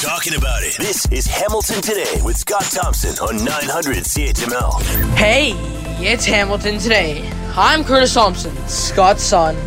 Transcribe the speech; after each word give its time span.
talking 0.00 0.34
about 0.34 0.62
it. 0.62 0.78
This 0.78 1.04
is 1.12 1.26
Hamilton 1.26 1.82
Today 1.82 2.22
with 2.24 2.38
Scott 2.38 2.62
Thompson 2.62 3.10
on 3.18 3.44
900 3.44 3.96
CHML. 3.98 4.80
Hey, 5.14 5.52
it's 6.02 6.24
Hamilton 6.24 6.78
Today. 6.78 7.30
I'm 7.54 7.84
Curtis 7.84 8.14
Thompson, 8.14 8.56
Scott's 8.66 9.22
son. 9.22 9.58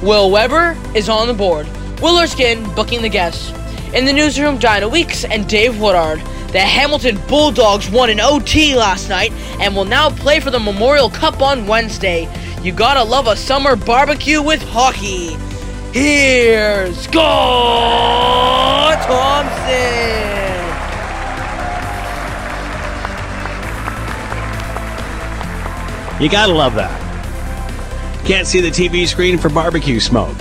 Will 0.00 0.30
Weber 0.30 0.78
is 0.94 1.10
on 1.10 1.28
the 1.28 1.34
board. 1.34 1.68
Will 2.00 2.18
Erskine 2.18 2.64
booking 2.74 3.02
the 3.02 3.10
guests. 3.10 3.52
In 3.92 4.06
the 4.06 4.14
newsroom, 4.14 4.56
Diana 4.56 4.88
Weeks 4.88 5.26
and 5.26 5.46
Dave 5.46 5.78
Woodard. 5.78 6.20
The 6.52 6.60
Hamilton 6.60 7.20
Bulldogs 7.28 7.90
won 7.90 8.08
an 8.08 8.18
OT 8.18 8.74
last 8.74 9.10
night 9.10 9.32
and 9.60 9.76
will 9.76 9.84
now 9.84 10.08
play 10.08 10.40
for 10.40 10.50
the 10.50 10.58
Memorial 10.58 11.10
Cup 11.10 11.42
on 11.42 11.66
Wednesday. 11.66 12.32
You 12.62 12.72
gotta 12.72 13.04
love 13.04 13.26
a 13.26 13.36
summer 13.36 13.76
barbecue 13.76 14.40
with 14.40 14.62
hockey. 14.62 15.36
Here's 15.92 16.98
Scott 16.98 18.96
Thompson. 19.06 20.22
You 26.22 26.30
gotta 26.30 26.52
love 26.54 26.74
that. 26.76 26.98
Can't 28.24 28.46
see 28.46 28.60
the 28.60 28.70
TV 28.70 29.06
screen 29.06 29.36
for 29.36 29.50
barbecue 29.50 30.00
smoke. 30.00 30.38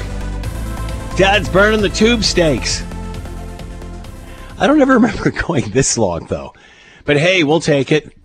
Dad's 1.18 1.50
burning 1.50 1.82
the 1.82 1.90
tube 1.90 2.24
steaks. 2.24 2.84
I 4.58 4.68
don't 4.68 4.80
ever 4.80 4.94
remember 5.00 5.32
going 5.32 5.70
this 5.72 5.98
long, 5.98 6.28
though. 6.28 6.54
But 7.04 7.18
hey, 7.18 7.44
we'll 7.44 7.60
take 7.60 7.92
it. 7.92 8.16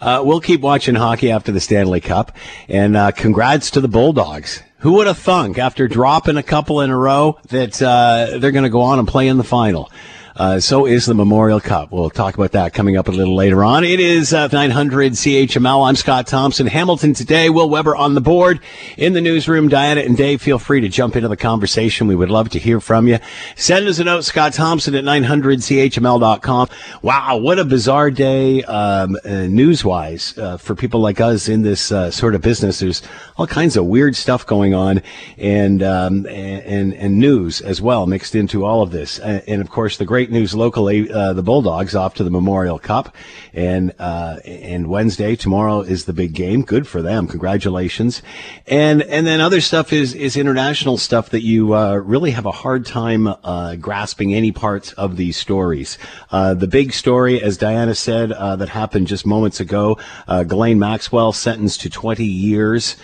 Uh, 0.00 0.22
we'll 0.24 0.40
keep 0.40 0.60
watching 0.60 0.96
hockey 0.96 1.30
after 1.30 1.52
the 1.52 1.60
Stanley 1.60 2.00
Cup. 2.00 2.36
And 2.68 2.96
uh, 2.96 3.12
congrats 3.12 3.70
to 3.72 3.80
the 3.80 3.88
Bulldogs. 3.88 4.60
Who 4.84 4.92
would 4.92 5.06
have 5.06 5.16
thunk 5.16 5.56
after 5.56 5.88
dropping 5.88 6.36
a 6.36 6.42
couple 6.42 6.82
in 6.82 6.90
a 6.90 6.96
row 6.96 7.38
that 7.48 7.80
uh, 7.80 8.36
they're 8.38 8.52
going 8.52 8.64
to 8.64 8.68
go 8.68 8.82
on 8.82 8.98
and 8.98 9.08
play 9.08 9.28
in 9.28 9.38
the 9.38 9.42
final? 9.42 9.90
Uh, 10.36 10.58
so 10.58 10.84
is 10.84 11.06
the 11.06 11.14
Memorial 11.14 11.60
Cup. 11.60 11.92
We'll 11.92 12.10
talk 12.10 12.34
about 12.34 12.50
that 12.52 12.74
coming 12.74 12.96
up 12.96 13.06
a 13.06 13.12
little 13.12 13.36
later 13.36 13.62
on. 13.62 13.84
It 13.84 14.00
is 14.00 14.34
uh, 14.34 14.48
900 14.48 15.12
CHML. 15.12 15.88
I'm 15.88 15.94
Scott 15.94 16.26
Thompson. 16.26 16.66
Hamilton 16.66 17.14
today. 17.14 17.50
Will 17.50 17.70
Weber 17.70 17.94
on 17.94 18.14
the 18.14 18.20
board. 18.20 18.58
In 18.96 19.12
the 19.12 19.20
newsroom, 19.20 19.68
Diana 19.68 20.00
and 20.00 20.16
Dave, 20.16 20.42
feel 20.42 20.58
free 20.58 20.80
to 20.80 20.88
jump 20.88 21.14
into 21.14 21.28
the 21.28 21.36
conversation. 21.36 22.08
We 22.08 22.16
would 22.16 22.30
love 22.30 22.48
to 22.50 22.58
hear 22.58 22.80
from 22.80 23.06
you. 23.06 23.18
Send 23.54 23.86
us 23.86 24.00
a 24.00 24.04
note, 24.04 24.24
Scott 24.24 24.54
Thompson 24.54 24.96
at 24.96 25.04
900CHML.com. 25.04 26.68
Wow, 27.02 27.36
what 27.36 27.60
a 27.60 27.64
bizarre 27.64 28.10
day 28.10 28.64
um, 28.64 29.16
uh, 29.24 29.46
news-wise 29.46 30.36
uh, 30.36 30.56
for 30.56 30.74
people 30.74 30.98
like 30.98 31.20
us 31.20 31.48
in 31.48 31.62
this 31.62 31.92
uh, 31.92 32.10
sort 32.10 32.34
of 32.34 32.40
business. 32.40 32.80
There's 32.80 33.02
all 33.36 33.46
kinds 33.46 33.76
of 33.76 33.86
weird 33.86 34.16
stuff 34.16 34.44
going 34.44 34.74
on 34.74 35.00
and, 35.38 35.80
um, 35.80 36.26
and, 36.26 36.92
and 36.92 37.20
news 37.20 37.60
as 37.60 37.80
well 37.80 38.08
mixed 38.08 38.34
into 38.34 38.64
all 38.64 38.82
of 38.82 38.90
this. 38.90 39.20
And, 39.20 39.60
of 39.60 39.70
course, 39.70 39.96
the 39.96 40.04
great 40.04 40.23
great 40.24 40.40
news 40.40 40.54
locally. 40.54 41.10
Uh, 41.12 41.34
the 41.34 41.42
Bulldogs 41.42 41.94
off 41.94 42.14
to 42.14 42.24
the 42.24 42.30
Memorial 42.30 42.78
Cup, 42.78 43.14
and 43.52 43.92
uh, 43.98 44.38
and 44.46 44.86
Wednesday 44.86 45.36
tomorrow 45.36 45.82
is 45.82 46.06
the 46.06 46.14
big 46.14 46.32
game. 46.32 46.62
Good 46.62 46.88
for 46.88 47.02
them. 47.02 47.28
Congratulations. 47.28 48.22
And 48.66 49.02
and 49.02 49.26
then 49.26 49.42
other 49.42 49.60
stuff 49.60 49.92
is 49.92 50.14
is 50.14 50.38
international 50.38 50.96
stuff 50.96 51.28
that 51.28 51.42
you 51.42 51.74
uh, 51.74 51.96
really 51.96 52.30
have 52.30 52.46
a 52.46 52.52
hard 52.52 52.86
time 52.86 53.26
uh, 53.26 53.76
grasping 53.76 54.32
any 54.32 54.50
parts 54.50 54.92
of 54.92 55.18
these 55.18 55.36
stories. 55.36 55.98
Uh, 56.30 56.54
the 56.54 56.68
big 56.68 56.94
story, 56.94 57.42
as 57.42 57.58
Diana 57.58 57.94
said, 57.94 58.32
uh, 58.32 58.56
that 58.56 58.70
happened 58.70 59.08
just 59.08 59.26
moments 59.26 59.60
ago. 59.60 59.98
Ghislaine 60.26 60.78
Maxwell 60.78 61.32
sentenced 61.32 61.82
to 61.82 61.90
20 61.90 62.24
years 62.24 62.96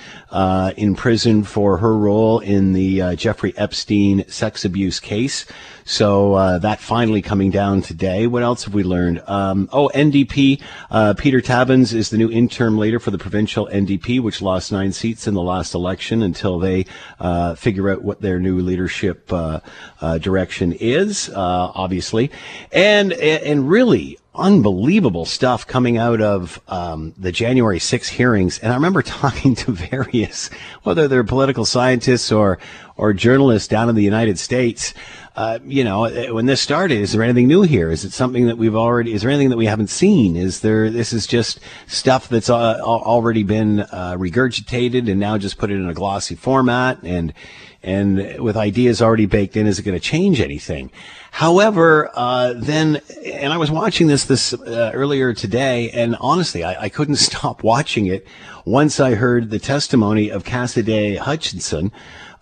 in 0.77 0.95
prison 0.95 1.43
for 1.43 1.77
her 1.79 1.95
role 1.95 2.39
in 2.39 2.73
the 2.73 3.15
Jeffrey 3.17 3.53
Epstein 3.59 4.27
sex 4.27 4.65
abuse 4.65 5.01
case. 5.01 5.45
So 5.91 6.35
uh, 6.35 6.59
that 6.61 6.79
finally 6.81 7.21
coming 7.21 7.51
down 7.51 7.83
today. 7.83 8.29
What 8.29 8.45
else 8.45 8.63
have 8.63 8.73
we 8.73 8.85
learned? 8.85 9.25
Um, 9.27 9.69
oh, 9.73 9.91
NDP. 9.93 10.63
Uh, 10.89 11.15
Peter 11.15 11.41
Tabuns 11.41 11.93
is 11.93 12.11
the 12.11 12.17
new 12.17 12.31
interim 12.31 12.79
leader 12.79 13.01
for 13.01 13.11
the 13.11 13.19
provincial 13.19 13.67
NDP, 13.67 14.21
which 14.21 14.41
lost 14.41 14.71
nine 14.71 14.93
seats 14.93 15.27
in 15.27 15.35
the 15.35 15.43
last 15.43 15.75
election 15.75 16.23
until 16.23 16.61
they 16.61 16.87
uh, 17.19 17.57
figure 17.57 17.91
out 17.91 18.03
what 18.03 18.21
their 18.21 18.39
new 18.39 18.61
leadership 18.61 19.33
uh, 19.33 19.59
uh, 20.01 20.19
direction 20.19 20.73
is. 20.75 21.29
Uh, 21.29 21.73
obviously, 21.75 22.31
and 22.71 23.13
and 23.13 23.69
really 23.69 24.17
unbelievable 24.41 25.25
stuff 25.25 25.67
coming 25.67 25.99
out 25.99 26.21
of 26.21 26.61
um, 26.69 27.15
the 27.17 27.31
January 27.31 27.79
6 27.79 28.09
hearings. 28.09 28.59
And 28.59 28.73
I 28.73 28.75
remember 28.75 29.03
talking 29.23 29.55
to 29.57 29.73
various, 29.73 30.49
whether 30.83 31.07
they're 31.09 31.25
political 31.25 31.65
scientists 31.65 32.33
or 32.33 32.59
or 32.97 33.15
journalists 33.15 33.67
down 33.67 33.89
in 33.89 33.95
the 33.95 34.03
United 34.03 34.39
States, 34.39 34.93
uh, 35.35 35.59
you 35.65 35.83
know, 35.83 36.05
uh, 36.05 36.27
when 36.35 36.45
this 36.45 36.61
started, 36.61 37.01
is 37.01 37.13
there 37.13 37.23
anything 37.23 37.49
new 37.49 37.63
here? 37.63 37.91
Is 37.91 38.05
it 38.05 38.13
something 38.13 38.47
that 38.47 38.59
we've 38.59 38.77
already, 38.77 39.15
is 39.15 39.23
there 39.23 39.31
anything 39.31 39.49
that 39.49 39.57
we 39.57 39.65
haven't 39.65 39.89
seen? 39.89 40.37
Is 40.37 40.61
there, 40.61 40.91
this 40.91 41.15
is 41.15 41.27
just 41.27 41.61
stuff 41.87 42.29
that's 42.29 42.51
uh, 42.51 42.79
already 42.83 43.43
been 43.43 43.81
uh, 43.81 44.17
regurgitated 44.19 45.11
and 45.11 45.19
now 45.19 45.39
just 45.39 45.57
put 45.57 45.71
it 45.71 45.77
in 45.77 45.89
a 45.89 45.95
glossy 45.95 46.35
format 46.35 46.99
and, 47.03 47.33
and 47.83 48.39
with 48.39 48.57
ideas 48.57 49.01
already 49.01 49.27
baked 49.27 49.57
in, 49.57 49.67
is 49.67 49.79
it 49.79 49.83
going 49.83 49.97
to 49.97 50.01
change 50.01 50.41
anything? 50.41 50.91
However, 51.31 52.11
uh, 52.15 52.55
then, 52.57 53.01
and 53.25 53.53
I 53.53 53.57
was 53.57 53.71
watching 53.71 54.07
this 54.07 54.25
this 54.25 54.53
uh, 54.53 54.91
earlier 54.93 55.33
today, 55.33 55.91
and 55.91 56.17
honestly, 56.21 56.65
I, 56.65 56.83
I, 56.85 56.89
couldn't 56.89 57.17
stop 57.31 57.63
watching 57.63 58.07
it 58.07 58.27
once 58.65 59.01
I 59.01 59.15
heard 59.15 59.51
the 59.51 59.59
testimony 59.59 60.31
of 60.31 60.45
Cassidy 60.45 61.17
Hutchinson, 61.17 61.93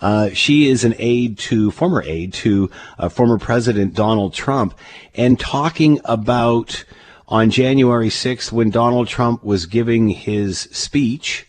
uh, 0.00 0.30
she 0.30 0.68
is 0.68 0.84
an 0.84 0.94
aide 0.98 1.38
to, 1.38 1.70
former 1.70 2.02
aide 2.02 2.32
to 2.32 2.70
uh, 2.98 3.08
former 3.08 3.38
President 3.38 3.94
Donald 3.94 4.32
Trump, 4.32 4.78
and 5.14 5.38
talking 5.38 6.00
about 6.04 6.84
on 7.26 7.50
January 7.50 8.08
6th 8.08 8.50
when 8.52 8.70
Donald 8.70 9.06
Trump 9.06 9.44
was 9.44 9.66
giving 9.66 10.08
his 10.08 10.60
speech, 10.60 11.46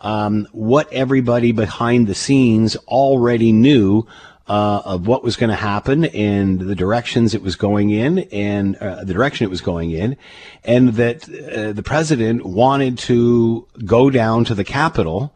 um, 0.00 0.46
what 0.52 0.92
everybody 0.92 1.52
behind 1.52 2.06
the 2.06 2.14
scenes 2.14 2.76
already 2.88 3.52
knew 3.52 4.06
uh, 4.48 4.82
of 4.84 5.06
what 5.06 5.22
was 5.22 5.36
going 5.36 5.50
to 5.50 5.56
happen 5.56 6.06
and 6.06 6.58
the 6.60 6.74
directions 6.74 7.34
it 7.34 7.42
was 7.42 7.54
going 7.54 7.90
in 7.90 8.18
and 8.32 8.74
uh, 8.76 9.04
the 9.04 9.12
direction 9.12 9.44
it 9.44 9.50
was 9.50 9.60
going 9.60 9.92
in, 9.92 10.16
and 10.64 10.94
that 10.94 11.28
uh, 11.28 11.72
the 11.72 11.84
president 11.84 12.44
wanted 12.44 12.98
to 12.98 13.66
go 13.84 14.10
down 14.10 14.44
to 14.44 14.54
the 14.54 14.64
Capitol 14.64 15.32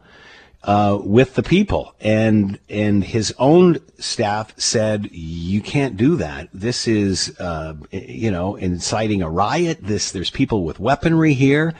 uh, 0.65 0.99
with 1.01 1.35
the 1.35 1.43
people. 1.43 1.95
And 2.01 2.59
and 2.69 3.03
his 3.03 3.33
own 3.37 3.77
staff 3.97 4.53
said, 4.57 5.09
"You 5.11 5.61
can't 5.61 5.95
do 5.95 6.17
that. 6.17 6.49
This 6.53 6.87
is, 6.87 7.39
uh, 7.39 7.75
you 7.91 8.31
know, 8.31 8.55
inciting 8.55 9.21
a 9.21 9.29
riot. 9.29 9.79
This 9.81 10.11
there's 10.11 10.31
people 10.31 10.63
with 10.63 10.79
weaponry 10.79 11.33
here," 11.33 11.73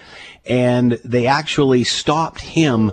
and 0.46 0.94
they 1.04 1.28
actually 1.28 1.84
stopped 1.84 2.42
him. 2.42 2.92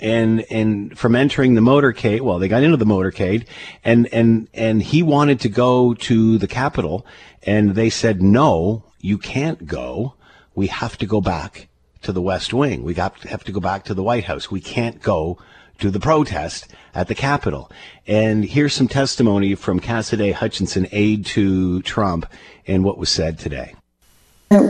And 0.00 0.44
and 0.50 0.96
from 0.98 1.14
entering 1.14 1.54
the 1.54 1.60
motorcade, 1.60 2.20
well, 2.20 2.38
they 2.38 2.48
got 2.48 2.62
into 2.62 2.76
the 2.76 2.84
motorcade, 2.84 3.46
and 3.84 4.08
and 4.12 4.48
and 4.52 4.82
he 4.82 5.02
wanted 5.02 5.40
to 5.40 5.48
go 5.48 5.94
to 5.94 6.38
the 6.38 6.48
Capitol, 6.48 7.06
and 7.42 7.74
they 7.74 7.90
said, 7.90 8.22
"No, 8.22 8.84
you 9.00 9.18
can't 9.18 9.66
go. 9.66 10.14
We 10.54 10.66
have 10.66 10.98
to 10.98 11.06
go 11.06 11.20
back." 11.20 11.68
To 12.04 12.12
the 12.12 12.22
West 12.22 12.54
Wing. 12.54 12.82
We 12.84 12.94
got 12.94 13.22
have 13.24 13.44
to 13.44 13.52
go 13.52 13.60
back 13.60 13.84
to 13.84 13.94
the 13.94 14.02
White 14.02 14.24
House. 14.24 14.50
We 14.50 14.60
can't 14.60 15.02
go 15.02 15.38
to 15.78 15.90
the 15.90 16.00
protest 16.00 16.68
at 16.94 17.08
the 17.08 17.14
Capitol. 17.14 17.70
And 18.06 18.44
here's 18.44 18.72
some 18.72 18.88
testimony 18.88 19.54
from 19.54 19.80
Cassidy 19.80 20.32
Hutchinson, 20.32 20.86
aide 20.92 21.26
to 21.26 21.82
Trump, 21.82 22.26
and 22.66 22.84
what 22.84 22.98
was 22.98 23.10
said 23.10 23.38
today. 23.38 23.74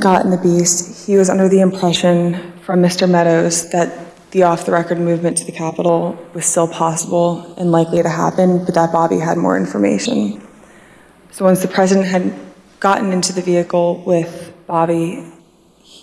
Got 0.00 0.24
in 0.24 0.30
the 0.30 0.38
beast. 0.38 1.06
He 1.06 1.16
was 1.16 1.28
under 1.28 1.48
the 1.48 1.60
impression 1.60 2.52
from 2.62 2.80
Mr. 2.80 3.08
Meadows 3.08 3.68
that 3.70 4.30
the 4.30 4.42
off 4.42 4.64
the 4.64 4.72
record 4.72 4.98
movement 4.98 5.36
to 5.38 5.44
the 5.44 5.52
Capitol 5.52 6.18
was 6.32 6.46
still 6.46 6.66
possible 6.66 7.54
and 7.58 7.70
likely 7.70 8.02
to 8.02 8.08
happen, 8.08 8.64
but 8.64 8.74
that 8.74 8.92
Bobby 8.92 9.18
had 9.18 9.36
more 9.36 9.56
information. 9.56 10.40
So 11.32 11.44
once 11.44 11.60
the 11.60 11.68
president 11.68 12.06
had 12.06 12.32
gotten 12.80 13.12
into 13.12 13.32
the 13.32 13.42
vehicle 13.42 14.02
with 14.06 14.52
Bobby 14.66 15.30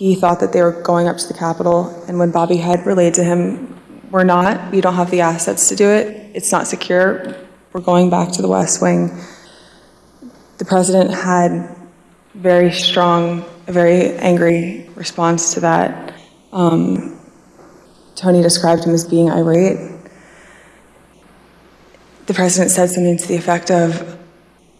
he 0.02 0.16
thought 0.16 0.40
that 0.40 0.52
they 0.52 0.60
were 0.60 0.72
going 0.82 1.06
up 1.06 1.16
to 1.16 1.28
the 1.28 1.34
Capitol, 1.34 2.04
and 2.08 2.18
when 2.18 2.32
Bobby 2.32 2.56
had 2.56 2.84
relayed 2.84 3.14
to 3.14 3.22
him, 3.22 3.78
we're 4.10 4.24
not, 4.24 4.72
we 4.72 4.80
don't 4.80 4.96
have 4.96 5.12
the 5.12 5.20
assets 5.20 5.68
to 5.68 5.76
do 5.76 5.88
it, 5.88 6.34
it's 6.34 6.50
not 6.50 6.66
secure, 6.66 7.36
we're 7.72 7.80
going 7.80 8.10
back 8.10 8.32
to 8.32 8.42
the 8.42 8.48
West 8.48 8.82
Wing. 8.82 9.16
The 10.58 10.64
president 10.64 11.14
had 11.14 11.76
very 12.34 12.72
strong, 12.72 13.44
a 13.68 13.72
very 13.72 14.16
angry 14.16 14.90
response 14.96 15.54
to 15.54 15.60
that. 15.60 16.14
Um, 16.52 17.20
Tony 18.16 18.42
described 18.42 18.82
him 18.82 18.94
as 18.94 19.04
being 19.04 19.30
irate. 19.30 19.78
The 22.26 22.34
president 22.34 22.72
said 22.72 22.90
something 22.90 23.18
to 23.18 23.28
the 23.28 23.36
effect 23.36 23.70
of, 23.70 24.18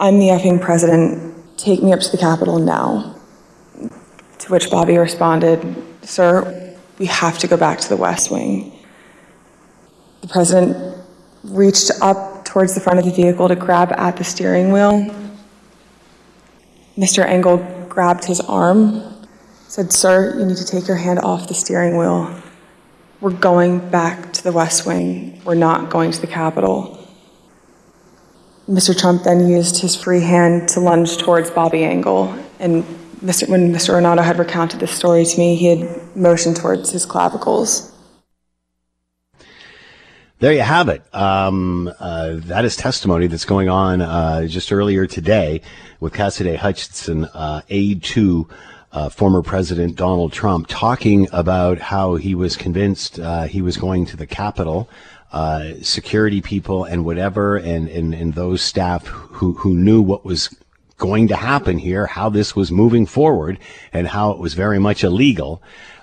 I'm 0.00 0.18
the 0.18 0.30
effing 0.30 0.60
president, 0.60 1.58
take 1.58 1.80
me 1.80 1.92
up 1.92 2.00
to 2.00 2.10
the 2.10 2.18
Capitol 2.18 2.58
now. 2.58 3.21
To 4.42 4.50
which 4.50 4.70
Bobby 4.70 4.96
responded, 4.96 5.60
Sir, 6.02 6.74
we 6.98 7.06
have 7.06 7.38
to 7.38 7.46
go 7.46 7.56
back 7.56 7.78
to 7.78 7.88
the 7.88 7.96
West 7.96 8.28
Wing. 8.32 8.72
The 10.20 10.26
president 10.26 10.98
reached 11.44 11.92
up 12.00 12.44
towards 12.44 12.74
the 12.74 12.80
front 12.80 12.98
of 12.98 13.04
the 13.04 13.12
vehicle 13.12 13.46
to 13.46 13.54
grab 13.54 13.92
at 13.92 14.16
the 14.16 14.24
steering 14.24 14.72
wheel. 14.72 15.14
Mr. 16.98 17.24
Engel 17.24 17.58
grabbed 17.88 18.24
his 18.24 18.40
arm, 18.40 19.28
said, 19.68 19.92
Sir, 19.92 20.36
you 20.36 20.44
need 20.44 20.56
to 20.56 20.66
take 20.66 20.88
your 20.88 20.96
hand 20.96 21.20
off 21.20 21.46
the 21.46 21.54
steering 21.54 21.96
wheel. 21.96 22.34
We're 23.20 23.30
going 23.30 23.90
back 23.90 24.32
to 24.32 24.42
the 24.42 24.50
West 24.50 24.86
Wing. 24.86 25.40
We're 25.44 25.54
not 25.54 25.88
going 25.88 26.10
to 26.10 26.20
the 26.20 26.26
Capitol. 26.26 26.98
Mr. 28.68 28.98
Trump 28.98 29.22
then 29.22 29.46
used 29.46 29.80
his 29.80 29.94
free 29.94 30.20
hand 30.20 30.68
to 30.70 30.80
lunge 30.80 31.16
towards 31.18 31.48
Bobby 31.48 31.84
Engel. 31.84 32.36
And 32.58 32.84
Mr. 33.22 33.48
when 33.48 33.72
Mr. 33.72 33.94
Ornato 33.94 34.22
had 34.22 34.38
recounted 34.38 34.80
this 34.80 34.90
story 34.90 35.24
to 35.24 35.38
me, 35.38 35.54
he 35.54 35.66
had 35.66 36.16
motioned 36.16 36.56
towards 36.56 36.90
his 36.90 37.06
clavicles. 37.06 37.92
There 40.40 40.52
you 40.52 40.62
have 40.62 40.88
it. 40.88 41.02
Um, 41.14 41.88
uh, 42.00 42.34
that 42.46 42.64
is 42.64 42.74
testimony 42.74 43.28
that's 43.28 43.44
going 43.44 43.68
on 43.68 44.02
uh, 44.02 44.46
just 44.48 44.72
earlier 44.72 45.06
today 45.06 45.62
with 46.00 46.14
Cassidy 46.14 46.56
Hutchinson, 46.56 47.26
uh, 47.26 47.62
aide 47.68 48.02
to 48.02 48.48
uh, 48.90 49.08
former 49.08 49.42
President 49.42 49.94
Donald 49.94 50.32
Trump, 50.32 50.66
talking 50.66 51.28
about 51.32 51.78
how 51.78 52.16
he 52.16 52.34
was 52.34 52.56
convinced 52.56 53.20
uh, 53.20 53.44
he 53.44 53.62
was 53.62 53.76
going 53.76 54.04
to 54.06 54.16
the 54.16 54.26
Capitol. 54.26 54.88
Uh, 55.32 55.74
security 55.80 56.42
people 56.42 56.84
and 56.84 57.06
whatever, 57.06 57.56
and, 57.56 57.88
and, 57.88 58.12
and 58.12 58.34
those 58.34 58.60
staff 58.60 59.06
who, 59.06 59.54
who 59.54 59.74
knew 59.74 60.02
what 60.02 60.26
was 60.26 60.54
going 61.02 61.26
to 61.26 61.34
happen 61.34 61.78
here, 61.78 62.06
how 62.06 62.28
this 62.28 62.54
was 62.54 62.70
moving 62.70 63.06
forward, 63.06 63.58
and 63.92 64.06
how 64.06 64.30
it 64.30 64.38
was 64.38 64.54
very 64.54 64.78
much 64.78 65.02
illegal, 65.02 65.60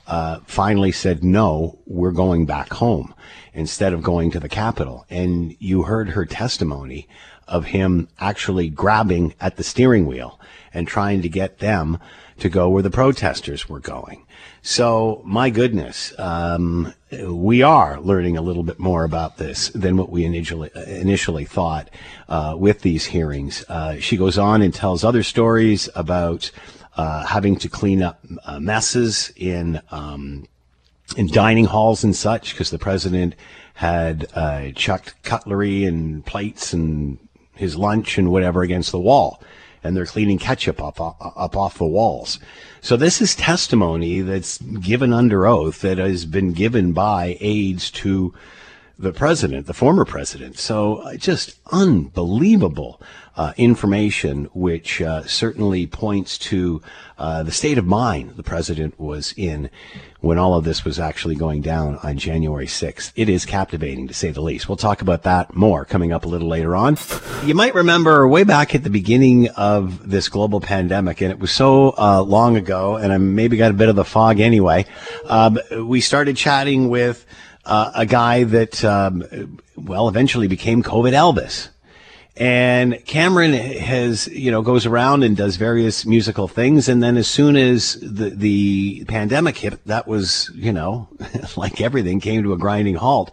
uh, 0.07 0.40
finally 0.46 0.92
said, 0.92 1.24
no, 1.24 1.80
we're 1.86 2.12
going 2.12 2.46
back 2.46 2.74
home 2.74 3.13
instead 3.54 3.94
of 3.94 4.04
going 4.04 4.30
to 4.30 4.42
the 4.42 4.50
Capitol. 4.50 5.06
And 5.10 5.56
you 5.57 5.84
heard 5.84 6.10
her 6.10 6.25
testimony 6.25 7.07
of 7.48 7.68
him 7.68 8.10
actually 8.19 8.68
grabbing 8.68 9.34
at 9.40 9.56
the 9.56 9.63
steering 9.63 10.06
wheel 10.06 10.38
and 10.74 10.86
trying 10.86 11.22
to 11.22 11.30
get 11.30 11.60
them 11.60 11.98
to 12.41 12.50
go 12.50 12.69
where 12.69 12.83
the 12.83 12.89
protesters 12.89 13.69
were 13.69 13.80
going. 13.80 14.25
So, 14.62 15.21
my 15.24 15.50
goodness, 15.50 16.13
um, 16.19 16.94
we 17.24 17.62
are 17.62 18.00
learning 18.01 18.38
a 18.38 18.41
little 18.41 18.63
bit 18.63 18.80
more 18.80 19.03
about 19.03 19.38
this 19.38 19.69
than 19.69 19.95
what 19.95 20.09
we 20.09 20.25
initially 20.25 20.69
initially 20.86 21.45
thought 21.45 21.89
uh, 22.27 22.56
with 22.57 22.81
these 22.81 23.06
hearings. 23.06 23.63
Uh, 23.69 24.00
she 24.00 24.18
goes 24.18 24.38
on 24.38 24.62
and 24.62 24.74
tells 24.74 25.03
other 25.03 25.24
stories 25.24 25.89
about 25.95 26.51
uh, 26.97 27.25
having 27.25 27.56
to 27.56 27.69
clean 27.69 28.03
up 28.03 28.19
uh, 28.45 28.59
messes 28.59 29.31
in 29.38 29.81
um, 29.91 30.45
in 31.15 31.27
dining 31.27 31.65
halls 31.65 32.03
and 32.03 32.15
such 32.15 32.53
because 32.53 32.69
the 32.69 32.77
president 32.77 33.36
had 33.75 34.27
uh, 34.36 34.71
chucked 34.75 35.15
cutlery 35.24 35.86
and 35.86 36.25
plates 36.25 36.74
and 36.74 37.18
his 37.56 37.77
lunch 37.77 38.18
and 38.18 38.30
whatever 38.31 38.62
against 38.62 38.91
the 38.91 39.00
wall 39.00 39.41
and 39.83 39.95
they're 39.95 40.05
cleaning 40.05 40.37
ketchup 40.37 40.81
up, 40.81 40.99
up, 40.99 41.55
off 41.55 41.77
the 41.77 41.85
walls. 41.85 42.39
So 42.81 42.97
this 42.97 43.21
is 43.21 43.35
testimony 43.35 44.21
that's 44.21 44.57
given 44.57 45.13
under 45.13 45.45
oath 45.45 45.81
that 45.81 45.97
has 45.97 46.25
been 46.25 46.53
given 46.53 46.93
by 46.93 47.37
aides 47.39 47.91
to 47.91 48.33
the 48.99 49.13
president, 49.13 49.65
the 49.65 49.73
former 49.73 50.03
president. 50.03 50.57
So 50.57 50.97
uh, 50.97 51.15
just 51.15 51.57
unbelievable 51.71 53.01
uh, 53.37 53.53
information, 53.55 54.49
which 54.53 55.01
uh, 55.01 55.23
certainly 55.23 55.87
points 55.87 56.37
to 56.39 56.81
uh, 57.17 57.43
the 57.43 57.51
state 57.53 57.77
of 57.77 57.85
mind 57.85 58.31
the 58.31 58.43
president 58.43 58.99
was 58.99 59.33
in 59.37 59.69
when 60.21 60.38
all 60.38 60.54
of 60.54 60.66
this 60.66 60.83
was 60.83 61.00
actually 61.00 61.36
going 61.36 61.62
down 61.62 61.98
on 62.04 62.18
January 62.18 62.66
6th. 62.66 63.12
It 63.16 63.30
is 63.30 63.45
captivating 63.45 64.07
to 64.07 64.13
say 64.13 64.31
the 64.31 64.42
least. 64.42 64.68
We'll 64.68 64.75
talk 64.75 65.01
about 65.01 65.24
that 65.24 65.56
more 65.56 65.86
coming 65.86 66.12
up 66.12 66.25
a 66.25 66.27
little 66.27 66.48
later 66.48 66.75
on. 66.75 66.98
You 67.45 67.56
might 67.56 67.74
remember 67.74 68.27
way 68.27 68.44
back 68.44 68.75
at 68.75 68.83
the 68.83 68.89
beginning 68.89 69.48
of 69.50 70.10
this 70.10 70.27
global 70.27 70.60
pandemic, 70.60 71.21
and 71.21 71.31
it 71.31 71.39
was 71.39 71.51
so 71.51 71.95
uh, 71.98 72.21
long 72.21 72.57
ago, 72.57 72.98
and 72.98 73.13
I 73.13 73.18
maybe 73.18 73.56
got 73.56 73.71
a 73.71 73.75
bit 73.75 73.88
of 73.88 73.95
the 73.95 74.06
fog 74.06 74.39
anyway. 74.39 74.86
Um, 75.25 75.57
we 75.83 76.01
started 76.01 76.36
chatting 76.36 76.89
with 76.89 77.25
uh, 77.65 77.92
a 77.95 78.06
guy 78.06 78.44
that, 78.44 78.83
um, 78.83 79.60
well, 79.77 80.10
eventually 80.10 80.48
became 80.48 80.83
COVID 80.83 81.13
Elvis. 81.13 81.69
And 82.37 83.05
Cameron 83.05 83.53
has, 83.53 84.27
you 84.27 84.49
know, 84.49 84.61
goes 84.61 84.85
around 84.85 85.23
and 85.23 85.35
does 85.35 85.57
various 85.57 86.05
musical 86.05 86.47
things. 86.47 86.87
And 86.87 87.03
then 87.03 87.17
as 87.17 87.27
soon 87.27 87.57
as 87.57 87.95
the, 87.95 88.29
the 88.29 89.03
pandemic 89.05 89.57
hit, 89.57 89.85
that 89.87 90.07
was, 90.07 90.49
you 90.55 90.71
know, 90.71 91.09
like 91.57 91.81
everything 91.81 92.19
came 92.21 92.43
to 92.43 92.53
a 92.53 92.57
grinding 92.57 92.95
halt. 92.95 93.31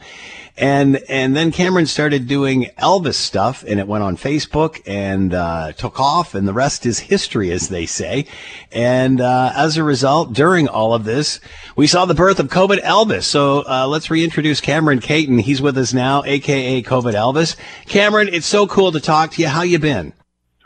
And, 0.58 0.96
and 1.08 1.36
then 1.36 1.52
Cameron 1.52 1.86
started 1.86 2.26
doing 2.26 2.70
Elvis 2.78 3.14
stuff 3.14 3.62
and 3.68 3.78
it 3.78 3.86
went 3.86 4.04
on 4.04 4.16
Facebook 4.16 4.80
and, 4.86 5.34
uh, 5.34 5.72
took 5.72 6.00
off 6.00 6.34
and 6.34 6.48
the 6.48 6.54
rest 6.54 6.86
is 6.86 6.98
history, 6.98 7.50
as 7.50 7.68
they 7.68 7.84
say. 7.84 8.26
And, 8.72 9.20
uh, 9.20 9.52
as 9.54 9.76
a 9.76 9.84
result, 9.84 10.32
during 10.32 10.66
all 10.66 10.94
of 10.94 11.04
this, 11.04 11.40
we 11.76 11.86
saw 11.86 12.06
the 12.06 12.14
birth 12.14 12.40
of 12.40 12.48
COVID 12.48 12.80
Elvis. 12.82 13.24
So, 13.24 13.64
uh, 13.68 13.86
let's 13.86 14.10
reintroduce 14.10 14.62
Cameron 14.62 15.00
Caton. 15.00 15.38
He's 15.38 15.60
with 15.60 15.76
us 15.76 15.92
now, 15.92 16.22
aka 16.24 16.82
COVID 16.82 17.12
Elvis. 17.12 17.56
Cameron, 17.86 18.28
it's 18.32 18.46
so 18.46 18.66
cool 18.66 18.92
to 18.92 19.00
talk 19.00 19.32
to 19.32 19.42
you. 19.42 19.48
How 19.48 19.62
you 19.62 19.78
been? 19.78 20.14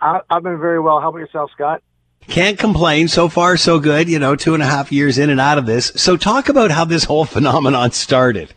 I've 0.00 0.42
been 0.42 0.58
very 0.58 0.80
well. 0.80 1.00
How 1.00 1.08
about 1.08 1.18
yourself, 1.18 1.50
Scott? 1.52 1.82
Can't 2.26 2.58
complain. 2.58 3.08
So 3.08 3.28
far, 3.28 3.56
so 3.56 3.80
good. 3.80 4.08
You 4.08 4.18
know, 4.18 4.36
two 4.36 4.54
and 4.54 4.62
a 4.62 4.66
half 4.66 4.92
years 4.92 5.18
in 5.18 5.30
and 5.30 5.40
out 5.40 5.58
of 5.58 5.66
this. 5.66 5.92
So 5.96 6.16
talk 6.16 6.48
about 6.48 6.70
how 6.70 6.84
this 6.84 7.04
whole 7.04 7.24
phenomenon 7.24 7.90
started. 7.90 8.54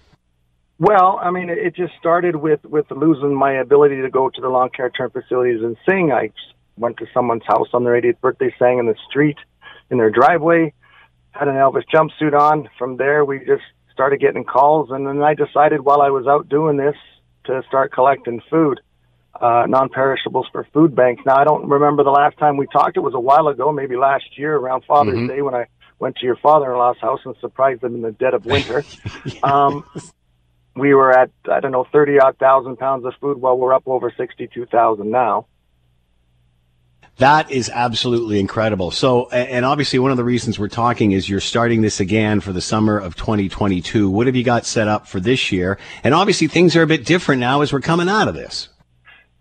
Well, 0.84 1.18
I 1.22 1.32
mean, 1.32 1.50
it 1.50 1.78
just 1.78 1.94
started 1.98 2.36
with 2.36 2.62
with 2.66 2.92
losing 2.92 3.34
my 3.34 3.54
ability 3.54 4.02
to 4.02 4.10
go 4.10 4.30
to 4.30 4.42
the 4.42 4.50
long 4.50 4.70
care 4.70 4.90
term 4.90 5.12
facilities 5.12 5.62
and 5.62 5.78
sing. 5.88 6.12
I 6.12 6.32
went 6.76 6.98
to 6.98 7.06
someone's 7.14 7.46
house 7.48 7.70
on 7.72 7.86
their 7.86 7.94
80th 7.94 8.20
birthday, 8.20 8.54
sang 8.60 8.80
in 8.80 8.88
the 8.88 8.96
street, 9.10 9.38
in 9.90 9.98
their 9.98 10.10
driveway, 10.10 10.74
had 11.32 11.48
an 11.48 11.56
Elvis 11.56 11.86
jumpsuit 11.88 12.38
on. 12.38 12.68
From 12.78 12.98
there, 12.98 13.24
we 13.24 13.40
just 13.40 13.64
started 13.94 14.20
getting 14.20 14.44
calls, 14.44 14.90
and 14.92 15.08
then 15.08 15.24
I 15.24 15.36
decided 15.36 15.86
while 15.86 16.02
I 16.02 16.10
was 16.10 16.28
out 16.28 16.50
doing 16.50 16.76
this 16.76 16.98
to 17.46 17.64
start 17.66 17.94
collecting 17.94 18.42
food, 18.50 18.82
uh, 19.40 19.64
non-perishables 19.70 20.48
for 20.52 20.68
food 20.74 20.94
banks. 20.94 21.24
Now, 21.26 21.38
I 21.38 21.46
don't 21.46 21.70
remember 21.70 22.04
the 22.04 22.10
last 22.10 22.38
time 22.40 22.58
we 22.58 22.68
talked. 22.68 22.98
It 22.98 23.04
was 23.04 23.14
a 23.14 23.22
while 23.22 23.48
ago, 23.48 23.72
maybe 23.72 23.96
last 23.96 24.38
year 24.38 24.58
around 24.58 24.84
Father's 24.84 25.16
mm-hmm. 25.16 25.28
Day 25.28 25.42
when 25.42 25.56
I 25.56 25.68
went 26.00 26.18
to 26.18 26.26
your 26.26 26.36
father-in-law's 26.36 27.00
house 27.00 27.22
and 27.24 27.36
surprised 27.40 27.80
them 27.80 27.96
in 27.96 28.02
the 28.02 28.12
dead 28.12 28.34
of 28.34 28.46
winter. 28.46 28.84
yes. 29.24 29.38
um, 29.44 29.86
we 30.76 30.94
were 30.94 31.12
at 31.12 31.30
I 31.52 31.60
don't 31.60 31.72
know 31.72 31.86
thirty 31.92 32.20
odd 32.20 32.38
thousand 32.38 32.78
pounds 32.78 33.06
of 33.06 33.14
food. 33.20 33.40
Well, 33.40 33.58
we're 33.58 33.74
up 33.74 33.84
over 33.86 34.12
sixty 34.16 34.48
two 34.48 34.66
thousand 34.66 35.12
now. 35.12 35.48
That 37.18 37.52
is 37.52 37.70
absolutely 37.70 38.40
incredible. 38.40 38.90
So, 38.90 39.30
and 39.30 39.66
obviously, 39.66 40.00
one 40.00 40.10
of 40.10 40.18
the 40.18 40.24
reasons 40.24 40.58
we're 40.58 40.68
talking 40.68 41.12
is 41.12 41.30
you're 41.30 41.40
starting 41.40 41.84
this 41.84 42.00
again 42.00 42.40
for 42.40 42.52
the 42.52 42.62
summer 42.62 42.98
of 42.98 43.16
2022. 43.16 44.10
What 44.10 44.26
have 44.26 44.36
you 44.36 44.44
got 44.44 44.66
set 44.66 44.88
up 44.88 45.08
for 45.08 45.20
this 45.20 45.52
year? 45.52 45.78
And 46.04 46.16
obviously, 46.16 46.48
things 46.48 46.76
are 46.76 46.82
a 46.82 46.88
bit 46.88 47.06
different 47.06 47.40
now 47.40 47.62
as 47.62 47.72
we're 47.72 47.82
coming 47.82 48.10
out 48.10 48.28
of 48.28 48.34
this. 48.34 48.68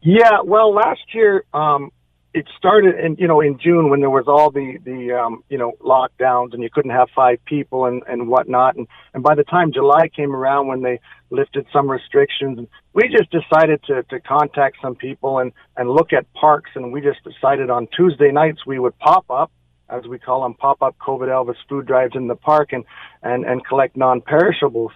Yeah, 0.02 0.42
well, 0.44 0.74
last 0.74 1.14
year 1.14 1.44
um, 1.54 1.90
it 2.34 2.46
started 2.56 2.98
in 2.98 3.16
you 3.16 3.28
know 3.28 3.40
in 3.40 3.58
June 3.58 3.90
when 3.90 4.00
there 4.00 4.10
was 4.10 4.24
all 4.26 4.50
the 4.50 4.78
the 4.84 5.12
um, 5.12 5.44
you 5.48 5.58
know 5.58 5.72
lockdowns 5.80 6.54
and 6.54 6.62
you 6.62 6.70
couldn't 6.70 6.90
have 6.90 7.08
five 7.14 7.38
people 7.44 7.84
and 7.84 8.02
and 8.06 8.28
whatnot 8.28 8.76
and 8.76 8.86
and 9.12 9.22
by 9.22 9.34
the 9.34 9.44
time 9.44 9.72
July 9.72 10.08
came 10.08 10.34
around 10.34 10.66
when 10.66 10.82
they 10.82 11.00
lifted 11.32 11.66
some 11.72 11.90
restrictions 11.90 12.68
we 12.92 13.08
just 13.08 13.30
decided 13.30 13.82
to 13.84 14.02
to 14.04 14.20
contact 14.20 14.76
some 14.82 14.94
people 14.94 15.38
and 15.38 15.52
and 15.76 15.90
look 15.90 16.12
at 16.12 16.32
parks 16.34 16.70
and 16.74 16.92
we 16.92 17.00
just 17.00 17.20
decided 17.24 17.70
on 17.70 17.88
Tuesday 17.96 18.30
nights 18.30 18.66
we 18.66 18.78
would 18.78 18.96
pop 18.98 19.24
up 19.30 19.50
as 19.88 20.06
we 20.06 20.18
call 20.18 20.42
them 20.42 20.54
pop 20.54 20.82
up 20.82 20.96
COVID 20.98 21.28
Elvis 21.28 21.56
food 21.68 21.86
drives 21.86 22.14
in 22.14 22.28
the 22.28 22.36
park 22.36 22.72
and 22.72 22.84
and 23.22 23.44
and 23.44 23.64
collect 23.66 23.96
non 23.96 24.20
perishables 24.20 24.92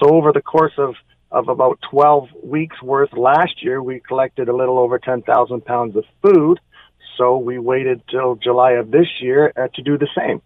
so 0.00 0.14
over 0.14 0.32
the 0.32 0.42
course 0.42 0.74
of 0.78 0.94
of 1.30 1.48
about 1.48 1.78
12 1.90 2.28
weeks 2.42 2.80
worth 2.82 3.12
last 3.12 3.62
year, 3.62 3.82
we 3.82 4.00
collected 4.00 4.48
a 4.48 4.56
little 4.56 4.78
over 4.78 4.98
10,000 4.98 5.64
pounds 5.64 5.96
of 5.96 6.04
food. 6.22 6.60
So 7.18 7.38
we 7.38 7.58
waited 7.58 8.02
till 8.10 8.36
July 8.36 8.72
of 8.72 8.90
this 8.90 9.06
year 9.20 9.52
uh, 9.56 9.68
to 9.74 9.82
do 9.82 9.98
the 9.98 10.08
same. 10.16 10.42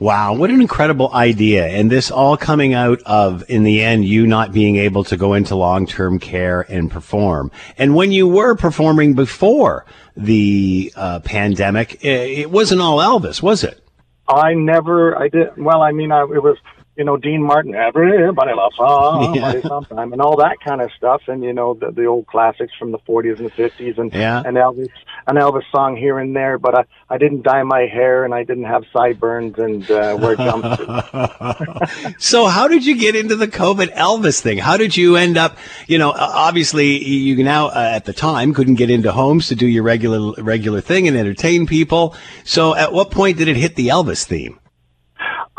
Wow, 0.00 0.32
what 0.32 0.48
an 0.48 0.62
incredible 0.62 1.12
idea. 1.12 1.66
And 1.66 1.90
this 1.90 2.10
all 2.10 2.38
coming 2.38 2.72
out 2.72 3.02
of, 3.04 3.44
in 3.50 3.64
the 3.64 3.82
end, 3.82 4.06
you 4.06 4.26
not 4.26 4.50
being 4.50 4.76
able 4.76 5.04
to 5.04 5.16
go 5.18 5.34
into 5.34 5.54
long 5.54 5.86
term 5.86 6.18
care 6.18 6.62
and 6.62 6.90
perform. 6.90 7.52
And 7.76 7.94
when 7.94 8.10
you 8.10 8.26
were 8.26 8.56
performing 8.56 9.12
before 9.12 9.84
the 10.16 10.90
uh, 10.96 11.20
pandemic, 11.20 12.02
it 12.02 12.50
wasn't 12.50 12.80
all 12.80 12.96
Elvis, 12.96 13.42
was 13.42 13.62
it? 13.62 13.86
I 14.26 14.54
never, 14.54 15.18
I 15.18 15.28
did, 15.28 15.54
well, 15.58 15.82
I 15.82 15.92
mean, 15.92 16.12
I, 16.12 16.22
it 16.22 16.42
was 16.42 16.56
you 16.96 17.04
know, 17.04 17.16
Dean 17.16 17.42
Martin, 17.42 17.74
everybody 17.74 18.52
loves 18.52 18.76
somebody 18.76 19.38
yeah. 19.58 19.60
sometime, 19.62 20.12
and 20.12 20.20
all 20.20 20.36
that 20.36 20.58
kind 20.64 20.80
of 20.80 20.90
stuff, 20.96 21.22
and 21.28 21.42
you 21.42 21.52
know, 21.52 21.74
the, 21.74 21.90
the 21.90 22.04
old 22.04 22.26
classics 22.26 22.72
from 22.78 22.90
the 22.92 22.98
40s 22.98 23.38
and 23.38 23.46
the 23.46 23.52
50s, 23.52 23.96
and 23.98 24.12
yeah. 24.12 24.42
and 24.44 24.56
Elvis, 24.56 24.90
an 25.26 25.36
Elvis 25.36 25.62
song 25.70 25.96
here 25.96 26.18
and 26.18 26.34
there, 26.34 26.58
but 26.58 26.74
I, 26.74 26.84
I 27.08 27.16
didn't 27.18 27.42
dye 27.42 27.62
my 27.62 27.82
hair 27.82 28.24
and 28.24 28.34
I 28.34 28.42
didn't 28.44 28.64
have 28.64 28.84
sideburns 28.92 29.56
and 29.56 29.88
uh, 29.90 30.18
wear 30.20 30.36
jumpsuits. 30.36 32.20
so, 32.20 32.46
how 32.46 32.66
did 32.68 32.84
you 32.84 32.98
get 32.98 33.14
into 33.14 33.36
the 33.36 33.48
COVID 33.48 33.94
Elvis 33.94 34.40
thing? 34.40 34.58
How 34.58 34.76
did 34.76 34.96
you 34.96 35.16
end 35.16 35.38
up? 35.38 35.56
You 35.86 35.98
know, 35.98 36.10
obviously, 36.10 37.02
you 37.04 37.42
now 37.42 37.68
uh, 37.68 37.92
at 37.94 38.04
the 38.04 38.12
time 38.12 38.52
couldn't 38.52 38.74
get 38.74 38.90
into 38.90 39.12
homes 39.12 39.48
to 39.48 39.54
do 39.54 39.66
your 39.66 39.84
regular 39.84 40.34
regular 40.42 40.80
thing 40.80 41.06
and 41.06 41.16
entertain 41.16 41.66
people. 41.66 42.16
So, 42.44 42.74
at 42.74 42.92
what 42.92 43.10
point 43.10 43.38
did 43.38 43.48
it 43.48 43.56
hit 43.56 43.76
the 43.76 43.88
Elvis 43.88 44.24
theme? 44.24 44.58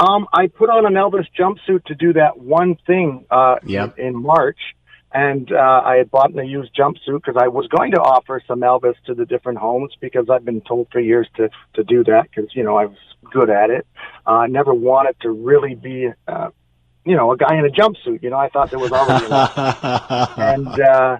Um, 0.02 0.28
I 0.34 0.48
put 0.48 0.70
on 0.72 0.88
an 0.88 0.94
Elvis 0.94 1.28
jumpsuit 1.38 1.86
to 1.86 1.96
do 1.96 2.14
that 2.14 2.40
one 2.40 2.76
thing 2.88 3.26
uh, 3.30 3.58
yep. 3.64 4.00
in, 4.00 4.08
in 4.08 4.22
March, 4.22 4.58
and 5.14 5.52
uh, 5.52 5.82
I 5.86 5.98
had 5.98 6.10
bought 6.10 6.38
a 6.38 6.44
used 6.44 6.76
jumpsuit 6.76 7.24
because 7.24 7.36
I 7.40 7.50
was 7.50 7.68
going 7.68 7.92
to 7.92 8.00
offer 8.00 8.42
some 8.48 8.62
Elvis 8.62 8.96
to 9.06 9.14
the 9.14 9.28
different 9.28 9.60
homes 9.60 9.94
because 10.00 10.28
I've 10.28 10.44
been 10.44 10.62
told 10.62 10.88
for 10.92 11.00
years 11.00 11.28
to 11.36 11.50
to 11.76 11.84
do 11.84 12.04
that 12.06 12.24
because 12.24 12.50
you 12.56 12.64
know 12.64 12.78
I 12.78 12.86
was 12.86 12.98
good 13.32 13.52
at 13.52 13.70
it. 13.70 13.86
Uh, 14.26 14.32
I 14.32 14.48
never 14.48 14.74
wanted 14.74 15.20
to 15.22 15.30
really 15.30 15.76
be, 15.76 16.10
uh, 16.28 16.50
you 17.06 17.16
know, 17.16 17.32
a 17.32 17.38
guy 17.38 17.60
in 17.60 17.66
a 17.66 17.70
jumpsuit. 17.70 18.24
You 18.24 18.32
know, 18.32 18.40
I 18.40 18.50
thought 18.50 18.72
there 18.72 18.80
was 18.80 18.92
already 18.92 19.26
enough. 19.28 20.34
and 20.38 20.68
uh, 20.68 21.18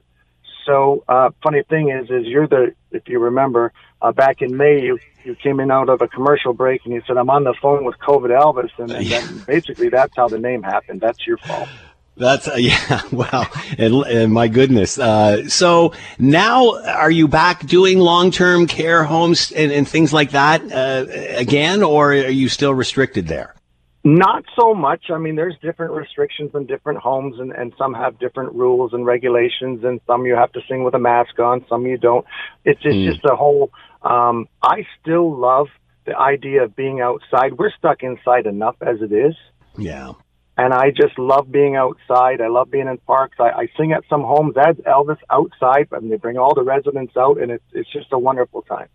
so, 0.66 1.04
uh, 1.08 1.30
funny 1.44 1.62
thing 1.70 1.90
is, 1.90 2.10
is 2.10 2.26
you're 2.26 2.48
the 2.48 2.74
if 2.92 3.08
you 3.08 3.20
remember 3.20 3.74
uh, 4.02 4.12
back 4.12 4.42
in 4.42 4.58
May, 4.58 4.82
you 4.82 5.00
you 5.26 5.36
came 5.36 5.60
in 5.60 5.72
out 5.72 5.90
of 5.90 6.02
a 6.02 6.08
commercial 6.08 6.54
break 6.54 6.82
and 6.86 6.94
you 6.94 7.02
said 7.08 7.18
I'm 7.18 7.30
on 7.30 7.44
the 7.44 7.54
phone 7.62 7.86
with 7.86 7.98
COVID 8.00 8.30
Elvis, 8.30 8.72
and, 8.78 8.92
and 8.92 9.06
then 9.06 9.44
basically 9.48 9.90
that's 9.90 10.14
how 10.16 10.28
the 10.28 10.40
name 10.40 10.64
happened. 10.64 11.02
That's 11.02 11.26
your 11.26 11.38
fault. 11.38 11.70
That's 12.18 12.48
uh, 12.48 12.56
yeah. 12.58 13.02
Wow, 13.12 13.46
and, 13.78 13.96
and 14.06 14.34
my 14.34 14.48
goodness. 14.48 15.00
Uh, 15.00 15.48
so 15.50 15.94
now, 16.20 16.82
are 16.84 17.12
you 17.12 17.28
back 17.28 17.66
doing 17.66 18.00
long-term 18.00 18.68
care 18.68 19.04
homes 19.04 19.52
and, 19.52 19.72
and 19.72 19.88
things 19.88 20.14
like 20.14 20.32
that 20.32 20.62
uh, 20.72 21.06
again, 21.38 21.84
or 21.84 22.12
are 22.12 22.16
you 22.16 22.50
still 22.50 22.74
restricted 22.74 23.28
there? 23.28 23.56
Not 24.04 24.46
so 24.60 24.74
much. 24.74 25.12
I 25.12 25.20
mean, 25.20 25.36
there's 25.36 25.56
different 25.62 25.94
restrictions 25.94 26.52
in 26.56 26.66
different 26.66 27.00
homes, 27.00 27.40
and, 27.40 27.52
and 27.52 27.72
some 27.78 27.94
have 27.94 28.18
different 28.18 28.54
rules 28.54 28.94
and 28.94 29.06
regulations, 29.06 29.84
and 29.84 30.02
some 30.08 30.26
you 30.26 30.36
have 30.36 30.52
to 30.54 30.62
sing 30.68 30.84
with 30.84 30.96
a 30.96 31.00
mask 31.00 31.38
on, 31.38 31.64
some 31.70 31.86
you 31.86 32.00
don't. 32.00 32.26
It's 32.66 32.82
just, 32.82 32.96
mm. 32.96 33.12
just 33.12 33.24
a 33.26 33.36
whole. 33.36 33.72
Um, 34.02 34.48
I 34.62 34.86
still 35.00 35.38
love 35.38 35.68
the 36.06 36.18
idea 36.18 36.64
of 36.64 36.76
being 36.76 37.02
outside. 37.02 37.58
We're 37.58 37.72
stuck 37.78 38.04
inside 38.04 38.46
enough 38.46 38.76
as 38.82 39.02
it 39.02 39.12
is. 39.12 39.36
Yeah 39.78 40.14
and 40.58 40.74
I 40.74 40.92
just 40.92 41.18
love 41.18 41.52
being 41.52 41.76
outside. 41.76 42.42
I 42.42 42.48
love 42.48 42.70
being 42.70 42.88
in 42.88 42.98
parks. 43.00 43.38
I, 43.40 43.50
I 43.50 43.68
sing 43.78 43.94
at 43.94 44.04
some 44.10 44.22
homes 44.22 44.56
as 44.58 44.76
Elvis 44.78 45.18
outside, 45.30 45.88
and 45.92 46.12
they 46.12 46.18
bring 46.18 46.38
all 46.38 46.54
the 46.54 46.64
residents 46.64 47.16
out, 47.18 47.42
and 47.42 47.52
it's 47.52 47.64
it's 47.74 47.92
just 47.92 48.08
a 48.12 48.20
wonderful 48.20 48.62
time. 48.64 48.88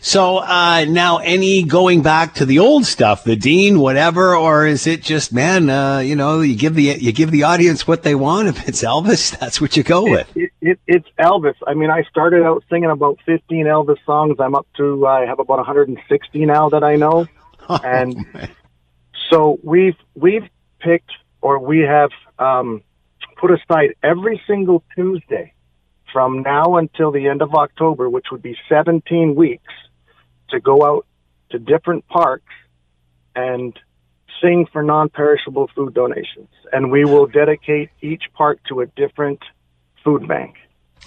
So 0.00 0.38
uh, 0.38 0.84
now, 0.88 1.18
any 1.18 1.62
going 1.62 2.02
back 2.02 2.34
to 2.34 2.46
the 2.46 2.58
old 2.58 2.86
stuff, 2.86 3.24
the 3.24 3.36
Dean, 3.36 3.80
whatever, 3.80 4.36
or 4.36 4.66
is 4.66 4.86
it 4.86 5.02
just 5.02 5.32
man? 5.32 5.68
Uh, 5.68 5.98
you 5.98 6.16
know, 6.16 6.40
you 6.40 6.56
give 6.56 6.74
the 6.74 6.82
you 6.82 7.12
give 7.12 7.30
the 7.30 7.42
audience 7.44 7.86
what 7.86 8.02
they 8.02 8.14
want. 8.14 8.48
If 8.48 8.68
it's 8.68 8.82
Elvis, 8.82 9.36
that's 9.40 9.60
what 9.60 9.76
you 9.76 9.82
go 9.82 10.04
with. 10.04 10.28
It, 10.36 10.42
it, 10.42 10.50
it, 10.60 10.80
it's 10.86 11.08
Elvis. 11.18 11.56
I 11.66 11.74
mean, 11.74 11.90
I 11.90 12.02
started 12.04 12.44
out 12.44 12.64
singing 12.70 12.90
about 12.90 13.18
15 13.26 13.66
Elvis 13.66 13.98
songs. 14.04 14.36
I'm 14.38 14.54
up 14.54 14.66
to 14.76 15.06
I 15.06 15.26
have 15.26 15.38
about 15.38 15.58
160 15.58 16.46
now 16.46 16.68
that 16.68 16.84
I 16.84 16.96
know, 16.96 17.26
oh, 17.68 17.80
and 17.82 18.16
man. 18.32 18.50
so 19.30 19.58
we've 19.62 19.96
we've 20.14 20.48
picked 20.80 21.10
or 21.40 21.58
we 21.58 21.80
have 21.80 22.10
um, 22.38 22.82
put 23.36 23.50
aside 23.50 23.94
every 24.02 24.40
single 24.46 24.82
Tuesday 24.94 25.52
from 26.16 26.40
now 26.40 26.76
until 26.76 27.12
the 27.12 27.28
end 27.28 27.42
of 27.42 27.52
October, 27.54 28.08
which 28.08 28.28
would 28.32 28.40
be 28.40 28.56
17 28.70 29.34
weeks, 29.34 29.74
to 30.48 30.58
go 30.58 30.82
out 30.82 31.04
to 31.50 31.58
different 31.58 32.08
parks 32.08 32.54
and 33.34 33.78
sing 34.40 34.66
for 34.72 34.82
non-perishable 34.82 35.68
food 35.74 35.92
donations. 35.92 36.48
And 36.72 36.90
we 36.90 37.04
will 37.04 37.26
dedicate 37.26 37.90
each 38.00 38.22
park 38.32 38.60
to 38.70 38.80
a 38.80 38.86
different 38.86 39.40
food 40.02 40.26
bank. 40.26 40.54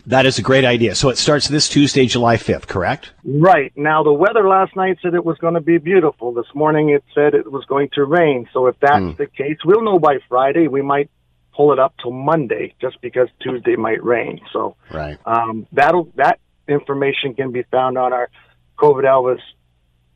That 0.06 0.28
is 0.28 0.38
a 0.38 0.44
great 0.44 0.64
idea. 0.64 0.94
So 0.94 1.10
it 1.10 1.18
starts 1.18 1.48
this 1.48 1.68
Tuesday, 1.68 2.06
July 2.06 2.38
5th, 2.38 2.68
correct? 2.68 3.12
Right. 3.24 3.74
Now, 3.76 4.04
the 4.04 4.14
weather 4.14 4.48
last 4.48 4.76
night 4.76 5.00
said 5.02 5.16
it 5.16 5.26
was 5.26 5.40
going 5.40 5.56
to 5.56 5.60
be 5.60 5.80
beautiful. 5.80 6.34
This 6.34 6.54
morning 6.54 6.90
it 6.90 7.04
said 7.16 7.34
it 7.34 7.52
was 7.52 7.66
going 7.66 7.90
to 7.94 8.04
rain. 8.04 8.48
So 8.54 8.68
if 8.68 8.80
that's 8.80 9.02
mm. 9.02 9.18
the 9.18 9.26
case, 9.26 9.58
we'll 9.66 9.82
know 9.82 9.98
by 9.98 10.20
Friday. 10.30 10.68
We 10.68 10.84
might 10.84 11.10
pull 11.56 11.74
it 11.74 11.80
up 11.80 11.94
till 12.02 12.12
Monday 12.12 12.74
just 12.80 13.02
because 13.02 13.28
Tuesday 13.42 13.76
might 13.76 14.04
rain. 14.04 14.40
So 14.54 14.76
right. 14.92 15.18
um, 15.26 15.68
that'll, 15.72 16.10
that 16.16 16.40
information 16.68 17.34
can 17.34 17.52
be 17.52 17.64
found 17.64 17.98
on 17.98 18.14
our 18.14 18.30
COVID 18.78 19.04
Elvis 19.04 19.42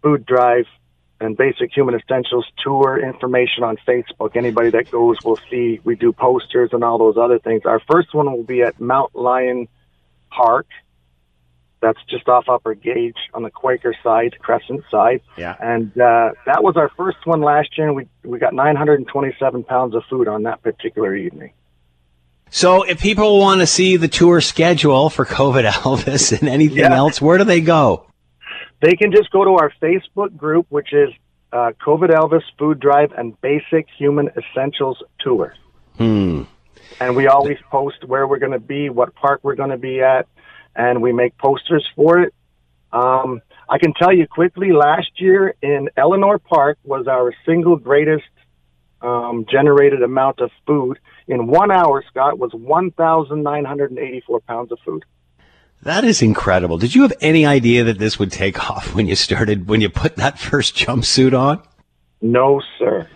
food 0.02 0.26
drive 0.26 0.66
and 1.20 1.38
basic 1.38 1.72
human 1.74 1.96
essentials 1.96 2.46
tour 2.64 3.00
information 3.00 3.64
on 3.64 3.78
Facebook. 3.88 4.36
Anybody 4.36 4.70
that 4.72 4.92
goes 4.92 5.18
will 5.24 5.40
see 5.50 5.80
we 5.84 5.96
do 5.96 6.12
posters 6.12 6.70
and 6.74 6.84
all 6.84 6.98
those 6.98 7.18
other 7.18 7.40
things. 7.40 7.64
Our 7.66 7.80
first 7.92 8.14
one 8.14 8.32
will 8.32 8.44
be 8.44 8.62
at 8.62 8.80
Mount 8.80 9.16
Lion 9.16 9.68
Park. 10.30 10.68
That's 11.84 12.00
just 12.10 12.30
off 12.30 12.48
Upper 12.48 12.76
Gage 12.76 13.18
on 13.34 13.44
the 13.44 13.52
Quaker 13.52 13.94
side, 14.02 14.38
Crescent 14.40 14.84
side. 14.90 15.20
Yeah. 15.38 15.58
And 15.60 15.92
uh, 16.00 16.32
that 16.46 16.64
was 16.64 16.78
our 16.78 16.90
first 16.96 17.18
one 17.26 17.42
last 17.42 17.78
year, 17.78 17.88
and 17.88 17.96
we 17.98 18.08
we 18.24 18.40
got 18.40 18.54
927 18.54 19.66
pounds 19.66 19.94
of 19.94 20.04
food 20.10 20.30
on 20.30 20.44
that 20.44 20.64
particular 20.64 21.14
evening. 21.14 21.52
So, 22.50 22.84
if 22.84 23.02
people 23.02 23.38
want 23.38 23.60
to 23.60 23.68
see 23.68 23.98
the 23.98 24.08
tour 24.08 24.40
schedule 24.40 25.10
for 25.10 25.26
COVID 25.26 25.70
Elvis 25.70 26.40
and 26.40 26.48
anything 26.48 26.78
yeah. 26.78 26.96
else, 26.96 27.22
where 27.22 27.38
do 27.38 27.44
they 27.44 27.60
go? 27.60 28.06
They 28.80 28.94
can 28.94 29.12
just 29.12 29.30
go 29.32 29.44
to 29.44 29.52
our 29.52 29.74
Facebook 29.82 30.38
group, 30.38 30.68
which 30.70 30.94
is 30.94 31.10
uh, 31.52 31.72
COVID 31.86 32.12
Elvis 32.12 32.44
Food 32.58 32.80
Drive 32.80 33.12
and 33.18 33.40
Basic 33.42 33.88
Human 33.98 34.30
Essentials 34.38 35.04
Tour. 35.20 35.54
Hmm. 35.98 36.44
And 37.02 37.16
we 37.16 37.28
always 37.28 37.58
post 37.70 38.06
where 38.06 38.26
we're 38.26 38.40
going 38.40 38.52
to 38.54 38.60
be, 38.60 38.90
what 38.90 39.14
park 39.16 39.42
we're 39.44 39.56
going 39.56 39.72
to 39.72 39.78
be 39.78 40.02
at, 40.02 40.28
and 40.76 41.02
we 41.02 41.12
make 41.12 41.38
posters 41.38 41.88
for 41.96 42.20
it. 42.22 42.34
Um, 42.92 43.42
I 43.70 43.78
can 43.78 43.94
tell 43.94 44.14
you 44.14 44.28
quickly, 44.28 44.72
last 44.72 45.10
year 45.20 45.56
in 45.62 45.90
Eleanor 45.98 46.38
Park 46.38 46.78
was 46.84 47.08
our 47.08 47.34
single 47.46 47.76
greatest 47.76 48.26
um, 49.02 49.46
generated 49.50 50.02
amount 50.02 50.40
of 50.40 50.52
food. 50.66 51.00
In 51.28 51.48
one 51.48 51.72
hour, 51.72 52.04
Scott, 52.10 52.38
was 52.38 52.52
1,984 52.54 54.40
pounds 54.42 54.72
of 54.72 54.80
food. 54.86 55.04
That 55.84 56.06
is 56.06 56.22
incredible. 56.22 56.78
Did 56.78 56.96
you 56.96 57.02
have 57.02 57.14
any 57.20 57.46
idea 57.46 57.84
that 57.84 58.00
this 58.00 58.18
would 58.18 58.32
take 58.32 58.70
off 58.70 58.96
when 58.96 59.08
you 59.08 59.16
started, 59.16 59.68
when 59.68 59.82
you 59.82 59.90
put 59.90 60.16
that 60.18 60.40
first 60.40 60.76
jumpsuit 60.76 61.38
on? 61.38 61.62
No, 62.22 62.62
sir. 62.80 63.10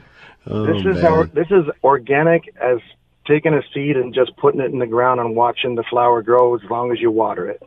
Oh, 0.46 0.66
this 0.66 0.86
is 0.86 1.04
our, 1.04 1.26
this 1.26 1.48
is 1.52 1.66
organic 1.84 2.44
as 2.62 2.80
taking 3.28 3.54
a 3.54 3.62
seed 3.74 3.98
and 3.98 4.14
just 4.14 4.36
putting 4.38 4.62
it 4.62 4.72
in 4.72 4.80
the 4.80 4.88
ground 4.88 5.20
and 5.20 5.36
watching 5.36 5.76
the 5.76 5.84
flower 5.84 6.22
grow 6.22 6.56
as 6.56 6.62
long 6.70 6.92
as 6.92 7.00
you 7.00 7.12
water 7.12 7.50
it. 7.50 7.62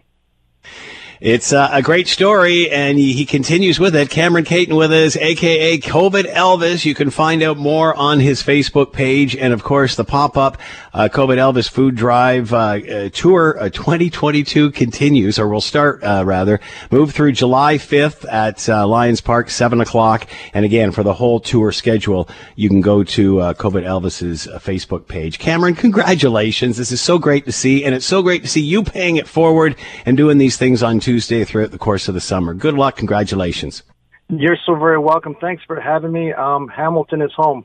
It's 1.20 1.52
uh, 1.52 1.68
a 1.70 1.82
great 1.82 2.08
story, 2.08 2.70
and 2.70 2.96
he, 2.96 3.12
he, 3.12 3.26
continues 3.26 3.78
with 3.78 3.94
it. 3.94 4.08
Cameron 4.08 4.46
Caton 4.46 4.74
with 4.74 4.90
us, 4.90 5.18
aka 5.18 5.76
COVID 5.76 6.24
Elvis. 6.32 6.86
You 6.86 6.94
can 6.94 7.10
find 7.10 7.42
out 7.42 7.58
more 7.58 7.94
on 7.94 8.20
his 8.20 8.42
Facebook 8.42 8.94
page, 8.94 9.36
and 9.36 9.52
of 9.52 9.62
course, 9.62 9.96
the 9.96 10.04
pop-up 10.04 10.56
uh, 10.94 11.10
COVID 11.12 11.36
Elvis 11.36 11.68
Food 11.68 11.94
Drive 11.94 12.54
uh, 12.54 12.56
uh 12.56 13.08
Tour 13.10 13.58
uh, 13.60 13.68
2022 13.68 14.70
continues, 14.70 15.38
or 15.38 15.46
will 15.48 15.60
start 15.60 16.02
uh, 16.02 16.22
rather. 16.24 16.58
Move 16.90 17.12
through 17.12 17.32
July 17.32 17.74
5th 17.74 18.26
at 18.32 18.66
Lions 18.88 19.20
Park, 19.20 19.50
seven 19.50 19.82
o'clock, 19.82 20.26
and 20.54 20.64
again 20.64 20.90
for 20.90 21.02
the 21.02 21.12
whole 21.12 21.38
tour 21.38 21.70
schedule, 21.70 22.30
you 22.56 22.70
can 22.70 22.80
go 22.80 23.04
to 23.04 23.34
COVID 23.34 23.84
Elvis's 23.84 24.46
Facebook 24.64 25.06
page. 25.06 25.38
Cameron, 25.38 25.74
congratulations! 25.74 26.78
This 26.78 26.92
is 26.92 27.02
so 27.02 27.18
great 27.18 27.44
to 27.44 27.52
see, 27.52 27.84
and 27.84 27.94
it's 27.94 28.06
so 28.06 28.22
great 28.22 28.40
to 28.40 28.48
see 28.48 28.62
you 28.62 28.82
paying 28.82 29.16
it 29.16 29.28
forward 29.28 29.76
and 30.06 30.16
doing 30.16 30.38
these 30.38 30.56
things 30.56 30.82
on. 30.82 30.98
Tuesday 30.98 31.09
throughout 31.18 31.70
the 31.70 31.78
course 31.78 32.08
of 32.08 32.14
the 32.14 32.20
summer. 32.20 32.54
Good 32.54 32.74
luck. 32.74 32.96
Congratulations. 32.96 33.82
You're 34.28 34.58
so 34.64 34.76
very 34.76 34.98
welcome. 34.98 35.34
Thanks 35.40 35.64
for 35.64 35.80
having 35.80 36.12
me. 36.12 36.32
Um, 36.32 36.68
Hamilton 36.68 37.22
is 37.22 37.32
home. 37.32 37.64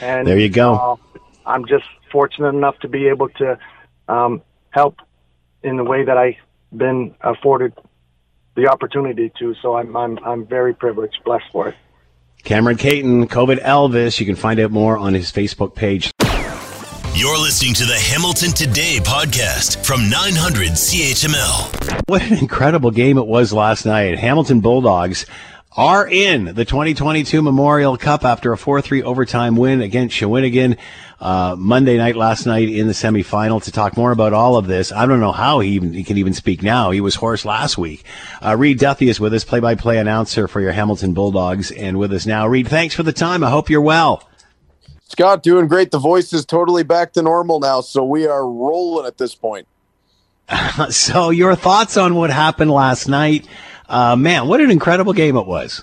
And 0.00 0.26
there 0.26 0.38
you 0.38 0.50
go. 0.50 0.74
Uh, 0.74 1.18
I'm 1.46 1.66
just 1.66 1.84
fortunate 2.12 2.50
enough 2.50 2.78
to 2.80 2.88
be 2.88 3.08
able 3.08 3.28
to 3.30 3.58
um, 4.08 4.42
help 4.70 4.96
in 5.62 5.76
the 5.76 5.84
way 5.84 6.04
that 6.04 6.18
I've 6.18 6.34
been 6.76 7.14
afforded 7.22 7.72
the 8.56 8.68
opportunity 8.68 9.32
to. 9.38 9.54
So 9.62 9.76
I'm 9.76 9.96
I'm 9.96 10.18
I'm 10.24 10.46
very 10.46 10.74
privileged, 10.74 11.22
blessed 11.24 11.46
for 11.52 11.68
it. 11.68 11.76
Cameron 12.42 12.76
Caton, 12.76 13.28
COVID 13.28 13.62
Elvis. 13.62 14.18
You 14.20 14.26
can 14.26 14.36
find 14.36 14.60
out 14.60 14.70
more 14.70 14.96
on 14.96 15.14
his 15.14 15.30
Facebook 15.30 15.74
page. 15.74 16.10
You're 17.20 17.36
listening 17.36 17.74
to 17.74 17.84
the 17.84 17.98
Hamilton 17.98 18.52
Today 18.52 18.96
podcast 18.98 19.84
from 19.84 20.08
900 20.08 20.70
CHML. 20.70 22.08
What 22.08 22.22
an 22.22 22.38
incredible 22.38 22.90
game 22.90 23.18
it 23.18 23.26
was 23.26 23.52
last 23.52 23.84
night. 23.84 24.18
Hamilton 24.18 24.60
Bulldogs 24.60 25.26
are 25.76 26.08
in 26.08 26.46
the 26.54 26.64
2022 26.64 27.42
Memorial 27.42 27.98
Cup 27.98 28.24
after 28.24 28.54
a 28.54 28.56
4-3 28.56 29.02
overtime 29.02 29.56
win 29.56 29.82
against 29.82 30.16
Shawinigan 30.16 30.78
uh, 31.20 31.56
Monday 31.58 31.98
night 31.98 32.16
last 32.16 32.46
night 32.46 32.70
in 32.70 32.86
the 32.86 32.94
semifinal. 32.94 33.62
To 33.64 33.70
talk 33.70 33.98
more 33.98 34.12
about 34.12 34.32
all 34.32 34.56
of 34.56 34.66
this, 34.66 34.90
I 34.90 35.04
don't 35.04 35.20
know 35.20 35.30
how 35.30 35.60
he 35.60 35.72
even 35.72 35.92
he 35.92 36.04
can 36.04 36.16
even 36.16 36.32
speak 36.32 36.62
now. 36.62 36.90
He 36.90 37.02
was 37.02 37.16
hoarse 37.16 37.44
last 37.44 37.76
week. 37.76 38.02
Uh, 38.42 38.56
Reed 38.56 38.78
Duthie 38.78 39.10
is 39.10 39.20
with 39.20 39.34
us, 39.34 39.44
play-by-play 39.44 39.98
announcer 39.98 40.48
for 40.48 40.62
your 40.62 40.72
Hamilton 40.72 41.12
Bulldogs, 41.12 41.70
and 41.70 41.98
with 41.98 42.14
us 42.14 42.24
now. 42.24 42.46
Reed, 42.46 42.66
thanks 42.66 42.94
for 42.94 43.02
the 43.02 43.12
time. 43.12 43.44
I 43.44 43.50
hope 43.50 43.68
you're 43.68 43.82
well. 43.82 44.26
Scott, 45.10 45.42
doing 45.42 45.66
great. 45.66 45.90
The 45.90 45.98
voice 45.98 46.32
is 46.32 46.46
totally 46.46 46.84
back 46.84 47.12
to 47.14 47.22
normal 47.22 47.58
now, 47.58 47.80
so 47.80 48.04
we 48.04 48.28
are 48.28 48.46
rolling 48.46 49.06
at 49.06 49.18
this 49.18 49.34
point. 49.34 49.66
so, 50.90 51.30
your 51.30 51.56
thoughts 51.56 51.96
on 51.96 52.14
what 52.14 52.30
happened 52.30 52.70
last 52.70 53.08
night? 53.08 53.44
Uh, 53.88 54.14
man, 54.14 54.46
what 54.46 54.60
an 54.60 54.70
incredible 54.70 55.12
game 55.12 55.36
it 55.36 55.46
was. 55.46 55.82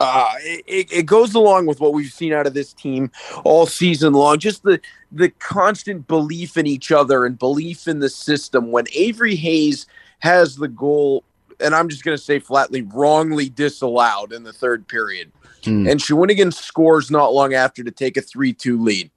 Uh, 0.00 0.30
it, 0.38 0.90
it 0.90 1.02
goes 1.04 1.34
along 1.34 1.66
with 1.66 1.78
what 1.78 1.92
we've 1.92 2.10
seen 2.10 2.32
out 2.32 2.46
of 2.46 2.54
this 2.54 2.72
team 2.72 3.10
all 3.44 3.66
season 3.66 4.14
long. 4.14 4.38
Just 4.38 4.62
the 4.62 4.80
the 5.12 5.28
constant 5.28 6.08
belief 6.08 6.56
in 6.56 6.66
each 6.66 6.90
other 6.90 7.26
and 7.26 7.38
belief 7.38 7.86
in 7.86 7.98
the 7.98 8.08
system. 8.08 8.70
When 8.70 8.86
Avery 8.94 9.34
Hayes 9.36 9.86
has 10.20 10.56
the 10.56 10.68
goal, 10.68 11.22
and 11.60 11.74
I'm 11.74 11.90
just 11.90 12.02
going 12.02 12.16
to 12.16 12.22
say 12.22 12.38
flatly, 12.38 12.80
wrongly 12.80 13.50
disallowed 13.50 14.32
in 14.32 14.42
the 14.42 14.54
third 14.54 14.88
period, 14.88 15.32
mm. 15.68 15.90
and 15.90 16.00
Shawinigan 16.00 16.52
scores 16.52 17.10
not 17.10 17.32
long 17.32 17.54
after 17.54 17.84
to 17.84 17.90
take 17.90 18.16
a 18.16 18.20
three-two 18.20 18.82
lead. 18.82 19.10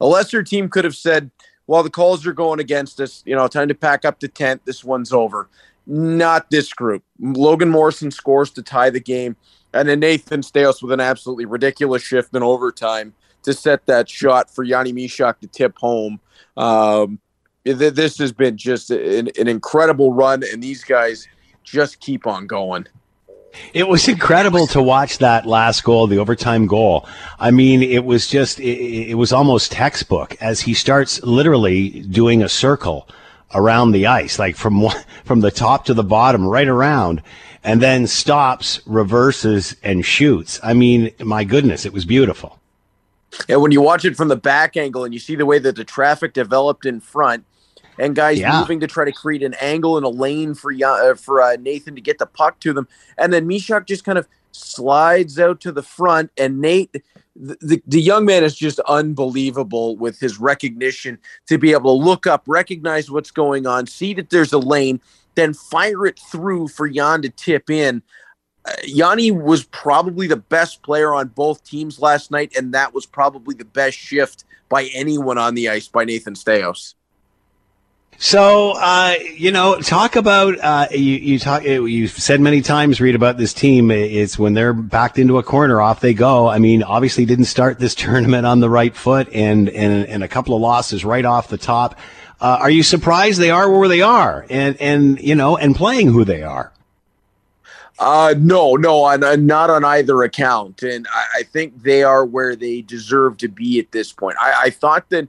A 0.00 0.06
lesser 0.06 0.42
team 0.42 0.68
could 0.68 0.84
have 0.84 0.96
said, 0.96 1.30
"Well, 1.66 1.82
the 1.82 1.90
calls 1.90 2.26
are 2.26 2.32
going 2.32 2.60
against 2.60 3.00
us. 3.00 3.22
You 3.26 3.34
know, 3.34 3.48
time 3.48 3.68
to 3.68 3.74
pack 3.74 4.04
up 4.04 4.20
the 4.20 4.28
tent. 4.28 4.62
This 4.64 4.84
one's 4.84 5.12
over." 5.12 5.48
Not 5.86 6.48
this 6.50 6.72
group. 6.72 7.02
Logan 7.20 7.68
Morrison 7.68 8.10
scores 8.10 8.50
to 8.52 8.62
tie 8.62 8.88
the 8.88 9.00
game, 9.00 9.36
and 9.74 9.88
then 9.88 10.00
Nathan 10.00 10.40
Staios 10.40 10.82
with 10.82 10.92
an 10.92 11.00
absolutely 11.00 11.44
ridiculous 11.44 12.02
shift 12.02 12.34
in 12.34 12.42
overtime 12.42 13.12
to 13.42 13.52
set 13.52 13.84
that 13.86 14.08
shot 14.08 14.50
for 14.50 14.64
Yanni 14.64 14.92
Mysak 14.92 15.40
to 15.40 15.46
tip 15.46 15.76
home. 15.76 16.20
Um, 16.56 17.18
this 17.64 18.18
has 18.18 18.32
been 18.32 18.56
just 18.56 18.90
an, 18.90 19.30
an 19.38 19.48
incredible 19.48 20.12
run, 20.12 20.42
and 20.50 20.62
these 20.62 20.84
guys 20.84 21.28
just 21.62 22.00
keep 22.00 22.26
on 22.26 22.46
going. 22.46 22.86
It 23.72 23.88
was 23.88 24.08
incredible 24.08 24.66
to 24.68 24.82
watch 24.82 25.18
that 25.18 25.46
last 25.46 25.84
goal, 25.84 26.06
the 26.06 26.18
overtime 26.18 26.66
goal. 26.66 27.06
I 27.38 27.50
mean, 27.50 27.82
it 27.82 28.04
was 28.04 28.26
just, 28.26 28.60
it, 28.60 29.10
it, 29.10 29.14
was 29.14 29.32
almost 29.32 29.72
textbook 29.72 30.36
as 30.40 30.60
he 30.60 30.74
starts 30.74 31.22
literally 31.22 32.00
doing 32.00 32.42
a 32.42 32.48
circle 32.48 33.08
around 33.54 33.92
the 33.92 34.06
ice, 34.06 34.38
like 34.38 34.56
from 34.56 34.88
from 35.24 35.40
the 35.40 35.50
top 35.50 35.84
to 35.86 35.94
the 35.94 36.04
bottom, 36.04 36.46
right 36.46 36.68
around, 36.68 37.22
and 37.62 37.80
then 37.80 38.06
stops, 38.06 38.80
reverses, 38.86 39.76
and 39.82 40.04
shoots. 40.04 40.60
I 40.62 40.74
mean, 40.74 41.10
my 41.20 41.44
goodness, 41.44 41.86
it 41.86 41.92
was 41.92 42.04
beautiful. 42.04 42.58
And 43.48 43.60
when 43.62 43.72
you 43.72 43.80
watch 43.80 44.04
it 44.04 44.16
from 44.16 44.28
the 44.28 44.36
back 44.36 44.76
angle 44.76 45.04
and 45.04 45.12
you 45.12 45.18
see 45.18 45.34
the 45.34 45.46
way 45.46 45.58
that 45.58 45.76
the 45.76 45.84
traffic 45.84 46.34
developed 46.34 46.86
in 46.86 47.00
front, 47.00 47.44
and 47.98 48.14
guys 48.14 48.38
yeah. 48.38 48.58
moving 48.58 48.80
to 48.80 48.86
try 48.86 49.04
to 49.04 49.12
create 49.12 49.42
an 49.42 49.54
angle 49.60 49.96
and 49.96 50.06
a 50.06 50.08
lane 50.08 50.54
for 50.54 50.72
uh, 50.72 51.14
for 51.14 51.42
uh, 51.42 51.56
Nathan 51.56 51.94
to 51.94 52.00
get 52.00 52.18
the 52.18 52.26
puck 52.26 52.60
to 52.60 52.72
them, 52.72 52.88
and 53.18 53.32
then 53.32 53.48
Mysak 53.48 53.86
just 53.86 54.04
kind 54.04 54.18
of 54.18 54.28
slides 54.52 55.38
out 55.38 55.60
to 55.62 55.72
the 55.72 55.82
front, 55.82 56.30
and 56.36 56.60
Nate 56.60 57.02
the, 57.36 57.82
the 57.86 58.00
young 58.00 58.24
man 58.24 58.44
is 58.44 58.54
just 58.54 58.78
unbelievable 58.80 59.96
with 59.96 60.18
his 60.20 60.38
recognition 60.38 61.18
to 61.46 61.58
be 61.58 61.72
able 61.72 61.98
to 61.98 62.04
look 62.04 62.26
up, 62.26 62.44
recognize 62.46 63.10
what's 63.10 63.30
going 63.30 63.66
on, 63.66 63.86
see 63.86 64.14
that 64.14 64.30
there's 64.30 64.52
a 64.52 64.58
lane, 64.58 65.00
then 65.34 65.52
fire 65.52 66.06
it 66.06 66.18
through 66.18 66.68
for 66.68 66.88
Jan 66.88 67.22
to 67.22 67.28
tip 67.28 67.70
in. 67.70 68.02
Uh, 68.64 68.72
Yanni 68.84 69.30
was 69.30 69.64
probably 69.64 70.26
the 70.26 70.36
best 70.36 70.82
player 70.82 71.12
on 71.12 71.28
both 71.28 71.64
teams 71.64 71.98
last 71.98 72.30
night, 72.30 72.54
and 72.56 72.72
that 72.72 72.94
was 72.94 73.04
probably 73.04 73.54
the 73.54 73.64
best 73.64 73.98
shift 73.98 74.44
by 74.68 74.84
anyone 74.94 75.38
on 75.38 75.54
the 75.54 75.68
ice 75.68 75.88
by 75.88 76.04
Nathan 76.04 76.34
Staios. 76.34 76.94
So, 78.18 78.72
uh, 78.76 79.14
you 79.34 79.50
know, 79.50 79.80
talk 79.80 80.16
about 80.16 80.58
uh, 80.60 80.86
you. 80.90 81.16
You 81.16 81.38
talk. 81.38 81.64
You've 81.64 82.12
said 82.12 82.40
many 82.40 82.62
times, 82.62 83.00
read 83.00 83.14
about 83.14 83.36
this 83.38 83.52
team. 83.52 83.90
It's 83.90 84.38
when 84.38 84.54
they're 84.54 84.72
backed 84.72 85.18
into 85.18 85.38
a 85.38 85.42
corner, 85.42 85.80
off 85.80 86.00
they 86.00 86.14
go. 86.14 86.48
I 86.48 86.58
mean, 86.58 86.82
obviously, 86.82 87.24
didn't 87.24 87.46
start 87.46 87.78
this 87.78 87.94
tournament 87.94 88.46
on 88.46 88.60
the 88.60 88.70
right 88.70 88.94
foot, 88.94 89.28
and 89.32 89.68
and 89.68 90.06
and 90.06 90.22
a 90.22 90.28
couple 90.28 90.54
of 90.54 90.62
losses 90.62 91.04
right 91.04 91.24
off 91.24 91.48
the 91.48 91.58
top. 91.58 91.98
Uh, 92.40 92.58
are 92.60 92.70
you 92.70 92.82
surprised 92.82 93.40
they 93.40 93.50
are 93.50 93.70
where 93.70 93.88
they 93.88 94.02
are, 94.02 94.46
and 94.48 94.80
and 94.80 95.20
you 95.20 95.34
know, 95.34 95.56
and 95.56 95.74
playing 95.74 96.08
who 96.08 96.24
they 96.24 96.42
are? 96.42 96.72
Uh, 97.98 98.34
no, 98.38 98.74
no, 98.74 99.04
on, 99.04 99.46
not 99.46 99.70
on 99.70 99.84
either 99.84 100.24
account, 100.24 100.82
and 100.82 101.06
I, 101.12 101.26
I, 101.38 101.42
think 101.44 101.80
they 101.84 102.02
are 102.02 102.24
where 102.24 102.56
they 102.56 102.80
deserve 102.80 103.36
to 103.36 103.48
be 103.48 103.78
at 103.78 103.92
this 103.92 104.10
point. 104.10 104.36
I, 104.40 104.62
I 104.64 104.70
thought 104.70 105.08
that 105.10 105.28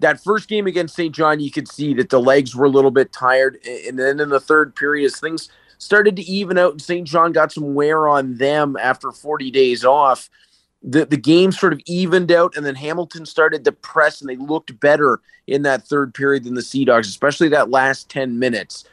that 0.00 0.22
first 0.22 0.48
game 0.48 0.66
against 0.66 0.94
Saint 0.94 1.14
John, 1.14 1.40
you 1.40 1.50
could 1.50 1.68
see 1.68 1.94
that 1.94 2.10
the 2.10 2.20
legs 2.20 2.54
were 2.54 2.66
a 2.66 2.70
little 2.70 2.90
bit 2.90 3.12
tired. 3.12 3.58
And 3.86 3.98
then 3.98 4.20
in 4.20 4.28
the 4.28 4.40
third 4.40 4.76
period, 4.76 5.06
as 5.06 5.18
things 5.18 5.48
started 5.78 6.16
to 6.16 6.22
even 6.22 6.58
out 6.58 6.72
and 6.72 6.82
Saint 6.82 7.06
John 7.06 7.32
got 7.32 7.52
some 7.52 7.74
wear 7.74 8.08
on 8.08 8.36
them 8.36 8.76
after 8.80 9.10
40 9.10 9.50
days 9.50 9.84
off, 9.84 10.30
the, 10.82 11.04
the 11.04 11.16
game 11.16 11.50
sort 11.50 11.72
of 11.72 11.80
evened 11.86 12.30
out. 12.30 12.56
And 12.56 12.64
then 12.64 12.76
Hamilton 12.76 13.26
started 13.26 13.64
to 13.64 13.72
press 13.72 14.20
and 14.20 14.30
they 14.30 14.36
looked 14.36 14.78
better 14.78 15.20
in 15.46 15.62
that 15.62 15.82
third 15.82 16.14
period 16.14 16.44
than 16.44 16.54
the 16.54 16.62
Sea 16.62 16.84
Dogs, 16.84 17.08
especially 17.08 17.48
that 17.48 17.70
last 17.70 18.08
10 18.08 18.38
minutes. 18.38 18.84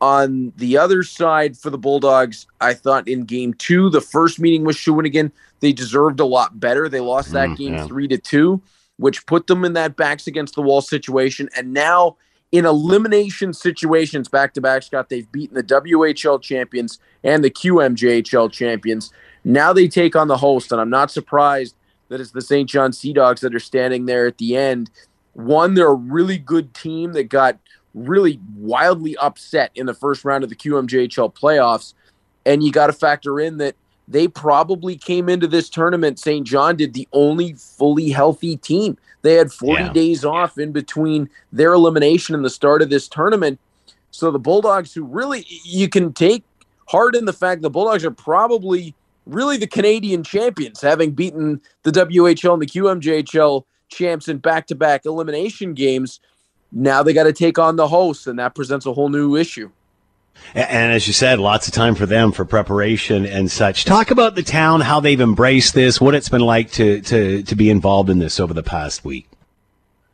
On 0.00 0.52
the 0.56 0.76
other 0.76 1.02
side 1.02 1.56
for 1.56 1.70
the 1.70 1.78
Bulldogs, 1.78 2.46
I 2.60 2.74
thought 2.74 3.08
in 3.08 3.24
game 3.24 3.54
two, 3.54 3.88
the 3.90 4.00
first 4.00 4.38
meeting 4.38 4.64
with 4.64 4.76
Shawinigan, 4.76 5.30
they 5.60 5.72
deserved 5.72 6.20
a 6.20 6.26
lot 6.26 6.58
better. 6.60 6.88
They 6.88 7.00
lost 7.00 7.32
that 7.32 7.50
mm, 7.50 7.56
game 7.56 7.74
yeah. 7.74 7.86
three 7.86 8.08
to 8.08 8.18
two 8.18 8.60
which 8.96 9.26
put 9.26 9.46
them 9.46 9.64
in 9.64 9.72
that 9.74 9.96
backs 9.96 10.26
against 10.26 10.54
the 10.54 10.62
wall 10.62 10.80
situation. 10.80 11.48
And 11.56 11.72
now 11.72 12.16
in 12.52 12.64
elimination 12.66 13.52
situations 13.52 14.28
back 14.28 14.54
to 14.54 14.60
back, 14.60 14.84
Scott, 14.84 15.08
they've 15.08 15.30
beaten 15.32 15.56
the 15.56 15.62
WHL 15.62 16.40
champions 16.40 17.00
and 17.24 17.42
the 17.42 17.50
QMJHL 17.50 18.52
champions. 18.52 19.12
Now 19.44 19.72
they 19.72 19.88
take 19.88 20.14
on 20.14 20.28
the 20.28 20.36
host, 20.36 20.70
and 20.70 20.80
I'm 20.80 20.90
not 20.90 21.10
surprised 21.10 21.74
that 22.08 22.20
it's 22.20 22.30
the 22.30 22.40
Saint 22.40 22.68
John 22.68 22.92
Sea 22.92 23.12
Dogs 23.12 23.40
that 23.40 23.54
are 23.54 23.60
standing 23.60 24.06
there 24.06 24.26
at 24.26 24.38
the 24.38 24.56
end. 24.56 24.90
One, 25.32 25.74
they're 25.74 25.88
a 25.88 25.94
really 25.94 26.38
good 26.38 26.74
team 26.74 27.12
that 27.14 27.24
got 27.24 27.58
really 27.92 28.40
wildly 28.56 29.16
upset 29.16 29.70
in 29.74 29.86
the 29.86 29.94
first 29.94 30.24
round 30.24 30.44
of 30.44 30.50
the 30.50 30.56
QMJHL 30.56 31.34
playoffs. 31.34 31.94
And 32.46 32.62
you 32.62 32.70
got 32.70 32.88
to 32.88 32.92
factor 32.92 33.40
in 33.40 33.56
that 33.58 33.74
they 34.06 34.28
probably 34.28 34.96
came 34.96 35.28
into 35.28 35.46
this 35.46 35.68
tournament. 35.68 36.18
Saint 36.18 36.46
John 36.46 36.76
did 36.76 36.94
the 36.94 37.08
only 37.12 37.54
fully 37.54 38.10
healthy 38.10 38.56
team. 38.56 38.98
They 39.22 39.34
had 39.34 39.52
40 39.52 39.84
yeah. 39.84 39.92
days 39.92 40.24
off 40.24 40.58
in 40.58 40.72
between 40.72 41.30
their 41.52 41.72
elimination 41.72 42.34
and 42.34 42.44
the 42.44 42.50
start 42.50 42.82
of 42.82 42.90
this 42.90 43.08
tournament. 43.08 43.58
So 44.10 44.30
the 44.30 44.38
Bulldogs, 44.38 44.92
who 44.92 45.04
really 45.04 45.46
you 45.64 45.88
can 45.88 46.12
take 46.12 46.44
heart 46.86 47.16
in 47.16 47.24
the 47.24 47.32
fact 47.32 47.62
the 47.62 47.70
Bulldogs 47.70 48.04
are 48.04 48.10
probably 48.10 48.94
really 49.26 49.56
the 49.56 49.66
Canadian 49.66 50.22
champions, 50.22 50.80
having 50.80 51.12
beaten 51.12 51.60
the 51.82 51.90
WHL 51.90 52.52
and 52.52 52.62
the 52.62 52.66
QMJHL 52.66 53.64
champs 53.88 54.28
in 54.28 54.38
back 54.38 54.66
to 54.66 54.74
back 54.74 55.06
elimination 55.06 55.72
games. 55.72 56.20
Now 56.72 57.02
they 57.02 57.12
got 57.12 57.24
to 57.24 57.32
take 57.32 57.58
on 57.58 57.76
the 57.76 57.88
hosts, 57.88 58.26
and 58.26 58.38
that 58.38 58.54
presents 58.54 58.84
a 58.84 58.92
whole 58.92 59.08
new 59.08 59.36
issue. 59.36 59.70
And 60.54 60.92
as 60.92 61.06
you 61.06 61.12
said, 61.12 61.40
lots 61.40 61.66
of 61.66 61.74
time 61.74 61.94
for 61.94 62.06
them 62.06 62.30
for 62.30 62.44
preparation 62.44 63.26
and 63.26 63.50
such. 63.50 63.84
Talk 63.84 64.10
about 64.10 64.34
the 64.34 64.42
town, 64.42 64.80
how 64.80 65.00
they've 65.00 65.20
embraced 65.20 65.74
this, 65.74 66.00
what 66.00 66.14
it's 66.14 66.28
been 66.28 66.42
like 66.42 66.70
to 66.72 67.00
to 67.02 67.42
to 67.42 67.56
be 67.56 67.70
involved 67.70 68.10
in 68.10 68.18
this 68.18 68.38
over 68.38 68.54
the 68.54 68.62
past 68.62 69.04
week. 69.04 69.28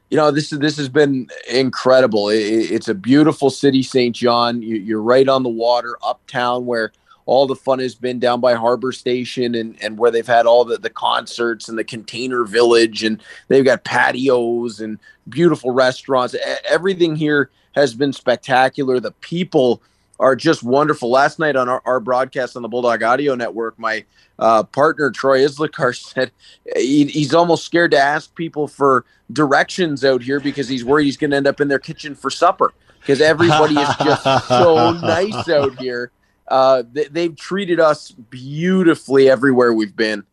You 0.08 0.16
know, 0.16 0.30
this 0.30 0.50
this 0.50 0.76
has 0.76 0.88
been 0.88 1.28
incredible. 1.48 2.30
it's 2.30 2.88
a 2.88 2.94
beautiful 2.94 3.50
city, 3.50 3.82
Saint 3.82 4.16
John. 4.16 4.62
you're 4.62 5.02
right 5.02 5.28
on 5.28 5.42
the 5.42 5.48
water, 5.50 5.96
uptown, 6.02 6.66
where 6.66 6.92
all 7.26 7.46
the 7.46 7.54
fun 7.54 7.78
has 7.78 7.94
been 7.94 8.18
down 8.18 8.40
by 8.40 8.54
Harbor 8.54 8.90
Station 8.90 9.54
and, 9.54 9.80
and 9.80 9.98
where 9.98 10.10
they've 10.10 10.26
had 10.26 10.46
all 10.46 10.64
the, 10.64 10.78
the 10.78 10.90
concerts 10.90 11.68
and 11.68 11.78
the 11.78 11.84
container 11.84 12.44
village 12.44 13.04
and 13.04 13.22
they've 13.46 13.64
got 13.64 13.84
patios 13.84 14.80
and 14.80 14.98
beautiful 15.28 15.70
restaurants. 15.70 16.34
Everything 16.68 17.14
here 17.14 17.48
has 17.76 17.94
been 17.94 18.12
spectacular. 18.12 18.98
The 18.98 19.12
people 19.12 19.80
are 20.20 20.36
just 20.36 20.62
wonderful. 20.62 21.10
Last 21.10 21.38
night 21.38 21.56
on 21.56 21.68
our, 21.68 21.82
our 21.86 21.98
broadcast 21.98 22.54
on 22.54 22.62
the 22.62 22.68
Bulldog 22.68 23.02
Audio 23.02 23.34
Network, 23.34 23.78
my 23.78 24.04
uh, 24.38 24.62
partner 24.62 25.10
Troy 25.10 25.40
Islikar 25.40 25.96
said 26.12 26.30
he, 26.76 27.06
he's 27.06 27.34
almost 27.34 27.64
scared 27.64 27.90
to 27.92 27.98
ask 27.98 28.34
people 28.34 28.68
for 28.68 29.04
directions 29.32 30.04
out 30.04 30.22
here 30.22 30.38
because 30.38 30.68
he's 30.68 30.84
worried 30.84 31.06
he's 31.06 31.16
going 31.16 31.30
to 31.30 31.36
end 31.38 31.46
up 31.46 31.60
in 31.60 31.68
their 31.68 31.78
kitchen 31.78 32.14
for 32.14 32.30
supper 32.30 32.72
because 33.00 33.20
everybody 33.20 33.74
is 33.76 33.88
just 34.04 34.48
so 34.48 34.92
nice 35.02 35.48
out 35.48 35.78
here. 35.80 36.12
Uh, 36.46 36.82
they, 36.92 37.04
they've 37.04 37.36
treated 37.36 37.80
us 37.80 38.10
beautifully 38.10 39.30
everywhere 39.30 39.72
we've 39.72 39.96
been. 39.96 40.24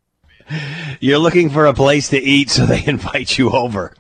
You're 1.00 1.20
looking 1.20 1.50
for 1.50 1.66
a 1.66 1.74
place 1.74 2.10
to 2.10 2.18
eat, 2.18 2.50
so 2.50 2.66
they 2.66 2.84
invite 2.88 3.38
you 3.38 3.52
over. 3.52 3.94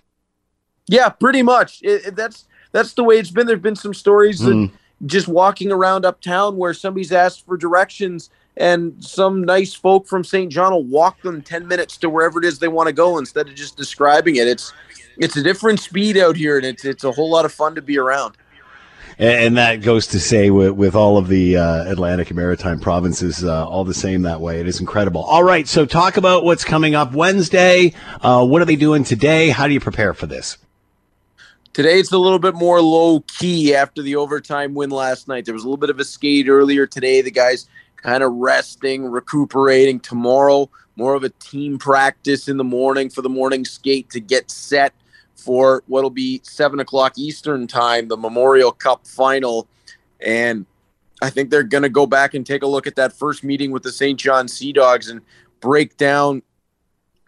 Yeah, 0.88 1.10
pretty 1.10 1.43
much. 1.43 1.82
It, 1.82 2.08
it, 2.08 2.15
that's 2.15 2.45
that's 2.71 2.93
the 2.93 3.04
way 3.04 3.19
it's 3.19 3.32
been. 3.32 3.47
There've 3.47 3.62
been 3.62 3.78
some 3.78 3.93
stories 3.93 4.39
that. 4.39 4.52
Mm 4.52 4.71
just 5.05 5.27
walking 5.27 5.71
around 5.71 6.05
uptown 6.05 6.57
where 6.57 6.73
somebody's 6.73 7.12
asked 7.12 7.45
for 7.45 7.57
directions 7.57 8.29
and 8.57 9.03
some 9.03 9.43
nice 9.43 9.73
folk 9.73 10.07
from 10.07 10.23
Saint 10.23 10.51
John 10.51 10.71
will 10.71 10.83
walk 10.83 11.21
them 11.21 11.41
10 11.41 11.67
minutes 11.67 11.97
to 11.97 12.10
wherever 12.10 12.39
it 12.39 12.45
is 12.45 12.60
they 12.60 12.67
want 12.67 12.88
to 12.88 12.93
go 12.93 13.17
instead 13.17 13.47
of 13.47 13.55
just 13.55 13.77
describing 13.77 14.38
it. 14.38 14.47
It's 14.47 14.73
it's 15.19 15.36
a 15.36 15.43
different 15.43 15.79
speed 15.79 16.17
out 16.17 16.36
here 16.36 16.57
and 16.57 16.65
it's 16.65 16.83
it's 16.83 17.03
a 17.03 17.12
whole 17.12 17.29
lot 17.29 17.45
of 17.45 17.53
fun 17.53 17.75
to 17.75 17.81
be 17.81 17.97
around. 17.97 18.36
And 19.19 19.57
that 19.57 19.81
goes 19.81 20.05
to 20.07 20.19
say 20.19 20.51
with, 20.51 20.73
with 20.73 20.93
all 20.93 21.17
of 21.17 21.27
the 21.27 21.57
uh, 21.57 21.91
Atlantic 21.91 22.29
and 22.29 22.38
Maritime 22.38 22.79
provinces, 22.79 23.43
uh, 23.43 23.67
all 23.67 23.83
the 23.83 23.93
same 23.93 24.21
that 24.23 24.41
way. 24.41 24.60
It 24.60 24.67
is 24.67 24.79
incredible. 24.79 25.23
All 25.23 25.43
right, 25.43 25.67
so 25.67 25.88
talk 25.88 26.17
about 26.17 26.43
what's 26.43 26.63
coming 26.63 26.93
up 26.93 27.13
Wednesday. 27.13 27.93
Uh, 28.21 28.45
what 28.45 28.62
are 28.62 28.65
they 28.65 28.75
doing 28.75 29.03
today? 29.03 29.49
How 29.49 29.65
do 29.65 29.73
you 29.73 29.79
prepare 29.79 30.13
for 30.13 30.27
this? 30.27 30.60
Today 31.78 32.00
it's 32.00 32.12
a 32.12 32.18
little 32.18 32.40
bit 32.40 32.56
more 32.56 32.82
low 32.82 33.20
key 33.20 33.76
after 33.76 34.02
the 34.02 34.16
overtime 34.16 34.74
win 34.74 34.90
last 34.90 35.28
night. 35.28 35.46
There 35.46 35.54
was 35.54 35.63
a 35.63 35.68
little 35.68 35.78
bit 35.78 35.92
of 35.92 36.00
a 36.00 36.04
skate 36.04 36.50
earlier 36.50 36.88
today. 36.88 37.22
The 37.22 37.30
guys 37.30 37.68
kind 37.98 38.24
of 38.24 38.34
resting, 38.34 39.06
recuperating. 39.06 40.00
Tomorrow, 40.00 40.72
more 40.96 41.13
of 41.13 41.24
a 41.24 41.30
team 41.30 41.78
practice 41.78 42.48
in 42.48 42.58
the 42.58 42.63
morning 42.63 43.12
for 43.12 43.22
the 43.22 43.30
morning 43.30 43.63
skate 43.63 44.10
to 44.10 44.20
get 44.20 44.50
set 44.50 44.92
for 45.36 45.84
what'll 45.86 46.10
be 46.10 46.42
seven 46.44 46.80
o'clock 46.80 47.16
Eastern 47.16 47.68
time, 47.68 48.08
the 48.08 48.18
Memorial 48.18 48.72
Cup 48.72 49.06
final. 49.06 49.68
And 50.20 50.66
I 51.22 51.30
think 51.30 51.52
they're 51.52 51.62
going 51.62 51.84
to 51.84 51.90
go 51.90 52.08
back 52.08 52.34
and 52.34 52.44
take 52.44 52.63
a 52.63 52.68
look 52.68 52.88
at 52.88 52.96
that 52.96 53.13
first 53.13 53.44
meeting 53.44 53.70
with 53.70 53.84
the 53.84 53.92
Saint 53.92 54.20
John 54.20 54.48
Sea 54.48 54.74
Dogs 54.74 55.10
and 55.10 55.22
break 55.60 55.96
down 55.96 56.42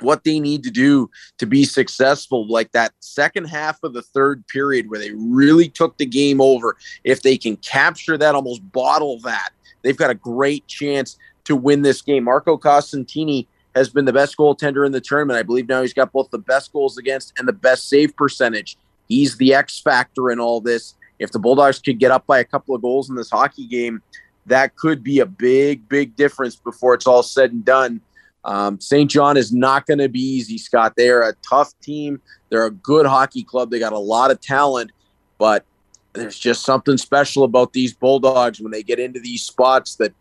what 0.01 0.23
they 0.23 0.39
need 0.39 0.63
to 0.63 0.71
do 0.71 1.09
to 1.37 1.45
be 1.45 1.63
successful. 1.63 2.47
Like 2.47 2.71
that 2.71 2.93
second 2.99 3.45
half 3.45 3.79
of 3.83 3.93
the 3.93 4.01
third 4.01 4.45
period 4.47 4.89
where 4.89 4.99
they 4.99 5.11
really 5.11 5.69
took 5.69 5.97
the 5.97 6.05
game 6.05 6.41
over. 6.41 6.77
If 7.03 7.21
they 7.21 7.37
can 7.37 7.57
capture 7.57 8.17
that, 8.17 8.35
almost 8.35 8.71
bottle 8.71 9.19
that, 9.21 9.49
they've 9.81 9.97
got 9.97 10.09
a 10.09 10.15
great 10.15 10.67
chance 10.67 11.17
to 11.45 11.55
win 11.55 11.81
this 11.81 12.01
game. 12.01 12.25
Marco 12.25 12.57
Costantini 12.57 13.47
has 13.75 13.89
been 13.89 14.05
the 14.05 14.13
best 14.13 14.37
goaltender 14.37 14.85
in 14.85 14.91
the 14.91 15.01
tournament. 15.01 15.39
I 15.39 15.43
believe 15.43 15.67
now 15.67 15.81
he's 15.81 15.93
got 15.93 16.11
both 16.11 16.29
the 16.31 16.39
best 16.39 16.73
goals 16.73 16.97
against 16.97 17.33
and 17.37 17.47
the 17.47 17.53
best 17.53 17.87
save 17.87 18.15
percentage. 18.15 18.77
He's 19.07 19.37
the 19.37 19.53
X 19.53 19.79
factor 19.79 20.31
in 20.31 20.39
all 20.39 20.61
this. 20.61 20.95
If 21.17 21.31
the 21.31 21.39
Bulldogs 21.39 21.79
could 21.79 21.99
get 21.99 22.11
up 22.11 22.25
by 22.25 22.39
a 22.39 22.43
couple 22.43 22.75
of 22.75 22.81
goals 22.81 23.09
in 23.09 23.15
this 23.15 23.29
hockey 23.29 23.67
game, 23.67 24.01
that 24.45 24.75
could 24.75 25.03
be 25.03 25.19
a 25.19 25.25
big, 25.25 25.87
big 25.89 26.15
difference 26.15 26.55
before 26.55 26.93
it's 26.93 27.07
all 27.07 27.23
said 27.23 27.51
and 27.51 27.63
done. 27.63 28.01
Um, 28.45 28.79
Saint 28.79 29.11
John 29.11 29.37
is 29.37 29.51
not 29.51 29.85
going 29.85 29.99
to 29.99 30.09
be 30.09 30.21
easy, 30.21 30.57
Scott. 30.57 30.93
They 30.95 31.09
are 31.09 31.23
a 31.23 31.33
tough 31.47 31.73
team. 31.81 32.21
They're 32.49 32.65
a 32.65 32.71
good 32.71 33.05
hockey 33.05 33.43
club. 33.43 33.69
They 33.69 33.79
got 33.79 33.93
a 33.93 33.99
lot 33.99 34.31
of 34.31 34.39
talent, 34.39 34.91
but 35.37 35.65
there's 36.13 36.39
just 36.39 36.63
something 36.63 36.97
special 36.97 37.43
about 37.43 37.73
these 37.73 37.93
Bulldogs 37.93 38.59
when 38.59 38.71
they 38.71 38.83
get 38.83 38.99
into 38.99 39.19
these 39.19 39.43
spots 39.43 39.95
that 39.95 40.13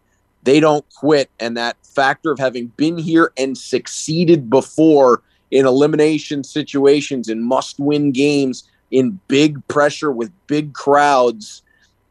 they 0.43 0.61
don't 0.61 0.85
quit. 0.95 1.31
And 1.41 1.57
that 1.57 1.77
factor 1.85 2.33
of 2.33 2.39
having 2.39 2.67
been 2.77 2.99
here 2.99 3.33
and 3.39 3.57
succeeded 3.57 4.51
before 4.51 5.23
in 5.51 5.65
elimination 5.67 6.45
situations, 6.45 7.29
in 7.29 7.43
must 7.43 7.79
win 7.79 8.13
games, 8.13 8.69
in 8.91 9.19
big 9.29 9.67
pressure 9.69 10.13
with 10.13 10.31
big 10.47 10.75
crowds, 10.75 11.63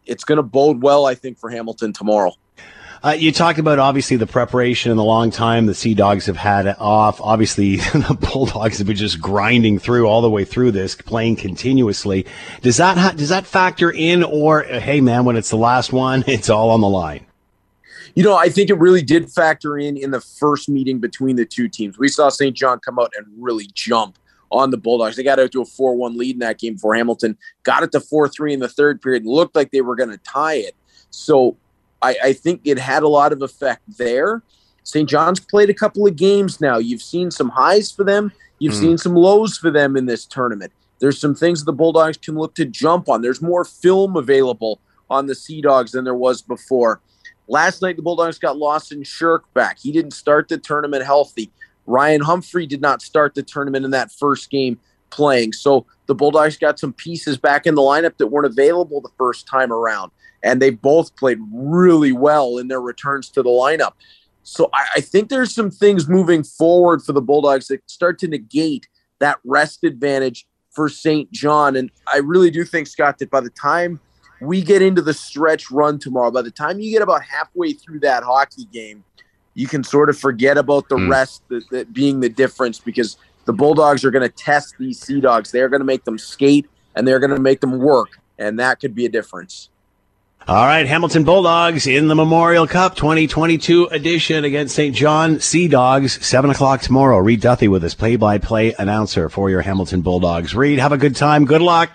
it's 0.05 0.23
going 0.23 0.37
to 0.37 0.43
bode 0.43 0.81
well, 0.81 1.05
I 1.05 1.15
think, 1.15 1.37
for 1.37 1.49
Hamilton 1.49 1.93
tomorrow. 1.93 2.33
Uh, 3.03 3.11
you 3.11 3.31
talked 3.31 3.59
about 3.59 3.79
obviously 3.79 4.17
the 4.17 4.27
preparation 4.27 4.91
and 4.91 4.99
the 4.99 5.03
long 5.03 5.29
time 5.29 5.65
the 5.65 5.75
Sea 5.75 5.93
Dogs 5.93 6.25
have 6.25 6.37
had 6.37 6.67
off. 6.79 7.21
Obviously, 7.21 7.75
the 7.93 8.17
Bulldogs 8.19 8.79
have 8.79 8.87
been 8.87 8.95
just 8.95 9.21
grinding 9.21 9.79
through 9.79 10.07
all 10.07 10.21
the 10.21 10.29
way 10.29 10.45
through 10.45 10.71
this, 10.71 10.95
playing 10.95 11.35
continuously. 11.35 12.25
Does 12.61 12.77
that 12.77 12.97
ha- 12.97 13.13
does 13.15 13.29
that 13.29 13.45
factor 13.45 13.91
in, 13.91 14.23
or 14.23 14.63
hey 14.63 15.01
man, 15.01 15.25
when 15.25 15.35
it's 15.35 15.49
the 15.49 15.57
last 15.57 15.93
one, 15.93 16.23
it's 16.27 16.49
all 16.49 16.71
on 16.71 16.81
the 16.81 16.89
line? 16.89 17.25
You 18.15 18.23
know, 18.23 18.35
I 18.35 18.49
think 18.49 18.71
it 18.71 18.79
really 18.79 19.03
did 19.03 19.31
factor 19.31 19.77
in 19.77 19.95
in 19.95 20.09
the 20.09 20.21
first 20.21 20.67
meeting 20.67 20.99
between 20.99 21.35
the 21.35 21.45
two 21.45 21.67
teams. 21.67 21.99
We 21.99 22.07
saw 22.07 22.29
Saint 22.29 22.55
John 22.55 22.79
come 22.79 22.97
out 22.97 23.13
and 23.15 23.27
really 23.37 23.69
jump 23.73 24.17
on 24.49 24.71
the 24.71 24.77
Bulldogs. 24.77 25.17
They 25.17 25.23
got 25.23 25.39
out 25.39 25.51
to 25.51 25.61
a 25.61 25.65
4 25.65 25.95
1 25.95 26.17
lead 26.17 26.35
in 26.35 26.39
that 26.39 26.57
game 26.57 26.73
before 26.73 26.95
Hamilton 26.95 27.37
got 27.63 27.83
it 27.83 27.91
to 27.91 27.99
4 27.99 28.27
3 28.27 28.53
in 28.53 28.59
the 28.59 28.69
third 28.69 29.01
period 29.01 29.25
looked 29.25 29.55
like 29.55 29.71
they 29.71 29.81
were 29.81 29.95
going 29.95 30.09
to 30.09 30.17
tie 30.17 30.55
it. 30.55 30.75
So 31.11 31.57
I, 32.01 32.15
I 32.23 32.33
think 32.33 32.61
it 32.63 32.77
had 32.77 33.03
a 33.03 33.07
lot 33.07 33.33
of 33.33 33.41
effect 33.41 33.81
there. 33.97 34.43
Saint 34.83 35.09
John's 35.09 35.39
played 35.39 35.69
a 35.69 35.73
couple 35.73 36.07
of 36.07 36.15
games 36.15 36.61
now. 36.61 36.77
You've 36.77 37.01
seen 37.01 37.31
some 37.31 37.49
highs 37.49 37.91
for 37.91 38.03
them, 38.03 38.31
you've 38.59 38.73
mm. 38.73 38.79
seen 38.79 38.97
some 38.97 39.15
lows 39.15 39.57
for 39.57 39.71
them 39.71 39.97
in 39.97 40.05
this 40.05 40.25
tournament. 40.25 40.71
There's 40.99 41.19
some 41.19 41.35
things 41.35 41.63
the 41.63 41.73
Bulldogs 41.73 42.17
can 42.17 42.35
look 42.35 42.55
to 42.55 42.65
jump 42.65 43.07
on. 43.09 43.21
There's 43.21 43.41
more 43.41 43.63
film 43.63 44.15
available 44.15 44.79
on 45.09 45.27
the 45.27 45.35
Sea 45.35 45.61
Dogs 45.61 45.91
than 45.91 46.05
there 46.05 46.15
was 46.15 46.41
before. 46.41 47.01
Last 47.47 47.81
night, 47.81 47.95
the 47.95 48.01
Bulldogs 48.01 48.39
got 48.39 48.57
Lawson 48.57 49.03
Shirk 49.03 49.51
back. 49.53 49.77
He 49.79 49.91
didn't 49.91 50.11
start 50.11 50.49
the 50.49 50.57
tournament 50.57 51.05
healthy. 51.05 51.51
Ryan 51.85 52.21
Humphrey 52.21 52.65
did 52.65 52.81
not 52.81 53.01
start 53.01 53.35
the 53.35 53.43
tournament 53.43 53.85
in 53.85 53.91
that 53.91 54.11
first 54.11 54.49
game 54.49 54.79
playing. 55.09 55.53
So 55.53 55.85
the 56.07 56.15
Bulldogs 56.15 56.57
got 56.57 56.79
some 56.79 56.91
pieces 56.91 57.37
back 57.37 57.65
in 57.65 57.75
the 57.75 57.81
lineup 57.81 58.17
that 58.17 58.27
weren't 58.27 58.47
available 58.47 58.99
the 58.99 59.11
first 59.17 59.47
time 59.47 59.71
around 59.71 60.11
and 60.43 60.61
they 60.61 60.69
both 60.69 61.15
played 61.15 61.39
really 61.51 62.11
well 62.11 62.57
in 62.57 62.67
their 62.67 62.81
returns 62.81 63.29
to 63.29 63.43
the 63.43 63.49
lineup. 63.49 63.93
So 64.43 64.69
I, 64.73 64.85
I, 64.97 65.01
think 65.01 65.29
there's 65.29 65.53
some 65.53 65.69
things 65.69 66.07
moving 66.07 66.41
forward 66.41 67.03
for 67.03 67.11
the 67.11 67.21
Bulldogs 67.21 67.67
that 67.67 67.81
start 67.89 68.17
to 68.19 68.27
negate 68.27 68.87
that 69.19 69.39
rest 69.43 69.83
advantage 69.83 70.47
for 70.71 70.87
Saint 70.87 71.29
John. 71.31 71.75
And 71.75 71.91
I 72.07 72.19
really 72.19 72.49
do 72.49 72.63
think, 72.63 72.87
Scott, 72.87 73.17
that 73.19 73.29
by 73.29 73.41
the 73.41 73.49
time 73.49 73.99
we 74.39 74.61
get 74.61 74.81
into 74.81 75.01
the 75.01 75.13
stretch 75.13 75.69
run 75.69 75.99
tomorrow, 75.99 76.31
by 76.31 76.43
the 76.43 76.51
time 76.51 76.79
you 76.79 76.91
get 76.91 77.01
about 77.01 77.23
halfway 77.23 77.73
through 77.73 77.99
that 78.01 78.23
hockey 78.23 78.65
game, 78.71 79.03
you 79.53 79.67
can 79.67 79.83
sort 79.83 80.09
of 80.09 80.17
forget 80.17 80.57
about 80.57 80.87
the 80.87 80.95
mm. 80.95 81.09
rest 81.09 81.41
that, 81.49 81.67
that 81.71 81.91
being 81.91 82.19
the 82.19 82.29
difference 82.29 82.79
because 82.79 83.17
the 83.45 83.53
Bulldogs 83.53 84.05
are 84.05 84.11
going 84.11 84.29
to 84.29 84.33
test 84.33 84.75
these 84.77 84.99
Sea 84.99 85.19
Dogs. 85.19 85.51
They're 85.51 85.67
going 85.67 85.79
to 85.81 85.85
make 85.85 86.03
them 86.03 86.17
skate 86.17 86.67
and 86.95 87.07
they're 87.07 87.19
going 87.19 87.31
to 87.31 87.39
make 87.39 87.59
them 87.59 87.79
work. 87.79 88.19
And 88.37 88.59
that 88.59 88.79
could 88.79 88.93
be 88.93 89.05
a 89.05 89.09
difference. 89.09 89.69
All 90.49 90.65
right, 90.65 90.87
Hamilton 90.87 91.25
Bulldogs 91.25 91.87
in 91.87 92.07
the 92.07 92.15
Memorial 92.15 92.67
Cup 92.67 92.95
2022 92.95 93.87
edition 93.87 94.45
against 94.45 94.75
Saint 94.75 94.95
John 94.95 95.41
Sea 95.41 95.67
Dogs, 95.67 96.25
7 96.25 96.49
o'clock 96.49 96.79
tomorrow. 96.79 97.17
Reed 97.17 97.41
Duthie 97.41 97.67
with 97.67 97.83
us, 97.83 97.93
play 97.93 98.15
by 98.15 98.37
play 98.37 98.73
announcer 98.79 99.27
for 99.27 99.49
your 99.49 99.59
Hamilton 99.59 99.99
Bulldogs. 99.99 100.55
Reed, 100.55 100.79
have 100.79 100.93
a 100.93 100.97
good 100.97 101.17
time. 101.17 101.43
Good 101.43 101.61
luck. 101.61 101.91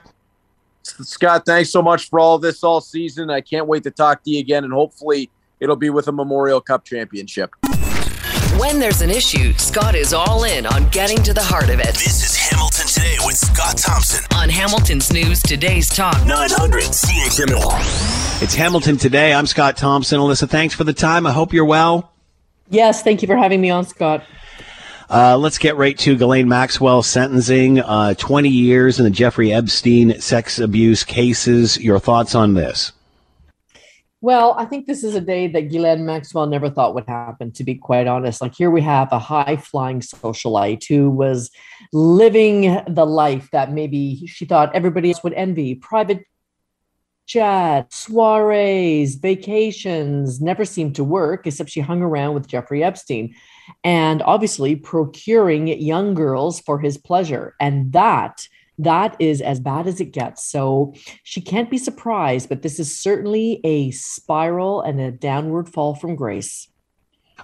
Scott, 0.82 1.46
thanks 1.46 1.70
so 1.70 1.80
much 1.80 2.10
for 2.10 2.20
all 2.20 2.38
this 2.38 2.62
all 2.62 2.82
season. 2.82 3.30
I 3.30 3.40
can't 3.40 3.66
wait 3.66 3.84
to 3.84 3.90
talk 3.90 4.22
to 4.24 4.30
you 4.30 4.40
again, 4.40 4.64
and 4.64 4.72
hopefully 4.74 5.30
it'll 5.58 5.74
be 5.74 5.88
with 5.88 6.08
a 6.08 6.12
Memorial 6.12 6.60
Cup 6.60 6.84
championship. 6.84 7.54
When 8.58 8.78
there's 8.78 9.00
an 9.00 9.08
issue, 9.08 9.54
Scott 9.54 9.94
is 9.94 10.12
all 10.12 10.44
in 10.44 10.66
on 10.66 10.90
getting 10.90 11.22
to 11.22 11.32
the 11.32 11.42
heart 11.42 11.70
of 11.70 11.80
it. 11.80 11.94
This 11.94 12.22
is 12.22 12.36
Hamilton 12.36 12.86
Today 12.86 13.16
with 13.24 13.38
Scott 13.38 13.78
Thompson 13.78 14.26
on 14.36 14.50
Hamilton's 14.50 15.10
News 15.10 15.40
Today's 15.40 15.88
Talk 15.88 16.26
900 16.26 16.82
CHML. 16.82 18.21
It's 18.42 18.56
Hamilton 18.56 18.96
Today. 18.96 19.32
I'm 19.32 19.46
Scott 19.46 19.76
Thompson. 19.76 20.18
Alyssa, 20.18 20.50
thanks 20.50 20.74
for 20.74 20.82
the 20.82 20.92
time. 20.92 21.26
I 21.26 21.32
hope 21.32 21.52
you're 21.52 21.64
well. 21.64 22.10
Yes, 22.70 23.00
thank 23.00 23.22
you 23.22 23.28
for 23.28 23.36
having 23.36 23.60
me 23.60 23.70
on, 23.70 23.84
Scott. 23.84 24.24
Uh, 25.08 25.36
let's 25.38 25.58
get 25.58 25.76
right 25.76 25.96
to 25.98 26.16
Ghislaine 26.16 26.48
Maxwell 26.48 27.04
sentencing. 27.04 27.78
Uh, 27.78 28.14
20 28.14 28.48
years 28.48 28.98
in 28.98 29.04
the 29.04 29.12
Jeffrey 29.12 29.52
Epstein 29.52 30.20
sex 30.20 30.58
abuse 30.58 31.04
cases. 31.04 31.78
Your 31.78 32.00
thoughts 32.00 32.34
on 32.34 32.54
this? 32.54 32.90
Well, 34.22 34.56
I 34.58 34.64
think 34.64 34.86
this 34.86 35.04
is 35.04 35.14
a 35.14 35.20
day 35.20 35.46
that 35.46 35.70
Ghislaine 35.70 36.04
Maxwell 36.04 36.46
never 36.46 36.68
thought 36.68 36.96
would 36.96 37.06
happen, 37.06 37.52
to 37.52 37.62
be 37.62 37.76
quite 37.76 38.08
honest. 38.08 38.42
Like, 38.42 38.56
here 38.56 38.72
we 38.72 38.80
have 38.80 39.12
a 39.12 39.20
high 39.20 39.54
flying 39.54 40.00
socialite 40.00 40.84
who 40.88 41.10
was 41.10 41.48
living 41.92 42.76
the 42.88 43.06
life 43.06 43.48
that 43.52 43.70
maybe 43.70 44.26
she 44.26 44.46
thought 44.46 44.74
everybody 44.74 45.10
else 45.10 45.22
would 45.22 45.34
envy 45.34 45.76
private 45.76 46.24
jet, 47.26 47.92
soirees, 47.92 49.16
vacations, 49.16 50.40
never 50.40 50.64
seemed 50.64 50.94
to 50.96 51.04
work, 51.04 51.46
except 51.46 51.70
she 51.70 51.80
hung 51.80 52.02
around 52.02 52.34
with 52.34 52.48
Jeffrey 52.48 52.82
Epstein 52.82 53.34
and 53.84 54.22
obviously 54.22 54.76
procuring 54.76 55.68
young 55.68 56.14
girls 56.14 56.60
for 56.60 56.78
his 56.78 56.98
pleasure. 56.98 57.54
And 57.60 57.92
that 57.92 58.46
that 58.78 59.16
is 59.18 59.40
as 59.40 59.60
bad 59.60 59.86
as 59.86 60.00
it 60.00 60.12
gets. 60.12 60.44
So 60.44 60.94
she 61.22 61.40
can't 61.40 61.70
be 61.70 61.78
surprised, 61.78 62.48
but 62.48 62.62
this 62.62 62.80
is 62.80 62.98
certainly 62.98 63.60
a 63.64 63.90
spiral 63.92 64.80
and 64.80 65.00
a 65.00 65.12
downward 65.12 65.68
fall 65.68 65.94
from 65.94 66.16
grace. 66.16 66.68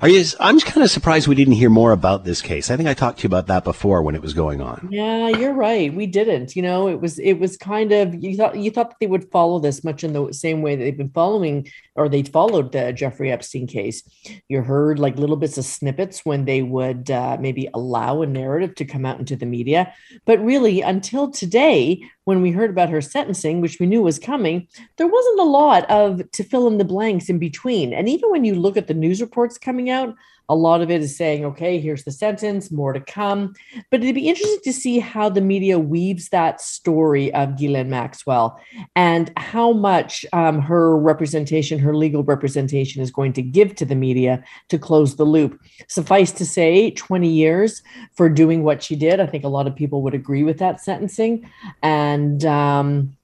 You? 0.03 0.25
I'm 0.39 0.57
just 0.57 0.67
kind 0.67 0.85
of 0.85 0.91
surprised 0.91 1.27
we 1.27 1.35
didn't 1.35 1.55
hear 1.55 1.71
more 1.71 1.93
about 1.93 2.25
this 2.25 2.41
case. 2.41 2.71
I 2.71 2.77
think 2.77 2.89
I 2.89 2.95
talked 2.95 3.19
to 3.19 3.23
you 3.25 3.27
about 3.27 3.49
that 3.49 3.65
before 3.65 4.03
when 4.03 4.15
it 4.15 4.23
was 4.23 4.33
going 4.33 4.61
on. 4.61 4.89
Yeah, 4.91 5.29
you're 5.29 5.53
right. 5.53 5.93
We 5.93 6.07
didn't. 6.07 6.55
You 6.55 6.63
know, 6.63 6.89
it 6.89 7.01
was 7.01 7.19
it 7.19 7.35
was 7.35 7.57
kind 7.57 7.91
of 7.93 8.15
you 8.23 8.37
thought 8.37 8.57
you 8.57 8.71
thought 8.71 8.95
they 9.01 9.07
would 9.07 9.31
follow 9.31 9.59
this 9.59 9.83
much 9.83 10.05
in 10.05 10.13
the 10.13 10.33
same 10.33 10.63
way 10.63 10.77
that 10.77 10.85
they've 10.85 10.97
been 10.97 11.11
following 11.11 11.69
or 11.97 12.09
they 12.09 12.23
followed 12.23 12.71
the 12.71 12.93
Jeffrey 12.93 13.33
Epstein 13.33 13.67
case. 13.67 14.03
You 14.49 14.63
heard 14.63 15.01
like 15.01 15.17
little 15.17 15.37
bits 15.37 15.59
of 15.59 15.65
snippets 15.65 16.25
when 16.25 16.45
they 16.45 16.63
would 16.63 17.11
uh, 17.11 17.37
maybe 17.41 17.69
allow 17.75 18.23
a 18.23 18.27
narrative 18.27 18.77
to 18.77 18.85
come 18.85 19.05
out 19.05 19.19
into 19.19 19.35
the 19.35 19.47
media, 19.47 19.93
but 20.25 20.39
really 20.45 20.81
until 20.81 21.31
today, 21.31 22.03
when 22.29 22.43
we 22.43 22.51
heard 22.51 22.69
about 22.69 22.91
her 22.91 23.01
sentencing, 23.01 23.63
which 23.63 23.79
we 23.81 23.87
knew 23.87 24.03
was 24.03 24.19
coming, 24.19 24.69
there 24.99 25.07
wasn't 25.07 25.41
a 25.41 25.45
lot 25.45 25.89
of 25.89 26.31
to 26.33 26.45
fill 26.45 26.67
in 26.67 26.77
the 26.77 26.85
blanks 26.85 27.31
in 27.31 27.39
between. 27.39 27.95
And 27.95 28.07
even 28.07 28.31
when 28.31 28.45
you 28.45 28.55
look 28.55 28.77
at 28.77 28.87
the 28.87 28.93
news 28.93 29.23
reports 29.23 29.57
coming 29.57 29.89
out, 29.89 30.15
a 30.49 30.55
lot 30.55 30.81
of 30.81 30.91
it 30.91 31.03
is 31.03 31.17
saying, 31.17 31.45
okay, 31.45 31.79
here's 31.79 32.05
the 32.05 32.11
sentence, 32.11 32.71
more 32.71 32.93
to 32.93 33.01
come. 33.01 33.55
But 33.91 34.03
it'd 34.03 34.15
be 34.15 34.29
interesting 34.29 34.61
to 34.65 34.73
see 34.73 34.99
how 34.99 35.29
the 35.29 35.41
media 35.41 35.79
weaves 35.79 36.31
that 36.31 36.61
story 36.61 37.33
of 37.35 37.57
Ghislaine 37.57 37.91
Maxwell 37.91 38.59
and 38.97 39.31
how 39.37 39.73
much 39.73 40.25
um, 40.33 40.61
her 40.61 40.97
representation, 40.97 41.79
her 41.79 41.95
legal 41.95 42.23
representation, 42.25 43.03
is 43.03 43.11
going 43.11 43.35
to 43.35 43.43
give 43.43 43.75
to 43.77 43.85
the 43.85 43.95
media 43.95 44.43
to 44.71 44.79
close 44.79 45.17
the 45.17 45.25
loop. 45.25 45.61
Suffice 45.89 46.33
to 46.33 46.47
say, 46.47 46.91
20 46.93 47.29
years 47.29 47.83
for 48.15 48.29
doing 48.29 48.63
what 48.63 48.83
she 48.83 48.97
did. 48.97 49.21
I 49.21 49.27
think 49.27 49.45
a 49.45 49.49
lot 49.49 49.67
of 49.67 49.77
people 49.77 50.03
would 50.03 50.15
agree 50.15 50.45
with 50.45 50.59
that 50.59 50.81
sentencing. 50.81 51.51
And 51.83 52.45
um, 52.47 53.17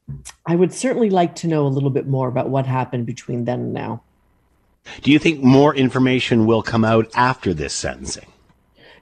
I 0.47 0.57
would 0.57 0.73
certainly 0.73 1.11
like 1.11 1.35
to 1.37 1.49
know 1.49 1.67
a 1.67 1.69
little 1.69 1.91
bit 1.91 2.07
more 2.07 2.29
about 2.29 2.51
what 2.51 2.67
happened 2.67 3.07
between 3.07 3.45
then 3.45 3.61
and 3.61 3.73
now. 3.73 4.03
Do 5.03 5.11
you 5.11 5.19
think 5.19 5.43
more 5.43 5.75
information 5.75 6.47
will 6.47 6.63
come 6.63 6.85
out 6.85 7.11
after 7.15 7.55
this 7.55 7.73
sentencing? 7.73 8.27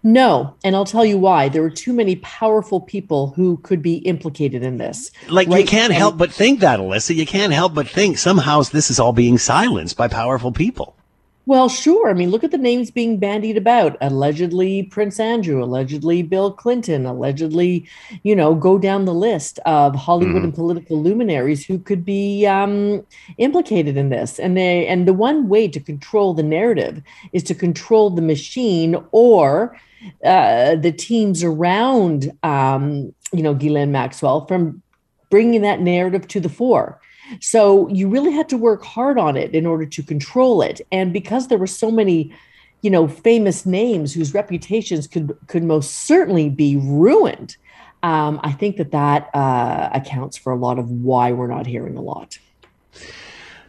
No, 0.04 0.56
and 0.64 0.74
I'll 0.74 0.84
tell 0.84 1.04
you 1.04 1.16
why. 1.16 1.48
There 1.48 1.62
were 1.62 1.70
too 1.70 1.92
many 1.92 2.16
powerful 2.16 2.80
people 2.80 3.28
who 3.36 3.58
could 3.58 3.82
be 3.82 3.98
implicated 3.98 4.64
in 4.64 4.78
this. 4.78 5.12
Like 5.28 5.46
right? 5.46 5.60
you 5.60 5.66
can't 5.66 5.92
help 5.92 6.18
but 6.18 6.32
think 6.32 6.60
that, 6.60 6.80
Alyssa. 6.80 7.14
You 7.14 7.26
can't 7.26 7.52
help 7.52 7.74
but 7.74 7.88
think 7.88 8.18
somehow 8.18 8.62
this 8.62 8.90
is 8.90 8.98
all 8.98 9.12
being 9.12 9.38
silenced 9.38 9.96
by 9.96 10.08
powerful 10.08 10.50
people. 10.50 10.96
Well, 11.44 11.68
sure. 11.68 12.08
I 12.08 12.12
mean, 12.12 12.30
look 12.30 12.44
at 12.44 12.52
the 12.52 12.58
names 12.58 12.92
being 12.92 13.18
bandied 13.18 13.56
about. 13.56 13.96
Allegedly 14.00 14.84
Prince 14.84 15.18
Andrew, 15.18 15.62
allegedly 15.62 16.22
Bill 16.22 16.52
Clinton, 16.52 17.04
allegedly, 17.04 17.88
you 18.22 18.36
know, 18.36 18.54
go 18.54 18.78
down 18.78 19.06
the 19.06 19.14
list 19.14 19.58
of 19.66 19.96
Hollywood 19.96 20.42
mm. 20.42 20.44
and 20.44 20.54
political 20.54 21.02
luminaries 21.02 21.66
who 21.66 21.80
could 21.80 22.04
be 22.04 22.46
um, 22.46 23.04
implicated 23.38 23.96
in 23.96 24.10
this. 24.10 24.38
And 24.38 24.56
they 24.56 24.86
and 24.86 25.08
the 25.08 25.12
one 25.12 25.48
way 25.48 25.66
to 25.66 25.80
control 25.80 26.32
the 26.32 26.44
narrative 26.44 27.02
is 27.32 27.42
to 27.44 27.56
control 27.56 28.10
the 28.10 28.22
machine 28.22 28.96
or 29.10 29.76
uh, 30.24 30.76
the 30.76 30.92
teams 30.92 31.42
around, 31.42 32.30
um, 32.44 33.12
you 33.32 33.42
know, 33.42 33.54
Ghislaine 33.54 33.90
Maxwell 33.90 34.46
from 34.46 34.80
bringing 35.28 35.62
that 35.62 35.80
narrative 35.80 36.28
to 36.28 36.40
the 36.40 36.48
fore. 36.48 37.00
So 37.40 37.88
you 37.88 38.08
really 38.08 38.32
had 38.32 38.48
to 38.50 38.56
work 38.56 38.84
hard 38.84 39.18
on 39.18 39.36
it 39.36 39.54
in 39.54 39.66
order 39.66 39.86
to 39.86 40.02
control 40.02 40.62
it. 40.62 40.80
And 40.90 41.12
because 41.12 41.48
there 41.48 41.58
were 41.58 41.66
so 41.66 41.90
many, 41.90 42.34
you 42.82 42.90
know, 42.90 43.08
famous 43.08 43.64
names 43.64 44.12
whose 44.12 44.34
reputations 44.34 45.06
could 45.06 45.36
could 45.46 45.64
most 45.64 46.06
certainly 46.06 46.48
be 46.48 46.76
ruined, 46.76 47.56
um, 48.02 48.40
I 48.42 48.52
think 48.52 48.76
that 48.76 48.90
that 48.90 49.30
uh, 49.34 49.90
accounts 49.92 50.36
for 50.36 50.52
a 50.52 50.56
lot 50.56 50.78
of 50.78 50.90
why 50.90 51.32
we're 51.32 51.46
not 51.46 51.66
hearing 51.66 51.96
a 51.96 52.02
lot. 52.02 52.38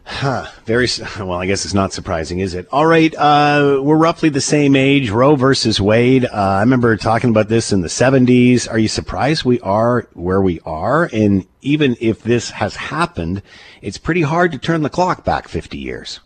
Huh. 0.06 0.46
Very 0.64 0.86
well. 1.18 1.32
I 1.32 1.46
guess 1.46 1.64
it's 1.64 1.74
not 1.74 1.92
surprising, 1.92 2.40
is 2.40 2.54
it? 2.54 2.68
All 2.70 2.86
right. 2.86 3.14
Uh, 3.14 3.80
we're 3.82 3.96
roughly 3.96 4.28
the 4.28 4.40
same 4.40 4.76
age. 4.76 5.10
Roe 5.10 5.34
versus 5.34 5.80
Wade. 5.80 6.26
Uh, 6.26 6.30
I 6.32 6.60
remember 6.60 6.96
talking 6.96 7.30
about 7.30 7.48
this 7.48 7.72
in 7.72 7.80
the 7.80 7.88
'70s. 7.88 8.70
Are 8.70 8.78
you 8.78 8.88
surprised 8.88 9.44
we 9.44 9.60
are 9.60 10.06
where 10.12 10.42
we 10.42 10.60
are? 10.60 11.08
And 11.12 11.46
even 11.62 11.96
if 12.00 12.22
this 12.22 12.50
has 12.50 12.76
happened, 12.76 13.42
it's 13.80 13.96
pretty 13.98 14.22
hard 14.22 14.52
to 14.52 14.58
turn 14.58 14.82
the 14.82 14.90
clock 14.90 15.24
back 15.24 15.48
50 15.48 15.78
years. 15.78 16.20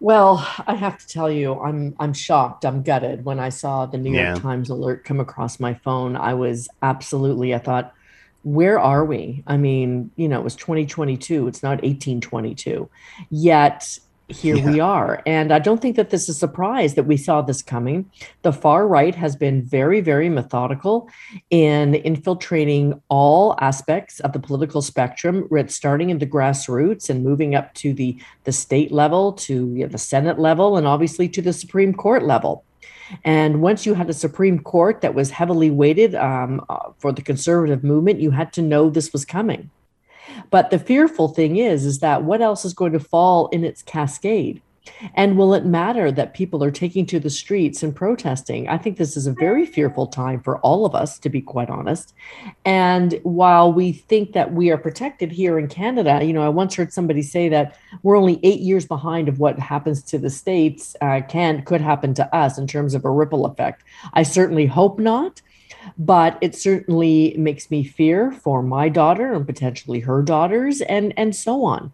Well, 0.00 0.46
I 0.66 0.74
have 0.74 0.98
to 0.98 1.06
tell 1.06 1.30
you, 1.30 1.60
I'm 1.60 1.94
I'm 2.00 2.12
shocked. 2.12 2.64
I'm 2.64 2.82
gutted 2.82 3.24
when 3.24 3.38
I 3.38 3.50
saw 3.50 3.86
the 3.86 3.98
New 3.98 4.12
York 4.12 4.40
Times 4.40 4.68
alert 4.68 5.04
come 5.04 5.20
across 5.20 5.60
my 5.60 5.74
phone. 5.74 6.16
I 6.16 6.34
was 6.34 6.68
absolutely. 6.82 7.54
I 7.54 7.58
thought 7.58 7.94
where 8.42 8.78
are 8.78 9.04
we? 9.04 9.42
I 9.46 9.56
mean, 9.56 10.10
you 10.16 10.28
know, 10.28 10.38
it 10.40 10.44
was 10.44 10.56
2022, 10.56 11.48
it's 11.48 11.62
not 11.62 11.82
1822. 11.82 12.88
Yet 13.30 13.98
here 14.32 14.56
yeah. 14.56 14.64
we 14.64 14.80
are. 14.80 15.22
And 15.26 15.52
I 15.52 15.58
don't 15.58 15.80
think 15.80 15.96
that 15.96 16.10
this 16.10 16.22
is 16.22 16.36
a 16.36 16.38
surprise 16.38 16.94
that 16.94 17.04
we 17.04 17.16
saw 17.16 17.42
this 17.42 17.62
coming. 17.62 18.10
The 18.42 18.52
far 18.52 18.88
right 18.88 19.14
has 19.14 19.36
been 19.36 19.62
very, 19.62 20.00
very 20.00 20.28
methodical 20.28 21.08
in 21.50 21.94
infiltrating 21.96 23.00
all 23.08 23.56
aspects 23.60 24.20
of 24.20 24.32
the 24.32 24.40
political 24.40 24.82
spectrum, 24.82 25.48
starting 25.68 26.10
in 26.10 26.18
the 26.18 26.26
grassroots 26.26 27.10
and 27.10 27.24
moving 27.24 27.54
up 27.54 27.74
to 27.74 27.92
the, 27.92 28.18
the 28.44 28.52
state 28.52 28.90
level, 28.90 29.32
to 29.34 29.74
you 29.74 29.84
know, 29.84 29.88
the 29.88 29.98
Senate 29.98 30.38
level, 30.38 30.76
and 30.76 30.86
obviously 30.86 31.28
to 31.28 31.42
the 31.42 31.52
Supreme 31.52 31.92
Court 31.92 32.24
level. 32.24 32.64
And 33.24 33.60
once 33.60 33.86
you 33.86 33.94
had 33.94 34.10
a 34.10 34.14
Supreme 34.14 34.58
Court 34.58 35.00
that 35.00 35.14
was 35.14 35.30
heavily 35.30 35.70
weighted 35.70 36.14
um, 36.14 36.64
uh, 36.68 36.90
for 36.98 37.12
the 37.12 37.22
conservative 37.22 37.84
movement, 37.84 38.20
you 38.20 38.30
had 38.30 38.52
to 38.54 38.62
know 38.62 38.90
this 38.90 39.12
was 39.12 39.24
coming. 39.24 39.70
But 40.50 40.70
the 40.70 40.78
fearful 40.78 41.28
thing 41.28 41.56
is, 41.56 41.84
is 41.84 41.98
that 41.98 42.24
what 42.24 42.40
else 42.40 42.64
is 42.64 42.74
going 42.74 42.92
to 42.92 43.00
fall 43.00 43.48
in 43.48 43.64
its 43.64 43.82
cascade? 43.82 44.62
And 45.14 45.36
will 45.36 45.54
it 45.54 45.64
matter 45.64 46.10
that 46.12 46.34
people 46.34 46.62
are 46.64 46.70
taking 46.70 47.06
to 47.06 47.20
the 47.20 47.30
streets 47.30 47.82
and 47.82 47.94
protesting? 47.94 48.68
I 48.68 48.78
think 48.78 48.96
this 48.96 49.16
is 49.16 49.26
a 49.26 49.32
very 49.32 49.64
fearful 49.64 50.06
time 50.06 50.40
for 50.40 50.58
all 50.58 50.84
of 50.84 50.94
us, 50.94 51.18
to 51.20 51.28
be 51.28 51.40
quite 51.40 51.70
honest. 51.70 52.14
And 52.64 53.20
while 53.22 53.72
we 53.72 53.92
think 53.92 54.32
that 54.32 54.52
we 54.52 54.70
are 54.70 54.78
protected 54.78 55.30
here 55.30 55.58
in 55.58 55.68
Canada, 55.68 56.24
you 56.24 56.32
know, 56.32 56.42
I 56.42 56.48
once 56.48 56.74
heard 56.74 56.92
somebody 56.92 57.22
say 57.22 57.48
that 57.48 57.76
we're 58.02 58.16
only 58.16 58.40
eight 58.42 58.60
years 58.60 58.86
behind 58.86 59.28
of 59.28 59.38
what 59.38 59.58
happens 59.58 60.02
to 60.04 60.18
the 60.18 60.30
states 60.30 60.96
uh, 61.00 61.20
can 61.28 61.62
could 61.64 61.80
happen 61.80 62.14
to 62.14 62.34
us 62.34 62.58
in 62.58 62.66
terms 62.66 62.94
of 62.94 63.04
a 63.04 63.10
ripple 63.10 63.46
effect. 63.46 63.84
I 64.14 64.22
certainly 64.22 64.66
hope 64.66 64.98
not 64.98 65.40
but 65.98 66.38
it 66.40 66.54
certainly 66.54 67.34
makes 67.36 67.70
me 67.70 67.82
fear 67.82 68.30
for 68.30 68.62
my 68.62 68.88
daughter 68.88 69.32
and 69.32 69.46
potentially 69.46 69.98
her 70.00 70.22
daughters 70.22 70.80
and 70.82 71.12
and 71.16 71.34
so 71.34 71.64
on 71.64 71.92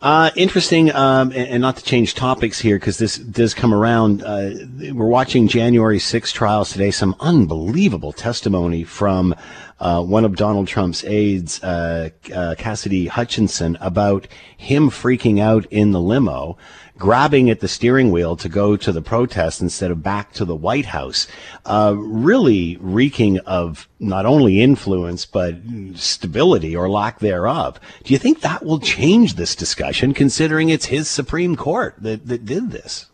uh, 0.00 0.30
interesting, 0.36 0.94
um, 0.94 1.30
and, 1.32 1.48
and, 1.48 1.60
not 1.60 1.76
to 1.76 1.82
change 1.82 2.14
topics 2.14 2.58
here 2.58 2.76
because 2.76 2.98
this 2.98 3.18
does 3.18 3.52
come 3.52 3.74
around. 3.74 4.22
Uh, 4.22 4.50
we're 4.92 5.08
watching 5.08 5.48
January 5.48 5.98
6 5.98 6.32
trials 6.32 6.70
today. 6.70 6.90
Some 6.90 7.16
unbelievable 7.20 8.12
testimony 8.12 8.84
from 8.84 9.34
uh, 9.80 10.02
one 10.02 10.24
of 10.24 10.36
Donald 10.36 10.68
Trump's 10.68 11.04
aides, 11.04 11.62
uh, 11.62 12.10
uh, 12.34 12.54
Cassidy 12.56 13.06
Hutchinson, 13.06 13.76
about 13.80 14.26
him 14.56 14.90
freaking 14.90 15.40
out 15.40 15.66
in 15.66 15.92
the 15.92 16.00
limo 16.00 16.56
grabbing 16.98 17.48
at 17.48 17.60
the 17.60 17.68
steering 17.68 18.10
wheel 18.10 18.36
to 18.36 18.48
go 18.48 18.76
to 18.76 18.92
the 18.92 19.02
protest 19.02 19.60
instead 19.60 19.90
of 19.90 20.02
back 20.02 20.32
to 20.32 20.44
the 20.44 20.54
White 20.54 20.86
House, 20.86 21.26
uh, 21.64 21.94
really 21.96 22.76
reeking 22.80 23.38
of 23.40 23.88
not 24.00 24.26
only 24.26 24.60
influence 24.60 25.24
but 25.24 25.56
stability 25.94 26.74
or 26.74 26.90
lack 26.90 27.20
thereof. 27.20 27.78
Do 28.04 28.12
you 28.12 28.18
think 28.18 28.40
that 28.40 28.64
will 28.64 28.80
change 28.80 29.34
this 29.34 29.54
discussion, 29.54 30.14
considering 30.14 30.68
it's 30.68 30.86
his 30.86 31.08
Supreme 31.08 31.56
Court 31.56 31.94
that, 31.98 32.26
that 32.26 32.44
did 32.44 32.70
this? 32.70 33.06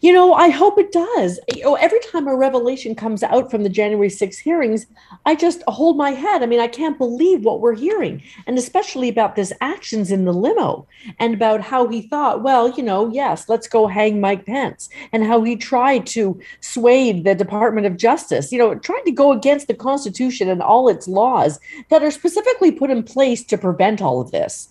You 0.00 0.12
know, 0.12 0.34
I 0.34 0.48
hope 0.48 0.78
it 0.78 0.92
does. 0.92 1.40
You 1.54 1.64
know, 1.64 1.74
every 1.74 2.00
time 2.00 2.28
a 2.28 2.36
revelation 2.36 2.94
comes 2.94 3.22
out 3.22 3.50
from 3.50 3.62
the 3.62 3.68
January 3.68 4.10
6 4.10 4.38
hearings, 4.38 4.86
I 5.26 5.34
just 5.34 5.62
hold 5.66 5.96
my 5.96 6.10
head. 6.10 6.42
I 6.42 6.46
mean, 6.46 6.60
I 6.60 6.68
can't 6.68 6.98
believe 6.98 7.44
what 7.44 7.60
we're 7.60 7.74
hearing, 7.74 8.22
and 8.46 8.58
especially 8.58 9.08
about 9.08 9.36
this 9.36 9.52
actions 9.60 10.10
in 10.10 10.24
the 10.24 10.32
limo 10.32 10.86
and 11.18 11.34
about 11.34 11.60
how 11.60 11.88
he 11.88 12.02
thought, 12.02 12.42
well, 12.42 12.70
you 12.70 12.82
know, 12.82 13.10
yes, 13.12 13.48
let's 13.48 13.68
go 13.68 13.86
hang 13.86 14.20
Mike 14.20 14.46
Pence, 14.46 14.88
and 15.12 15.24
how 15.24 15.42
he 15.42 15.56
tried 15.56 16.06
to 16.06 16.40
sway 16.60 17.12
the 17.12 17.34
Department 17.34 17.86
of 17.86 17.96
Justice, 17.96 18.52
you 18.52 18.58
know, 18.58 18.74
trying 18.74 19.04
to 19.04 19.12
go 19.12 19.32
against 19.32 19.66
the 19.68 19.74
Constitution 19.74 20.48
and 20.48 20.62
all 20.62 20.88
its 20.88 21.08
laws 21.08 21.58
that 21.88 22.02
are 22.02 22.10
specifically 22.10 22.72
put 22.72 22.90
in 22.90 23.02
place 23.02 23.42
to 23.44 23.58
prevent 23.58 24.00
all 24.00 24.20
of 24.20 24.30
this. 24.30 24.68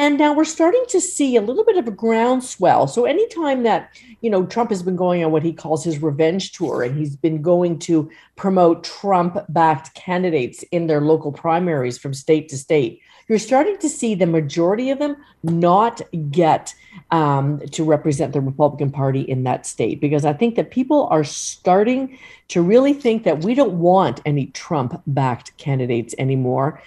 And 0.00 0.16
now 0.16 0.32
we're 0.32 0.46
starting 0.46 0.82
to 0.88 0.98
see 0.98 1.36
a 1.36 1.42
little 1.42 1.62
bit 1.62 1.76
of 1.76 1.86
a 1.86 1.90
groundswell. 1.90 2.88
So 2.88 3.04
anytime 3.04 3.64
that, 3.64 3.92
you 4.22 4.30
know, 4.30 4.46
Trump 4.46 4.70
has 4.70 4.82
been 4.82 4.96
going 4.96 5.22
on 5.22 5.30
what 5.30 5.42
he 5.42 5.52
calls 5.52 5.84
his 5.84 6.00
revenge 6.00 6.52
tour 6.52 6.82
and 6.82 6.96
he's 6.96 7.16
been 7.16 7.42
going 7.42 7.78
to 7.80 8.10
promote 8.34 8.82
Trump 8.82 9.36
backed 9.50 9.92
candidates 9.92 10.62
in 10.70 10.86
their 10.86 11.02
local 11.02 11.32
primaries 11.32 11.98
from 11.98 12.14
state 12.14 12.48
to 12.48 12.56
state, 12.56 13.02
you're 13.28 13.38
starting 13.38 13.76
to 13.76 13.90
see 13.90 14.14
the 14.14 14.26
majority 14.26 14.88
of 14.88 14.98
them 14.98 15.18
not 15.42 16.00
get 16.30 16.74
um, 17.10 17.60
to 17.72 17.84
represent 17.84 18.32
the 18.32 18.40
Republican 18.40 18.90
Party 18.90 19.20
in 19.20 19.44
that 19.44 19.66
state 19.66 20.00
because 20.00 20.24
I 20.24 20.32
think 20.32 20.54
that 20.56 20.70
people 20.70 21.08
are 21.08 21.24
starting 21.24 22.18
to 22.48 22.62
really 22.62 22.94
think 22.94 23.24
that 23.24 23.44
we 23.44 23.54
don't 23.54 23.78
want 23.78 24.22
any 24.24 24.46
Trump 24.46 25.02
backed 25.06 25.54
candidates 25.58 26.14
anymore. 26.16 26.80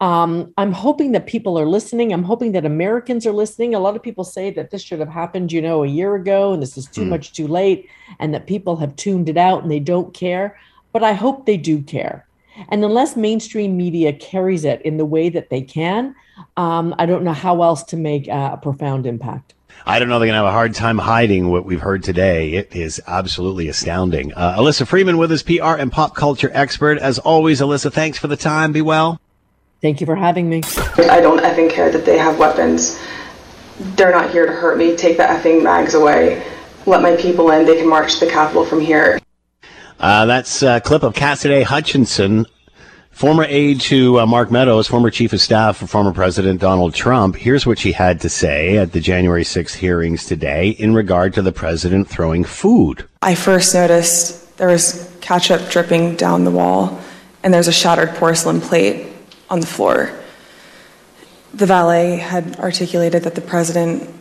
Um, 0.00 0.52
I'm 0.58 0.72
hoping 0.72 1.12
that 1.12 1.26
people 1.26 1.58
are 1.58 1.66
listening. 1.66 2.12
I'm 2.12 2.24
hoping 2.24 2.52
that 2.52 2.66
Americans 2.66 3.26
are 3.26 3.32
listening. 3.32 3.74
A 3.74 3.80
lot 3.80 3.96
of 3.96 4.02
people 4.02 4.24
say 4.24 4.50
that 4.50 4.70
this 4.70 4.82
should 4.82 5.00
have 5.00 5.08
happened, 5.08 5.52
you 5.52 5.62
know, 5.62 5.84
a 5.84 5.86
year 5.86 6.14
ago, 6.14 6.52
and 6.52 6.62
this 6.62 6.76
is 6.76 6.86
too 6.86 7.02
mm. 7.02 7.08
much 7.08 7.32
too 7.32 7.46
late, 7.46 7.88
and 8.18 8.34
that 8.34 8.46
people 8.46 8.76
have 8.76 8.94
tuned 8.96 9.28
it 9.28 9.36
out 9.36 9.62
and 9.62 9.70
they 9.70 9.80
don't 9.80 10.12
care. 10.12 10.58
But 10.92 11.02
I 11.02 11.12
hope 11.12 11.46
they 11.46 11.56
do 11.56 11.82
care. 11.82 12.26
And 12.68 12.84
unless 12.84 13.16
mainstream 13.16 13.76
media 13.76 14.12
carries 14.12 14.64
it 14.64 14.82
in 14.82 14.96
the 14.96 15.04
way 15.04 15.28
that 15.28 15.50
they 15.50 15.60
can, 15.60 16.14
um, 16.56 16.94
I 16.98 17.06
don't 17.06 17.22
know 17.22 17.32
how 17.32 17.62
else 17.62 17.82
to 17.84 17.96
make 17.96 18.28
uh, 18.28 18.50
a 18.54 18.56
profound 18.56 19.06
impact. 19.06 19.54
I 19.84 19.98
don't 19.98 20.08
know. 20.08 20.18
They're 20.18 20.26
going 20.26 20.40
to 20.40 20.44
have 20.44 20.46
a 20.46 20.52
hard 20.52 20.74
time 20.74 20.98
hiding 20.98 21.48
what 21.48 21.66
we've 21.66 21.80
heard 21.80 22.02
today. 22.02 22.54
It 22.54 22.74
is 22.74 23.00
absolutely 23.06 23.68
astounding. 23.68 24.32
Uh, 24.32 24.56
Alyssa 24.56 24.86
Freeman 24.86 25.18
with 25.18 25.30
us, 25.32 25.42
PR 25.42 25.74
and 25.74 25.92
pop 25.92 26.14
culture 26.14 26.50
expert. 26.52 26.98
As 26.98 27.18
always, 27.18 27.60
Alyssa, 27.60 27.92
thanks 27.92 28.18
for 28.18 28.26
the 28.26 28.36
time. 28.36 28.72
Be 28.72 28.80
well. 28.80 29.20
Thank 29.86 30.00
you 30.00 30.06
for 30.06 30.16
having 30.16 30.48
me. 30.48 30.62
I 30.98 31.20
don't 31.20 31.38
effing 31.38 31.70
care 31.70 31.92
that 31.92 32.04
they 32.04 32.18
have 32.18 32.40
weapons. 32.40 32.98
They're 33.94 34.10
not 34.10 34.32
here 34.32 34.44
to 34.44 34.50
hurt 34.50 34.78
me. 34.78 34.96
Take 34.96 35.16
the 35.16 35.22
effing 35.22 35.62
mags 35.62 35.94
away. 35.94 36.44
Let 36.86 37.02
my 37.02 37.14
people 37.14 37.52
in. 37.52 37.64
They 37.66 37.76
can 37.76 37.88
march 37.88 38.18
to 38.18 38.24
the 38.24 38.30
Capitol 38.32 38.66
from 38.66 38.80
here. 38.80 39.20
Uh, 40.00 40.26
that's 40.26 40.60
a 40.64 40.80
clip 40.80 41.04
of 41.04 41.14
Cassidy 41.14 41.62
Hutchinson 41.62 42.46
Former 43.12 43.44
aide 43.44 43.80
to 43.82 44.18
uh, 44.18 44.26
Mark 44.26 44.50
Meadows, 44.50 44.88
former 44.88 45.08
chief 45.08 45.32
of 45.32 45.40
staff 45.40 45.76
for 45.76 45.86
former 45.86 46.12
President 46.12 46.60
Donald 46.60 46.92
Trump, 46.92 47.36
here's 47.36 47.64
what 47.64 47.78
she 47.78 47.92
had 47.92 48.20
to 48.22 48.28
say 48.28 48.76
at 48.76 48.92
the 48.92 49.00
January 49.00 49.44
6th 49.44 49.74
hearings 49.74 50.26
today 50.26 50.70
in 50.70 50.94
regard 50.94 51.32
to 51.34 51.42
the 51.42 51.52
president 51.52 52.08
throwing 52.08 52.44
food. 52.44 53.06
I 53.22 53.34
first 53.34 53.72
noticed 53.72 54.58
there 54.58 54.68
was 54.68 55.16
ketchup 55.22 55.70
dripping 55.70 56.16
down 56.16 56.44
the 56.44 56.50
wall, 56.50 57.00
and 57.42 57.54
there's 57.54 57.68
a 57.68 57.72
shattered 57.72 58.10
porcelain 58.16 58.60
plate 58.60 59.15
on 59.48 59.60
the 59.60 59.66
floor. 59.66 60.12
The 61.54 61.66
valet 61.66 62.16
had 62.16 62.58
articulated 62.58 63.24
that 63.24 63.34
the 63.34 63.40
president 63.40 64.12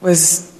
was 0.00 0.52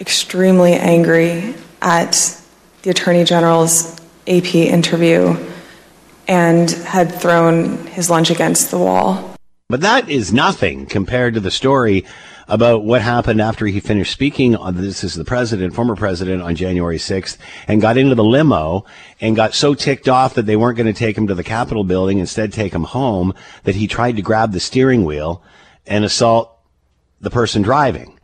extremely 0.00 0.74
angry 0.74 1.54
at 1.82 2.40
the 2.82 2.90
attorney 2.90 3.24
general's 3.24 3.98
AP 4.26 4.54
interview 4.54 5.36
and 6.26 6.70
had 6.70 7.14
thrown 7.14 7.86
his 7.88 8.08
lunch 8.08 8.30
against 8.30 8.70
the 8.70 8.78
wall. 8.78 9.34
But 9.68 9.80
that 9.82 10.08
is 10.08 10.32
nothing 10.32 10.86
compared 10.86 11.34
to 11.34 11.40
the 11.40 11.50
story 11.50 12.04
about 12.48 12.84
what 12.84 13.02
happened 13.02 13.40
after 13.40 13.66
he 13.66 13.80
finished 13.80 14.12
speaking 14.12 14.54
on 14.56 14.76
this 14.76 15.02
is 15.02 15.14
the 15.14 15.24
president, 15.24 15.74
former 15.74 15.96
president 15.96 16.42
on 16.42 16.54
January 16.54 16.98
6th 16.98 17.36
and 17.68 17.80
got 17.80 17.96
into 17.96 18.14
the 18.14 18.24
limo 18.24 18.84
and 19.20 19.36
got 19.36 19.54
so 19.54 19.74
ticked 19.74 20.08
off 20.08 20.34
that 20.34 20.46
they 20.46 20.56
weren't 20.56 20.76
going 20.76 20.92
to 20.92 20.98
take 20.98 21.16
him 21.16 21.26
to 21.26 21.34
the 21.34 21.44
Capitol 21.44 21.84
building, 21.84 22.18
instead 22.18 22.52
take 22.52 22.74
him 22.74 22.84
home 22.84 23.34
that 23.64 23.74
he 23.74 23.86
tried 23.86 24.16
to 24.16 24.22
grab 24.22 24.52
the 24.52 24.60
steering 24.60 25.04
wheel 25.04 25.42
and 25.86 26.04
assault 26.04 26.58
the 27.20 27.30
person 27.30 27.62
driving. 27.62 28.18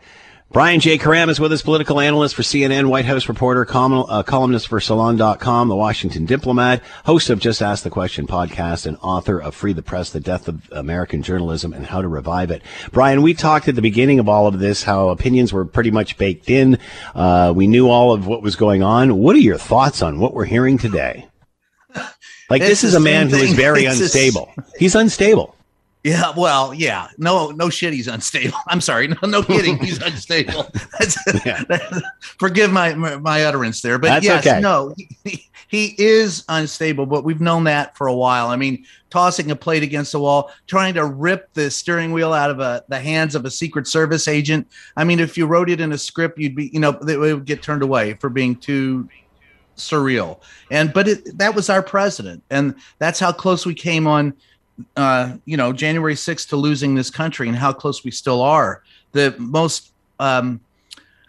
Brian 0.53 0.81
J. 0.81 0.99
Karem 0.99 1.29
is 1.29 1.39
with 1.39 1.53
us, 1.53 1.63
political 1.63 2.01
analyst 2.01 2.35
for 2.35 2.43
CNN, 2.43 2.89
White 2.89 3.05
House 3.05 3.29
reporter, 3.29 3.65
uh, 3.73 4.25
columnist 4.25 4.67
for 4.67 4.81
Salon.com, 4.81 5.69
the 5.69 5.77
Washington 5.77 6.27
Diplomat, 6.27 6.83
host 7.05 7.31
of 7.31 7.39
Just 7.39 7.63
Ask 7.63 7.85
the 7.85 7.91
Question 7.91 8.27
podcast, 8.27 8.85
and 8.85 8.97
author 9.01 9.41
of 9.41 9.55
Free 9.55 9.73
the 9.73 9.81
Press, 9.81 10.11
The 10.11 10.19
Death 10.19 10.49
of 10.49 10.69
American 10.73 11.23
Journalism 11.23 11.73
and 11.73 11.87
How 11.87 12.03
to 12.03 12.09
Revive 12.09 12.51
It. 12.51 12.63
Brian, 12.91 13.23
we 13.23 13.33
talked 13.33 13.69
at 13.69 13.77
the 13.77 13.81
beginning 13.81 14.19
of 14.19 14.29
all 14.29 14.49
of 14.49 14.59
this 14.59 14.83
how 14.83 15.11
opinions 15.11 15.53
were 15.53 15.65
pretty 15.65 15.93
much 15.93 16.19
baked 16.19 16.51
in. 16.51 16.81
Uh, 17.15 17.53
we 17.55 17.69
knew 17.69 17.89
all 17.89 18.13
of 18.13 18.27
what 18.27 18.43
was 18.43 18.57
going 18.57 18.83
on. 18.83 19.19
What 19.19 19.37
are 19.37 19.41
your 19.41 19.57
thoughts 19.57 20.03
on 20.03 20.19
what 20.19 20.35
we're 20.35 20.47
hearing 20.47 20.79
today? 20.79 21.29
Like, 22.49 22.63
this 22.63 22.83
is 22.83 22.95
a 22.95 23.01
man 23.01 23.31
who 23.31 23.37
is 23.37 23.53
very 23.53 23.85
it's 23.87 24.01
unstable. 24.01 24.51
Just... 24.57 24.77
He's 24.79 24.95
unstable. 24.97 25.55
Yeah, 26.03 26.33
well, 26.35 26.73
yeah, 26.73 27.09
no, 27.19 27.51
no 27.51 27.69
shit. 27.69 27.93
He's 27.93 28.09
unstable. 28.09 28.57
I'm 28.69 28.81
sorry, 28.81 29.09
no, 29.09 29.17
no 29.25 29.43
kidding. 29.43 29.79
He's 29.79 29.99
unstable. 30.03 30.71
yeah. 31.45 31.63
forgive 32.21 32.73
my, 32.73 32.95
my 32.95 33.45
utterance 33.45 33.83
there, 33.83 33.99
but 33.99 34.09
That's 34.09 34.25
yes, 34.25 34.47
okay. 34.47 34.61
no, 34.61 34.95
he, 35.25 35.51
he 35.69 35.95
is 35.99 36.45
unstable. 36.49 37.05
But 37.05 37.25
we've 37.25 37.41
known 37.41 37.65
that 37.65 37.99
for 37.99 38.07
a 38.07 38.15
while. 38.15 38.49
I 38.49 38.57
mean, 38.57 38.87
tossing 39.11 39.51
a 39.51 39.57
plate 39.57 39.83
against 39.83 40.13
the 40.13 40.21
wall, 40.21 40.51
trying 40.67 40.95
to 40.95 41.05
rip 41.05 41.53
the 41.53 41.71
steering 41.71 42.13
wheel 42.13 42.33
out 42.33 42.51
of 42.51 42.61
a, 42.61 42.83
the 42.89 42.99
hands 42.99 43.35
of 43.35 43.45
a 43.45 43.51
Secret 43.51 43.87
Service 43.87 44.27
agent. 44.27 44.67
I 44.97 45.05
mean, 45.05 45.21
if 45.21 45.37
you 45.37 45.47
wrote 45.47 45.69
it 45.69 45.83
in 45.83 45.93
a 45.93 45.99
script, 45.99 46.39
you'd 46.39 46.57
be, 46.57 46.71
you 46.73 46.81
know, 46.81 46.99
it 47.07 47.19
would 47.19 47.45
get 47.45 47.63
turned 47.63 47.83
away 47.83 48.15
for 48.15 48.31
being 48.31 48.57
too 48.57 49.07
surreal. 49.77 50.41
And 50.71 50.93
but 50.93 51.09
it, 51.09 51.39
that 51.39 51.55
was 51.55 51.69
our 51.69 51.83
president, 51.83 52.43
and 52.51 52.75
that's 52.99 53.19
how 53.21 53.33
close 53.33 53.67
we 53.67 53.75
came 53.75 54.07
on 54.07 54.35
uh, 54.97 55.37
you 55.45 55.57
know, 55.57 55.73
January 55.73 56.15
6th 56.15 56.49
to 56.49 56.57
losing 56.57 56.95
this 56.95 57.11
country 57.11 57.49
and 57.49 57.57
how 57.57 57.73
close 57.73 58.05
we 58.05 58.11
still 58.11 58.43
are. 58.43 58.83
The 59.13 59.35
most, 59.39 59.93
um, 60.19 60.61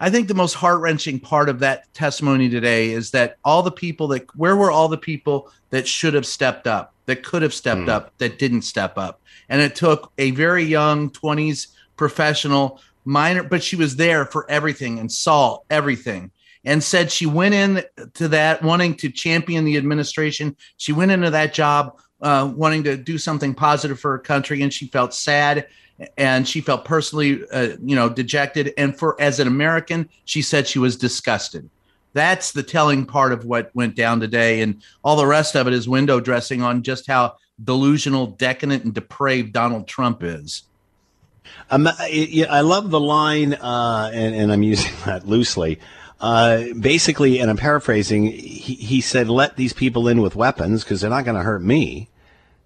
I 0.00 0.10
think 0.10 0.28
the 0.28 0.34
most 0.34 0.54
heart 0.54 0.80
wrenching 0.80 1.20
part 1.20 1.48
of 1.48 1.58
that 1.60 1.92
testimony 1.94 2.48
today 2.48 2.90
is 2.90 3.10
that 3.12 3.36
all 3.44 3.62
the 3.62 3.70
people 3.70 4.08
that, 4.08 4.24
where 4.36 4.56
were 4.56 4.70
all 4.70 4.88
the 4.88 4.98
people 4.98 5.50
that 5.70 5.86
should 5.86 6.14
have 6.14 6.26
stepped 6.26 6.66
up, 6.66 6.94
that 7.06 7.22
could 7.22 7.42
have 7.42 7.54
stepped 7.54 7.82
mm. 7.82 7.88
up, 7.88 8.16
that 8.18 8.38
didn't 8.38 8.62
step 8.62 8.98
up? 8.98 9.20
And 9.48 9.60
it 9.60 9.74
took 9.74 10.12
a 10.18 10.30
very 10.32 10.64
young 10.64 11.10
20s 11.10 11.68
professional 11.96 12.80
minor, 13.04 13.42
but 13.42 13.62
she 13.62 13.76
was 13.76 13.96
there 13.96 14.24
for 14.24 14.50
everything 14.50 14.98
and 14.98 15.10
saw 15.10 15.58
everything 15.70 16.30
and 16.64 16.82
said 16.82 17.10
she 17.10 17.26
went 17.26 17.54
in 17.54 17.84
to 18.14 18.28
that 18.28 18.62
wanting 18.62 18.94
to 18.94 19.10
champion 19.10 19.64
the 19.64 19.76
administration. 19.76 20.56
She 20.76 20.92
went 20.92 21.10
into 21.10 21.30
that 21.30 21.54
job 21.54 21.98
uh, 22.22 22.50
wanting 22.54 22.84
to 22.84 22.96
do 22.96 23.18
something 23.18 23.54
positive 23.54 24.00
for 24.00 24.12
her 24.12 24.18
country, 24.18 24.62
and 24.62 24.72
she 24.72 24.86
felt 24.86 25.12
sad 25.12 25.66
and 26.16 26.48
she 26.48 26.60
felt 26.60 26.84
personally, 26.84 27.42
uh, 27.52 27.76
you 27.82 27.94
know, 27.94 28.08
dejected. 28.08 28.72
And 28.76 28.96
for 28.96 29.20
as 29.20 29.38
an 29.40 29.46
American, 29.46 30.08
she 30.24 30.42
said 30.42 30.66
she 30.66 30.78
was 30.78 30.96
disgusted. 30.96 31.68
That's 32.14 32.52
the 32.52 32.62
telling 32.62 33.06
part 33.06 33.32
of 33.32 33.44
what 33.44 33.74
went 33.74 33.94
down 33.94 34.20
today, 34.20 34.60
and 34.60 34.82
all 35.02 35.16
the 35.16 35.26
rest 35.26 35.54
of 35.54 35.66
it 35.66 35.72
is 35.72 35.88
window 35.88 36.20
dressing 36.20 36.62
on 36.62 36.82
just 36.82 37.06
how 37.06 37.36
delusional, 37.62 38.26
decadent, 38.26 38.84
and 38.84 38.92
depraved 38.92 39.52
Donald 39.52 39.86
Trump 39.86 40.22
is. 40.22 40.64
Um, 41.70 41.88
I 41.88 42.60
love 42.60 42.90
the 42.90 43.00
line, 43.00 43.54
uh, 43.54 44.10
and, 44.12 44.34
and, 44.34 44.52
I'm 44.52 44.62
using 44.62 44.92
that 45.06 45.26
loosely. 45.26 45.80
Uh, 46.20 46.64
basically, 46.78 47.38
and 47.38 47.50
I'm 47.50 47.56
paraphrasing, 47.56 48.26
he, 48.26 48.74
he 48.74 49.00
said, 49.00 49.28
let 49.28 49.56
these 49.56 49.72
people 49.72 50.06
in 50.06 50.20
with 50.20 50.36
weapons 50.36 50.84
because 50.84 51.00
they're 51.00 51.10
not 51.10 51.24
going 51.24 51.36
to 51.36 51.42
hurt 51.42 51.62
me. 51.62 52.08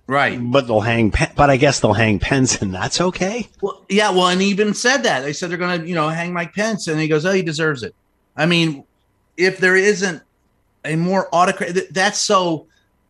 Right. 0.06 0.38
But 0.40 0.68
they'll 0.68 0.80
hang, 0.80 1.12
but 1.34 1.50
I 1.50 1.56
guess 1.56 1.80
they'll 1.80 1.92
hang 1.92 2.18
Pence 2.18 2.62
and 2.62 2.72
that's 2.72 3.00
okay. 3.00 3.48
Well, 3.60 3.84
yeah. 3.88 4.10
Well, 4.10 4.28
and 4.28 4.40
he 4.40 4.48
even 4.48 4.72
said 4.72 4.98
that 4.98 5.20
they 5.20 5.32
said 5.32 5.50
they're 5.50 5.58
going 5.58 5.80
to, 5.80 5.88
you 5.88 5.94
know, 5.94 6.08
hang 6.08 6.32
Mike 6.32 6.54
Pence. 6.54 6.86
And 6.86 7.00
he 7.00 7.08
goes, 7.08 7.26
oh, 7.26 7.32
he 7.32 7.42
deserves 7.42 7.82
it. 7.82 7.94
I 8.36 8.46
mean, 8.46 8.84
if 9.36 9.58
there 9.58 9.76
isn't 9.76 10.22
a 10.84 10.94
more 10.94 11.28
autocrat, 11.34 11.92
that's 11.92 12.20
so, 12.20 12.66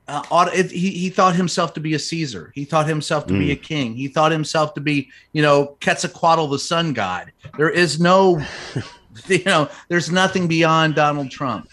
uh, 0.08 0.22
auto, 0.30 0.52
it, 0.52 0.70
he, 0.70 0.90
he 0.90 1.10
thought 1.10 1.34
himself 1.34 1.74
to 1.74 1.80
be 1.80 1.92
a 1.94 1.98
Caesar. 1.98 2.50
He 2.54 2.64
thought 2.64 2.86
himself 2.86 3.26
to 3.26 3.34
mm. 3.34 3.40
be 3.40 3.52
a 3.52 3.56
king. 3.56 3.94
He 3.94 4.08
thought 4.08 4.32
himself 4.32 4.72
to 4.74 4.80
be, 4.80 5.10
you 5.32 5.42
know, 5.42 5.76
Quetzalcoatl, 5.82 6.48
the 6.48 6.58
sun 6.58 6.94
god. 6.94 7.30
There 7.58 7.70
is 7.70 8.00
no, 8.00 8.42
you 9.26 9.44
know, 9.44 9.68
there's 9.88 10.10
nothing 10.10 10.48
beyond 10.48 10.94
Donald 10.94 11.30
Trump. 11.30 11.68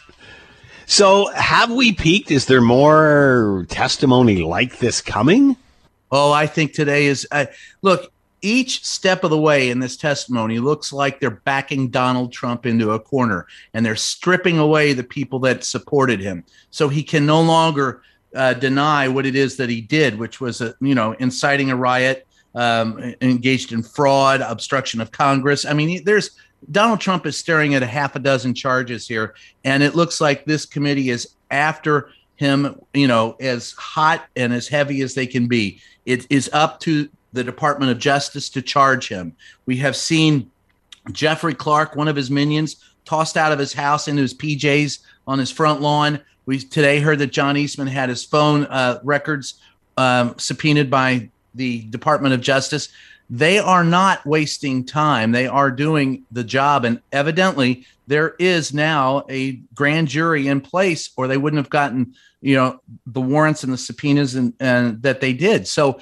So, 0.86 1.32
have 1.32 1.72
we 1.72 1.94
peaked? 1.94 2.32
Is 2.32 2.46
there 2.46 2.62
more 2.62 3.66
testimony 3.70 4.44
like 4.44 4.80
this 4.80 5.02
coming? 5.02 5.56
Oh, 6.12 6.32
I 6.32 6.46
think 6.46 6.74
today 6.74 7.06
is. 7.06 7.28
Uh, 7.32 7.46
look, 7.82 8.12
each 8.42 8.86
step 8.86 9.24
of 9.24 9.30
the 9.30 9.40
way 9.40 9.70
in 9.70 9.80
this 9.80 9.96
testimony 9.96 10.60
looks 10.60 10.92
like 10.92 11.20
they're 11.20 11.32
backing 11.32 11.88
Donald 11.88 12.34
Trump 12.34 12.66
into 12.66 12.92
a 12.92 13.00
corner 13.00 13.48
and 13.74 13.86
they're 13.86 13.96
stripping 13.96 14.60
away 14.60 14.92
the 14.92 15.04
people 15.04 15.40
that 15.40 15.64
supported 15.64 16.20
him. 16.20 16.44
So 16.70 16.90
he 16.90 17.02
can 17.02 17.26
no 17.26 17.42
longer 17.42 18.02
uh, 18.36 18.54
deny 18.54 19.08
what 19.08 19.26
it 19.26 19.36
is 19.36 19.56
that 19.58 19.70
he 19.70 19.80
did, 19.80 20.20
which 20.20 20.42
was, 20.42 20.60
a, 20.60 20.76
you 20.82 20.94
know, 20.94 21.14
inciting 21.14 21.72
a 21.72 21.76
riot, 21.76 22.28
um, 22.54 23.16
engaged 23.22 23.72
in 23.72 23.82
fraud, 23.82 24.42
obstruction 24.42 25.00
of 25.00 25.12
Congress. 25.12 25.66
I 25.66 25.74
mean, 25.74 26.04
there's 26.04 26.32
Donald 26.72 27.00
Trump 27.00 27.26
is 27.26 27.38
staring 27.38 27.76
at 27.76 27.84
a 27.84 27.88
half 27.88 28.16
a 28.16 28.20
dozen 28.20 28.54
charges 28.54 29.08
here, 29.08 29.36
and 29.64 29.84
it 29.84 29.96
looks 29.96 30.22
like 30.22 30.46
this 30.46 30.66
committee 30.66 31.10
is 31.10 31.30
after 31.52 32.10
him, 32.36 32.80
you 32.94 33.08
know, 33.08 33.36
as 33.40 33.72
hot 33.74 34.26
and 34.36 34.54
as 34.54 34.68
heavy 34.68 35.02
as 35.02 35.14
they 35.14 35.28
can 35.28 35.48
be. 35.48 35.80
It 36.06 36.26
is 36.30 36.50
up 36.54 36.80
to 36.82 37.10
the 37.32 37.44
Department 37.44 37.92
of 37.92 38.00
Justice 38.00 38.50
to 38.50 38.62
charge 38.62 39.08
him. 39.08 39.36
We 39.66 39.78
have 39.78 39.96
seen 39.96 40.50
Jeffrey 41.12 41.54
Clark, 41.54 41.96
one 41.96 42.08
of 42.08 42.16
his 42.16 42.32
minions, 42.32 42.78
tossed 43.06 43.38
out 43.38 43.52
of 43.52 43.60
his 43.60 43.74
house 43.74 44.08
into 44.08 44.22
his 44.22 44.34
PJs 44.34 45.00
on 45.28 45.40
his 45.40 45.52
front 45.52 45.82
lawn. 45.82 46.20
We 46.46 46.60
today 46.60 47.00
heard 47.00 47.20
that 47.20 47.32
John 47.32 47.58
Eastman 47.58 47.88
had 47.88 48.10
his 48.10 48.24
phone 48.24 48.66
uh, 48.66 49.00
records 49.04 49.56
um, 49.98 50.36
subpoenaed 50.38 50.90
by 50.90 51.30
the 51.56 51.82
Department 51.84 52.34
of 52.34 52.42
Justice 52.42 52.90
they 53.34 53.58
are 53.58 53.84
not 53.84 54.24
wasting 54.28 54.86
time. 54.86 55.32
They 55.32 55.48
are 55.48 55.72
doing 55.72 56.24
the 56.32 56.44
job. 56.44 56.86
And 56.86 57.02
evidently, 57.12 57.84
there 58.06 58.36
is 58.38 58.76
now 58.76 59.26
a 59.28 59.54
grand 59.74 60.08
jury 60.08 60.48
in 60.48 60.62
place, 60.62 61.10
or 61.18 61.28
they 61.28 61.38
wouldn't 61.38 61.58
have 61.58 61.72
gotten, 61.72 62.14
you 62.42 62.56
know, 62.56 62.80
the 63.08 63.22
warrants 63.22 63.64
and 63.64 63.74
the 63.74 63.78
subpoenas 63.80 64.36
and, 64.36 64.54
and 64.60 65.02
that 65.02 65.20
they 65.20 65.34
did. 65.34 65.68
So 65.68 66.00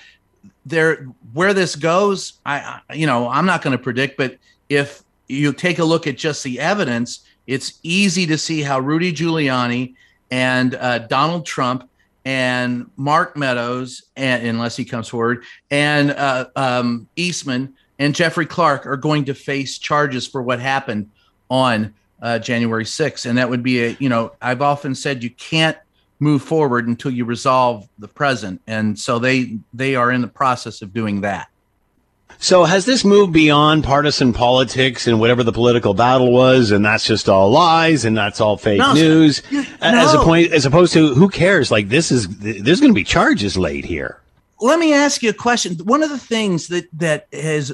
there, 0.65 1.05
where 1.31 1.53
this 1.53 1.77
goes, 1.77 2.33
I, 2.45 2.81
you 2.93 3.07
know, 3.07 3.29
I'm 3.29 3.45
not 3.45 3.61
going 3.61 3.77
to 3.77 3.81
predict, 3.81 4.17
but 4.17 4.37
if 4.67 5.01
you 5.29 5.53
take 5.53 5.79
a 5.79 5.85
look 5.85 6.07
at 6.07 6.17
just 6.17 6.43
the 6.43 6.59
evidence, 6.59 7.21
it's 7.47 7.79
easy 7.81 8.27
to 8.27 8.37
see 8.37 8.61
how 8.61 8.81
Rudy 8.81 9.13
Giuliani 9.13 9.95
and 10.31 10.75
uh, 10.75 10.99
Donald 10.99 11.45
Trump 11.45 11.89
and 12.25 12.89
Mark 12.97 13.36
Meadows, 13.36 14.03
and 14.15 14.45
unless 14.45 14.76
he 14.76 14.86
comes 14.86 15.07
forward, 15.07 15.43
and 15.69 16.11
uh, 16.11 16.45
um, 16.55 17.07
Eastman 17.15 17.74
and 17.99 18.15
Jeffrey 18.15 18.45
Clark 18.45 18.86
are 18.86 18.97
going 18.97 19.26
to 19.26 19.34
face 19.34 19.78
charges 19.78 20.28
for 20.28 20.41
what 20.41 20.59
happened 20.59 21.09
on 21.49 21.93
uh, 22.22 22.39
January 22.39 22.84
6th. 22.84 23.28
And 23.28 23.38
that 23.38 23.49
would 23.49 23.61
be 23.61 23.84
a, 23.84 23.97
you 23.99 24.09
know, 24.09 24.32
I've 24.41 24.61
often 24.61 24.95
said 24.95 25.24
you 25.24 25.30
can't 25.32 25.78
move 26.19 26.41
forward 26.41 26.88
until 26.88 27.11
you 27.11 27.26
resolve 27.26 27.88
the 27.99 28.07
present. 28.07 28.61
And 28.67 28.97
so 28.97 29.19
they 29.19 29.59
they 29.74 29.95
are 29.95 30.11
in 30.11 30.22
the 30.22 30.28
process 30.28 30.82
of 30.82 30.93
doing 30.93 31.22
that. 31.22 31.51
So 32.41 32.63
has 32.63 32.85
this 32.85 33.05
moved 33.05 33.31
beyond 33.31 33.83
partisan 33.83 34.33
politics 34.33 35.05
and 35.05 35.19
whatever 35.19 35.43
the 35.43 35.51
political 35.51 35.93
battle 35.93 36.33
was, 36.33 36.71
and 36.71 36.83
that's 36.83 37.05
just 37.05 37.29
all 37.29 37.51
lies 37.51 38.03
and 38.03 38.17
that's 38.17 38.41
all 38.41 38.57
fake 38.57 38.79
no, 38.79 38.93
news? 38.93 39.43
As 39.79 40.15
a 40.15 40.17
point, 40.17 40.51
as 40.51 40.65
opposed 40.65 40.91
to 40.93 41.13
who 41.13 41.29
cares? 41.29 41.69
Like 41.69 41.89
this 41.89 42.11
is 42.11 42.27
there's 42.39 42.79
going 42.79 42.91
to 42.91 42.95
be 42.95 43.03
charges 43.03 43.59
laid 43.59 43.85
here. 43.85 44.19
Let 44.59 44.79
me 44.79 44.91
ask 44.91 45.21
you 45.21 45.29
a 45.29 45.33
question. 45.33 45.75
One 45.83 46.01
of 46.01 46.09
the 46.09 46.17
things 46.17 46.67
that 46.69 46.89
that 46.93 47.27
has 47.31 47.73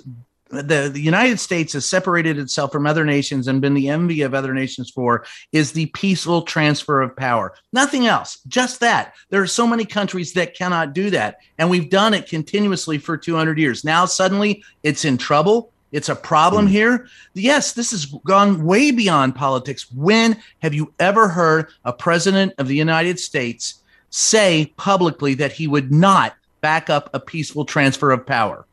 the, 0.50 0.90
the 0.92 1.02
United 1.02 1.40
States 1.40 1.74
has 1.74 1.86
separated 1.86 2.38
itself 2.38 2.72
from 2.72 2.86
other 2.86 3.06
nations 3.06 3.48
and 3.48 3.62
been 3.62 3.74
the 3.74 3.90
envy 3.90 4.22
of 4.22 4.34
other 4.34 4.54
nations 4.54 4.90
for 4.90 5.26
is 5.52 5.72
the 5.72 5.88
peaceful 5.88 6.42
transfer 6.44 7.02
of 7.02 7.16
power. 7.16 7.54
Nothing 7.74 8.08
else, 8.08 8.40
just 8.48 8.80
that. 8.80 9.14
There 9.30 9.42
are 9.42 9.48
so 9.48 9.68
many 9.68 9.86
countries 9.86 10.34
that 10.34 10.56
cannot 10.56 10.94
do 10.94 11.10
that. 11.12 11.38
And 11.58 11.70
we've 11.70 11.90
done 11.90 12.14
it 12.14 12.30
continuously 12.30 12.98
for 12.98 13.18
200 13.18 13.58
years. 13.58 13.84
Now, 13.84 14.06
suddenly, 14.06 14.64
it's 14.84 15.06
in 15.06 15.18
trouble. 15.18 15.72
It's 15.92 16.10
a 16.10 16.16
problem 16.16 16.68
mm. 16.68 16.72
here. 16.72 17.08
Yes, 17.34 17.74
this 17.74 17.92
has 17.92 18.06
gone 18.06 18.64
way 18.64 18.92
beyond 18.92 19.36
politics. 19.36 19.92
When 19.92 20.38
have 20.62 20.74
you 20.74 20.94
ever 21.00 21.28
heard 21.28 21.70
a 21.86 21.94
president 21.94 22.54
of 22.58 22.68
the 22.68 22.76
United 22.76 23.20
States 23.20 23.82
say 24.10 24.74
publicly 24.78 25.34
that 25.36 25.52
he 25.52 25.68
would 25.68 25.92
not 25.92 26.36
back 26.62 26.90
up 26.90 27.10
a 27.14 27.20
peaceful 27.20 27.66
transfer 27.66 28.12
of 28.12 28.26
power? 28.26 28.66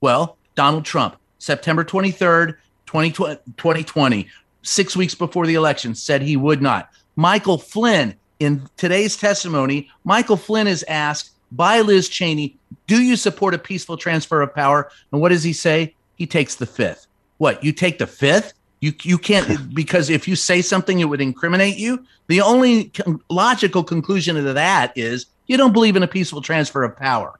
Well, 0.00 0.38
Donald 0.54 0.84
Trump. 0.84 1.16
September 1.40 1.84
23rd, 1.84 2.56
2020, 2.86 4.28
six 4.62 4.96
weeks 4.96 5.14
before 5.14 5.46
the 5.46 5.54
election, 5.54 5.94
said 5.94 6.22
he 6.22 6.36
would 6.36 6.62
not. 6.62 6.90
Michael 7.16 7.58
Flynn, 7.58 8.14
in 8.38 8.68
today's 8.76 9.16
testimony, 9.16 9.90
Michael 10.04 10.36
Flynn 10.36 10.68
is 10.68 10.84
asked 10.84 11.32
by 11.52 11.80
Liz 11.80 12.08
Cheney, 12.08 12.56
Do 12.86 13.02
you 13.02 13.16
support 13.16 13.54
a 13.54 13.58
peaceful 13.58 13.96
transfer 13.96 14.42
of 14.42 14.54
power? 14.54 14.90
And 15.12 15.20
what 15.20 15.30
does 15.30 15.42
he 15.42 15.52
say? 15.52 15.94
He 16.16 16.26
takes 16.26 16.54
the 16.54 16.66
fifth. 16.66 17.06
What? 17.38 17.64
You 17.64 17.72
take 17.72 17.98
the 17.98 18.06
fifth? 18.06 18.52
You, 18.80 18.92
you 19.02 19.18
can't, 19.18 19.74
because 19.74 20.10
if 20.10 20.28
you 20.28 20.36
say 20.36 20.62
something, 20.62 21.00
it 21.00 21.06
would 21.06 21.20
incriminate 21.20 21.78
you. 21.78 22.04
The 22.28 22.42
only 22.42 22.92
logical 23.28 23.82
conclusion 23.82 24.36
of 24.36 24.54
that 24.54 24.92
is 24.96 25.26
you 25.46 25.56
don't 25.56 25.72
believe 25.72 25.96
in 25.96 26.02
a 26.02 26.08
peaceful 26.08 26.42
transfer 26.42 26.84
of 26.84 26.96
power. 26.96 27.39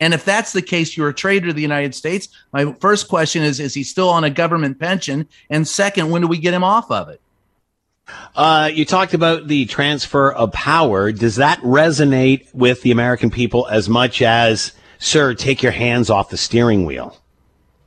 And 0.00 0.12
if 0.12 0.24
that's 0.24 0.52
the 0.52 0.62
case, 0.62 0.96
you're 0.96 1.08
a 1.08 1.14
traitor 1.14 1.48
to 1.48 1.52
the 1.52 1.62
United 1.62 1.94
States. 1.94 2.28
My 2.52 2.72
first 2.74 3.08
question 3.08 3.42
is 3.42 3.60
Is 3.60 3.74
he 3.74 3.82
still 3.82 4.08
on 4.08 4.24
a 4.24 4.30
government 4.30 4.78
pension? 4.78 5.28
And 5.50 5.66
second, 5.66 6.10
when 6.10 6.22
do 6.22 6.28
we 6.28 6.38
get 6.38 6.54
him 6.54 6.64
off 6.64 6.90
of 6.90 7.08
it? 7.08 7.20
Uh, 8.34 8.70
you 8.72 8.84
talked 8.84 9.14
about 9.14 9.48
the 9.48 9.66
transfer 9.66 10.32
of 10.32 10.52
power. 10.52 11.10
Does 11.12 11.36
that 11.36 11.58
resonate 11.60 12.52
with 12.54 12.82
the 12.82 12.90
American 12.90 13.30
people 13.30 13.66
as 13.68 13.88
much 13.88 14.22
as, 14.22 14.72
sir, 14.98 15.34
take 15.34 15.62
your 15.62 15.72
hands 15.72 16.08
off 16.10 16.30
the 16.30 16.36
steering 16.36 16.84
wheel? 16.84 17.18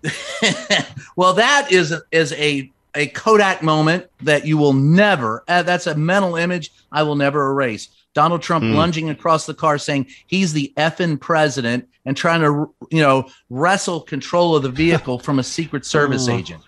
well, 1.15 1.33
that 1.33 1.71
is 1.71 1.93
is 2.11 2.31
a 2.33 2.71
a 2.95 3.07
Kodak 3.07 3.61
moment 3.61 4.07
that 4.21 4.45
you 4.45 4.57
will 4.57 4.73
never. 4.73 5.43
Uh, 5.47 5.63
that's 5.63 5.87
a 5.87 5.95
mental 5.95 6.35
image 6.35 6.71
I 6.91 7.03
will 7.03 7.15
never 7.15 7.51
erase. 7.51 7.89
Donald 8.13 8.41
Trump 8.41 8.63
mm. 8.63 8.75
lunging 8.75 9.09
across 9.09 9.45
the 9.45 9.53
car 9.53 9.77
saying 9.77 10.07
he's 10.27 10.53
the 10.53 10.73
effing 10.77 11.19
president 11.19 11.87
and 12.09 12.17
trying 12.17 12.41
to, 12.41 12.73
you 12.89 13.03
know, 13.03 13.29
wrestle 13.51 14.01
control 14.01 14.55
of 14.55 14.63
the 14.63 14.69
vehicle 14.69 15.19
from 15.19 15.37
a 15.37 15.43
Secret 15.43 15.85
Service 15.85 16.27
oh. 16.27 16.33
agent. 16.33 16.63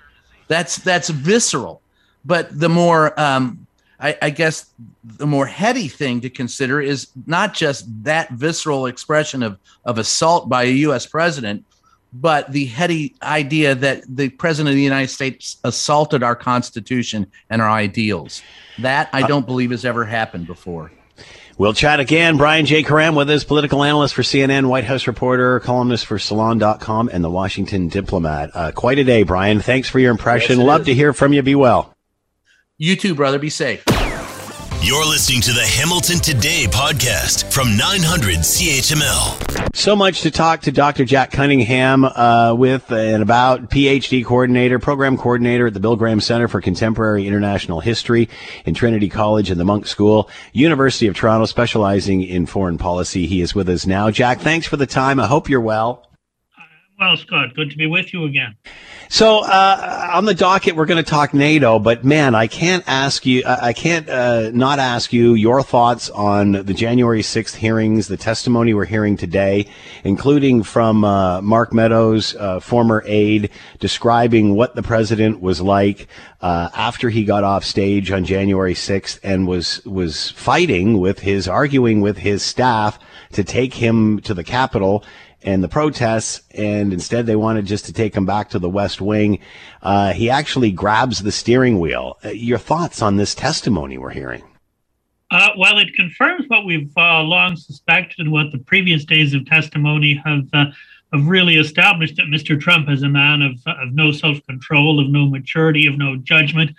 That's 0.47 0.75
that's 0.75 1.09
visceral. 1.09 1.81
But 2.23 2.59
the 2.59 2.69
more, 2.69 3.19
um, 3.19 3.65
I, 3.99 4.15
I 4.21 4.29
guess, 4.29 4.67
the 5.03 5.25
more 5.25 5.47
heady 5.47 5.87
thing 5.87 6.21
to 6.21 6.29
consider 6.29 6.79
is 6.79 7.07
not 7.25 7.55
just 7.55 7.87
that 8.03 8.29
visceral 8.29 8.85
expression 8.85 9.41
of 9.41 9.57
of 9.83 9.97
assault 9.97 10.47
by 10.47 10.65
a 10.65 10.73
U.S. 10.85 11.07
president, 11.07 11.65
but 12.13 12.51
the 12.51 12.65
heady 12.65 13.15
idea 13.23 13.73
that 13.73 14.03
the 14.07 14.29
president 14.29 14.69
of 14.69 14.75
the 14.75 14.83
United 14.83 15.09
States 15.09 15.57
assaulted 15.63 16.21
our 16.21 16.35
Constitution 16.35 17.25
and 17.49 17.63
our 17.63 17.69
ideals. 17.71 18.43
That 18.77 19.09
I 19.11 19.23
uh, 19.23 19.27
don't 19.27 19.47
believe 19.47 19.71
has 19.71 19.85
ever 19.85 20.05
happened 20.05 20.45
before. 20.45 20.91
We'll 21.61 21.73
chat 21.73 21.99
again. 21.99 22.37
Brian 22.37 22.65
J. 22.65 22.81
Karem 22.81 23.15
with 23.15 23.29
us, 23.29 23.43
political 23.43 23.83
analyst 23.83 24.15
for 24.15 24.23
CNN, 24.23 24.65
White 24.65 24.83
House 24.83 25.05
reporter, 25.05 25.59
columnist 25.59 26.07
for 26.07 26.17
Salon.com, 26.17 27.07
and 27.13 27.23
the 27.23 27.29
Washington 27.29 27.87
Diplomat. 27.87 28.49
Uh, 28.55 28.71
quite 28.71 28.97
a 28.97 29.03
day, 29.03 29.21
Brian. 29.21 29.59
Thanks 29.59 29.87
for 29.87 29.99
your 29.99 30.09
impression. 30.09 30.57
Yes, 30.57 30.65
Love 30.65 30.81
is. 30.81 30.85
to 30.87 30.95
hear 30.95 31.13
from 31.13 31.33
you. 31.33 31.43
Be 31.43 31.53
well. 31.53 31.95
You 32.79 32.95
too, 32.95 33.13
brother. 33.13 33.37
Be 33.37 33.51
safe. 33.51 33.83
You're 34.83 35.05
listening 35.05 35.41
to 35.41 35.53
the 35.53 35.63
Hamilton 35.63 36.17
Today 36.17 36.65
podcast 36.65 37.53
from 37.53 37.77
900 37.77 38.37
CHML. 38.37 39.75
So 39.75 39.95
much 39.95 40.21
to 40.21 40.31
talk 40.31 40.61
to 40.61 40.71
Dr. 40.71 41.05
Jack 41.05 41.29
Cunningham 41.29 42.03
uh, 42.03 42.55
with 42.57 42.91
and 42.91 43.21
about 43.21 43.69
PhD 43.69 44.25
coordinator, 44.25 44.79
program 44.79 45.17
coordinator 45.17 45.67
at 45.67 45.75
the 45.75 45.79
Bill 45.79 45.95
Graham 45.95 46.19
Center 46.19 46.47
for 46.47 46.61
Contemporary 46.61 47.27
International 47.27 47.79
History 47.79 48.27
in 48.65 48.73
Trinity 48.73 49.07
College 49.07 49.51
and 49.51 49.59
the 49.59 49.65
Munk 49.65 49.85
School, 49.85 50.27
University 50.51 51.05
of 51.05 51.15
Toronto, 51.15 51.45
specializing 51.45 52.23
in 52.23 52.47
foreign 52.47 52.79
policy. 52.79 53.27
He 53.27 53.41
is 53.41 53.53
with 53.53 53.69
us 53.69 53.85
now. 53.85 54.09
Jack, 54.09 54.39
thanks 54.39 54.65
for 54.65 54.77
the 54.77 54.87
time. 54.87 55.19
I 55.19 55.27
hope 55.27 55.47
you're 55.47 55.61
well. 55.61 56.10
Well, 57.01 57.17
Scott, 57.17 57.55
good 57.55 57.71
to 57.71 57.77
be 57.77 57.87
with 57.87 58.13
you 58.13 58.25
again. 58.25 58.55
So 59.09 59.39
uh, 59.39 60.09
on 60.13 60.25
the 60.25 60.35
docket, 60.35 60.75
we're 60.75 60.85
going 60.85 61.03
to 61.03 61.09
talk 61.09 61.33
NATO, 61.33 61.79
but 61.79 62.05
man, 62.05 62.35
I 62.35 62.45
can't 62.45 62.83
ask 62.85 63.25
you, 63.25 63.41
I 63.43 63.73
can't 63.73 64.07
uh, 64.07 64.51
not 64.51 64.77
ask 64.77 65.11
you 65.11 65.33
your 65.33 65.63
thoughts 65.63 66.11
on 66.11 66.51
the 66.51 66.75
January 66.75 67.23
6th 67.23 67.55
hearings, 67.55 68.07
the 68.07 68.17
testimony 68.17 68.75
we're 68.75 68.85
hearing 68.85 69.17
today, 69.17 69.65
including 70.03 70.61
from 70.61 71.03
uh, 71.03 71.41
Mark 71.41 71.73
Meadows, 71.73 72.35
uh, 72.35 72.59
former 72.59 73.03
aide, 73.07 73.49
describing 73.79 74.53
what 74.53 74.75
the 74.75 74.83
president 74.83 75.41
was 75.41 75.59
like 75.59 76.07
uh, 76.41 76.69
after 76.75 77.09
he 77.09 77.25
got 77.25 77.43
off 77.43 77.65
stage 77.65 78.11
on 78.11 78.25
January 78.25 78.75
6th 78.75 79.19
and 79.23 79.47
was 79.47 79.83
was 79.87 80.29
fighting 80.29 80.99
with 80.99 81.21
his, 81.21 81.47
arguing 81.47 81.99
with 81.99 82.19
his 82.19 82.43
staff 82.43 82.99
to 83.31 83.43
take 83.43 83.73
him 83.73 84.19
to 84.21 84.35
the 84.35 84.43
Capitol 84.43 85.03
and 85.43 85.63
the 85.63 85.67
protests, 85.67 86.41
and 86.51 86.93
instead 86.93 87.25
they 87.25 87.35
wanted 87.35 87.65
just 87.65 87.85
to 87.85 87.93
take 87.93 88.15
him 88.15 88.25
back 88.25 88.49
to 88.49 88.59
the 88.59 88.69
West 88.69 89.01
Wing. 89.01 89.39
Uh, 89.81 90.13
he 90.13 90.29
actually 90.29 90.71
grabs 90.71 91.19
the 91.19 91.31
steering 91.31 91.79
wheel. 91.79 92.17
Uh, 92.23 92.29
your 92.29 92.57
thoughts 92.57 93.01
on 93.01 93.17
this 93.17 93.33
testimony 93.33 93.97
we're 93.97 94.11
hearing? 94.11 94.43
Uh, 95.31 95.49
well, 95.57 95.77
it 95.77 95.93
confirms 95.95 96.45
what 96.47 96.65
we've 96.65 96.91
uh, 96.97 97.21
long 97.21 97.55
suspected 97.55 98.19
and 98.19 98.31
what 98.31 98.51
the 98.51 98.59
previous 98.59 99.05
days 99.05 99.33
of 99.33 99.45
testimony 99.45 100.21
have 100.23 100.43
uh, 100.53 100.65
have 101.13 101.27
really 101.27 101.57
established 101.57 102.15
that 102.15 102.27
Mr. 102.27 102.59
Trump 102.59 102.89
is 102.89 103.03
a 103.03 103.09
man 103.09 103.41
of, 103.41 103.53
of 103.65 103.93
no 103.93 104.11
self 104.11 104.37
control, 104.47 104.99
of 104.99 105.09
no 105.09 105.25
maturity, 105.25 105.87
of 105.87 105.97
no 105.97 106.15
judgment, 106.17 106.71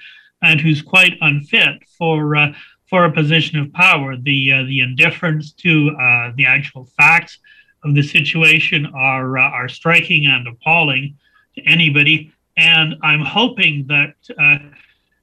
and 0.43 0.61
who's 0.61 0.83
quite 0.83 1.19
unfit 1.21 1.83
for 1.99 2.37
uh, 2.37 2.53
for 2.87 3.05
a 3.05 3.13
position 3.13 3.59
of 3.59 3.73
power. 3.73 4.17
The 4.17 4.65
the 4.67 4.81
indifference 4.81 5.53
to 5.53 5.91
the 6.37 6.45
actual 6.47 6.85
facts 6.97 7.39
of 7.85 7.95
the 7.95 8.03
situation 8.03 8.87
are 8.95 9.39
uh, 9.39 9.43
are 9.43 9.69
striking 9.69 10.27
and 10.27 10.47
appalling 10.47 11.17
to 11.57 11.63
anybody. 11.63 12.33
And 12.57 12.97
I'm 13.03 13.21
hoping 13.21 13.87
that 13.89 14.15
uh, 14.39 14.59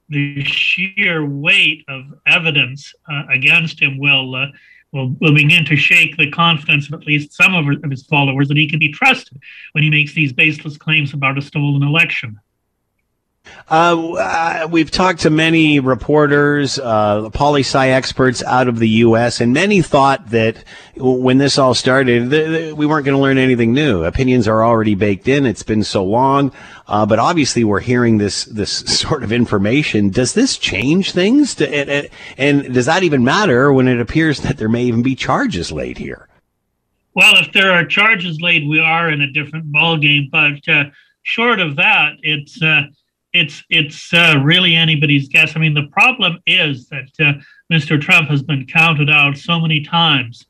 the 0.10 0.43
sheer 0.43 1.26
weight 1.26 1.86
of 1.88 2.05
evidence 2.26 2.93
uh, 3.10 3.24
against 3.30 3.80
him 3.80 3.97
will, 3.99 4.36
uh, 4.36 4.47
will 4.91 5.16
will 5.22 5.34
begin 5.34 5.64
to 5.66 5.76
shake 5.76 6.18
the 6.18 6.32
confidence 6.32 6.88
of 6.88 6.99
at 6.99 7.07
least 7.07 7.34
some 7.34 7.53
of, 7.53 7.68
of 7.84 7.91
his 7.91 8.05
followers 8.07 8.47
that 8.47 8.57
he 8.57 8.70
can 8.70 8.80
be 8.80 8.91
trusted 8.91 9.38
when 9.74 9.84
he 9.84 9.89
makes 9.89 10.14
these 10.14 10.34
baseless 10.34 10.78
claims 10.78 11.14
about 11.14 11.38
a 11.38 11.41
stolen 11.41 11.84
election. 11.84 12.39
Uh, 13.69 14.13
uh, 14.13 14.67
we've 14.71 14.89
talked 14.89 15.21
to 15.21 15.29
many 15.29 15.79
reporters, 15.79 16.79
uh, 16.79 17.29
poli 17.29 17.61
sci 17.61 17.89
experts 17.89 18.43
out 18.43 18.67
of 18.67 18.79
the 18.79 18.89
U.S., 18.89 19.41
and 19.41 19.53
many 19.53 19.81
thought 19.81 20.31
that 20.31 20.63
when 20.95 21.37
this 21.37 21.57
all 21.57 21.75
started, 21.75 22.31
th- 22.31 22.47
th- 22.47 22.73
we 22.73 22.85
weren't 22.85 23.05
going 23.05 23.15
to 23.15 23.21
learn 23.21 23.37
anything 23.37 23.73
new. 23.73 24.03
Opinions 24.03 24.47
are 24.47 24.63
already 24.63 24.95
baked 24.95 25.27
in. 25.27 25.45
It's 25.45 25.61
been 25.61 25.83
so 25.83 26.03
long, 26.03 26.51
uh, 26.87 27.05
but 27.05 27.19
obviously 27.19 27.63
we're 27.63 27.79
hearing 27.79 28.17
this 28.17 28.45
this 28.45 28.71
sort 28.99 29.23
of 29.23 29.31
information. 29.31 30.09
Does 30.09 30.33
this 30.33 30.57
change 30.57 31.11
things? 31.11 31.55
To, 31.55 31.69
and, 31.69 32.09
and 32.37 32.73
does 32.73 32.87
that 32.87 33.03
even 33.03 33.23
matter 33.23 33.71
when 33.71 33.87
it 33.87 33.99
appears 33.99 34.39
that 34.39 34.57
there 34.57 34.69
may 34.69 34.83
even 34.85 35.03
be 35.03 35.15
charges 35.15 35.71
laid 35.71 35.97
here? 35.99 36.27
Well, 37.13 37.35
if 37.37 37.51
there 37.53 37.71
are 37.71 37.85
charges 37.85 38.39
laid, 38.41 38.67
we 38.67 38.79
are 38.79 39.11
in 39.11 39.21
a 39.21 39.31
different 39.31 39.71
ballgame. 39.71 40.29
But 40.31 40.67
uh, 40.71 40.85
short 41.23 41.59
of 41.59 41.75
that, 41.75 42.13
it's 42.21 42.61
uh, 42.61 42.83
it's 43.34 43.63
it's 43.69 44.13
uh, 44.13 44.41
really 44.43 44.75
anybody's 44.75 45.30
guess. 45.30 45.55
I 45.55 45.59
mean, 45.59 45.73
the 45.73 45.88
problem 45.91 46.39
is 46.45 46.89
that 46.89 47.09
uh, 47.19 47.34
Mr. 47.71 48.01
Trump 48.01 48.30
has 48.30 48.41
been 48.41 48.65
counted 48.65 49.09
out 49.09 49.38
so 49.38 49.59
many 49.59 49.82
times 49.82 50.45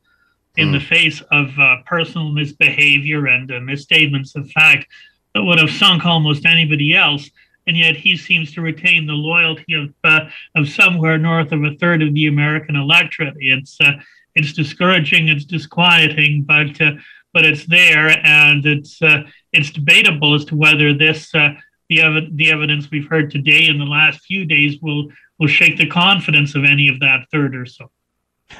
in 0.57 0.69
mm. 0.69 0.73
the 0.73 0.85
face 0.85 1.21
of 1.31 1.47
uh, 1.59 1.77
personal 1.85 2.29
misbehavior 2.29 3.27
and 3.27 3.51
uh, 3.51 3.59
misstatements 3.59 4.35
of 4.35 4.49
fact 4.51 4.87
that 5.33 5.43
would 5.43 5.59
have 5.59 5.69
sunk 5.69 6.05
almost 6.05 6.45
anybody 6.45 6.95
else. 6.95 7.29
And 7.67 7.77
yet 7.77 7.95
he 7.95 8.17
seems 8.17 8.53
to 8.53 8.61
retain 8.61 9.05
the 9.05 9.13
loyalty 9.13 9.73
of 9.73 9.93
uh, 10.03 10.29
of 10.55 10.69
somewhere 10.69 11.17
north 11.17 11.51
of 11.51 11.63
a 11.63 11.75
third 11.75 12.01
of 12.01 12.13
the 12.13 12.27
American 12.27 12.75
electorate. 12.75 13.35
It's 13.39 13.77
uh, 13.81 13.93
it's 14.35 14.53
discouraging, 14.53 15.27
it's 15.27 15.45
disquieting, 15.45 16.43
but 16.43 16.79
uh, 16.81 16.93
but 17.33 17.45
it's 17.45 17.65
there, 17.65 18.09
and 18.25 18.65
it's 18.65 19.01
uh, 19.01 19.23
it's 19.53 19.69
debatable 19.69 20.33
as 20.33 20.45
to 20.45 20.55
whether 20.55 20.93
this 20.93 21.33
uh, 21.35 21.53
the 21.89 22.01
ev- 22.01 22.37
the 22.37 22.51
evidence 22.51 22.89
we've 22.89 23.07
heard 23.07 23.31
today 23.31 23.67
in 23.67 23.79
the 23.79 23.85
last 23.85 24.21
few 24.21 24.45
days 24.45 24.77
will 24.81 25.09
will 25.39 25.47
shake 25.47 25.77
the 25.77 25.87
confidence 25.87 26.55
of 26.55 26.63
any 26.63 26.87
of 26.87 26.99
that 26.99 27.25
third 27.31 27.55
or 27.55 27.65
so. 27.65 27.89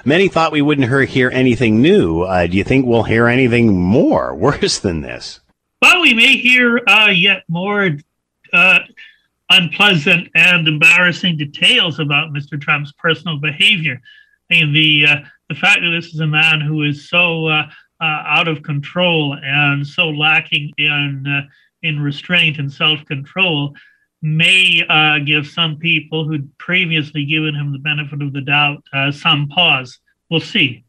Many 0.06 0.28
thought 0.28 0.52
we 0.52 0.62
wouldn't 0.62 1.10
hear 1.10 1.30
anything 1.32 1.82
new. 1.82 2.22
Uh, 2.22 2.48
do 2.48 2.58
you 2.58 2.64
think 2.64 2.86
we'll 2.86 3.04
hear 3.04 3.28
anything 3.28 3.80
more 3.80 4.36
worse 4.36 4.80
than 4.80 5.02
this? 5.02 5.40
Well, 5.82 6.02
we 6.02 6.14
may 6.14 6.38
hear 6.38 6.82
uh, 6.88 7.12
yet 7.14 7.44
more 7.48 7.98
uh, 8.52 8.80
unpleasant 9.50 10.30
and 10.36 10.68
embarrassing 10.68 11.38
details 11.38 12.00
about 12.00 12.32
Mr. 12.32 12.60
Trump's 12.60 12.92
personal 12.94 13.38
behavior. 13.40 14.02
I 14.52 14.56
mean, 14.56 14.74
the 14.74 15.06
uh, 15.08 15.16
the 15.48 15.56
fact 15.56 15.82
that 15.82 15.90
this 15.90 16.14
is 16.14 16.20
a 16.20 16.28
man 16.28 16.62
who 16.62 16.84
is 16.84 17.10
so 17.10 17.48
uh, 17.48 17.70
uh, 18.02 18.04
out 18.04 18.48
of 18.48 18.64
control 18.64 19.38
and 19.42 19.86
so 19.86 20.10
lacking 20.10 20.72
in 20.78 21.48
in 21.82 22.00
restraint 22.00 22.58
and 22.58 22.72
self 22.72 23.04
control 23.06 23.74
may 24.22 24.84
uh, 24.90 25.20
give 25.20 25.48
some 25.48 25.78
people 25.78 26.26
who'd 26.26 26.58
previously 26.58 27.26
given 27.26 27.56
him 27.56 27.72
the 27.72 27.80
benefit 27.80 28.22
of 28.22 28.34
the 28.34 28.42
doubt 28.42 28.84
uh, 28.94 29.12
some 29.12 29.48
pause. 29.48 30.00
We'll 30.30 30.42
see. 30.42 30.84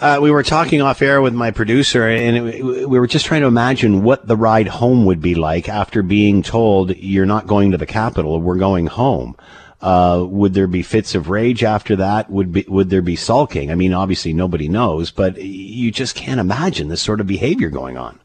Uh, 0.00 0.18
we 0.20 0.30
were 0.30 0.42
talking 0.42 0.82
off 0.82 1.00
air 1.00 1.22
with 1.22 1.32
my 1.32 1.50
producer, 1.50 2.08
and 2.08 2.36
it, 2.36 2.62
we 2.62 2.98
were 2.98 3.06
just 3.06 3.24
trying 3.24 3.42
to 3.42 3.46
imagine 3.46 4.02
what 4.02 4.26
the 4.26 4.36
ride 4.36 4.68
home 4.68 5.04
would 5.04 5.20
be 5.20 5.34
like 5.34 5.68
after 5.68 6.02
being 6.02 6.42
told 6.42 6.94
you're 6.96 7.24
not 7.24 7.46
going 7.46 7.70
to 7.70 7.78
the 7.78 7.86
Capitol, 7.86 8.40
we're 8.40 8.56
going 8.56 8.86
home. 8.86 9.36
Uh, 9.80 10.24
would 10.28 10.54
there 10.54 10.66
be 10.66 10.82
fits 10.82 11.14
of 11.14 11.28
rage 11.28 11.62
after 11.62 11.96
that? 11.96 12.30
Would 12.30 12.52
be, 12.52 12.64
would 12.66 12.90
there 12.90 13.02
be 13.02 13.16
sulking? 13.16 13.70
I 13.70 13.74
mean, 13.74 13.92
obviously 13.92 14.32
nobody 14.32 14.68
knows, 14.68 15.10
but 15.10 15.40
you 15.40 15.90
just 15.90 16.16
can't 16.16 16.40
imagine 16.40 16.88
this 16.88 17.02
sort 17.02 17.20
of 17.20 17.26
behavior 17.26 17.70
going 17.70 17.96
on. 17.96 18.18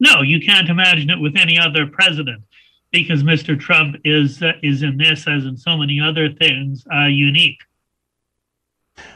No, 0.00 0.22
you 0.22 0.40
can't 0.40 0.68
imagine 0.68 1.10
it 1.10 1.20
with 1.20 1.36
any 1.36 1.58
other 1.58 1.86
president 1.86 2.42
because 2.90 3.22
Mr. 3.22 3.58
Trump 3.58 3.96
is 4.04 4.42
uh, 4.42 4.52
is 4.62 4.82
in 4.82 4.96
this, 4.96 5.28
as 5.28 5.44
in 5.44 5.56
so 5.56 5.76
many 5.76 6.00
other 6.00 6.32
things, 6.32 6.84
uh, 6.92 7.06
unique. 7.06 7.58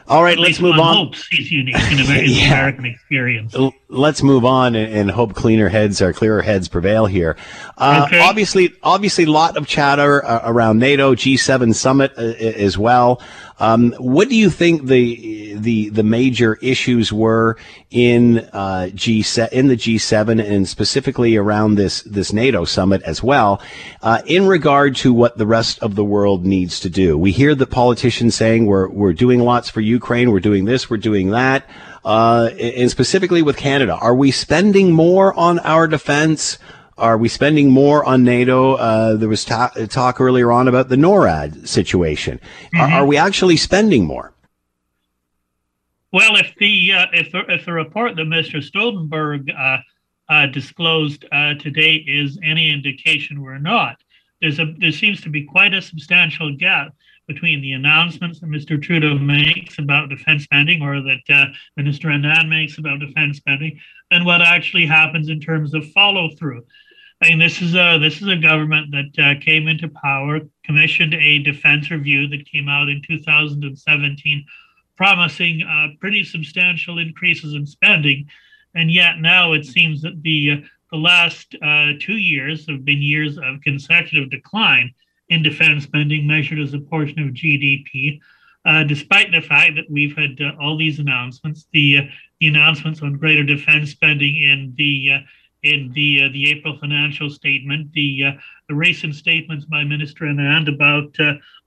All 0.07 0.23
right, 0.23 0.37
let's 0.37 0.59
move 0.59 0.79
on. 0.79 0.95
Hopes 0.95 1.27
he's 1.27 1.51
unique 1.51 1.75
in 1.91 1.99
American, 1.99 2.25
yeah. 2.31 2.47
American 2.47 2.85
experience. 2.85 3.55
Let's 3.95 4.21
move 4.21 4.43
on 4.43 4.75
and, 4.75 4.93
and, 4.93 5.11
hope 5.11 5.33
cleaner 5.33 5.69
heads 5.69 6.01
or 6.01 6.11
clearer 6.11 6.41
heads 6.41 6.67
prevail 6.67 7.05
here. 7.05 7.37
Uh, 7.77 8.03
okay. 8.05 8.19
Obviously, 8.19 8.73
obviously, 8.83 9.23
a 9.23 9.31
lot 9.31 9.55
of 9.55 9.67
chatter 9.67 10.23
uh, 10.23 10.41
around 10.43 10.79
NATO 10.79 11.15
G7 11.15 11.73
summit 11.73 12.11
uh, 12.17 12.21
as 12.21 12.77
well. 12.77 13.21
Um, 13.57 13.93
what 13.93 14.27
do 14.27 14.35
you 14.35 14.49
think 14.49 14.87
the 14.87 15.53
the 15.55 15.89
the 15.89 16.03
major 16.03 16.55
issues 16.55 17.13
were 17.13 17.57
in 17.89 18.39
uh, 18.51 18.89
G 18.89 19.23
in 19.51 19.67
the 19.67 19.77
G7 19.77 20.45
and 20.45 20.67
specifically 20.67 21.37
around 21.37 21.75
this 21.75 22.01
this 22.01 22.33
NATO 22.33 22.65
summit 22.65 23.01
as 23.03 23.23
well, 23.23 23.61
uh, 24.01 24.21
in 24.25 24.45
regard 24.45 24.97
to 24.97 25.13
what 25.13 25.37
the 25.37 25.47
rest 25.47 25.79
of 25.79 25.95
the 25.95 26.03
world 26.03 26.45
needs 26.45 26.81
to 26.81 26.89
do? 26.89 27.17
We 27.17 27.31
hear 27.31 27.55
the 27.55 27.65
politicians 27.65 28.35
saying 28.35 28.65
we're 28.65 28.89
we're 28.89 29.13
doing 29.13 29.39
lots 29.39 29.69
for 29.69 29.79
Ukraine, 29.79 30.31
we're 30.31 30.41
doing 30.41 30.65
this, 30.65 30.89
we're 30.89 30.97
doing 30.97 31.29
that, 31.29 31.65
uh, 32.05 32.51
and 32.59 32.89
specifically 32.91 33.41
with 33.41 33.57
Canada, 33.57 33.95
are 33.95 34.13
we 34.13 34.29
spending 34.29 34.91
more 34.91 35.33
on 35.33 35.57
our 35.59 35.87
defense? 35.87 36.59
Are 36.99 37.17
we 37.17 37.27
spending 37.27 37.71
more 37.71 38.05
on 38.05 38.23
NATO? 38.23 38.75
Uh, 38.75 39.15
there 39.15 39.27
was 39.27 39.43
ta- 39.43 39.73
talk 39.89 40.21
earlier 40.21 40.51
on 40.51 40.67
about 40.67 40.89
the 40.89 40.95
NORAD 40.95 41.67
situation. 41.67 42.39
Mm-hmm. 42.39 42.79
Are, 42.79 42.89
are, 42.91 43.05
we 43.05 43.17
actually 43.17 43.57
spending 43.57 44.05
more? 44.05 44.31
Well, 46.13 46.35
if 46.37 46.53
the 46.59 46.93
uh, 46.93 47.07
if 47.11 47.31
the, 47.31 47.39
if 47.51 47.65
the 47.65 47.73
report 47.73 48.15
that 48.15 48.27
Mr. 48.27 48.63
Stoltenberg 48.63 49.49
uh, 49.57 49.79
uh 50.29 50.45
disclosed 50.45 51.25
uh, 51.31 51.55
today 51.55 51.95
is 52.07 52.39
any 52.43 52.71
indication, 52.71 53.41
we're 53.41 53.57
not. 53.57 53.97
There's 54.41 54.59
a 54.59 54.73
there 54.77 54.91
seems 54.91 55.21
to 55.21 55.29
be 55.29 55.43
quite 55.43 55.73
a 55.73 55.81
substantial 55.81 56.55
gap 56.55 56.93
between 57.27 57.61
the 57.61 57.73
announcements 57.73 58.39
that 58.39 58.49
Mr. 58.49 58.81
Trudeau 58.81 59.17
makes 59.17 59.79
about 59.79 60.09
defense 60.09 60.43
spending 60.43 60.81
or 60.81 61.01
that 61.01 61.21
uh, 61.29 61.45
Minister 61.75 62.09
Anand 62.09 62.49
makes 62.49 62.77
about 62.77 62.99
defense 62.99 63.37
spending 63.37 63.79
and 64.11 64.25
what 64.25 64.41
actually 64.41 64.85
happens 64.85 65.29
in 65.29 65.39
terms 65.39 65.73
of 65.73 65.89
follow 65.91 66.29
through. 66.37 66.63
I 67.23 67.29
mean, 67.29 67.39
this 67.39 67.61
is 67.61 67.75
a 67.75 67.97
this 67.97 68.21
is 68.21 68.27
a 68.27 68.35
government 68.35 68.91
that 68.91 69.23
uh, 69.23 69.39
came 69.39 69.67
into 69.67 69.87
power, 69.87 70.41
commissioned 70.65 71.13
a 71.13 71.39
defense 71.39 71.89
review 71.89 72.27
that 72.27 72.45
came 72.45 72.67
out 72.67 72.89
in 72.89 73.01
2017, 73.07 74.45
promising 74.97 75.63
uh, 75.63 75.95
pretty 75.99 76.23
substantial 76.23 76.99
increases 76.99 77.53
in 77.53 77.65
spending, 77.65 78.27
and 78.75 78.91
yet 78.91 79.19
now 79.19 79.53
it 79.53 79.65
seems 79.65 80.01
that 80.01 80.21
the 80.23 80.51
uh, 80.51 80.67
the 80.91 80.97
last 80.97 81.55
uh, 81.63 81.93
two 81.99 82.17
years 82.17 82.69
have 82.69 82.85
been 82.85 83.01
years 83.01 83.37
of 83.37 83.61
consecutive 83.63 84.29
decline 84.29 84.93
in 85.29 85.43
defense 85.43 85.83
spending 85.83 86.27
measured 86.27 86.59
as 86.59 86.73
a 86.73 86.79
portion 86.79 87.19
of 87.19 87.33
GDP. 87.33 88.19
Uh, 88.65 88.83
despite 88.83 89.31
the 89.31 89.41
fact 89.41 89.75
that 89.75 89.89
we've 89.89 90.15
had 90.17 90.39
uh, 90.41 90.51
all 90.59 90.75
these 90.75 90.99
announcements, 90.99 91.67
the, 91.71 91.99
uh, 91.99 92.01
the 92.39 92.47
announcements 92.47 93.01
on 93.01 93.13
greater 93.13 93.43
defense 93.43 93.91
spending 93.91 94.35
in 94.41 94.73
the 94.75 95.09
uh, 95.13 95.19
in 95.61 95.91
the 95.93 96.23
uh, 96.23 96.29
the 96.31 96.51
April 96.51 96.77
financial 96.79 97.29
statement, 97.29 97.91
the 97.93 98.23
uh, 98.23 98.31
the 98.67 98.75
recent 98.75 99.15
statements 99.15 99.65
by 99.65 99.83
Minister 99.83 100.25
Anand 100.25 100.67
about 100.67 101.13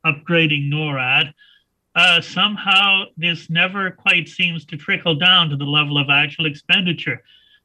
upgrading 0.07 0.71
NORAD, 0.71 1.33
somehow 2.23 3.05
this 3.17 3.51
never 3.51 3.91
quite 3.91 4.29
seems 4.29 4.65
to 4.67 4.77
trickle 4.77 5.17
down 5.17 5.51
to 5.51 5.57
the 5.57 5.65
level 5.65 5.99
of 5.99 6.11
actual 6.11 6.47
expenditure. 6.47 7.23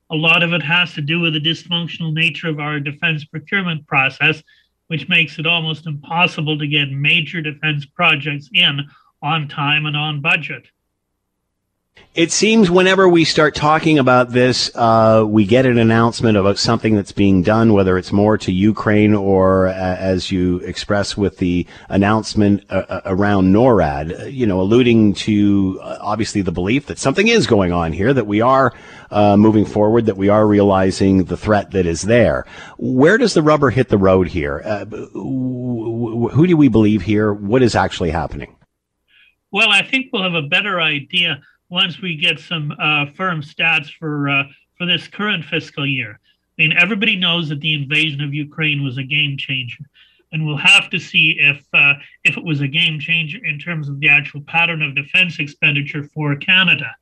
A 0.10 0.16
lot 0.16 0.44
of 0.44 0.54
it 0.54 0.62
has 0.62 0.94
to 0.94 1.02
do 1.02 1.20
with 1.20 1.34
the 1.34 1.40
dysfunctional 1.40 2.14
nature 2.14 2.50
of 2.50 2.60
our 2.60 2.80
defense 2.80 3.26
procurement 3.26 3.86
process 3.88 4.44
which 4.94 5.10
makes 5.10 5.40
it 5.40 5.48
almost 5.48 5.88
impossible 5.88 6.56
to 6.56 6.68
get 6.68 6.92
major 6.92 7.42
defense 7.42 7.84
projects 7.84 8.48
in 8.54 8.80
on 9.24 9.48
time 9.48 9.88
and 9.88 9.98
on 9.98 10.22
budget. 10.22 10.68
It 12.16 12.32
seems 12.32 12.70
whenever 12.70 13.10
we 13.10 13.24
start 13.26 13.56
talking 13.56 13.98
about 13.98 14.30
this, 14.30 14.70
uh, 14.76 15.26
we 15.28 15.48
get 15.48 15.66
an 15.66 15.80
announcement 15.80 16.38
about 16.38 16.60
something 16.60 16.94
that's 16.94 17.12
being 17.12 17.42
done, 17.42 17.74
whether 17.74 17.98
it's 17.98 18.12
more 18.12 18.38
to 18.38 18.52
Ukraine 18.52 19.16
or, 19.16 19.66
uh, 19.66 19.74
as 19.74 20.32
you 20.32 20.58
express 20.58 21.18
with 21.18 21.40
the 21.40 21.66
announcement 21.90 22.66
uh, 22.70 22.84
uh 22.88 23.02
around 23.06 23.52
NORAD, 23.52 24.22
uh, 24.22 24.26
you 24.26 24.46
know, 24.46 24.62
alluding 24.62 25.16
to 25.16 25.80
uh, 25.82 25.98
obviously 26.02 26.44
the 26.44 26.52
belief 26.52 26.86
that 26.86 27.00
something 27.00 27.30
is 27.30 27.48
going 27.48 27.72
on 27.72 27.92
here, 27.92 28.14
that 28.14 28.28
we 28.28 28.42
are 28.42 28.74
moving 29.12 29.66
forward, 29.66 30.06
that 30.06 30.18
we 30.18 30.30
are 30.30 30.46
realizing 30.46 31.24
the 31.24 31.38
threat 31.38 31.72
that 31.72 31.88
is 31.88 32.04
there. 32.04 32.46
Where 32.78 33.18
does 33.18 33.34
the 33.34 33.42
rubber 33.42 33.72
hit 33.72 33.90
the 33.90 33.98
road 33.98 34.28
here? 34.28 34.60
who 35.14 36.46
do 36.46 36.56
we 36.56 36.68
believe 36.68 37.02
here? 37.02 37.34
What 37.34 37.64
is 37.64 37.76
actually 37.76 38.12
happening? 38.12 38.56
Well, 39.52 39.70
I 39.70 39.82
think 39.84 40.08
we'll 40.12 40.24
have 40.24 40.36
a 40.36 40.48
better 40.48 40.80
idea 40.80 41.42
once 41.74 42.00
we 42.00 42.16
get 42.16 42.40
some 42.40 42.72
uh, 42.80 43.08
firm 43.16 43.42
stats 43.42 43.92
for 43.98 44.30
uh, 44.30 44.44
for 44.78 44.86
this 44.86 45.08
current 45.08 45.44
fiscal 45.44 45.86
year. 45.86 46.20
I 46.58 46.62
mean, 46.62 46.74
everybody 46.78 47.16
knows 47.16 47.50
that 47.50 47.62
the 47.62 47.74
invasion 47.74 48.22
of 48.22 48.32
Ukraine 48.32 48.84
was 48.84 49.00
a 49.00 49.04
game 49.04 49.38
changer, 49.38 49.84
and 50.32 50.46
we'll 50.46 50.58
have 50.58 50.92
to 50.92 51.00
see 51.00 51.36
if 51.40 51.66
uh, 51.74 51.96
if 52.24 52.38
it 52.38 52.44
was 52.44 52.62
a 52.62 52.68
game 52.68 53.00
changer 53.00 53.44
in 53.44 53.58
terms 53.58 53.90
of 53.90 54.00
the 54.00 54.08
actual 54.08 54.42
pattern 54.42 54.84
of 54.84 54.96
defense 54.96 55.40
expenditure 55.40 56.04
for 56.14 56.36
Canada. 56.36 56.96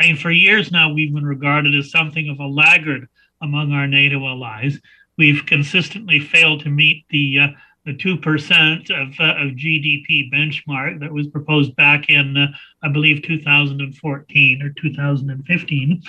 I 0.00 0.06
mean, 0.06 0.16
for 0.16 0.32
years 0.32 0.72
now, 0.72 0.92
we've 0.92 1.14
been 1.14 1.24
regarded 1.24 1.74
as 1.76 1.92
something 1.92 2.28
of 2.28 2.40
a 2.40 2.46
laggard 2.46 3.08
among 3.40 3.70
our 3.72 3.86
NATO 3.86 4.26
allies. 4.26 4.80
We've 5.16 5.46
consistently 5.46 6.18
failed 6.18 6.60
to 6.62 6.70
meet 6.70 7.04
the 7.10 7.38
uh, 7.38 7.48
the 7.88 7.94
2% 7.94 8.90
of, 8.90 9.18
uh, 9.18 9.42
of 9.42 9.56
GDP 9.56 10.30
benchmark 10.30 11.00
that 11.00 11.10
was 11.10 11.26
proposed 11.26 11.74
back 11.74 12.10
in, 12.10 12.36
uh, 12.36 12.48
I 12.82 12.88
believe, 12.88 13.22
2014 13.22 14.62
or 14.62 14.70
2015. 14.70 16.02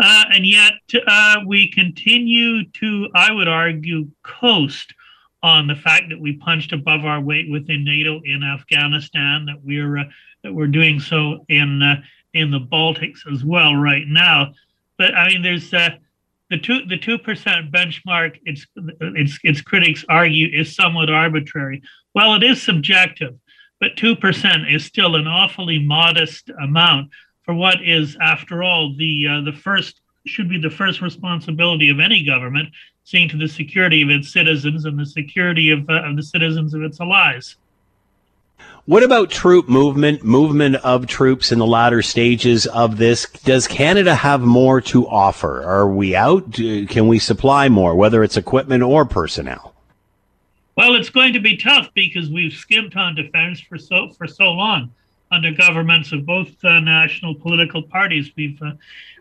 Uh, 0.00 0.24
and 0.30 0.46
yet 0.46 0.74
uh, 1.06 1.36
we 1.46 1.70
continue 1.70 2.68
to, 2.72 3.08
I 3.14 3.32
would 3.32 3.48
argue, 3.48 4.08
coast 4.22 4.92
on 5.42 5.66
the 5.66 5.74
fact 5.74 6.10
that 6.10 6.20
we 6.20 6.34
punched 6.34 6.72
above 6.72 7.06
our 7.06 7.22
weight 7.22 7.50
within 7.50 7.84
NATO 7.84 8.20
in 8.24 8.42
Afghanistan, 8.42 9.46
that 9.46 9.64
we're 9.64 9.98
uh, 9.98 10.04
that 10.44 10.52
we're 10.52 10.66
doing 10.66 11.00
so 11.00 11.44
in 11.48 11.82
uh, 11.82 12.02
in 12.34 12.50
the 12.50 12.60
Baltics 12.60 13.20
as 13.32 13.44
well 13.44 13.74
right 13.74 14.06
now. 14.06 14.52
But 14.98 15.14
I 15.14 15.28
mean, 15.28 15.42
there's 15.42 15.70
the 16.50 16.58
two 16.58 16.84
the 16.86 16.98
two 16.98 17.18
percent 17.18 17.70
benchmark, 17.70 18.38
its 18.44 18.66
its 18.76 19.38
its 19.42 19.60
critics 19.60 20.04
argue, 20.08 20.48
is 20.52 20.74
somewhat 20.74 21.10
arbitrary. 21.10 21.82
Well, 22.14 22.34
it 22.34 22.42
is 22.42 22.62
subjective, 22.62 23.34
but 23.80 23.96
two 23.96 24.16
percent 24.16 24.68
is 24.68 24.84
still 24.84 25.16
an 25.16 25.26
awfully 25.26 25.78
modest 25.78 26.50
amount 26.62 27.10
for 27.48 27.54
what 27.54 27.82
is, 27.82 28.14
after 28.20 28.62
all, 28.62 28.94
the 28.94 29.26
uh, 29.26 29.40
the 29.40 29.52
first 29.54 30.02
should 30.26 30.50
be 30.50 30.58
the 30.58 30.68
first 30.68 31.00
responsibility 31.00 31.88
of 31.88 31.98
any 31.98 32.22
government 32.22 32.68
seeing 33.04 33.26
to 33.26 33.38
the 33.38 33.48
security 33.48 34.02
of 34.02 34.10
its 34.10 34.30
citizens 34.30 34.84
and 34.84 34.98
the 34.98 35.06
security 35.06 35.70
of, 35.70 35.88
uh, 35.88 36.02
of 36.04 36.14
the 36.14 36.22
citizens 36.22 36.74
of 36.74 36.82
its 36.82 37.00
allies. 37.00 37.56
What 38.88 39.02
about 39.02 39.28
troop 39.28 39.68
movement, 39.68 40.24
movement 40.24 40.76
of 40.76 41.06
troops 41.06 41.52
in 41.52 41.58
the 41.58 41.66
latter 41.66 42.00
stages 42.00 42.64
of 42.64 42.96
this? 42.96 43.26
Does 43.44 43.68
Canada 43.68 44.14
have 44.14 44.40
more 44.40 44.80
to 44.80 45.06
offer? 45.06 45.62
Are 45.62 45.90
we 45.90 46.16
out? 46.16 46.54
Can 46.54 47.06
we 47.06 47.18
supply 47.18 47.68
more, 47.68 47.94
whether 47.94 48.24
it's 48.24 48.38
equipment 48.38 48.82
or 48.82 49.04
personnel? 49.04 49.74
Well, 50.74 50.94
it's 50.94 51.10
going 51.10 51.34
to 51.34 51.38
be 51.38 51.58
tough 51.58 51.90
because 51.92 52.30
we've 52.30 52.54
skimped 52.54 52.96
on 52.96 53.14
defense 53.14 53.60
for 53.60 53.76
so 53.76 54.08
for 54.16 54.26
so 54.26 54.52
long 54.52 54.90
under 55.30 55.52
governments 55.52 56.12
of 56.12 56.24
both 56.24 56.48
uh, 56.64 56.80
national 56.80 57.34
political 57.34 57.82
parties. 57.82 58.30
We've 58.38 58.58
uh, 58.62 58.72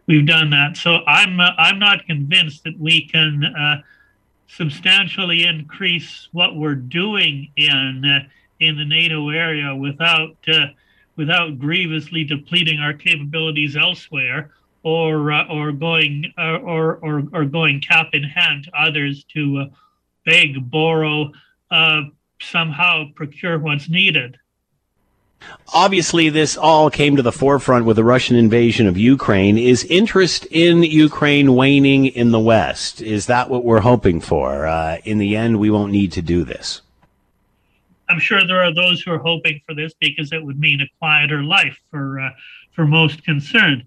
we've 0.06 0.26
done 0.26 0.50
that. 0.52 0.78
So 0.78 1.04
I'm 1.06 1.42
uh, 1.42 1.50
I'm 1.58 1.78
not 1.78 2.06
convinced 2.06 2.64
that 2.64 2.80
we 2.80 3.06
can 3.10 3.44
uh, 3.44 3.82
substantially 4.48 5.44
increase 5.44 6.30
what 6.32 6.56
we're 6.56 6.76
doing 6.76 7.52
in 7.58 8.06
uh, 8.06 8.30
in 8.60 8.78
the 8.78 8.86
NATO 8.86 9.30
area 9.30 9.76
without 9.76 10.38
uh, 10.48 10.68
without 11.16 11.60
grievously 11.60 12.24
depleting 12.24 12.80
our 12.80 12.94
capabilities 12.94 13.76
elsewhere, 13.76 14.52
or 14.84 15.32
uh, 15.32 15.48
or 15.48 15.72
going 15.72 16.32
uh, 16.38 16.58
or, 16.58 16.96
or 16.98 17.24
or 17.34 17.46
going 17.46 17.82
cap 17.82 18.10
in 18.14 18.24
hand 18.24 18.66
to 18.66 18.72
others 18.80 19.26
to 19.34 19.60
uh, 19.60 19.76
beg, 20.26 20.70
borrow, 20.70 21.32
uh, 21.72 22.02
somehow 22.42 23.06
procure 23.16 23.58
what's 23.60 23.90
needed. 23.90 24.38
Obviously, 25.74 26.30
this 26.30 26.58
all 26.58 26.90
came 26.90 27.16
to 27.16 27.22
the 27.22 27.32
forefront 27.32 27.86
with 27.86 27.96
the 27.96 28.04
Russian 28.04 28.36
invasion 28.36 28.88
of 28.88 28.98
Ukraine. 28.98 29.58
Is 29.58 29.84
interest 29.84 30.46
in 30.50 30.82
Ukraine 30.84 31.54
waning 31.56 32.08
in 32.08 32.32
the 32.32 32.40
West? 32.40 33.02
Is 33.02 33.28
that 33.28 33.50
what 33.50 33.64
we're 33.64 33.82
hoping 33.82 34.20
for? 34.20 34.66
Uh, 34.66 34.98
in 35.04 35.20
the 35.20 35.36
end, 35.36 35.60
we 35.60 35.70
won't 35.70 35.92
need 35.92 36.12
to 36.14 36.22
do 36.22 36.44
this. 36.44 36.82
I'm 38.10 38.20
sure 38.20 38.46
there 38.46 38.64
are 38.64 38.74
those 38.74 39.02
who 39.02 39.12
are 39.12 39.20
hoping 39.20 39.62
for 39.66 39.74
this 39.74 39.94
because 40.00 40.32
it 40.32 40.44
would 40.44 40.60
mean 40.60 40.82
a 40.82 40.88
quieter 41.00 41.44
life 41.44 41.78
for 41.92 42.20
uh, 42.20 42.30
for 42.72 42.86
most 42.86 43.24
concerned. 43.24 43.84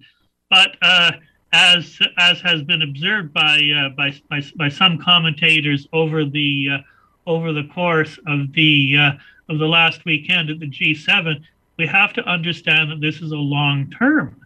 But 0.50 0.76
uh, 0.82 1.12
as 1.52 1.98
as 2.18 2.40
has 2.40 2.62
been 2.62 2.82
observed 2.82 3.32
by, 3.32 3.60
uh, 3.76 3.88
by, 3.90 4.14
by 4.28 4.42
by 4.56 4.68
some 4.68 4.98
commentators 4.98 5.86
over 5.92 6.24
the 6.24 6.68
uh, 6.72 6.78
over 7.26 7.52
the 7.52 7.64
course 7.64 8.18
of 8.26 8.52
the 8.52 8.96
uh, 8.98 9.12
of 9.48 9.58
the 9.58 9.66
last 9.66 10.04
weekend 10.04 10.50
at 10.50 10.60
the 10.60 10.70
G7, 10.70 11.42
we 11.76 11.86
have 11.86 12.12
to 12.12 12.22
understand 12.24 12.90
that 12.90 13.00
this 13.00 13.20
is 13.20 13.32
a 13.32 13.36
long 13.36 13.90
term 13.90 14.40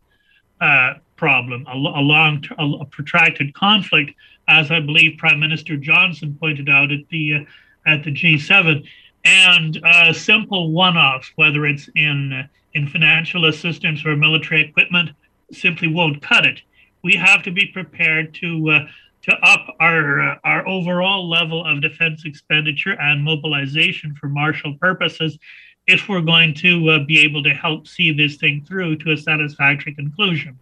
uh, 0.61 0.95
problem, 1.17 1.67
a, 1.67 1.77
a 1.77 2.01
long 2.01 2.43
a 2.59 2.85
protracted 2.87 3.55
conflict, 3.55 4.13
as 4.49 4.71
I 4.71 4.81
believe 4.81 5.19
Prime 5.19 5.41
Minister 5.41 5.77
Johnson 5.77 6.37
pointed 6.39 6.69
out 6.69 6.91
at 6.91 7.09
the 7.11 7.47
at 7.87 8.03
the 8.03 8.11
G7 8.11 8.87
and 9.25 9.81
uh, 9.85 10.13
simple 10.13 10.73
one-offs, 10.73 11.33
whether 11.37 11.67
it's 11.67 11.89
in 11.95 12.49
in 12.75 12.89
financial 12.89 13.47
assistance 13.47 14.05
or 14.05 14.17
military 14.17 14.63
equipment, 14.63 15.11
simply 15.53 15.89
won't 15.89 16.21
cut 16.21 16.45
it. 16.45 16.61
We 17.03 17.15
have 17.15 17.43
to 17.45 17.53
be 17.53 17.67
prepared 17.67 18.35
to 18.35 18.71
uh, 18.71 18.87
to 19.23 19.35
up 19.43 19.75
our 19.81 20.21
uh, 20.21 20.39
our 20.45 20.67
overall 20.67 21.29
level 21.29 21.65
of 21.65 21.81
defense 21.81 22.25
expenditure 22.25 22.97
and 23.01 23.25
mobilization 23.25 24.15
for 24.15 24.29
martial 24.29 24.75
purposes 24.75 25.39
if 25.87 26.09
we're 26.09 26.21
going 26.21 26.55
to 26.55 26.89
uh, 26.89 27.05
be 27.05 27.21
able 27.21 27.43
to 27.43 27.51
help 27.51 27.87
see 27.87 28.13
this 28.13 28.37
thing 28.37 28.65
through 28.67 28.97
to 28.97 29.13
a 29.13 29.17
satisfactory 29.17 29.95
conclusion. 29.95 30.59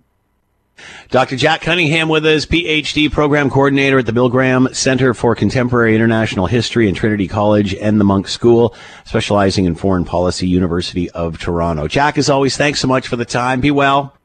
Dr. 1.11 1.37
Jack 1.37 1.63
Cunningham 1.63 2.09
with 2.09 2.25
us, 2.27 2.47
PhD 2.47 3.11
program 3.11 3.51
coordinator 3.51 3.99
at 3.99 4.07
the 4.07 4.13
Bill 4.13 4.29
Graham 4.29 4.69
Center 4.73 5.15
for 5.15 5.35
Contemporary 5.35 5.95
International 5.95 6.47
History 6.47 6.89
in 6.89 6.95
Trinity 6.95 7.29
College 7.29 7.75
and 7.75 8.01
the 8.01 8.05
Munk 8.05 8.29
School, 8.29 8.75
specializing 9.05 9.65
in 9.65 9.75
foreign 9.75 10.05
policy, 10.05 10.49
University 10.49 11.11
of 11.11 11.39
Toronto. 11.39 11.89
Jack, 11.89 12.19
as 12.19 12.31
always, 12.31 12.57
thanks 12.57 12.81
so 12.81 12.89
much 12.89 13.09
for 13.09 13.17
the 13.17 13.25
time. 13.25 13.61
Be 13.61 13.71
well. 13.71 14.17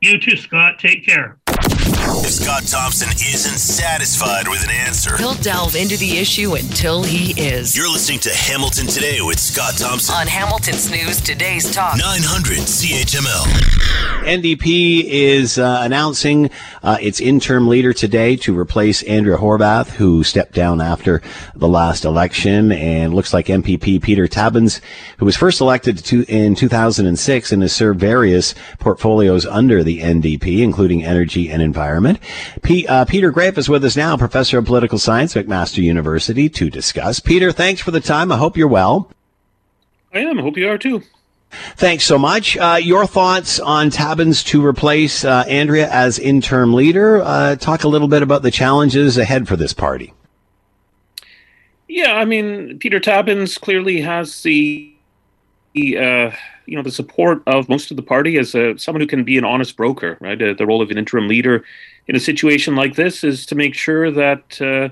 You 0.00 0.18
too, 0.20 0.36
Scott. 0.36 0.78
Take 0.78 1.06
care. 1.06 1.38
If 2.26 2.32
Scott 2.32 2.66
Thompson 2.66 3.08
isn't 3.10 3.58
satisfied 3.58 4.48
with 4.48 4.64
an 4.64 4.70
answer, 4.70 5.16
he'll 5.16 5.34
delve 5.34 5.76
into 5.76 5.96
the 5.96 6.18
issue 6.18 6.56
until 6.56 7.04
he 7.04 7.40
is. 7.40 7.76
You're 7.76 7.88
listening 7.88 8.18
to 8.20 8.34
Hamilton 8.34 8.88
Today 8.88 9.20
with 9.20 9.38
Scott 9.38 9.74
Thompson 9.78 10.12
on 10.12 10.26
Hamilton's 10.26 10.90
News 10.90 11.20
Today's 11.20 11.72
Talk 11.72 11.96
900 11.96 12.58
CHML. 12.58 13.44
NDP 14.26 15.04
is 15.04 15.56
uh, 15.56 15.78
announcing 15.82 16.50
uh, 16.82 16.98
its 17.00 17.20
interim 17.20 17.68
leader 17.68 17.92
today 17.92 18.34
to 18.34 18.58
replace 18.58 19.04
Andrea 19.04 19.36
Horwath, 19.36 19.90
who 19.90 20.24
stepped 20.24 20.52
down 20.52 20.80
after 20.80 21.22
the 21.54 21.68
last 21.68 22.04
election, 22.04 22.72
and 22.72 23.14
looks 23.14 23.32
like 23.32 23.46
MPP 23.46 24.02
Peter 24.02 24.26
Tabuns, 24.26 24.80
who 25.18 25.26
was 25.26 25.36
first 25.36 25.60
elected 25.60 25.98
to, 26.06 26.24
in 26.24 26.56
2006 26.56 27.52
and 27.52 27.62
has 27.62 27.72
served 27.72 28.00
various 28.00 28.56
portfolios 28.80 29.46
under 29.46 29.84
the 29.84 30.00
NDP, 30.00 30.58
including 30.64 31.04
energy 31.04 31.48
and 31.48 31.62
environment 31.62 32.15
P- 32.62 32.86
uh, 32.86 33.04
Peter 33.04 33.32
Graefe 33.32 33.58
is 33.58 33.68
with 33.68 33.84
us 33.84 33.96
now, 33.96 34.16
professor 34.16 34.58
of 34.58 34.64
political 34.64 34.98
science 34.98 35.34
McMaster 35.34 35.82
University, 35.82 36.48
to 36.48 36.70
discuss. 36.70 37.20
Peter, 37.20 37.52
thanks 37.52 37.80
for 37.80 37.90
the 37.90 38.00
time. 38.00 38.32
I 38.32 38.36
hope 38.36 38.56
you're 38.56 38.68
well. 38.68 39.10
I 40.12 40.20
am. 40.20 40.38
I 40.38 40.42
hope 40.42 40.56
you 40.56 40.68
are 40.68 40.78
too. 40.78 41.02
Thanks 41.76 42.04
so 42.04 42.18
much. 42.18 42.56
Uh, 42.56 42.78
your 42.80 43.06
thoughts 43.06 43.60
on 43.60 43.90
Tabuns 43.90 44.44
to 44.46 44.64
replace 44.64 45.24
uh, 45.24 45.44
Andrea 45.48 45.88
as 45.90 46.18
interim 46.18 46.74
leader? 46.74 47.22
Uh, 47.22 47.56
talk 47.56 47.84
a 47.84 47.88
little 47.88 48.08
bit 48.08 48.22
about 48.22 48.42
the 48.42 48.50
challenges 48.50 49.16
ahead 49.16 49.46
for 49.46 49.56
this 49.56 49.72
party. 49.72 50.12
Yeah, 51.88 52.14
I 52.14 52.24
mean, 52.24 52.78
Peter 52.78 52.98
Tabuns 52.98 53.58
clearly 53.60 54.00
has 54.00 54.42
the 54.42 54.92
uh, 55.76 56.30
you 56.66 56.76
know 56.76 56.82
the 56.82 56.90
support 56.90 57.42
of 57.46 57.68
most 57.68 57.90
of 57.90 57.96
the 57.96 58.02
party 58.02 58.38
as 58.38 58.54
a, 58.54 58.76
someone 58.78 59.00
who 59.00 59.06
can 59.06 59.24
be 59.24 59.38
an 59.38 59.44
honest 59.44 59.76
broker. 59.76 60.18
Right, 60.20 60.40
uh, 60.40 60.54
the 60.54 60.66
role 60.66 60.82
of 60.82 60.90
an 60.90 60.98
interim 60.98 61.28
leader 61.28 61.64
in 62.08 62.16
a 62.16 62.20
situation 62.20 62.76
like 62.76 62.94
this 62.94 63.24
is 63.24 63.46
to 63.46 63.54
make 63.54 63.74
sure 63.74 64.10
that 64.10 64.60
uh, 64.60 64.88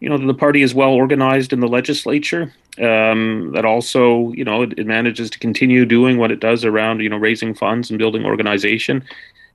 you 0.00 0.08
know 0.08 0.18
the 0.18 0.34
party 0.34 0.62
is 0.62 0.74
well 0.74 0.92
organized 0.92 1.52
in 1.52 1.60
the 1.60 1.68
legislature. 1.68 2.52
Um, 2.78 3.50
that 3.54 3.64
also 3.64 4.30
you 4.32 4.44
know 4.44 4.62
it, 4.62 4.78
it, 4.78 4.86
manages 4.86 5.30
to 5.30 5.38
continue 5.40 5.84
doing 5.84 6.16
what 6.16 6.30
it 6.30 6.38
does 6.38 6.64
around 6.64 7.00
you 7.00 7.08
know 7.08 7.16
raising 7.16 7.54
funds 7.54 7.90
and 7.90 7.98
building 7.98 8.24
organization. 8.24 9.04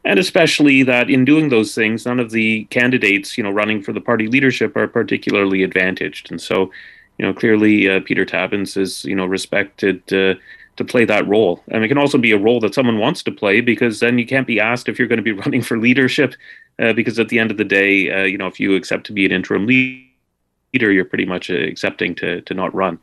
And 0.05 0.19
especially 0.19 0.83
that 0.83 1.09
in 1.09 1.23
doing 1.23 1.49
those 1.49 1.73
things, 1.73 2.05
none 2.05 2.19
of 2.19 2.31
the 2.31 2.65
candidates, 2.65 3.37
you 3.37 3.43
know, 3.43 3.51
running 3.51 3.81
for 3.81 3.93
the 3.93 4.01
party 4.01 4.27
leadership 4.27 4.75
are 4.75 4.87
particularly 4.87 5.63
advantaged. 5.63 6.29
And 6.29 6.41
so, 6.41 6.71
you 7.17 7.25
know, 7.25 7.33
clearly 7.33 7.89
uh, 7.89 8.01
Peter 8.03 8.25
Tabuns 8.25 8.75
is, 8.75 9.05
you 9.05 9.15
know, 9.15 9.25
respected 9.25 10.01
uh, 10.11 10.35
to 10.75 10.83
play 10.83 11.05
that 11.05 11.27
role. 11.27 11.63
And 11.69 11.85
it 11.85 11.87
can 11.87 11.97
also 11.97 12.17
be 12.17 12.31
a 12.31 12.37
role 12.37 12.59
that 12.61 12.73
someone 12.73 12.97
wants 12.97 13.23
to 13.23 13.31
play 13.31 13.61
because 13.61 14.01
then 14.01 14.17
you 14.17 14.25
can't 14.25 14.47
be 14.47 14.59
asked 14.59 14.89
if 14.89 14.99
you're 14.99 15.07
going 15.07 15.23
to 15.23 15.23
be 15.23 15.31
running 15.43 15.61
for 15.61 15.77
leadership. 15.77 16.35
Uh, 16.79 16.93
because 16.93 17.19
at 17.19 17.29
the 17.29 17.39
end 17.39 17.51
of 17.51 17.57
the 17.57 17.63
day, 17.63 18.11
uh, 18.11 18.23
you 18.23 18.37
know, 18.37 18.47
if 18.47 18.59
you 18.59 18.75
accept 18.75 19.05
to 19.05 19.13
be 19.13 19.25
an 19.25 19.31
interim 19.31 19.67
leader, 19.67 20.91
you're 20.91 21.05
pretty 21.05 21.25
much 21.25 21.49
uh, 21.49 21.55
accepting 21.55 22.15
to 22.15 22.41
to 22.41 22.53
not 22.53 22.73
run. 22.73 22.99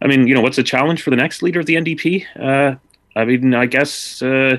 I 0.00 0.06
mean, 0.06 0.28
you 0.28 0.34
know, 0.34 0.40
what's 0.40 0.56
the 0.56 0.62
challenge 0.62 1.02
for 1.02 1.10
the 1.10 1.16
next 1.16 1.42
leader 1.42 1.60
of 1.60 1.66
the 1.66 1.74
NDP? 1.74 2.24
Uh, 2.38 2.76
I 3.16 3.24
mean, 3.24 3.54
I 3.54 3.66
guess. 3.66 4.22
Uh, 4.22 4.58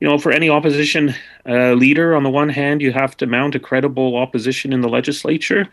you 0.00 0.10
know, 0.10 0.18
for 0.18 0.32
any 0.32 0.50
opposition 0.50 1.14
uh, 1.48 1.72
leader, 1.72 2.14
on 2.14 2.24
the 2.24 2.30
one 2.30 2.50
hand, 2.50 2.82
you 2.82 2.92
have 2.92 3.16
to 3.16 3.26
mount 3.26 3.54
a 3.54 3.58
credible 3.58 4.16
opposition 4.16 4.72
in 4.72 4.82
the 4.82 4.88
legislature, 4.88 5.66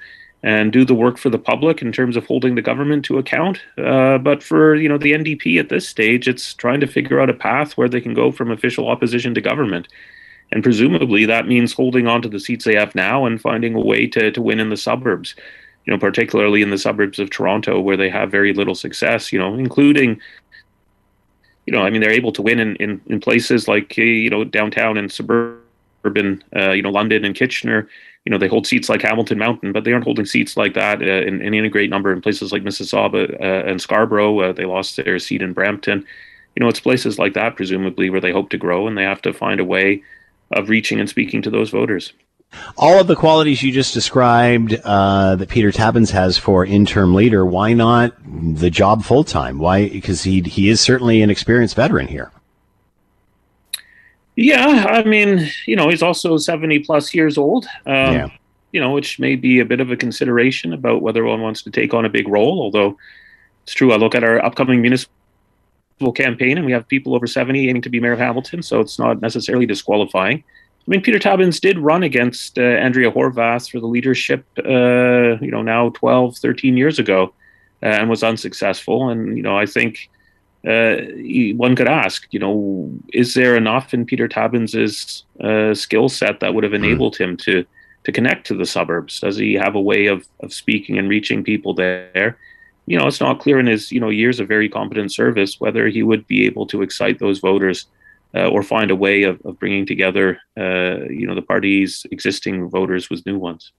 and 0.43 0.72
do 0.72 0.84
the 0.86 0.95
work 0.95 1.18
for 1.18 1.30
the 1.30 1.38
public 1.38 1.82
in 1.82 1.91
terms 1.91 2.16
of 2.18 2.26
holding 2.26 2.56
the 2.56 2.62
government 2.62 3.06
to 3.06 3.18
account. 3.18 3.60
Uh, 3.78 4.18
but 4.18 4.41
for 4.41 4.76
you 4.76 4.89
know 4.89 4.97
the 4.97 5.12
NDP 5.12 5.60
at 5.60 5.70
this 5.70 5.88
stage, 5.88 6.28
it's 6.28 6.54
trying 6.54 6.80
to 6.80 6.88
figure 6.88 7.20
out 7.20 7.30
a 7.30 7.34
path 7.34 7.74
where 7.74 7.89
they 7.89 8.02
can 8.02 8.14
go 8.14 8.32
from 8.32 8.52
official 8.52 8.88
opposition 8.88 9.34
to 9.36 9.41
government, 9.41 9.88
and 10.52 10.64
presumably 10.64 11.26
that 11.26 11.47
means 11.47 11.74
holding 11.74 12.08
on 12.08 12.22
to 12.22 12.30
the 12.30 12.39
seats 12.39 12.66
they 12.66 12.76
have 12.76 12.95
now 12.95 13.26
and 13.26 13.41
finding 13.41 13.76
a 13.76 13.80
way 13.80 14.08
to 14.08 14.32
to 14.32 14.41
win 14.41 14.60
in 14.60 14.70
the 14.70 14.78
suburbs. 14.78 15.36
You 15.86 15.93
know, 15.93 15.99
particularly 15.99 16.62
in 16.62 16.70
the 16.70 16.78
suburbs 16.78 17.18
of 17.18 17.32
Toronto, 17.32 17.80
where 17.80 17.97
they 17.97 18.10
have 18.10 18.30
very 18.30 18.54
little 18.54 18.76
success. 18.76 19.34
You 19.34 19.39
know, 19.39 19.56
including 19.56 20.22
you 21.66 21.74
know, 21.74 21.84
I 21.84 21.89
mean, 21.89 22.02
they're 22.02 22.12
able 22.12 22.32
to 22.34 22.41
win 22.41 22.60
in, 22.60 22.76
in, 22.78 22.99
in 23.06 23.20
places 23.20 23.68
like, 23.68 23.95
you 23.95 24.32
know, 24.32 24.43
downtown 24.43 24.97
and 24.97 25.12
suburban, 25.12 26.43
uh, 26.56 26.72
you 26.72 26.82
know, 26.82 26.89
London 26.89 27.24
and 27.24 27.36
Kitchener, 27.36 27.88
you 28.26 28.30
know 28.30 28.38
they 28.38 28.47
hold 28.47 28.68
seats 28.68 28.89
like 28.89 29.02
Hamilton 29.02 29.38
Mountain, 29.38 29.72
but 29.72 29.84
they 29.84 29.93
aren't 29.93 30.06
holding 30.06 30.26
seats 30.26 30.56
like 30.56 30.74
that 30.76 31.02
uh, 31.02 31.06
in, 31.06 31.41
in 31.41 31.54
any 31.54 31.70
great 31.70 31.89
number 31.89 32.12
in 32.12 32.22
places 32.22 32.52
like 32.52 32.64
Mississauga 32.64 33.34
uh, 33.41 33.68
and 33.68 33.82
Scarborough. 33.82 34.39
Uh, 34.39 34.54
they 34.54 34.66
lost 34.66 34.97
their 34.97 35.18
seat 35.18 35.41
in 35.41 35.54
Brampton. 35.54 36.06
You 36.56 36.60
know, 36.60 36.70
it's 36.70 36.80
places 36.80 37.18
like 37.18 37.34
that, 37.34 37.56
presumably, 37.56 38.10
where 38.10 38.22
they 38.22 38.32
hope 38.32 38.49
to 38.52 38.58
grow, 38.58 38.88
and 38.88 38.97
they 38.97 39.04
have 39.04 39.22
to 39.24 39.34
find 39.34 39.60
a 39.60 39.66
way 39.66 40.04
of 40.54 40.70
reaching 40.70 40.99
and 40.99 41.10
speaking 41.10 41.41
to 41.41 41.49
those 41.49 41.70
voters. 41.70 42.14
All 42.78 42.99
of 42.99 43.08
the 43.08 43.16
qualities 43.16 43.64
you 43.64 43.72
just 43.72 43.93
described 43.93 44.76
uh, 44.84 45.36
that 45.38 45.47
Peter 45.47 45.72
Tabuns 45.72 46.12
has 46.12 46.38
for 46.38 46.66
interim 46.66 47.14
leader, 47.14 47.45
why 47.45 47.74
not 47.74 48.14
the 48.26 48.70
job 48.70 49.04
full 49.04 49.24
time? 49.24 49.58
Why? 49.58 49.88
Because 49.88 50.24
he 50.24 50.41
he 50.41 50.70
is 50.70 50.82
certainly 50.82 51.22
an 51.22 51.30
experienced 51.30 51.76
veteran 51.76 52.08
here. 52.08 52.32
Yeah, 54.36 54.86
I 54.89 55.04
mean, 55.04 55.49
you 55.66 55.76
know, 55.76 55.89
he's 55.89 56.02
also 56.02 56.38
70 56.38 56.80
plus 56.80 57.14
years 57.14 57.38
old. 57.38 57.66
Um, 57.86 58.14
yeah. 58.14 58.30
you 58.72 58.82
know, 58.82 58.91
which 58.91 59.20
may 59.20 59.36
be 59.36 59.60
a 59.60 59.66
bit 59.66 59.80
of 59.80 59.91
a 59.91 59.97
consideration 59.97 60.74
about 60.74 61.02
whether 61.02 61.24
one 61.24 61.41
wants 61.41 61.62
to 61.64 61.72
take 61.72 61.93
on 61.93 62.06
a 62.06 62.10
big 62.10 62.28
role. 62.28 62.62
Although 62.62 62.97
it's 63.64 63.74
true, 63.74 63.91
I 63.93 63.97
look 63.97 64.16
at 64.16 64.24
our 64.24 64.43
upcoming 64.43 64.82
municipal 64.82 65.14
campaign 66.10 66.58
and 66.58 66.66
we 66.66 66.72
have 66.72 66.88
people 66.88 67.14
over 67.14 67.28
70 67.28 67.68
aiming 67.68 67.82
to 67.82 67.89
be 67.89 67.99
mayor 67.99 68.14
of 68.14 68.20
Hamilton, 68.20 68.64
so 68.64 68.80
it's 68.80 68.97
not 68.97 69.22
necessarily 69.22 69.66
disqualifying. 69.66 70.38
I 70.39 70.84
mean, 70.88 71.02
Peter 71.02 71.20
Tabuns 71.20 71.60
did 71.60 71.78
run 71.78 72.02
against 72.02 72.58
uh, 72.58 72.62
Andrea 72.62 73.12
Horwath 73.12 73.70
for 73.70 73.80
the 73.80 73.88
leadership, 73.88 74.45
uh, 74.58 75.38
you 75.39 75.52
know, 75.52 75.62
now 75.62 75.89
12, 75.89 76.38
13 76.38 76.78
years 76.78 76.97
ago, 76.97 77.34
uh, 77.84 77.88
and 77.88 78.10
was 78.10 78.24
unsuccessful. 78.24 79.10
And, 79.10 79.38
you 79.38 79.43
know, 79.43 79.58
I 79.58 79.68
think 79.68 80.10
uh, 80.68 80.97
one 81.56 81.76
could 81.76 81.88
ask, 81.88 82.28
you 82.32 82.39
know, 82.39 82.91
is 83.14 83.34
there 83.34 83.56
enough 83.56 83.93
in 83.93 84.06
Peter 84.06 84.28
Tabuns's 84.28 85.24
uh, 85.39 85.74
skill 85.74 86.08
set 86.08 86.39
that 86.39 86.54
would 86.54 86.64
have 86.64 86.74
hmm. 86.74 86.84
enabled 86.84 87.18
him 87.18 87.38
to 87.38 87.66
to 88.04 88.12
connect 88.12 88.47
to 88.47 88.56
the 88.56 88.66
suburbs? 88.66 89.20
Does 89.20 89.38
he 89.38 89.54
have 89.54 89.76
a 89.76 89.82
way 89.82 90.08
of 90.08 90.28
of 90.41 90.54
speaking 90.54 90.97
and 90.97 91.10
reaching 91.10 91.43
people 91.43 91.74
there? 91.74 92.38
You 92.86 92.97
know, 92.97 93.07
it's 93.07 93.21
not 93.21 93.39
clear 93.39 93.59
in 93.59 93.67
his 93.67 93.91
you 93.91 93.99
know 93.99 94.09
years 94.09 94.39
of 94.39 94.47
very 94.47 94.69
competent 94.69 95.11
service 95.11 95.59
whether 95.59 95.88
he 95.88 96.03
would 96.03 96.27
be 96.27 96.45
able 96.45 96.65
to 96.67 96.82
excite 96.82 97.19
those 97.19 97.39
voters 97.39 97.88
uh, 98.36 98.47
or 98.47 98.63
find 98.63 98.91
a 98.91 98.95
way 98.95 99.23
of, 99.23 99.41
of 99.45 99.59
bringing 99.59 99.86
together 99.86 100.39
uh, 100.57 101.05
you 101.09 101.25
know 101.27 101.36
the 101.36 101.41
party's 101.41 102.05
existing 102.11 102.69
voters 102.69 103.09
with 103.09 103.25
new 103.25 103.38
ones. 103.38 103.71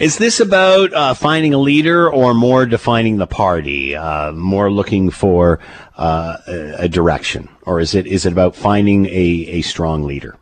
Is 0.00 0.18
this 0.18 0.40
about 0.40 0.92
uh, 0.92 1.14
finding 1.14 1.54
a 1.54 1.58
leader 1.58 2.10
or 2.10 2.34
more 2.34 2.66
defining 2.66 3.18
the 3.18 3.28
party, 3.28 3.94
uh, 3.94 4.32
more 4.32 4.72
looking 4.72 5.10
for 5.10 5.60
uh, 5.96 6.38
a 6.46 6.88
direction, 6.88 7.48
or 7.62 7.80
is 7.80 7.94
it 7.94 8.06
is 8.06 8.26
it 8.26 8.32
about 8.32 8.56
finding 8.56 9.06
a, 9.06 9.46
a 9.48 9.62
strong 9.62 10.02
leader? 10.02 10.36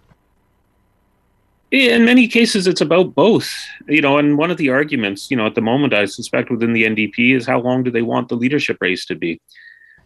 In 1.76 2.04
many 2.04 2.26
cases, 2.26 2.66
it's 2.66 2.80
about 2.80 3.14
both. 3.14 3.52
You 3.86 4.00
know, 4.00 4.18
and 4.18 4.38
one 4.38 4.50
of 4.50 4.56
the 4.56 4.70
arguments, 4.70 5.30
you 5.30 5.36
know, 5.36 5.46
at 5.46 5.54
the 5.54 5.60
moment, 5.60 5.92
I 5.92 6.06
suspect 6.06 6.50
within 6.50 6.72
the 6.72 6.84
NDP 6.84 7.36
is 7.36 7.46
how 7.46 7.60
long 7.60 7.82
do 7.82 7.90
they 7.90 8.02
want 8.02 8.28
the 8.28 8.36
leadership 8.36 8.78
race 8.80 9.04
to 9.06 9.14
be? 9.14 9.40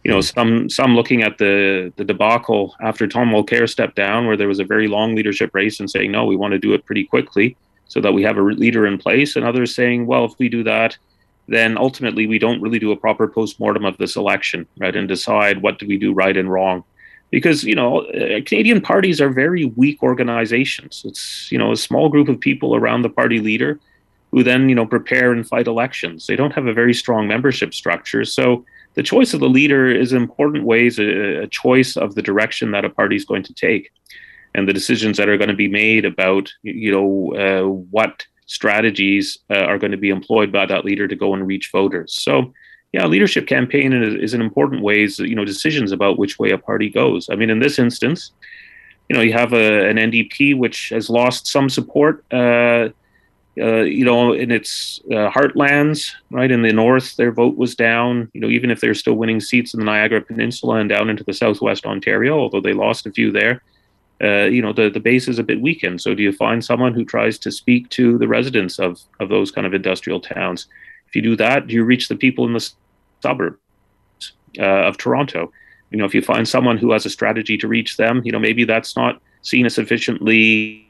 You 0.03 0.11
know, 0.11 0.21
some 0.21 0.69
some 0.69 0.95
looking 0.95 1.21
at 1.21 1.37
the 1.37 1.93
the 1.95 2.03
debacle 2.03 2.75
after 2.81 3.07
Tom 3.07 3.29
Mulcair 3.29 3.69
stepped 3.69 3.95
down, 3.95 4.27
where 4.27 4.35
there 4.35 4.47
was 4.47 4.59
a 4.59 4.65
very 4.65 4.87
long 4.87 5.15
leadership 5.15 5.51
race, 5.53 5.79
and 5.79 5.89
saying 5.89 6.11
no, 6.11 6.25
we 6.25 6.35
want 6.35 6.51
to 6.51 6.59
do 6.59 6.73
it 6.73 6.85
pretty 6.85 7.05
quickly 7.05 7.55
so 7.87 7.99
that 7.99 8.13
we 8.13 8.23
have 8.23 8.37
a 8.37 8.41
leader 8.41 8.85
in 8.85 8.97
place, 8.97 9.35
and 9.35 9.45
others 9.45 9.75
saying, 9.75 10.05
well, 10.05 10.23
if 10.23 10.31
we 10.39 10.47
do 10.47 10.63
that, 10.63 10.97
then 11.49 11.77
ultimately 11.77 12.25
we 12.25 12.39
don't 12.39 12.61
really 12.61 12.79
do 12.79 12.93
a 12.93 12.95
proper 12.95 13.27
post-mortem 13.27 13.83
of 13.83 13.97
this 13.97 14.15
election, 14.15 14.65
right, 14.79 14.95
and 14.95 15.09
decide 15.09 15.61
what 15.61 15.77
do 15.77 15.85
we 15.85 15.97
do 15.97 16.13
right 16.13 16.37
and 16.37 16.49
wrong. 16.49 16.85
Because 17.31 17.63
you 17.63 17.75
know, 17.75 18.01
uh, 18.01 18.41
Canadian 18.45 18.81
parties 18.81 19.21
are 19.21 19.29
very 19.29 19.65
weak 19.65 20.03
organizations. 20.03 21.03
It's 21.05 21.51
you 21.51 21.57
know 21.57 21.71
a 21.71 21.77
small 21.77 22.09
group 22.09 22.27
of 22.27 22.39
people 22.39 22.75
around 22.75 23.01
the 23.01 23.09
party 23.09 23.39
leader 23.39 23.79
who 24.31 24.43
then 24.43 24.69
you 24.69 24.75
know 24.75 24.85
prepare 24.85 25.31
and 25.31 25.47
fight 25.47 25.67
elections. 25.67 26.27
They 26.27 26.35
don't 26.35 26.53
have 26.53 26.67
a 26.67 26.73
very 26.73 26.93
strong 26.93 27.27
membership 27.27 27.73
structure, 27.73 28.25
so 28.25 28.65
the 28.93 29.03
choice 29.03 29.33
of 29.33 29.39
the 29.39 29.49
leader 29.49 29.89
is 29.89 30.11
important 30.11 30.65
ways 30.65 30.99
a, 30.99 31.43
a 31.43 31.47
choice 31.47 31.95
of 31.95 32.15
the 32.15 32.21
direction 32.21 32.71
that 32.71 32.85
a 32.85 32.89
party 32.89 33.15
is 33.15 33.25
going 33.25 33.43
to 33.43 33.53
take 33.53 33.91
and 34.53 34.67
the 34.67 34.73
decisions 34.73 35.17
that 35.17 35.29
are 35.29 35.37
going 35.37 35.49
to 35.49 35.55
be 35.55 35.67
made 35.67 36.05
about 36.05 36.51
you 36.63 36.91
know 36.91 37.33
uh, 37.35 37.67
what 37.67 38.25
strategies 38.45 39.37
uh, 39.49 39.59
are 39.59 39.77
going 39.77 39.91
to 39.91 39.97
be 39.97 40.09
employed 40.09 40.51
by 40.51 40.65
that 40.65 40.83
leader 40.83 41.07
to 41.07 41.15
go 41.15 41.33
and 41.33 41.47
reach 41.47 41.69
voters. 41.71 42.13
So 42.13 42.53
yeah, 42.93 43.05
leadership 43.07 43.47
campaign 43.47 43.93
is, 43.93 44.15
is 44.15 44.33
an 44.33 44.41
important 44.41 44.81
ways 44.81 45.19
you 45.19 45.35
know 45.35 45.45
decisions 45.45 45.91
about 45.91 46.17
which 46.17 46.39
way 46.39 46.51
a 46.51 46.57
party 46.57 46.89
goes. 46.89 47.29
I 47.29 47.35
mean, 47.35 47.49
in 47.49 47.59
this 47.59 47.79
instance, 47.79 48.31
you 49.09 49.15
know 49.15 49.21
you 49.21 49.33
have 49.33 49.53
a, 49.53 49.87
an 49.87 49.97
NDP 49.97 50.57
which 50.57 50.89
has 50.89 51.09
lost 51.09 51.47
some 51.47 51.69
support. 51.69 52.23
Uh, 52.31 52.89
uh, 53.59 53.81
you 53.81 54.05
know, 54.05 54.31
in 54.31 54.49
its 54.49 55.01
uh, 55.11 55.29
heartlands, 55.29 56.13
right 56.29 56.51
in 56.51 56.61
the 56.61 56.71
north, 56.71 57.17
their 57.17 57.33
vote 57.33 57.57
was 57.57 57.75
down. 57.75 58.31
You 58.33 58.39
know, 58.39 58.47
even 58.47 58.71
if 58.71 58.79
they're 58.79 58.93
still 58.93 59.15
winning 59.15 59.41
seats 59.41 59.73
in 59.73 59.81
the 59.81 59.85
Niagara 59.85 60.21
Peninsula 60.21 60.75
and 60.75 60.87
down 60.87 61.09
into 61.09 61.25
the 61.25 61.33
southwest 61.33 61.85
Ontario, 61.85 62.39
although 62.39 62.61
they 62.61 62.71
lost 62.71 63.05
a 63.05 63.11
few 63.11 63.29
there, 63.29 63.61
uh, 64.23 64.45
you 64.45 64.61
know 64.61 64.71
the, 64.71 64.89
the 64.89 65.01
base 65.01 65.27
is 65.27 65.39
a 65.39 65.43
bit 65.43 65.61
weakened. 65.61 66.01
So 66.01 66.13
do 66.13 66.23
you 66.23 66.31
find 66.31 66.63
someone 66.63 66.93
who 66.93 67.03
tries 67.03 67.37
to 67.39 67.51
speak 67.51 67.89
to 67.89 68.17
the 68.17 68.27
residents 68.27 68.79
of 68.79 69.01
of 69.19 69.27
those 69.27 69.51
kind 69.51 69.67
of 69.67 69.73
industrial 69.73 70.21
towns? 70.21 70.67
If 71.11 71.15
you 71.17 71.21
do 71.21 71.35
that, 71.35 71.69
you 71.69 71.83
reach 71.83 72.07
the 72.07 72.15
people 72.15 72.45
in 72.45 72.53
the 72.53 72.71
suburbs 73.21 73.57
uh, 74.57 74.63
of 74.63 74.97
Toronto? 74.97 75.51
You 75.89 75.97
know, 75.97 76.05
if 76.05 76.15
you 76.15 76.21
find 76.21 76.47
someone 76.47 76.77
who 76.77 76.93
has 76.93 77.05
a 77.05 77.09
strategy 77.09 77.57
to 77.57 77.67
reach 77.67 77.97
them, 77.97 78.21
you 78.23 78.31
know 78.31 78.39
maybe 78.39 78.63
that's 78.63 78.95
not 78.95 79.21
seen 79.41 79.65
as 79.65 79.75
sufficiently, 79.75 80.89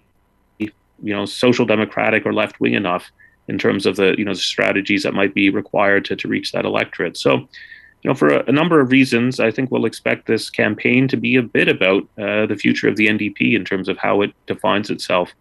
you 0.59 0.69
know, 1.01 1.25
social 1.25 1.65
democratic 1.65 2.25
or 2.25 2.33
left 2.33 2.59
wing 2.59 2.75
enough 2.75 3.09
in 3.47 3.57
terms 3.57 3.87
of 3.87 3.95
the 3.95 4.13
you 4.17 4.25
know 4.25 4.33
the 4.33 4.39
strategies 4.39 5.01
that 5.03 5.15
might 5.15 5.33
be 5.33 5.49
required 5.49 6.05
to 6.05 6.15
to 6.15 6.27
reach 6.27 6.51
that 6.51 6.65
electorate. 6.65 7.17
So 7.17 7.47
you 8.03 8.09
know, 8.09 8.15
for 8.15 8.29
a, 8.29 8.43
a, 8.47 8.51
number 8.51 8.79
of 8.79 8.91
reasons, 8.91 9.39
I 9.39 9.51
think 9.51 9.69
we'll 9.69 9.85
expect 9.85 10.25
this 10.25 10.49
campaign 10.49 11.07
to 11.07 11.17
be 11.17 11.35
a 11.35 11.43
bit 11.43 11.67
about 11.67 12.03
uh, 12.17 12.45
the 12.47 12.57
future 12.59 12.87
of 12.87 12.95
the 12.95 13.07
NDP 13.07 13.55
in 13.55 13.63
terms 13.63 13.87
of 13.87 13.97
how 13.97 14.21
it 14.21 14.33
defines 14.47 14.89
itself, 14.89 15.31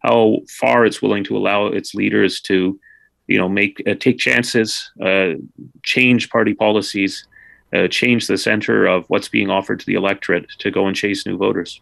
how 0.00 0.38
far 0.48 0.84
it's 0.84 1.00
willing 1.00 1.22
to 1.24 1.36
allow 1.36 1.66
its 1.66 1.94
leaders 1.94 2.40
to, 2.42 2.78
you 3.28 3.38
know, 3.38 3.48
make 3.48 3.82
uh, 3.86 3.94
take 3.94 4.18
chances, 4.18 4.90
uh, 5.00 5.34
change 5.84 6.30
party 6.30 6.54
policies, 6.54 7.26
uh, 7.72 7.86
change 7.88 8.26
the 8.26 8.38
center 8.38 8.86
of 8.86 9.04
what's 9.08 9.28
being 9.28 9.50
offered 9.50 9.80
to 9.80 9.86
the 9.86 9.94
electorate 9.94 10.48
to 10.58 10.70
go 10.70 10.86
and 10.86 10.96
chase 10.96 11.26
new 11.26 11.36
voters. 11.36 11.80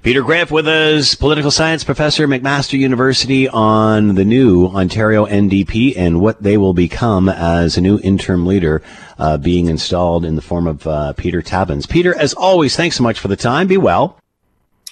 Peter 0.00 0.22
Graefe 0.22 0.50
with 0.50 0.66
us, 0.66 1.14
political 1.14 1.50
science 1.50 1.84
professor, 1.84 2.26
McMaster 2.26 2.78
University, 2.78 3.46
on 3.48 4.14
the 4.14 4.24
new 4.24 4.66
Ontario 4.66 5.26
NDP 5.26 5.94
and 5.96 6.20
what 6.20 6.42
they 6.42 6.56
will 6.56 6.72
become 6.72 7.28
as 7.28 7.76
a 7.76 7.80
new 7.80 8.00
interim 8.02 8.46
leader 8.46 8.82
uh, 9.18 9.36
being 9.36 9.66
installed 9.66 10.24
in 10.24 10.34
the 10.34 10.42
form 10.42 10.66
of 10.66 10.86
uh, 10.86 11.12
Peter 11.12 11.42
Tabuns. 11.42 11.88
Peter, 11.88 12.16
as 12.18 12.32
always, 12.32 12.74
thanks 12.74 12.96
so 12.96 13.02
much 13.02 13.20
for 13.20 13.28
the 13.28 13.36
time. 13.36 13.66
Be 13.66 13.76
well. 13.76 14.18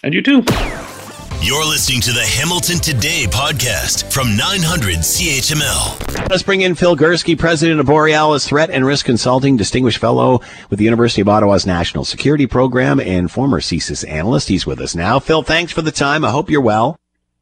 And 0.02 0.12
you 0.12 0.22
too. 0.22 0.42
You're 1.42 1.64
listening 1.64 2.02
to 2.02 2.12
the 2.12 2.22
Hamilton 2.22 2.80
Today 2.80 3.24
podcast 3.24 4.12
from 4.12 4.36
900 4.36 4.96
CHML. 4.96 6.28
Let's 6.28 6.42
bring 6.42 6.60
in 6.60 6.74
Phil 6.74 6.94
Gurski, 6.94 7.36
president 7.36 7.80
of 7.80 7.86
Borealis 7.86 8.46
Threat 8.46 8.68
and 8.68 8.84
Risk 8.84 9.06
Consulting, 9.06 9.56
distinguished 9.56 9.96
fellow 9.96 10.42
with 10.68 10.78
the 10.78 10.84
University 10.84 11.22
of 11.22 11.30
Ottawa's 11.30 11.64
National 11.64 12.04
Security 12.04 12.46
Program, 12.46 13.00
and 13.00 13.30
former 13.30 13.60
CSIS 13.60 14.06
analyst. 14.06 14.48
He's 14.48 14.66
with 14.66 14.80
us 14.80 14.94
now. 14.94 15.18
Phil, 15.18 15.42
thanks 15.42 15.72
for 15.72 15.80
the 15.80 15.90
time. 15.90 16.26
I 16.26 16.30
hope 16.30 16.50
you're 16.50 16.60
well. 16.60 16.99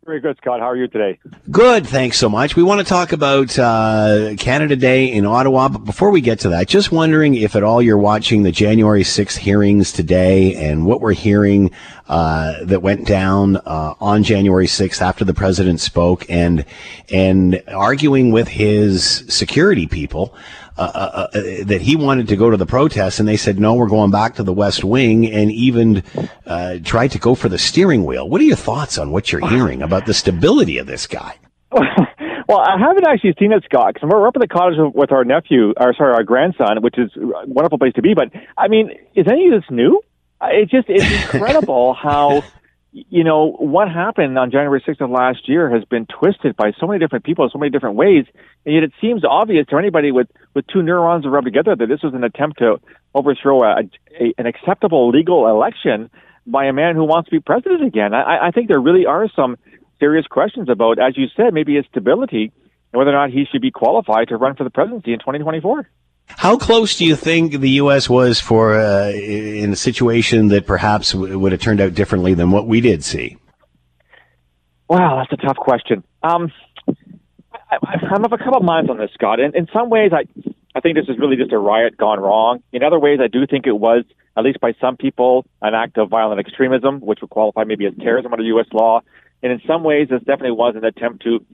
Very 0.09 0.21
good, 0.21 0.39
Scott. 0.39 0.61
How 0.61 0.71
are 0.71 0.77
you 0.77 0.89
today? 0.89 1.19
Good, 1.51 1.87
thanks 1.87 2.17
so 2.17 2.31
much. 2.31 2.57
We 2.57 2.63
want 2.63 2.79
to 2.79 2.85
talk 2.87 3.13
about 3.13 3.59
uh, 3.59 4.37
Canada 4.39 4.75
Day 4.75 5.13
in 5.13 5.27
Ottawa, 5.27 5.69
but 5.69 5.85
before 5.85 6.11
we 6.11 6.23
get 6.23 6.41
to 6.41 6.49
that, 6.49 6.67
just 6.67 6.91
wondering 6.91 7.35
if 7.35 7.55
at 7.55 7.63
all 7.63 7.83
you're 7.83 7.99
watching 7.99 8.43
the 8.43 8.51
January 8.51 9.03
6th 9.03 9.37
hearings 9.37 9.93
today 9.93 10.55
and 10.55 10.87
what 10.87 11.03
we're 11.03 11.13
hearing 11.13 11.73
uh, 12.09 12.65
that 12.65 12.81
went 12.81 13.07
down 13.07 13.59
uh, 13.59 13.97
on 14.01 14.23
January 14.23 14.67
6th 14.67 15.03
after 15.03 15.27
the 15.27 15.35
president 15.35 15.79
spoke 15.79 16.25
and 16.31 16.65
and 17.13 17.63
arguing 17.69 18.33
with 18.33 18.49
his 18.49 19.25
security 19.29 19.87
people 19.87 20.35
uh, 20.79 20.91
uh, 20.95 21.29
uh, 21.35 21.65
that 21.65 21.81
he 21.83 21.97
wanted 21.97 22.29
to 22.29 22.37
go 22.37 22.51
to 22.51 22.57
the 22.57 22.67
protests, 22.67 23.19
and 23.19 23.29
they 23.29 23.37
said 23.37 23.59
no, 23.59 23.75
we're 23.75 23.89
going 23.89 24.11
back 24.11 24.37
to 24.37 24.43
the 24.43 24.53
West 24.53 24.85
Wing, 24.85 25.27
and 25.27 25.51
even 25.51 26.03
uh, 26.47 26.79
tried 26.85 27.13
to 27.13 27.19
go 27.19 27.35
for 27.35 27.49
the 27.49 27.59
steering 27.59 28.05
wheel. 28.05 28.29
What 28.29 28.41
are 28.41 28.45
your 28.45 28.57
thoughts 28.57 28.99
on 28.99 29.11
what 29.11 29.33
you're 29.33 29.47
hearing 29.49 29.83
about 29.83 30.07
the 30.07 30.15
stability 30.15 30.79
of 30.79 30.87
this 30.87 31.07
guy? 31.07 31.37
Well, 32.49 32.61
I 32.61 32.79
haven't 32.79 33.07
actually 33.07 33.35
seen 33.39 33.53
it, 33.53 33.63
Scott, 33.65 33.93
because 33.93 34.09
we're 34.09 34.27
up 34.27 34.35
at 34.35 34.41
the 34.41 34.49
cottage 34.49 34.79
with 34.95 35.13
our 35.13 35.23
nephew, 35.23 35.75
or 35.77 35.93
sorry, 35.93 36.15
our 36.15 36.23
grandson, 36.23 36.81
which 36.81 36.97
is 36.97 37.11
a 37.15 37.47
wonderful 37.47 37.77
place 37.77 37.93
to 37.93 38.01
be. 38.01 38.15
But 38.15 38.33
I 38.57 38.69
mean, 38.69 38.91
is 39.15 39.27
any 39.29 39.49
of 39.49 39.61
this 39.61 39.71
new? 39.71 40.01
It 40.41 40.71
just 40.71 40.89
it's 40.89 41.05
incredible 41.35 41.93
how 41.93 42.43
you 42.93 43.23
know, 43.23 43.53
what 43.53 43.89
happened 43.89 44.39
on 44.39 44.51
January 44.51 44.81
6th 44.81 45.01
of 45.01 45.11
last 45.11 45.49
year 45.49 45.69
has 45.71 45.85
been 45.85 46.07
twisted 46.07 46.57
by 46.57 46.73
so 46.81 46.87
many 46.87 46.99
different 46.99 47.25
people 47.25 47.45
in 47.45 47.51
so 47.51 47.59
many 47.59 47.71
different 47.71 47.97
ways. 47.97 48.25
And 48.65 48.75
yet 48.75 48.83
it 48.83 48.93
seems 49.01 49.23
obvious 49.29 49.67
to 49.69 49.77
anybody 49.77 50.11
with, 50.11 50.29
with 50.55 50.67
two 50.67 50.83
neurons 50.83 51.25
to 51.25 51.31
rub 51.31 51.45
together 51.45 51.77
that 51.77 51.87
this 51.87 52.03
was 52.03 52.15
an 52.15 52.25
attempt 52.25 52.59
to 52.59 52.81
overthrow 53.15 53.63
a, 53.63 53.81
a, 54.19 54.35
an 54.39 54.47
acceptable 54.47 55.11
legal 55.11 55.49
election 55.49 56.11
by 56.47 56.65
a 56.65 56.73
man 56.73 56.95
who 56.95 57.05
wants 57.05 57.29
to 57.29 57.37
be 57.37 57.41
president 57.41 57.85
again. 57.85 58.15
I, 58.15 58.49
I 58.49 58.51
think 58.53 58.69
there 58.69 58.81
really 58.81 59.05
are 59.05 59.29
some 59.37 59.59
serious 60.01 60.27
questions 60.27 60.69
about, 60.71 60.99
as 60.99 61.17
you 61.17 61.27
said, 61.37 61.53
maybe 61.53 61.77
his 61.77 61.85
stability 61.91 62.53
and 62.93 62.99
whether 62.99 63.11
or 63.11 63.15
not 63.15 63.31
he 63.31 63.45
should 63.51 63.61
be 63.61 63.71
qualified 63.71 64.29
to 64.29 64.37
run 64.37 64.57
for 64.57 64.65
the 64.65 64.71
presidency 64.71 65.13
in 65.13 65.19
2024. 65.19 65.89
How 66.29 66.57
close 66.57 66.97
do 66.97 67.05
you 67.05 67.17
think 67.17 67.61
the 67.61 67.71
U.S. 67.71 68.09
was 68.09 68.41
for 68.41 68.75
uh, 68.75 69.11
in 69.11 69.73
a 69.73 69.77
situation 69.77 70.49
that 70.49 70.67
perhaps 70.67 71.15
would 71.15 71.53
have 71.53 71.61
turned 71.61 71.81
out 71.81 71.95
differently 71.95 72.35
than 72.35 72.51
what 72.51 72.67
we 72.67 72.81
did 72.81 73.03
see? 73.03 73.37
Wow, 74.89 75.17
that's 75.17 75.43
a 75.43 75.47
tough 75.47 75.57
question. 75.57 76.05
Um, 76.23 76.53
I, 77.71 78.15
am 78.15 78.25
of 78.25 78.33
a 78.33 78.39
couple 78.39 78.57
of 78.57 78.65
minds 78.65 78.89
on 78.91 78.99
this, 78.99 79.11
Scott. 79.15 79.41
In, 79.41 79.55
in 79.55 79.69
some 79.73 79.91
ways, 79.91 80.13
I 80.15 80.25
I 80.79 80.81
think 80.81 80.97
this 80.97 81.09
is 81.09 81.19
really 81.19 81.35
just 81.35 81.53
a 81.53 81.59
riot 81.59 81.97
gone 81.97 82.21
wrong. 82.21 82.63
In 82.73 82.85
other 82.85 83.01
ways, 83.01 83.19
I 83.21 83.27
do 83.27 83.47
think 83.47 83.67
it 83.67 83.73
was, 83.73 84.05
at 84.37 84.45
least 84.45 84.61
by 84.61 84.75
some 84.81 84.97
people, 84.97 85.45
an 85.61 85.75
act 85.75 85.99
of 85.99 86.09
violent 86.09 86.39
extremism, 86.39 87.01
which 87.01 87.21
would 87.21 87.31
qualify 87.31 87.65
maybe 87.65 87.85
as 87.87 87.95
terrorism 88.01 88.33
under 88.33 88.45
U.S. 88.45 88.67
law. 88.73 89.01
And 89.43 89.53
in 89.53 89.61
some 89.67 89.83
ways, 89.83 90.09
this 90.09 90.21
definitely 90.21 90.53
was 90.53 90.75
an 90.77 90.85
attempt 90.85 91.25
to 91.25 91.45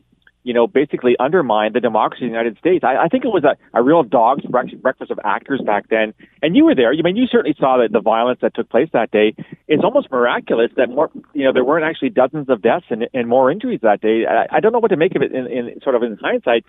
you 0.44 0.52
know, 0.52 0.66
basically 0.66 1.16
undermine 1.18 1.72
the 1.72 1.80
democracy 1.80 2.26
of 2.26 2.30
the 2.30 2.36
United 2.36 2.58
States. 2.58 2.84
I, 2.84 2.96
I 3.04 3.08
think 3.08 3.24
it 3.24 3.28
was 3.28 3.44
a, 3.44 3.56
a 3.76 3.82
real 3.82 4.02
dog's 4.02 4.44
breakfast 4.44 5.10
of 5.10 5.18
actors 5.24 5.60
back 5.64 5.88
then. 5.88 6.12
And 6.42 6.54
you 6.54 6.64
were 6.66 6.74
there. 6.74 6.92
I 6.92 7.02
mean, 7.02 7.16
you 7.16 7.26
certainly 7.26 7.56
saw 7.58 7.78
that 7.78 7.92
the 7.92 8.00
violence 8.00 8.40
that 8.42 8.54
took 8.54 8.68
place 8.68 8.88
that 8.92 9.10
day. 9.10 9.34
It's 9.68 9.82
almost 9.82 10.10
miraculous 10.12 10.70
that 10.76 10.90
more, 10.90 11.10
you 11.32 11.44
know, 11.44 11.52
there 11.52 11.64
weren't 11.64 11.84
actually 11.84 12.10
dozens 12.10 12.48
of 12.50 12.60
deaths 12.60 12.86
and, 12.90 13.08
and 13.14 13.26
more 13.26 13.50
injuries 13.50 13.80
that 13.82 14.00
day. 14.02 14.26
I, 14.28 14.56
I 14.56 14.60
don't 14.60 14.72
know 14.72 14.78
what 14.78 14.88
to 14.88 14.96
make 14.96 15.16
of 15.16 15.22
it 15.22 15.32
in, 15.32 15.46
in 15.46 15.80
sort 15.82 15.96
of 15.96 16.02
in 16.02 16.18
hindsight. 16.20 16.64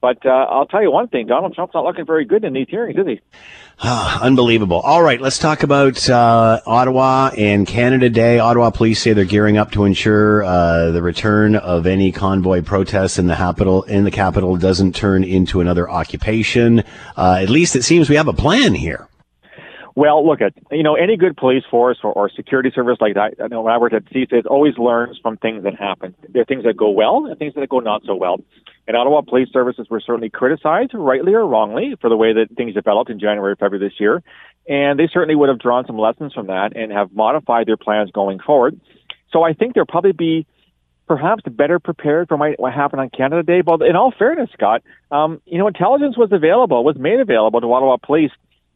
But 0.00 0.24
uh, 0.26 0.28
I'll 0.28 0.66
tell 0.66 0.82
you 0.82 0.90
one 0.90 1.08
thing: 1.08 1.26
Donald 1.26 1.54
Trump's 1.54 1.74
not 1.74 1.84
looking 1.84 2.04
very 2.04 2.24
good 2.24 2.44
in 2.44 2.52
these 2.52 2.68
hearings, 2.68 2.98
is 2.98 3.06
he? 3.06 3.20
Unbelievable. 3.82 4.80
All 4.80 5.02
right, 5.02 5.20
let's 5.20 5.38
talk 5.38 5.62
about 5.62 6.08
uh, 6.08 6.60
Ottawa 6.66 7.30
and 7.36 7.66
Canada 7.66 8.10
Day. 8.10 8.38
Ottawa 8.38 8.70
police 8.70 9.00
say 9.00 9.14
they're 9.14 9.24
gearing 9.24 9.56
up 9.56 9.72
to 9.72 9.84
ensure 9.84 10.44
uh, 10.44 10.90
the 10.90 11.02
return 11.02 11.56
of 11.56 11.86
any 11.86 12.12
convoy 12.12 12.62
protests 12.62 13.18
in 13.18 13.26
the 13.26 13.36
capital. 13.36 13.82
In 13.84 14.04
the 14.04 14.10
capital, 14.10 14.56
doesn't 14.56 14.94
turn 14.94 15.24
into 15.24 15.60
another 15.60 15.90
occupation. 15.90 16.84
Uh, 17.16 17.38
at 17.40 17.48
least 17.48 17.74
it 17.74 17.82
seems 17.82 18.08
we 18.08 18.16
have 18.16 18.28
a 18.28 18.34
plan 18.34 18.74
here. 18.74 19.08
Well, 19.96 20.26
look 20.26 20.42
at 20.42 20.52
you 20.70 20.82
know 20.82 20.94
any 20.94 21.16
good 21.16 21.38
police 21.38 21.64
force 21.70 21.98
or, 22.04 22.12
or 22.12 22.28
security 22.28 22.70
service 22.72 22.98
like 23.00 23.14
that. 23.14 23.34
I 23.42 23.48
know 23.48 23.62
when 23.62 23.72
I 23.72 23.78
worked 23.78 23.94
at 23.94 24.04
CSIS, 24.04 24.44
always 24.44 24.76
learns 24.76 25.18
from 25.22 25.38
things 25.38 25.64
that 25.64 25.74
happen. 25.74 26.14
There 26.28 26.42
are 26.42 26.44
things 26.44 26.64
that 26.64 26.76
go 26.76 26.90
well 26.90 27.24
and 27.24 27.38
things 27.38 27.54
that 27.54 27.66
go 27.70 27.80
not 27.80 28.02
so 28.04 28.14
well. 28.14 28.36
And 28.86 28.94
Ottawa 28.94 29.22
Police 29.22 29.48
Services 29.52 29.86
were 29.88 30.00
certainly 30.00 30.28
criticized, 30.28 30.92
rightly 30.92 31.32
or 31.32 31.46
wrongly, 31.46 31.96
for 31.98 32.10
the 32.10 32.16
way 32.16 32.34
that 32.34 32.54
things 32.56 32.74
developed 32.74 33.10
in 33.10 33.18
January, 33.18 33.56
February 33.58 33.88
this 33.88 33.98
year. 33.98 34.22
And 34.68 34.98
they 34.98 35.08
certainly 35.10 35.34
would 35.34 35.48
have 35.48 35.58
drawn 35.58 35.86
some 35.86 35.98
lessons 35.98 36.34
from 36.34 36.48
that 36.48 36.76
and 36.76 36.92
have 36.92 37.12
modified 37.12 37.66
their 37.66 37.78
plans 37.78 38.10
going 38.10 38.38
forward. 38.38 38.78
So 39.32 39.44
I 39.44 39.54
think 39.54 39.74
they'll 39.74 39.86
probably 39.86 40.12
be 40.12 40.46
perhaps 41.08 41.42
better 41.50 41.78
prepared 41.78 42.28
for 42.28 42.36
what 42.36 42.72
happened 42.74 43.00
on 43.00 43.08
Canada 43.08 43.42
Day. 43.42 43.62
But 43.62 43.80
in 43.80 43.96
all 43.96 44.12
fairness, 44.16 44.50
Scott, 44.52 44.82
um, 45.10 45.40
you 45.46 45.58
know, 45.58 45.68
intelligence 45.68 46.18
was 46.18 46.32
available, 46.32 46.84
was 46.84 46.98
made 46.98 47.18
available 47.18 47.62
to 47.62 47.72
Ottawa 47.72 47.96
Police 47.96 48.32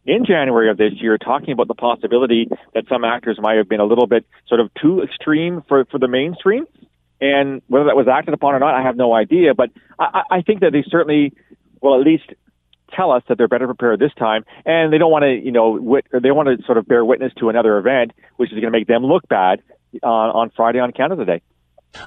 in 0.06 0.24
January 0.24 0.70
of 0.70 0.76
this 0.76 0.92
year 1.00 1.18
talking 1.18 1.52
about 1.52 1.68
the 1.68 1.74
possibility 1.74 2.48
that 2.74 2.84
some 2.88 3.04
actors 3.04 3.38
might 3.40 3.56
have 3.56 3.68
been 3.68 3.80
a 3.80 3.84
little 3.84 4.06
bit 4.06 4.26
sort 4.48 4.60
of 4.60 4.70
too 4.80 5.02
extreme 5.02 5.62
for, 5.68 5.84
for 5.86 5.98
the 5.98 6.08
mainstream. 6.08 6.64
And 7.20 7.60
whether 7.68 7.84
that 7.84 7.96
was 7.96 8.08
acted 8.08 8.32
upon 8.32 8.54
or 8.54 8.58
not, 8.58 8.74
I 8.74 8.82
have 8.82 8.96
no 8.96 9.12
idea. 9.12 9.54
But 9.54 9.70
I, 9.98 10.22
I 10.30 10.42
think 10.42 10.60
that 10.60 10.72
they 10.72 10.84
certainly 10.88 11.34
will 11.82 12.00
at 12.00 12.06
least 12.06 12.32
tell 12.94 13.12
us 13.12 13.22
that 13.28 13.38
they're 13.38 13.48
better 13.48 13.66
prepared 13.66 14.00
this 14.00 14.12
time, 14.18 14.44
and 14.64 14.92
they 14.92 14.98
don't 14.98 15.12
want 15.12 15.22
to, 15.22 15.30
you 15.30 15.52
know, 15.52 15.78
wit- 15.80 16.06
they 16.10 16.30
want 16.30 16.48
to 16.48 16.64
sort 16.64 16.78
of 16.78 16.86
bear 16.86 17.04
witness 17.04 17.32
to 17.38 17.48
another 17.48 17.78
event, 17.78 18.12
which 18.36 18.50
is 18.50 18.54
going 18.54 18.72
to 18.72 18.76
make 18.78 18.88
them 18.88 19.04
look 19.04 19.28
bad 19.28 19.62
uh, 20.02 20.06
on 20.06 20.50
Friday 20.56 20.80
on 20.80 20.92
Canada 20.92 21.24
Day. 21.24 21.42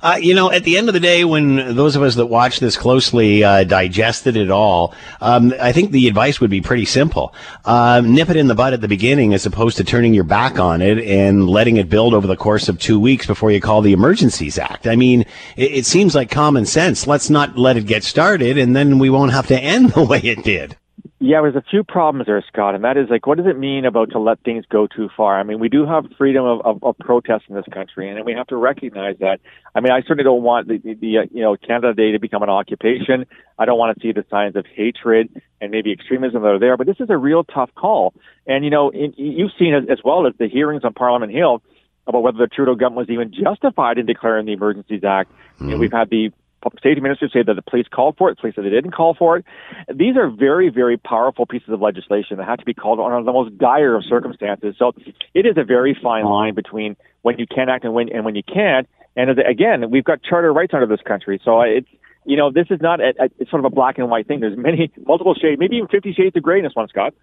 Uh, 0.01 0.17
you 0.21 0.33
know, 0.33 0.49
at 0.51 0.63
the 0.63 0.77
end 0.77 0.87
of 0.87 0.93
the 0.93 0.99
day, 0.99 1.25
when 1.25 1.75
those 1.75 1.95
of 1.95 2.01
us 2.01 2.15
that 2.15 2.27
watch 2.27 2.59
this 2.59 2.77
closely 2.77 3.43
uh, 3.43 3.63
digested 3.65 4.37
it 4.37 4.49
all, 4.49 4.93
um, 5.19 5.53
I 5.61 5.71
think 5.71 5.91
the 5.91 6.07
advice 6.07 6.39
would 6.39 6.49
be 6.49 6.61
pretty 6.61 6.85
simple. 6.85 7.33
Uh, 7.65 8.01
nip 8.03 8.29
it 8.29 8.37
in 8.37 8.47
the 8.47 8.55
bud 8.55 8.73
at 8.73 8.81
the 8.81 8.87
beginning 8.87 9.33
as 9.33 9.45
opposed 9.45 9.77
to 9.77 9.83
turning 9.83 10.13
your 10.13 10.23
back 10.23 10.57
on 10.57 10.81
it 10.81 10.99
and 10.99 11.49
letting 11.49 11.77
it 11.77 11.89
build 11.89 12.13
over 12.13 12.27
the 12.27 12.37
course 12.37 12.69
of 12.69 12.79
two 12.79 12.99
weeks 12.99 13.27
before 13.27 13.51
you 13.51 13.59
call 13.59 13.81
the 13.81 13.93
Emergencies 13.93 14.57
Act. 14.57 14.87
I 14.87 14.95
mean, 14.95 15.21
it, 15.57 15.71
it 15.71 15.85
seems 15.85 16.15
like 16.15 16.31
common 16.31 16.65
sense. 16.65 17.05
Let's 17.05 17.29
not 17.29 17.57
let 17.57 17.77
it 17.77 17.85
get 17.85 18.03
started 18.03 18.57
and 18.57 18.75
then 18.75 18.99
we 18.99 19.09
won't 19.09 19.33
have 19.33 19.47
to 19.47 19.59
end 19.59 19.89
the 19.93 20.03
way 20.03 20.19
it 20.19 20.43
did. 20.43 20.77
Yeah, 21.25 21.39
there's 21.41 21.55
a 21.55 21.63
few 21.69 21.85
problems 21.85 22.25
there, 22.25 22.43
Scott, 22.49 22.75
and 22.75 22.83
that 22.83 22.97
is 22.97 23.07
like, 23.09 23.25
what 23.25 23.37
does 23.37 23.47
it 23.47 23.57
mean 23.57 23.85
about 23.85 24.11
to 24.11 24.19
let 24.19 24.41
things 24.41 24.65
go 24.69 24.87
too 24.87 25.07
far? 25.15 25.39
I 25.39 25.43
mean, 25.43 25.57
we 25.57 25.69
do 25.69 25.85
have 25.85 26.03
freedom 26.17 26.43
of, 26.43 26.59
of, 26.65 26.83
of 26.83 26.97
protest 26.97 27.45
in 27.47 27.55
this 27.55 27.63
country, 27.73 28.09
and 28.09 28.25
we 28.25 28.33
have 28.33 28.47
to 28.47 28.57
recognize 28.57 29.15
that. 29.21 29.39
I 29.73 29.79
mean, 29.79 29.93
I 29.93 30.01
certainly 30.01 30.25
don't 30.25 30.43
want 30.43 30.67
the, 30.67 30.79
the, 30.79 30.95
the 30.95 31.17
uh, 31.19 31.21
you 31.31 31.41
know 31.41 31.55
Canada 31.55 31.93
Day 31.93 32.11
to 32.11 32.19
become 32.19 32.43
an 32.43 32.49
occupation. 32.49 33.25
I 33.57 33.63
don't 33.63 33.79
want 33.79 33.97
to 33.97 34.01
see 34.05 34.11
the 34.11 34.25
signs 34.29 34.57
of 34.57 34.65
hatred 34.65 35.29
and 35.61 35.71
maybe 35.71 35.93
extremism 35.93 36.41
that 36.41 36.47
are 36.49 36.59
there. 36.59 36.75
But 36.75 36.87
this 36.87 36.99
is 36.99 37.09
a 37.09 37.15
real 37.15 37.45
tough 37.45 37.69
call, 37.73 38.13
and 38.45 38.65
you 38.65 38.69
know, 38.69 38.89
in, 38.89 39.13
you've 39.15 39.51
seen 39.57 39.73
as, 39.73 39.85
as 39.89 39.99
well 40.03 40.27
as 40.27 40.33
the 40.37 40.49
hearings 40.49 40.83
on 40.83 40.91
Parliament 40.91 41.31
Hill 41.31 41.63
about 42.05 42.21
whether 42.21 42.37
the 42.37 42.47
Trudeau 42.47 42.75
government 42.75 43.07
was 43.07 43.13
even 43.13 43.31
justified 43.33 43.97
in 43.97 44.05
declaring 44.05 44.45
the 44.45 44.51
Emergencies 44.51 45.05
Act. 45.05 45.31
Mm-hmm. 45.31 45.69
You 45.69 45.71
know, 45.71 45.79
we've 45.79 45.93
had 45.93 46.09
the 46.09 46.33
public 46.63 46.81
safety 46.81 47.01
say 47.31 47.43
that 47.43 47.53
the 47.53 47.61
police 47.61 47.87
called 47.93 48.15
for 48.17 48.29
it. 48.29 48.37
The 48.37 48.41
police 48.41 48.55
said 48.55 48.63
they 48.63 48.69
didn't 48.69 48.91
call 48.91 49.13
for 49.13 49.37
it. 49.37 49.45
These 49.93 50.15
are 50.17 50.29
very, 50.29 50.69
very 50.69 50.97
powerful 50.97 51.45
pieces 51.45 51.69
of 51.69 51.81
legislation 51.81 52.37
that 52.37 52.47
have 52.47 52.59
to 52.59 52.65
be 52.65 52.73
called 52.73 52.99
on 52.99 53.11
under 53.11 53.25
the 53.25 53.33
most 53.33 53.57
dire 53.57 53.95
of 53.95 54.03
circumstances. 54.05 54.75
So 54.79 54.93
it 55.33 55.45
is 55.45 55.55
a 55.57 55.63
very 55.63 55.97
fine 56.01 56.25
line 56.25 56.55
between 56.55 56.95
when 57.21 57.37
you 57.37 57.45
can 57.45 57.69
act 57.69 57.83
and 57.83 57.93
when 57.93 58.09
and 58.09 58.23
when 58.23 58.35
you 58.35 58.43
can't. 58.43 58.87
And 59.15 59.29
again, 59.39 59.91
we've 59.91 60.03
got 60.03 60.23
charter 60.23 60.51
rights 60.51 60.73
under 60.73 60.87
this 60.87 61.01
country, 61.05 61.39
so 61.43 61.61
it's 61.61 61.87
you 62.25 62.37
know 62.37 62.51
this 62.51 62.67
is 62.71 62.79
not 62.81 62.99
a, 62.99 63.13
a, 63.19 63.29
it's 63.37 63.51
sort 63.51 63.59
of 63.59 63.65
a 63.65 63.75
black 63.75 63.97
and 63.99 64.09
white 64.09 64.27
thing. 64.27 64.39
There's 64.39 64.57
many 64.57 64.91
multiple 65.05 65.35
shades, 65.35 65.59
maybe 65.59 65.75
even 65.75 65.87
fifty 65.87 66.13
shades 66.13 66.35
of 66.35 66.41
gray 66.41 66.57
in 66.59 66.63
this 66.63 66.73
one, 66.73 66.87
Scott. 66.87 67.13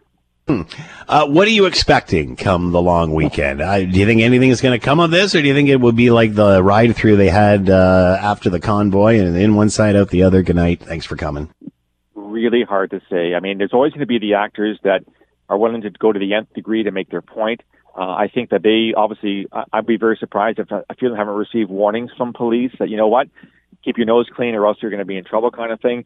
Hmm. 0.48 0.62
Uh, 1.08 1.26
what 1.26 1.46
are 1.46 1.52
you 1.52 1.66
expecting 1.66 2.34
come 2.34 2.72
the 2.72 2.82
long 2.82 3.14
weekend? 3.14 3.60
Uh, 3.60 3.78
do 3.78 3.98
you 3.98 4.06
think 4.06 4.20
anything 4.20 4.50
is 4.50 4.60
going 4.60 4.78
to 4.78 4.84
come 4.84 4.98
of 4.98 5.10
this, 5.10 5.34
or 5.34 5.42
do 5.42 5.46
you 5.46 5.54
think 5.54 5.68
it 5.68 5.76
will 5.76 5.92
be 5.92 6.10
like 6.10 6.34
the 6.34 6.62
ride 6.62 6.96
through 6.96 7.16
they 7.16 7.28
had 7.28 7.70
uh, 7.70 8.18
after 8.20 8.50
the 8.50 8.58
convoy 8.58 9.20
and 9.20 9.36
in 9.36 9.54
one 9.54 9.70
side 9.70 9.94
out 9.94 10.10
the 10.10 10.24
other? 10.24 10.42
Good 10.42 10.56
night. 10.56 10.80
Thanks 10.80 11.06
for 11.06 11.16
coming. 11.16 11.52
Really 12.14 12.64
hard 12.64 12.90
to 12.90 13.00
say. 13.10 13.34
I 13.34 13.40
mean, 13.40 13.58
there's 13.58 13.72
always 13.72 13.92
going 13.92 14.00
to 14.00 14.06
be 14.06 14.18
the 14.18 14.34
actors 14.34 14.78
that 14.82 15.04
are 15.48 15.58
willing 15.58 15.82
to 15.82 15.90
go 15.90 16.12
to 16.12 16.18
the 16.18 16.34
nth 16.34 16.52
degree 16.52 16.82
to 16.84 16.90
make 16.90 17.10
their 17.10 17.22
point. 17.22 17.62
Uh, 17.96 18.02
I 18.02 18.28
think 18.32 18.50
that 18.50 18.62
they 18.62 18.94
obviously, 18.96 19.46
I'd 19.72 19.86
be 19.86 19.96
very 19.96 20.16
surprised 20.18 20.58
if 20.58 20.70
a 20.70 20.84
few 20.98 21.08
of 21.08 21.12
them 21.12 21.18
haven't 21.18 21.34
received 21.34 21.70
warnings 21.70 22.10
from 22.16 22.32
police 22.32 22.72
that, 22.78 22.88
you 22.88 22.96
know 22.96 23.08
what, 23.08 23.28
keep 23.84 23.98
your 23.98 24.06
nose 24.06 24.28
clean 24.34 24.54
or 24.54 24.66
else 24.66 24.78
you're 24.80 24.90
going 24.90 25.00
to 25.00 25.04
be 25.04 25.16
in 25.16 25.24
trouble 25.24 25.50
kind 25.50 25.72
of 25.72 25.80
thing. 25.80 26.04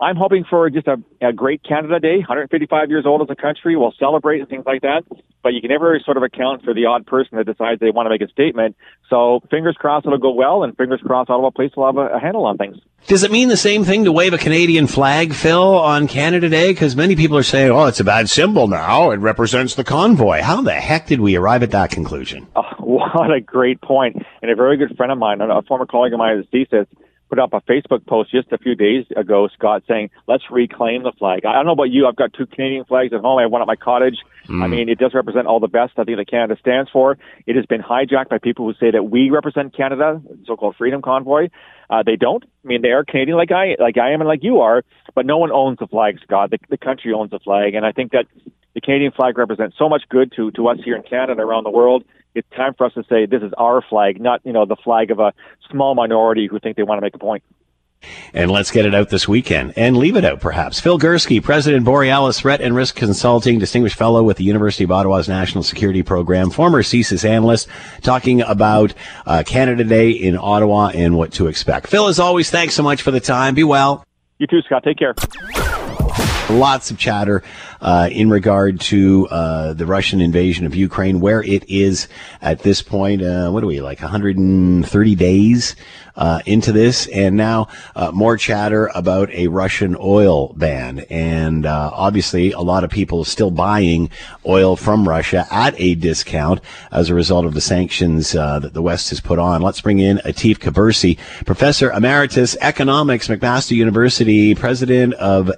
I'm 0.00 0.16
hoping 0.16 0.44
for 0.48 0.68
just 0.68 0.86
a, 0.86 0.96
a 1.20 1.32
great 1.32 1.62
Canada 1.62 1.98
Day. 2.00 2.18
155 2.18 2.90
years 2.90 3.04
old 3.06 3.22
as 3.22 3.28
a 3.30 3.40
country. 3.40 3.76
We'll 3.76 3.94
celebrate 3.98 4.40
and 4.40 4.48
things 4.48 4.64
like 4.66 4.82
that. 4.82 5.02
But 5.42 5.54
you 5.54 5.60
can 5.60 5.70
never 5.70 5.98
sort 6.04 6.16
of 6.16 6.22
account 6.22 6.64
for 6.64 6.74
the 6.74 6.86
odd 6.86 7.06
person 7.06 7.38
that 7.38 7.46
decides 7.46 7.80
they 7.80 7.90
want 7.90 8.06
to 8.06 8.10
make 8.10 8.20
a 8.20 8.28
statement. 8.28 8.76
So 9.08 9.40
fingers 9.50 9.76
crossed 9.78 10.06
it'll 10.06 10.18
go 10.18 10.32
well, 10.32 10.64
and 10.64 10.76
fingers 10.76 11.00
crossed 11.04 11.30
Ottawa 11.30 11.50
Police 11.50 11.72
will 11.76 11.86
have 11.86 11.96
a, 11.96 12.16
a 12.16 12.20
handle 12.20 12.44
on 12.44 12.58
things. 12.58 12.76
Does 13.06 13.22
it 13.22 13.30
mean 13.30 13.48
the 13.48 13.56
same 13.56 13.84
thing 13.84 14.04
to 14.04 14.12
wave 14.12 14.32
a 14.32 14.38
Canadian 14.38 14.88
flag, 14.88 15.32
Phil, 15.32 15.78
on 15.78 16.08
Canada 16.08 16.48
Day? 16.48 16.72
Because 16.72 16.96
many 16.96 17.14
people 17.14 17.36
are 17.36 17.44
saying, 17.44 17.70
oh, 17.70 17.86
it's 17.86 18.00
a 18.00 18.04
bad 18.04 18.28
symbol 18.28 18.66
now. 18.66 19.12
It 19.12 19.18
represents 19.18 19.76
the 19.76 19.84
convoy. 19.84 20.42
How 20.42 20.60
the 20.60 20.72
heck 20.72 21.06
did 21.06 21.20
we 21.20 21.36
arrive 21.36 21.62
at 21.62 21.70
that 21.70 21.90
conclusion? 21.90 22.48
Oh, 22.56 22.62
what 22.80 23.30
a 23.30 23.40
great 23.40 23.80
point. 23.80 24.16
And 24.42 24.50
a 24.50 24.56
very 24.56 24.76
good 24.76 24.96
friend 24.96 25.12
of 25.12 25.18
mine, 25.18 25.40
a 25.40 25.62
former 25.62 25.86
colleague 25.86 26.12
of 26.12 26.18
mine 26.18 26.38
at 26.38 26.50
the 26.50 26.66
CSIS, 26.66 26.86
put 27.28 27.38
up 27.38 27.52
a 27.52 27.60
Facebook 27.62 28.06
post 28.06 28.30
just 28.30 28.52
a 28.52 28.58
few 28.58 28.74
days 28.74 29.04
ago, 29.16 29.48
Scott, 29.54 29.82
saying, 29.88 30.10
let's 30.26 30.44
reclaim 30.50 31.02
the 31.02 31.12
flag. 31.18 31.44
I 31.44 31.54
don't 31.54 31.66
know 31.66 31.72
about 31.72 31.90
you. 31.90 32.06
I've 32.06 32.16
got 32.16 32.32
two 32.32 32.46
Canadian 32.46 32.84
flags 32.84 33.12
at 33.12 33.20
home. 33.20 33.38
I 33.38 33.42
have 33.42 33.50
one 33.50 33.62
at 33.62 33.66
my 33.66 33.76
cottage. 33.76 34.16
Mm. 34.48 34.62
I 34.62 34.66
mean, 34.68 34.88
it 34.88 34.98
does 34.98 35.12
represent 35.14 35.46
all 35.46 35.60
the 35.60 35.68
best 35.68 35.92
I 35.96 36.04
think 36.04 36.18
that 36.18 36.30
Canada 36.30 36.56
stands 36.60 36.90
for. 36.90 37.18
It 37.46 37.56
has 37.56 37.66
been 37.66 37.82
hijacked 37.82 38.28
by 38.28 38.38
people 38.38 38.66
who 38.66 38.74
say 38.78 38.90
that 38.92 39.04
we 39.04 39.30
represent 39.30 39.76
Canada, 39.76 40.22
so-called 40.46 40.76
Freedom 40.76 41.02
Convoy. 41.02 41.48
Uh, 41.90 42.02
they 42.04 42.16
don't. 42.16 42.44
I 42.64 42.68
mean, 42.68 42.82
they 42.82 42.90
are 42.90 43.04
Canadian 43.04 43.36
like 43.36 43.52
I, 43.52 43.76
like 43.78 43.98
I 43.98 44.12
am 44.12 44.20
and 44.20 44.28
like 44.28 44.42
you 44.42 44.60
are, 44.60 44.82
but 45.14 45.26
no 45.26 45.38
one 45.38 45.52
owns 45.52 45.78
the 45.78 45.86
flag, 45.86 46.18
Scott. 46.22 46.50
The, 46.50 46.58
the 46.68 46.78
country 46.78 47.12
owns 47.12 47.30
the 47.30 47.38
flag. 47.38 47.74
And 47.74 47.86
I 47.86 47.92
think 47.92 48.12
that 48.12 48.26
the 48.74 48.80
Canadian 48.80 49.12
flag 49.12 49.38
represents 49.38 49.76
so 49.78 49.88
much 49.88 50.02
good 50.08 50.32
to, 50.36 50.50
to 50.52 50.68
us 50.68 50.78
here 50.84 50.96
in 50.96 51.02
Canada 51.02 51.32
and 51.32 51.40
around 51.40 51.64
the 51.64 51.70
world 51.70 52.04
it's 52.36 52.48
time 52.54 52.74
for 52.74 52.86
us 52.86 52.92
to 52.94 53.02
say 53.08 53.26
this 53.26 53.42
is 53.42 53.52
our 53.56 53.82
flag, 53.82 54.20
not 54.20 54.40
you 54.44 54.52
know 54.52 54.66
the 54.66 54.76
flag 54.76 55.10
of 55.10 55.18
a 55.18 55.32
small 55.70 55.94
minority 55.94 56.46
who 56.46 56.60
think 56.60 56.76
they 56.76 56.82
want 56.82 56.98
to 56.98 57.02
make 57.02 57.14
a 57.14 57.18
point. 57.18 57.42
And 58.34 58.50
let's 58.50 58.70
get 58.70 58.84
it 58.84 58.94
out 58.94 59.08
this 59.08 59.26
weekend 59.26 59.72
and 59.76 59.96
leave 59.96 60.16
it 60.16 60.24
out, 60.24 60.40
perhaps. 60.40 60.78
Phil 60.78 60.98
Gurski, 60.98 61.42
President 61.42 61.84
Borealis 61.84 62.38
Threat 62.38 62.60
and 62.60 62.76
Risk 62.76 62.94
Consulting, 62.94 63.58
Distinguished 63.58 63.96
Fellow 63.96 64.22
with 64.22 64.36
the 64.36 64.44
University 64.44 64.84
of 64.84 64.92
Ottawa's 64.92 65.28
National 65.28 65.64
Security 65.64 66.02
Program, 66.02 66.50
former 66.50 66.82
CSIS 66.82 67.24
analyst, 67.28 67.68
talking 68.02 68.42
about 68.42 68.92
uh, 69.24 69.42
Canada 69.46 69.82
Day 69.82 70.10
in 70.10 70.36
Ottawa 70.36 70.90
and 70.94 71.16
what 71.16 71.32
to 71.32 71.46
expect. 71.46 71.88
Phil, 71.88 72.06
as 72.06 72.20
always, 72.20 72.50
thanks 72.50 72.74
so 72.74 72.82
much 72.82 73.02
for 73.02 73.10
the 73.10 73.20
time. 73.20 73.54
Be 73.54 73.64
well. 73.64 74.04
You 74.38 74.46
too, 74.46 74.60
Scott. 74.62 74.84
Take 74.84 74.98
care. 74.98 75.14
Lots 76.48 76.92
of 76.92 76.98
chatter 76.98 77.42
uh, 77.80 78.08
in 78.10 78.30
regard 78.30 78.80
to 78.80 79.26
uh, 79.28 79.72
the 79.72 79.84
Russian 79.84 80.20
invasion 80.20 80.64
of 80.64 80.74
Ukraine, 80.74 81.20
where 81.20 81.42
it 81.42 81.68
is 81.68 82.08
at 82.40 82.60
this 82.60 82.82
point. 82.82 83.22
Uh, 83.22 83.50
what 83.50 83.62
are 83.62 83.66
we 83.66 83.80
like 83.80 84.00
130 84.00 85.14
days 85.16 85.76
uh, 86.16 86.40
into 86.46 86.72
this, 86.72 87.06
and 87.08 87.36
now 87.36 87.68
uh, 87.94 88.10
more 88.10 88.36
chatter 88.36 88.90
about 88.94 89.30
a 89.32 89.48
Russian 89.48 89.96
oil 90.00 90.54
ban. 90.54 91.00
And 91.10 91.66
uh, 91.66 91.90
obviously, 91.92 92.52
a 92.52 92.60
lot 92.60 92.84
of 92.84 92.90
people 92.90 93.24
still 93.24 93.50
buying 93.50 94.10
oil 94.46 94.76
from 94.76 95.06
Russia 95.06 95.46
at 95.50 95.74
a 95.78 95.94
discount 95.94 96.60
as 96.90 97.10
a 97.10 97.14
result 97.14 97.44
of 97.44 97.54
the 97.54 97.60
sanctions 97.60 98.32
that 98.32 98.72
the 98.72 98.82
West 98.82 99.10
has 99.10 99.20
put 99.20 99.38
on. 99.38 99.60
Let's 99.60 99.80
bring 99.80 99.98
in 99.98 100.18
Atif 100.18 100.58
Kubursi, 100.58 101.18
Professor 101.44 101.90
Emeritus 101.90 102.56
Economics, 102.60 103.28
McMaster 103.28 103.72
University, 103.72 104.54
President 104.54 105.12
of 105.14 105.50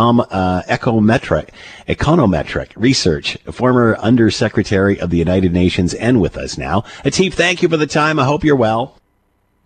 Econom- 0.00 0.26
uh, 0.30 0.62
Econometric, 0.68 1.50
Econometric 1.88 2.70
Research, 2.76 3.36
former 3.50 3.96
Undersecretary 3.98 4.98
of 5.00 5.10
the 5.10 5.18
United 5.18 5.52
Nations, 5.52 5.94
and 5.94 6.20
with 6.20 6.36
us 6.36 6.56
now. 6.56 6.82
Atif, 7.04 7.34
thank 7.34 7.62
you 7.62 7.68
for 7.68 7.76
the 7.76 7.86
time. 7.86 8.18
I 8.18 8.24
hope 8.24 8.44
you're 8.44 8.56
well. 8.56 8.96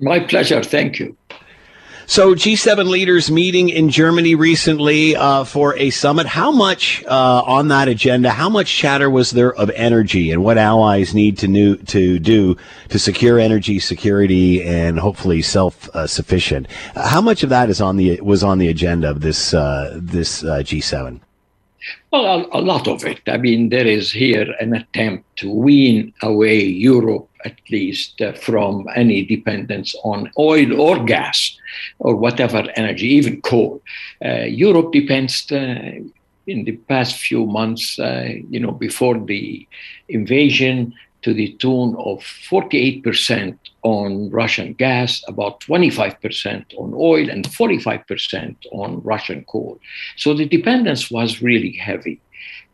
My 0.01 0.21
pleasure. 0.21 0.63
Thank 0.63 0.99
you. 0.99 1.17
So, 2.07 2.35
G7 2.35 2.89
leaders 2.89 3.31
meeting 3.31 3.71
in 3.71 3.89
Germany 3.89 4.35
recently 4.35 5.17
uh, 5.17 5.45
for 5.45 5.77
a 5.77 5.91
summit. 5.91 6.27
How 6.27 6.53
much 6.53 7.03
uh, 7.05 7.43
on 7.47 7.69
that 7.69 7.89
agenda? 7.89 8.31
How 8.31 8.49
much 8.49 8.75
chatter 8.75 9.09
was 9.09 9.31
there 9.31 9.55
of 9.55 9.71
energy 9.71 10.31
and 10.31 10.45
what 10.45 10.59
allies 10.59 11.15
need 11.15 11.39
to, 11.39 11.49
new, 11.49 11.77
to 11.77 12.19
do 12.19 12.57
to 12.91 12.99
secure 12.99 13.39
energy 13.39 13.79
security 13.79 14.63
and 14.63 14.99
hopefully 14.99 15.43
self 15.43 15.89
sufficient? 16.07 16.67
how 16.95 17.21
much 17.21 17.43
of 17.43 17.51
that 17.51 17.71
is 17.71 17.81
on 17.81 17.97
the 17.97 18.21
was 18.21 18.43
on 18.43 18.59
the 18.59 18.69
agenda 18.69 19.11
of 19.11 19.21
this 19.21 19.55
uh, 19.55 19.93
this 20.01 20.45
uh, 20.45 20.59
G7? 20.59 21.21
Well, 22.13 22.25
a, 22.25 22.59
a, 22.59 22.63
lot 22.63 22.89
of 22.89 23.05
it. 23.05 23.21
I 23.27 23.37
mean, 23.37 23.69
there 23.69 23.87
is 23.87 24.11
here 24.11 24.55
an 24.61 24.75
attempt 24.75 25.37
to 25.39 25.51
wean 25.51 26.15
away 26.23 26.65
Europe, 26.65 27.29
at 27.45 27.57
least, 27.71 28.21
uh, 28.21 28.33
from 28.33 28.87
any 28.95 29.25
dependence 29.25 29.95
on 30.05 30.31
oil 30.39 30.81
or 30.81 31.05
gas 31.05 31.57
or 31.99 32.17
whatever 32.17 32.67
energy, 32.77 33.07
even 33.07 33.41
coal. 33.43 33.83
Uh, 34.25 34.45
Europe 34.45 34.93
depends. 34.93 35.51
Uh, 35.51 36.01
in 36.47 36.65
the 36.65 36.77
past 36.93 37.17
few 37.17 37.47
months, 37.47 37.99
uh, 37.99 38.29
you 38.51 38.61
know, 38.61 38.71
before 38.71 39.19
the 39.19 39.67
invasion, 40.11 40.93
to 41.25 41.33
the 41.33 41.53
tune 41.55 41.97
of 41.99 42.19
48% 42.21 43.59
on 43.83 44.29
Russian 44.29 44.75
gas, 44.75 45.25
about 45.27 45.61
25% 45.61 46.75
on 46.77 46.93
oil, 46.95 47.31
and 47.31 47.49
45% 47.49 48.57
on 48.73 49.01
Russian 49.03 49.43
coal. 49.47 49.81
So 50.17 50.35
the 50.35 50.47
dependence 50.47 51.11
was 51.11 51.41
really 51.41 51.73
heavy. 51.73 52.21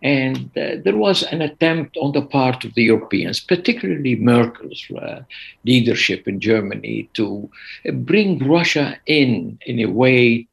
And 0.03 0.51
uh, 0.57 0.77
there 0.85 0.97
was 0.97 1.23
an 1.25 1.43
attempt 1.43 1.97
on 1.99 2.13
the 2.13 2.23
part 2.23 2.65
of 2.65 2.75
the 2.75 2.85
Europeans, 2.85 3.41
particularly 3.41 4.17
Merkel's 4.17 4.87
uh, 4.91 5.21
leadership 5.65 6.27
in 6.27 6.41
Germany, 6.41 7.09
to 7.15 7.51
bring 7.93 8.39
Russia 8.39 8.97
in 9.07 9.59
in 9.67 9.79
a 9.81 9.87
way 9.87 10.47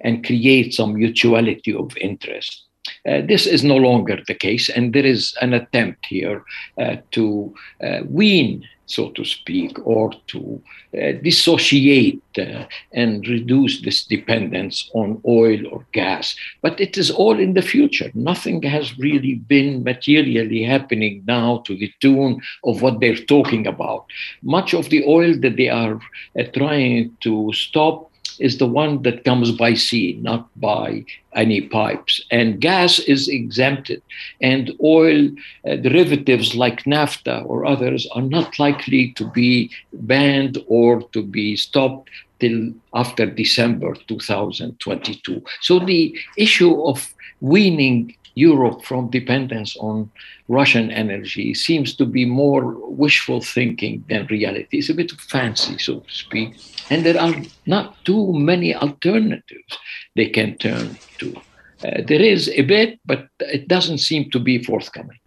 and 0.00 0.24
create 0.24 0.74
some 0.74 0.94
mutuality 0.94 1.74
of 1.74 1.96
interest. 1.98 2.64
Uh, 3.08 3.20
this 3.26 3.46
is 3.46 3.64
no 3.64 3.76
longer 3.76 4.18
the 4.26 4.34
case, 4.34 4.68
and 4.68 4.92
there 4.92 5.06
is 5.06 5.34
an 5.40 5.54
attempt 5.54 6.06
here 6.06 6.44
uh, 6.78 6.96
to 7.10 7.54
uh, 7.82 8.00
wean, 8.08 8.66
so 8.86 9.10
to 9.10 9.24
speak, 9.24 9.78
or 9.86 10.12
to 10.28 10.62
uh, 10.94 11.12
dissociate 11.22 12.22
uh, 12.38 12.64
and 12.92 13.26
reduce 13.28 13.82
this 13.82 14.04
dependence 14.04 14.90
on 14.94 15.20
oil 15.26 15.60
or 15.70 15.86
gas. 15.92 16.36
But 16.62 16.80
it 16.80 16.96
is 16.96 17.10
all 17.10 17.38
in 17.38 17.54
the 17.54 17.62
future. 17.62 18.10
Nothing 18.14 18.62
has 18.62 18.98
really 18.98 19.34
been 19.34 19.82
materially 19.84 20.62
happening 20.62 21.22
now 21.26 21.62
to 21.66 21.76
the 21.76 21.92
tune 22.00 22.40
of 22.64 22.82
what 22.82 23.00
they're 23.00 23.16
talking 23.16 23.66
about. 23.66 24.06
Much 24.42 24.74
of 24.74 24.90
the 24.90 25.04
oil 25.06 25.34
that 25.40 25.56
they 25.56 25.68
are 25.68 26.00
uh, 26.38 26.42
trying 26.54 27.16
to 27.20 27.52
stop 27.52 28.10
is 28.38 28.58
the 28.58 28.66
one 28.66 29.02
that 29.02 29.24
comes 29.24 29.52
by 29.52 29.74
sea, 29.74 30.18
not 30.22 30.48
by 30.60 31.04
any 31.34 31.60
pipes. 31.62 32.24
And 32.30 32.60
gas 32.60 32.98
is 32.98 33.28
exempted. 33.28 34.02
And 34.40 34.72
oil 34.82 35.28
uh, 35.68 35.76
derivatives 35.76 36.54
like 36.54 36.86
naphtha 36.86 37.40
or 37.42 37.64
others 37.64 38.06
are 38.14 38.22
not 38.22 38.58
likely 38.58 39.12
to 39.12 39.24
be 39.30 39.70
banned 39.92 40.58
or 40.66 41.02
to 41.10 41.22
be 41.22 41.56
stopped 41.56 42.10
till 42.40 42.72
after 42.94 43.26
December 43.26 43.94
2022. 44.08 45.42
So 45.60 45.78
the 45.78 46.16
issue 46.36 46.82
of 46.82 47.14
weaning 47.40 48.14
Europe 48.34 48.84
from 48.84 49.10
dependence 49.10 49.76
on 49.76 50.10
Russian 50.48 50.90
energy 50.90 51.54
seems 51.54 51.94
to 51.96 52.04
be 52.04 52.24
more 52.24 52.74
wishful 52.88 53.40
thinking 53.40 54.04
than 54.08 54.26
reality. 54.26 54.78
It's 54.78 54.88
a 54.88 54.94
bit 54.94 55.12
fancy, 55.12 55.78
so 55.78 56.00
to 56.00 56.12
speak. 56.12 56.56
And 56.90 57.04
there 57.04 57.20
are 57.20 57.34
not 57.66 58.04
too 58.04 58.32
many 58.32 58.74
alternatives 58.74 59.78
they 60.16 60.28
can 60.28 60.56
turn 60.58 60.98
to. 61.18 61.34
Uh, 61.84 62.02
there 62.06 62.22
is 62.22 62.48
a 62.50 62.62
bit, 62.62 62.98
but 63.04 63.28
it 63.40 63.68
doesn't 63.68 63.98
seem 63.98 64.30
to 64.30 64.38
be 64.38 64.62
forthcoming. 64.62 65.18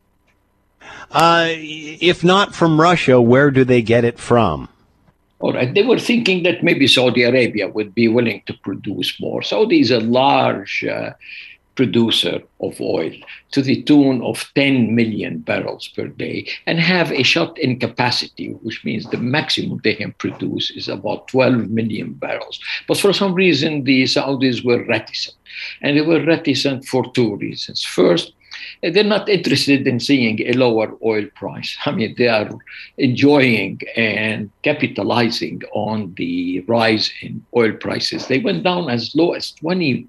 Uh, 1.11 1.47
if 1.49 2.23
not 2.23 2.55
from 2.55 2.79
Russia, 2.79 3.21
where 3.21 3.51
do 3.51 3.63
they 3.63 3.81
get 3.81 4.03
it 4.03 4.19
from? 4.19 4.69
All 5.39 5.53
right, 5.53 5.71
they 5.73 5.83
were 5.83 5.99
thinking 5.99 6.43
that 6.43 6.63
maybe 6.63 6.87
Saudi 6.87 7.23
Arabia 7.23 7.67
would 7.67 7.93
be 7.93 8.07
willing 8.07 8.41
to 8.47 8.53
produce 8.63 9.19
more. 9.19 9.43
Saudi 9.43 9.79
is 9.79 9.91
a 9.91 9.99
large 9.99 10.83
uh, 10.83 11.11
producer 11.77 12.41
of 12.59 12.81
oil 12.81 13.13
to 13.51 13.61
the 13.61 13.83
tune 13.83 14.21
of 14.23 14.51
10 14.55 14.93
million 14.95 15.39
barrels 15.39 15.87
per 15.87 16.07
day 16.07 16.45
and 16.65 16.79
have 16.79 17.11
a 17.11 17.23
shut 17.23 17.57
in 17.59 17.79
capacity, 17.79 18.49
which 18.63 18.83
means 18.83 19.05
the 19.05 19.17
maximum 19.17 19.79
they 19.83 19.93
can 19.93 20.11
produce 20.13 20.71
is 20.71 20.89
about 20.89 21.27
12 21.29 21.69
million 21.69 22.13
barrels. 22.13 22.59
But 22.87 22.97
for 22.97 23.13
some 23.13 23.33
reason, 23.33 23.83
the 23.83 24.03
Saudis 24.03 24.65
were 24.65 24.83
reticent. 24.85 25.37
And 25.81 25.95
they 25.95 26.01
were 26.01 26.25
reticent 26.25 26.85
for 26.85 27.09
two 27.13 27.35
reasons. 27.37 27.83
First, 27.83 28.33
they're 28.81 29.03
not 29.03 29.29
interested 29.29 29.87
in 29.87 29.99
seeing 29.99 30.39
a 30.41 30.53
lower 30.53 30.95
oil 31.03 31.25
price. 31.35 31.77
I 31.85 31.91
mean, 31.91 32.15
they 32.17 32.27
are 32.27 32.49
enjoying 32.97 33.81
and 33.95 34.49
capitalizing 34.63 35.61
on 35.73 36.13
the 36.17 36.61
rise 36.67 37.11
in 37.21 37.45
oil 37.55 37.73
prices. 37.73 38.27
They 38.27 38.39
went 38.39 38.63
down 38.63 38.89
as 38.89 39.15
low 39.15 39.33
as 39.33 39.53
$20 39.61 40.07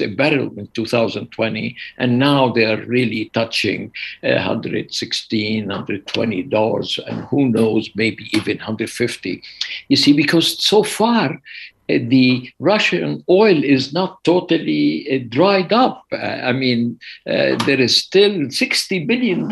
a 0.00 0.06
barrel 0.14 0.52
in 0.58 0.66
2020, 0.68 1.76
and 1.98 2.18
now 2.18 2.52
they're 2.52 2.84
really 2.86 3.30
touching 3.34 3.92
$116, 4.22 5.66
$120, 5.66 7.08
and 7.08 7.24
who 7.24 7.48
knows, 7.48 7.90
maybe 7.94 8.28
even 8.36 8.58
150. 8.58 9.42
You 9.88 9.96
see, 9.96 10.12
because 10.12 10.62
so 10.62 10.82
far 10.82 11.40
the 11.88 12.50
Russian 12.58 13.24
oil 13.28 13.62
is 13.62 13.92
not 13.92 14.22
totally 14.24 15.06
uh, 15.10 15.24
dried 15.28 15.72
up. 15.72 16.04
Uh, 16.12 16.16
I 16.16 16.52
mean, 16.52 16.98
uh, 17.26 17.56
there 17.64 17.80
is 17.80 17.96
still 17.96 18.32
$60 18.32 19.06
billion 19.06 19.48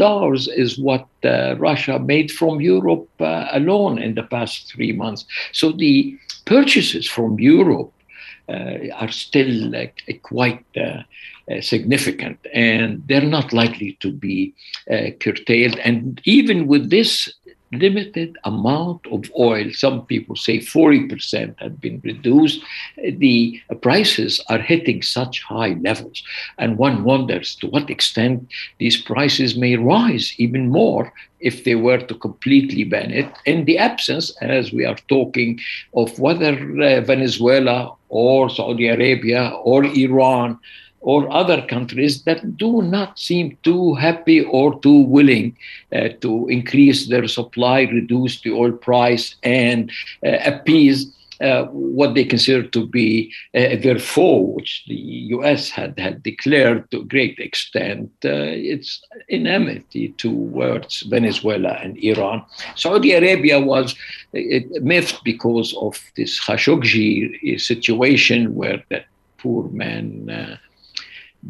is 0.56 0.78
what 0.78 1.06
uh, 1.24 1.56
Russia 1.58 1.98
made 1.98 2.30
from 2.32 2.60
Europe 2.60 3.08
uh, 3.20 3.46
alone 3.52 3.98
in 3.98 4.14
the 4.14 4.24
past 4.24 4.72
three 4.72 4.92
months. 4.92 5.24
So 5.52 5.72
the 5.72 6.18
purchases 6.44 7.06
from 7.08 7.38
Europe 7.38 7.92
uh, 8.48 8.90
are 8.94 9.10
still 9.10 9.72
quite 10.22 10.64
significant 11.60 12.38
and 12.52 13.02
they're 13.06 13.22
not 13.22 13.52
likely 13.52 13.96
to 14.00 14.10
be 14.12 14.54
curtailed. 15.20 15.78
And 15.78 16.20
even 16.24 16.66
with 16.66 16.90
this 16.90 17.32
limited 17.78 18.36
amount 18.44 19.06
of 19.10 19.30
oil, 19.38 19.70
some 19.72 20.06
people 20.06 20.36
say 20.36 20.58
40% 20.58 21.58
have 21.60 21.80
been 21.80 22.00
reduced, 22.04 22.62
the 22.96 23.60
prices 23.82 24.40
are 24.48 24.58
hitting 24.58 25.02
such 25.02 25.42
high 25.42 25.74
levels. 25.80 26.22
And 26.58 26.78
one 26.78 27.04
wonders 27.04 27.54
to 27.56 27.66
what 27.68 27.90
extent 27.90 28.48
these 28.78 29.00
prices 29.00 29.56
may 29.56 29.76
rise 29.76 30.34
even 30.38 30.70
more 30.70 31.12
if 31.40 31.64
they 31.64 31.74
were 31.74 31.98
to 31.98 32.14
completely 32.14 32.84
ban 32.84 33.10
it 33.10 33.30
in 33.44 33.66
the 33.66 33.76
absence, 33.78 34.34
as 34.40 34.72
we 34.72 34.84
are 34.84 34.96
talking, 35.08 35.60
of 35.94 36.18
whether 36.18 36.52
uh, 36.80 37.00
Venezuela 37.02 37.94
or 38.08 38.48
Saudi 38.48 38.88
Arabia 38.88 39.50
or 39.62 39.84
Iran 39.84 40.58
or 41.04 41.30
other 41.30 41.60
countries 41.66 42.22
that 42.24 42.56
do 42.56 42.80
not 42.82 43.18
seem 43.18 43.56
too 43.62 43.94
happy 43.94 44.42
or 44.44 44.80
too 44.80 45.00
willing 45.02 45.56
uh, 45.92 46.08
to 46.20 46.48
increase 46.48 47.08
their 47.08 47.28
supply, 47.28 47.82
reduce 47.82 48.40
the 48.40 48.50
oil 48.50 48.72
price, 48.72 49.36
and 49.42 49.92
uh, 50.26 50.38
appease 50.44 51.12
uh, 51.40 51.64
what 51.64 52.14
they 52.14 52.24
consider 52.24 52.62
to 52.62 52.86
be 52.86 53.30
uh, 53.54 53.76
their 53.82 53.98
foe, 53.98 54.54
which 54.56 54.84
the 54.86 54.94
U.S. 55.36 55.68
had, 55.68 55.98
had 55.98 56.22
declared 56.22 56.90
to 56.90 57.00
a 57.00 57.04
great 57.04 57.38
extent 57.38 58.10
uh, 58.24 58.30
its 58.72 59.02
enmity 59.28 60.14
towards 60.16 61.02
Venezuela 61.02 61.76
and 61.82 61.98
Iran. 61.98 62.42
Saudi 62.76 63.12
Arabia 63.12 63.60
was 63.60 63.94
uh, 64.34 64.40
miffed 64.80 65.22
because 65.24 65.74
of 65.80 66.00
this 66.16 66.40
Khashoggi 66.40 67.60
situation 67.60 68.54
where 68.54 68.82
that 68.88 69.06
poor 69.38 69.68
man 69.70 70.58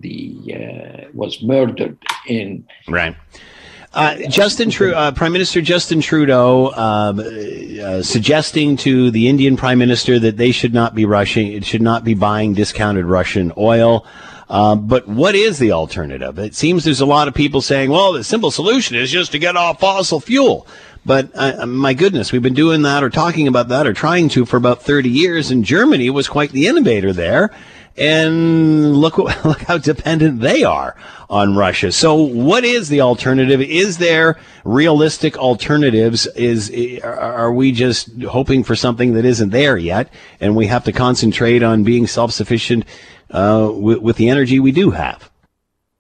the 0.01 0.55
uh, 0.55 1.09
was 1.12 1.42
murdered 1.42 1.99
in 2.26 2.66
right. 2.88 3.16
Uh, 3.92 4.16
Justin 4.28 4.70
Trudeau, 4.70 4.97
uh, 4.97 5.12
Prime 5.12 5.32
Minister 5.32 5.62
Justin 5.62 6.01
Trudeau, 6.01 6.72
um, 6.72 7.20
uh, 7.20 8.03
suggesting 8.03 8.76
to 8.78 9.12
the 9.12 9.28
Indian 9.28 9.57
Prime 9.57 9.78
Minister 9.78 10.18
that 10.18 10.36
they 10.36 10.51
should 10.51 10.74
not 10.74 10.97
be 10.97 11.05
rushing, 11.05 11.53
it 11.53 11.64
should 11.64 11.82
not 11.82 12.03
be 12.03 12.14
buying 12.14 12.55
discounted 12.55 13.05
Russian 13.05 13.53
oil. 13.57 14.05
Um, 14.49 14.88
but 14.88 15.07
what 15.07 15.36
is 15.36 15.59
the 15.59 15.72
alternative? 15.72 16.38
It 16.40 16.57
seems 16.57 16.84
there's 16.84 17.01
a 17.01 17.07
lot 17.07 17.28
of 17.28 17.34
people 17.34 17.61
saying, 17.61 17.90
well, 17.90 18.12
the 18.12 18.24
simple 18.24 18.51
solution 18.51 18.97
is 18.97 19.12
just 19.12 19.30
to 19.32 19.38
get 19.38 19.57
off 19.57 19.80
fossil 19.80 20.20
fuel. 20.20 20.66
But 21.07 21.30
uh, 21.34 21.64
my 21.66 21.95
goodness, 21.95 22.32
we've 22.32 22.42
been 22.42 22.55
doing 22.55 22.82
that 22.82 23.05
or 23.05 23.11
talking 23.11 23.47
about 23.47 23.68
that 23.68 23.86
or 23.86 23.92
trying 23.92 24.28
to 24.30 24.45
for 24.45 24.57
about 24.57 24.82
30 24.82 25.09
years, 25.09 25.51
and 25.51 25.64
Germany 25.64 26.11
was 26.11 26.28
quite 26.28 26.51
the 26.51 26.66
innovator 26.66 27.12
there 27.12 27.51
and 27.97 28.97
look 28.97 29.18
look 29.45 29.61
how 29.62 29.78
dependent 29.78 30.40
they 30.40 30.64
are 30.64 30.97
on 31.30 31.57
Russia. 31.57 31.92
So, 31.92 32.14
what 32.14 32.64
is 32.64 32.88
the 32.88 33.01
alternative? 33.01 33.61
Is 33.61 33.99
there 33.99 34.38
realistic 34.64 35.36
alternatives? 35.38 36.26
Is 36.36 36.70
are 37.03 37.53
we 37.53 37.72
just 37.72 38.11
hoping 38.22 38.64
for 38.64 38.76
something 38.76 39.14
that 39.14 39.24
isn't 39.24 39.51
there 39.51 39.76
yet, 39.76 40.12
and 40.40 40.57
we 40.57 40.66
have 40.66 40.84
to 40.84 40.92
concentrate 40.92 41.62
on 41.62 41.84
being 41.84 42.07
self 42.07 42.32
sufficient 42.32 42.84
uh, 43.30 43.70
with, 43.72 43.99
with 43.99 44.16
the 44.16 44.28
energy 44.28 44.61
we 44.61 44.72
do 44.72 44.90
have? 44.90 45.30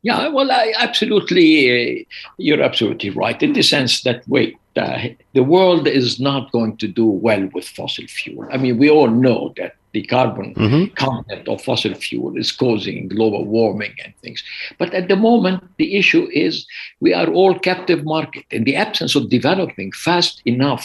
Yeah, 0.02 0.28
well, 0.28 0.50
I 0.52 0.74
absolutely, 0.76 2.02
uh, 2.02 2.04
you're 2.36 2.62
absolutely 2.62 3.08
right 3.08 3.42
in 3.42 3.54
the 3.54 3.62
sense 3.62 4.02
that 4.02 4.22
wait, 4.28 4.58
uh, 4.76 5.08
the 5.32 5.42
world 5.42 5.86
is 5.86 6.20
not 6.20 6.52
going 6.52 6.76
to 6.76 6.88
do 6.88 7.06
well 7.06 7.48
with 7.54 7.66
fossil 7.66 8.06
fuel. 8.06 8.46
I 8.52 8.58
mean, 8.58 8.76
we 8.76 8.90
all 8.90 9.08
know 9.08 9.54
that 9.56 9.76
the 9.94 10.02
carbon 10.02 10.54
mm-hmm. 10.54 10.92
content 10.94 11.48
of 11.48 11.62
fossil 11.62 11.94
fuel 11.94 12.36
is 12.36 12.52
causing 12.52 13.08
global 13.08 13.44
warming 13.44 13.94
and 14.04 14.12
things. 14.18 14.42
But 14.76 14.92
at 14.92 15.08
the 15.08 15.16
moment, 15.16 15.62
the 15.78 15.96
issue 15.96 16.28
is 16.32 16.66
we 17.00 17.14
are 17.14 17.28
all 17.28 17.58
captive 17.58 18.04
market. 18.04 18.44
In 18.50 18.64
the 18.64 18.76
absence 18.76 19.14
of 19.14 19.30
developing 19.30 19.92
fast 19.92 20.42
enough 20.44 20.84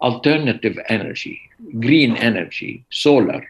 alternative 0.00 0.78
energy, 0.88 1.40
green 1.80 2.16
energy, 2.16 2.84
solar, 2.90 3.42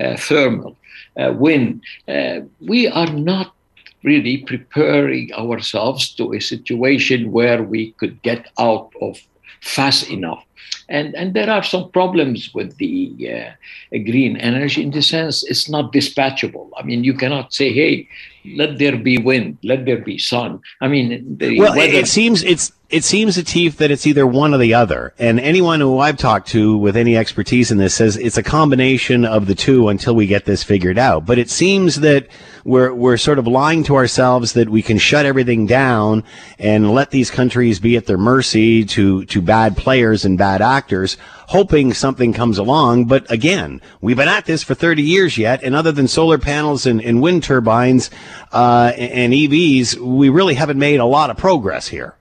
uh, 0.00 0.16
thermal, 0.16 0.76
uh, 1.16 1.32
wind, 1.36 1.82
uh, 2.06 2.40
we 2.60 2.86
are 2.86 3.12
not 3.12 3.54
really 4.02 4.38
preparing 4.38 5.32
ourselves 5.34 6.10
to 6.14 6.32
a 6.32 6.40
situation 6.40 7.32
where 7.32 7.62
we 7.62 7.92
could 7.92 8.20
get 8.22 8.46
out 8.58 8.92
of 9.00 9.18
fast 9.60 10.08
enough. 10.10 10.44
And, 10.90 11.14
and 11.14 11.34
there 11.34 11.48
are 11.48 11.62
some 11.62 11.90
problems 11.90 12.50
with 12.52 12.76
the 12.78 13.54
uh, 13.92 13.98
green 13.98 14.36
energy 14.36 14.82
in 14.82 14.90
the 14.90 15.02
sense 15.02 15.44
it's 15.44 15.68
not 15.68 15.92
dispatchable. 15.92 16.68
I 16.76 16.82
mean, 16.82 17.04
you 17.04 17.14
cannot 17.14 17.54
say, 17.54 17.72
hey, 17.72 18.08
let 18.56 18.78
there 18.78 18.96
be 18.96 19.18
wind, 19.18 19.58
let 19.62 19.84
there 19.84 20.02
be 20.02 20.18
sun. 20.18 20.60
I 20.80 20.88
mean, 20.88 21.38
well, 21.40 21.76
weather- 21.76 21.92
it 21.92 22.08
seems 22.08 22.42
it's 22.42 22.72
it 22.90 23.04
seems, 23.04 23.36
Atif, 23.36 23.76
that 23.76 23.92
it's 23.92 24.04
either 24.04 24.26
one 24.26 24.52
or 24.52 24.58
the 24.58 24.74
other. 24.74 25.14
And 25.16 25.38
anyone 25.38 25.78
who 25.78 26.00
I've 26.00 26.16
talked 26.16 26.48
to 26.48 26.76
with 26.76 26.96
any 26.96 27.16
expertise 27.16 27.70
in 27.70 27.78
this 27.78 27.94
says 27.94 28.16
it's 28.16 28.36
a 28.36 28.42
combination 28.42 29.24
of 29.24 29.46
the 29.46 29.54
two 29.54 29.88
until 29.88 30.16
we 30.16 30.26
get 30.26 30.44
this 30.44 30.64
figured 30.64 30.98
out. 30.98 31.24
But 31.24 31.38
it 31.38 31.48
seems 31.48 32.00
that 32.00 32.26
we're, 32.64 32.92
we're 32.92 33.16
sort 33.16 33.38
of 33.38 33.46
lying 33.46 33.84
to 33.84 33.94
ourselves 33.94 34.54
that 34.54 34.68
we 34.68 34.82
can 34.82 34.98
shut 34.98 35.24
everything 35.24 35.66
down 35.66 36.24
and 36.58 36.92
let 36.92 37.12
these 37.12 37.30
countries 37.30 37.78
be 37.78 37.96
at 37.96 38.06
their 38.06 38.18
mercy 38.18 38.84
to, 38.86 39.24
to 39.26 39.40
bad 39.40 39.76
players 39.76 40.24
and 40.24 40.36
bad 40.36 40.60
actors, 40.60 40.79
hoping 40.88 41.92
something 41.92 42.32
comes 42.32 42.58
along. 42.58 43.06
But 43.06 43.30
again, 43.30 43.80
we've 44.00 44.16
been 44.16 44.28
at 44.28 44.46
this 44.46 44.62
for 44.62 44.74
30 44.74 45.02
years 45.02 45.36
yet. 45.36 45.62
And 45.62 45.74
other 45.74 45.92
than 45.92 46.08
solar 46.08 46.38
panels 46.38 46.86
and, 46.86 47.00
and 47.00 47.20
wind 47.20 47.42
turbines, 47.42 48.10
uh, 48.52 48.92
and 48.96 49.32
EVs, 49.32 49.96
we 49.96 50.28
really 50.28 50.54
haven't 50.54 50.78
made 50.78 51.00
a 51.00 51.04
lot 51.04 51.30
of 51.30 51.36
progress 51.36 51.88
here 51.88 52.14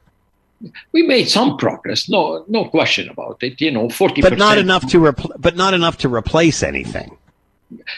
we 0.92 1.04
made 1.04 1.30
some 1.30 1.58
progress. 1.58 2.10
No, 2.10 2.44
no 2.48 2.66
question 2.66 3.10
about 3.10 3.42
it. 3.42 3.60
You 3.62 3.72
know, 3.72 3.90
forty. 3.90 4.22
But 4.22 4.38
not 4.38 4.58
enough 4.58 4.88
to 4.90 5.00
repl- 5.00 5.32
But 5.38 5.56
not 5.56 5.74
enough 5.74 5.98
to 6.00 6.14
replace 6.14 6.64
anything. 6.64 7.18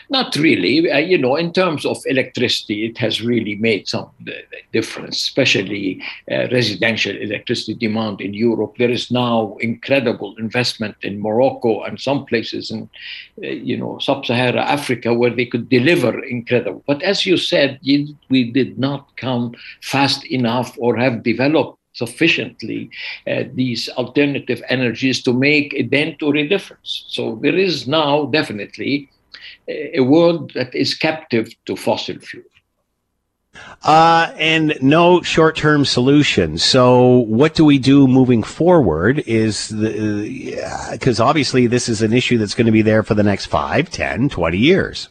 Not 0.09 0.36
really. 0.36 0.91
Uh, 0.91 0.97
you 0.97 1.17
know, 1.17 1.36
in 1.36 1.53
terms 1.53 1.86
of 1.86 1.97
electricity, 2.05 2.86
it 2.86 2.97
has 2.97 3.22
really 3.22 3.55
made 3.55 3.88
some 3.88 4.09
uh, 4.28 4.32
difference, 4.74 5.17
especially 5.17 6.03
uh, 6.30 6.47
residential 6.51 7.15
electricity 7.15 7.74
demand 7.74 8.19
in 8.19 8.34
Europe. 8.34 8.76
There 8.78 8.89
is 8.89 9.11
now 9.11 9.55
incredible 9.59 10.36
investment 10.38 10.95
in 11.01 11.22
Morocco 11.22 11.84
and 11.84 11.99
some 11.99 12.26
places 12.26 12.72
in, 12.72 12.89
uh, 13.43 13.47
you 13.47 13.78
know, 13.78 13.97
sub-Saharan 13.99 14.57
Africa 14.57 15.13
where 15.13 15.34
they 15.34 15.45
could 15.45 15.69
deliver 15.69 16.22
incredible. 16.24 16.84
But 16.86 17.01
as 17.03 17.26
you 17.26 17.38
said, 17.38 17.80
we 18.30 18.51
did 18.51 18.78
not 18.78 19.15
come 19.15 19.53
fast 19.82 20.26
enough 20.26 20.76
or 20.78 20.97
have 20.97 21.24
developed 21.24 21.78
sufficiently 21.93 22.89
uh, 23.28 23.43
these 23.53 23.89
alternative 23.89 24.61
energies 24.69 25.22
to 25.24 25.34
make 25.34 25.74
a 25.74 25.84
dent 25.84 26.24
or 26.24 26.36
a 26.38 26.47
difference. 26.47 27.05
So 27.09 27.39
there 27.41 27.57
is 27.57 27.88
now 27.88 28.26
definitely 28.26 29.09
a, 29.68 30.01
world 30.01 30.53
that 30.53 30.74
is 30.76 30.93
captive 30.93 31.53
to 31.66 31.76
fossil 31.76 32.20
fuel. 32.20 32.43
Uh, 33.84 34.32
and 34.38 34.78
no 34.82 35.22
short-term 35.22 35.86
solution. 35.86 36.57
So, 36.57 37.18
what 37.20 37.53
do 37.53 37.66
we 37.66 37.80
do 37.80 38.07
moving 38.07 38.43
forward? 38.43 39.24
Is 39.26 39.72
because 39.72 41.20
uh, 41.20 41.26
obviously 41.26 41.68
this 41.68 41.89
is 41.89 42.01
an 42.01 42.14
issue 42.14 42.38
that's 42.38 42.53
going 42.53 42.68
to 42.68 42.72
be 42.72 42.82
there 42.82 43.03
for 43.03 43.14
the 43.14 43.24
next 43.24 43.47
5, 43.47 43.89
10, 43.89 44.30
20 44.30 44.57
years. 44.57 45.09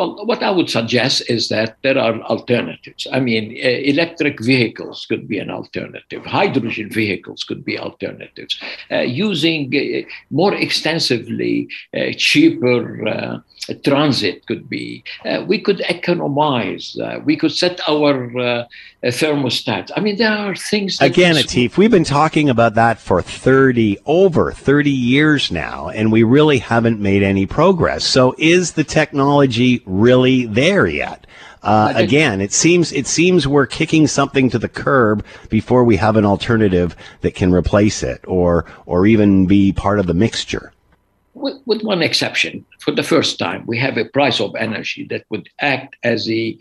Well, 0.00 0.16
what 0.24 0.42
I 0.42 0.50
would 0.50 0.70
suggest 0.70 1.28
is 1.28 1.50
that 1.50 1.76
there 1.82 1.98
are 1.98 2.18
alternatives. 2.22 3.06
I 3.12 3.20
mean, 3.20 3.52
electric 3.52 4.40
vehicles 4.40 5.04
could 5.06 5.28
be 5.28 5.38
an 5.38 5.50
alternative. 5.50 6.24
Hydrogen 6.24 6.88
vehicles 6.88 7.44
could 7.44 7.66
be 7.66 7.78
alternatives. 7.78 8.58
Uh, 8.90 9.00
using 9.00 9.60
uh, 9.76 10.08
more 10.30 10.54
extensively 10.54 11.68
uh, 11.94 12.12
cheaper 12.16 13.06
uh, 13.06 13.38
transit 13.74 14.46
could 14.46 14.68
be. 14.68 15.04
Uh, 15.24 15.44
we 15.46 15.60
could 15.60 15.80
economize. 15.88 16.96
we 17.24 17.36
could 17.36 17.52
set 17.52 17.80
our 17.88 18.66
thermostat. 19.02 19.90
I 19.96 20.00
mean, 20.00 20.16
there 20.16 20.30
are 20.30 20.54
things. 20.54 21.00
Again, 21.00 21.36
Atif, 21.36 21.76
we've 21.76 21.90
been 21.90 22.04
talking 22.04 22.50
about 22.50 22.74
that 22.74 22.98
for 22.98 23.22
30, 23.22 23.98
over 24.06 24.52
30 24.52 24.90
years 24.90 25.50
now, 25.50 25.88
and 25.88 26.12
we 26.12 26.22
really 26.22 26.58
haven't 26.58 27.00
made 27.00 27.22
any 27.22 27.46
progress. 27.46 28.04
So 28.04 28.34
is 28.38 28.72
the 28.72 28.84
technology 28.84 29.82
really 29.86 30.46
there 30.46 30.86
yet? 30.86 31.26
Uh, 31.62 31.92
again, 31.94 32.40
it 32.40 32.52
seems 32.52 32.90
it 32.92 33.06
seems 33.06 33.46
we're 33.46 33.66
kicking 33.66 34.06
something 34.06 34.48
to 34.48 34.58
the 34.58 34.68
curb 34.68 35.24
before 35.50 35.84
we 35.84 35.96
have 35.96 36.16
an 36.16 36.24
alternative 36.24 36.96
that 37.20 37.34
can 37.34 37.52
replace 37.52 38.02
it, 38.02 38.20
or 38.26 38.64
or 38.86 39.06
even 39.06 39.46
be 39.46 39.72
part 39.72 39.98
of 39.98 40.06
the 40.06 40.14
mixture. 40.14 40.72
With, 41.34 41.56
with 41.64 41.82
one 41.82 42.02
exception, 42.02 42.64
for 42.80 42.92
the 42.92 43.02
first 43.02 43.38
time, 43.38 43.64
we 43.66 43.78
have 43.78 43.96
a 43.96 44.04
price 44.04 44.40
of 44.40 44.54
energy 44.56 45.06
that 45.10 45.24
would 45.30 45.48
act 45.60 45.96
as 46.02 46.28
a 46.28 46.58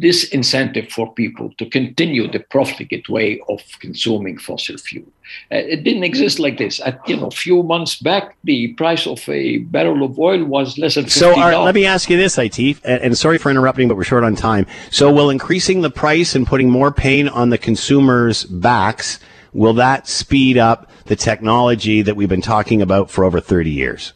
disincentive 0.00 0.90
for 0.90 1.12
people 1.14 1.52
to 1.58 1.66
continue 1.66 2.30
the 2.30 2.38
profligate 2.38 3.08
way 3.08 3.40
of 3.48 3.60
consuming 3.80 4.38
fossil 4.38 4.78
fuel. 4.78 5.06
Uh, 5.52 5.56
it 5.56 5.82
didn't 5.82 6.04
exist 6.04 6.38
like 6.38 6.56
this. 6.56 6.80
At, 6.80 7.06
you 7.08 7.16
know, 7.16 7.26
a 7.26 7.32
few 7.32 7.62
months 7.62 7.98
back, 7.98 8.36
the 8.44 8.68
price 8.74 9.06
of 9.06 9.28
a 9.28 9.58
barrel 9.58 10.04
of 10.04 10.18
oil 10.18 10.44
was 10.44 10.78
less 10.78 10.94
than 10.94 11.06
$50. 11.06 11.10
So 11.10 11.40
uh, 11.40 11.64
let 11.64 11.74
me 11.74 11.84
ask 11.84 12.08
you 12.08 12.16
this, 12.16 12.36
Atif, 12.36 12.80
and, 12.84 13.02
and 13.02 13.18
sorry 13.18 13.38
for 13.38 13.50
interrupting, 13.50 13.88
but 13.88 13.96
we're 13.96 14.04
short 14.04 14.24
on 14.24 14.36
time. 14.36 14.66
So 14.90 15.12
will 15.12 15.30
increasing 15.30 15.82
the 15.82 15.90
price 15.90 16.34
and 16.34 16.46
putting 16.46 16.70
more 16.70 16.92
pain 16.92 17.28
on 17.28 17.50
the 17.50 17.58
consumers' 17.58 18.44
backs, 18.44 19.18
will 19.58 19.74
that 19.74 20.06
speed 20.06 20.56
up 20.56 20.90
the 21.06 21.16
technology 21.16 22.00
that 22.02 22.14
we've 22.14 22.28
been 22.28 22.40
talking 22.40 22.80
about 22.80 23.10
for 23.10 23.24
over 23.24 23.40
30 23.40 23.70
years? 23.70 24.12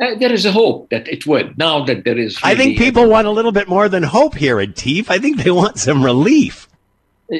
Uh, 0.00 0.14
there 0.16 0.32
is 0.32 0.44
a 0.44 0.52
hope 0.52 0.90
that 0.90 1.08
it 1.08 1.26
would. 1.26 1.56
Now 1.58 1.84
that 1.84 2.04
there 2.04 2.18
is, 2.18 2.40
really 2.42 2.54
I 2.54 2.56
think 2.56 2.78
people 2.78 3.04
a, 3.04 3.08
want 3.08 3.26
a 3.26 3.30
little 3.30 3.52
bit 3.52 3.68
more 3.68 3.88
than 3.88 4.02
hope 4.02 4.34
here 4.34 4.60
at 4.60 4.70
Atif. 4.70 5.10
I 5.10 5.18
think 5.18 5.38
they 5.38 5.50
want 5.50 5.78
some 5.78 6.04
relief. 6.04 6.68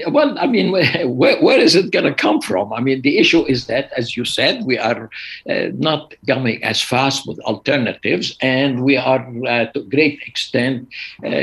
Well, 0.08 0.38
I 0.38 0.46
mean, 0.46 0.72
where, 1.16 1.40
where 1.42 1.58
is 1.58 1.74
it 1.74 1.90
going 1.90 2.06
to 2.06 2.14
come 2.14 2.40
from? 2.40 2.72
I 2.72 2.80
mean, 2.80 3.02
the 3.02 3.18
issue 3.18 3.44
is 3.44 3.66
that, 3.66 3.92
as 3.96 4.16
you 4.16 4.24
said, 4.24 4.64
we 4.64 4.78
are 4.78 5.10
uh, 5.48 5.68
not 5.74 6.14
coming 6.26 6.62
as 6.64 6.80
fast 6.80 7.26
with 7.26 7.38
alternatives, 7.40 8.36
and 8.40 8.84
we 8.84 8.96
are, 8.96 9.20
uh, 9.46 9.66
to 9.66 9.80
a 9.80 9.84
great 9.84 10.20
extent, 10.26 10.88
uh, 11.26 11.42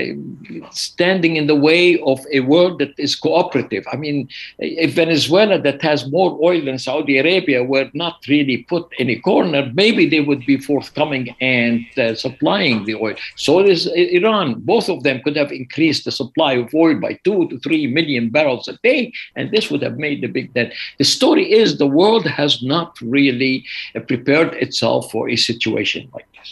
standing 0.71 1.35
in 1.35 1.47
the 1.47 1.55
way 1.55 1.99
of 2.01 2.19
a 2.33 2.39
world 2.41 2.79
that 2.79 2.93
is 2.97 3.15
cooperative. 3.15 3.85
I 3.91 3.97
mean, 3.97 4.27
if 4.57 4.93
Venezuela, 4.93 5.61
that 5.61 5.81
has 5.83 6.09
more 6.09 6.37
oil 6.41 6.65
than 6.65 6.79
Saudi 6.79 7.17
Arabia, 7.17 7.63
were 7.63 7.89
not 7.93 8.25
really 8.27 8.63
put 8.63 8.91
in 8.97 9.09
a 9.09 9.19
corner, 9.19 9.71
maybe 9.75 10.09
they 10.09 10.21
would 10.21 10.45
be 10.45 10.57
forthcoming 10.57 11.35
and 11.39 11.85
uh, 11.97 12.15
supplying 12.15 12.85
the 12.85 12.95
oil. 12.95 13.15
So 13.35 13.59
is 13.59 13.87
Iran. 13.87 14.61
Both 14.61 14.89
of 14.89 15.03
them 15.03 15.21
could 15.23 15.35
have 15.35 15.51
increased 15.51 16.05
the 16.05 16.11
supply 16.11 16.53
of 16.53 16.73
oil 16.73 16.99
by 16.99 17.19
two 17.23 17.47
to 17.49 17.59
three 17.59 17.85
million 17.85 18.29
barrels 18.29 18.38
barrels 18.39 18.67
a 18.67 18.77
day, 18.83 19.11
and 19.35 19.51
this 19.51 19.69
would 19.69 19.81
have 19.81 19.97
made 19.97 20.21
the 20.21 20.27
big 20.27 20.53
dent. 20.53 20.73
The 20.97 21.05
story 21.17 21.45
is 21.51 21.77
the 21.77 21.93
world 22.01 22.25
has 22.25 22.61
not 22.63 22.99
really 23.01 23.65
uh, 23.95 23.99
prepared 24.11 24.53
itself 24.65 25.11
for 25.11 25.29
a 25.29 25.35
situation 25.35 26.09
like 26.13 26.27
this. 26.37 26.49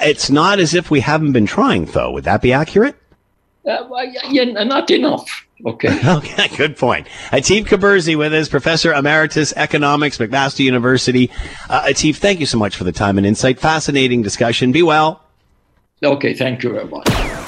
It's 0.00 0.30
not 0.30 0.58
as 0.58 0.74
if 0.74 0.90
we 0.90 1.00
haven't 1.00 1.32
been 1.32 1.46
trying, 1.46 1.84
though. 1.86 2.10
Would 2.12 2.24
that 2.24 2.40
be 2.42 2.52
accurate? 2.52 2.96
Uh, 3.68 3.84
yeah, 4.28 4.44
not 4.64 4.90
enough. 4.90 5.28
Okay. 5.64 5.96
okay, 6.18 6.48
good 6.56 6.76
point. 6.76 7.06
Atif 7.30 7.66
Kubursi 7.66 8.16
with 8.16 8.34
us, 8.34 8.48
Professor 8.48 8.92
Emeritus 8.92 9.52
Economics, 9.54 10.18
McMaster 10.18 10.60
University. 10.64 11.30
Uh, 11.68 11.82
Atif, 11.84 12.16
thank 12.16 12.40
you 12.40 12.46
so 12.46 12.58
much 12.58 12.76
for 12.76 12.84
the 12.84 12.92
time 12.92 13.18
and 13.18 13.26
insight. 13.26 13.60
Fascinating 13.60 14.22
discussion. 14.22 14.72
Be 14.72 14.82
well. 14.82 15.22
Okay, 16.02 16.34
thank 16.34 16.64
you 16.64 16.72
very 16.72 16.86
much. 16.86 17.41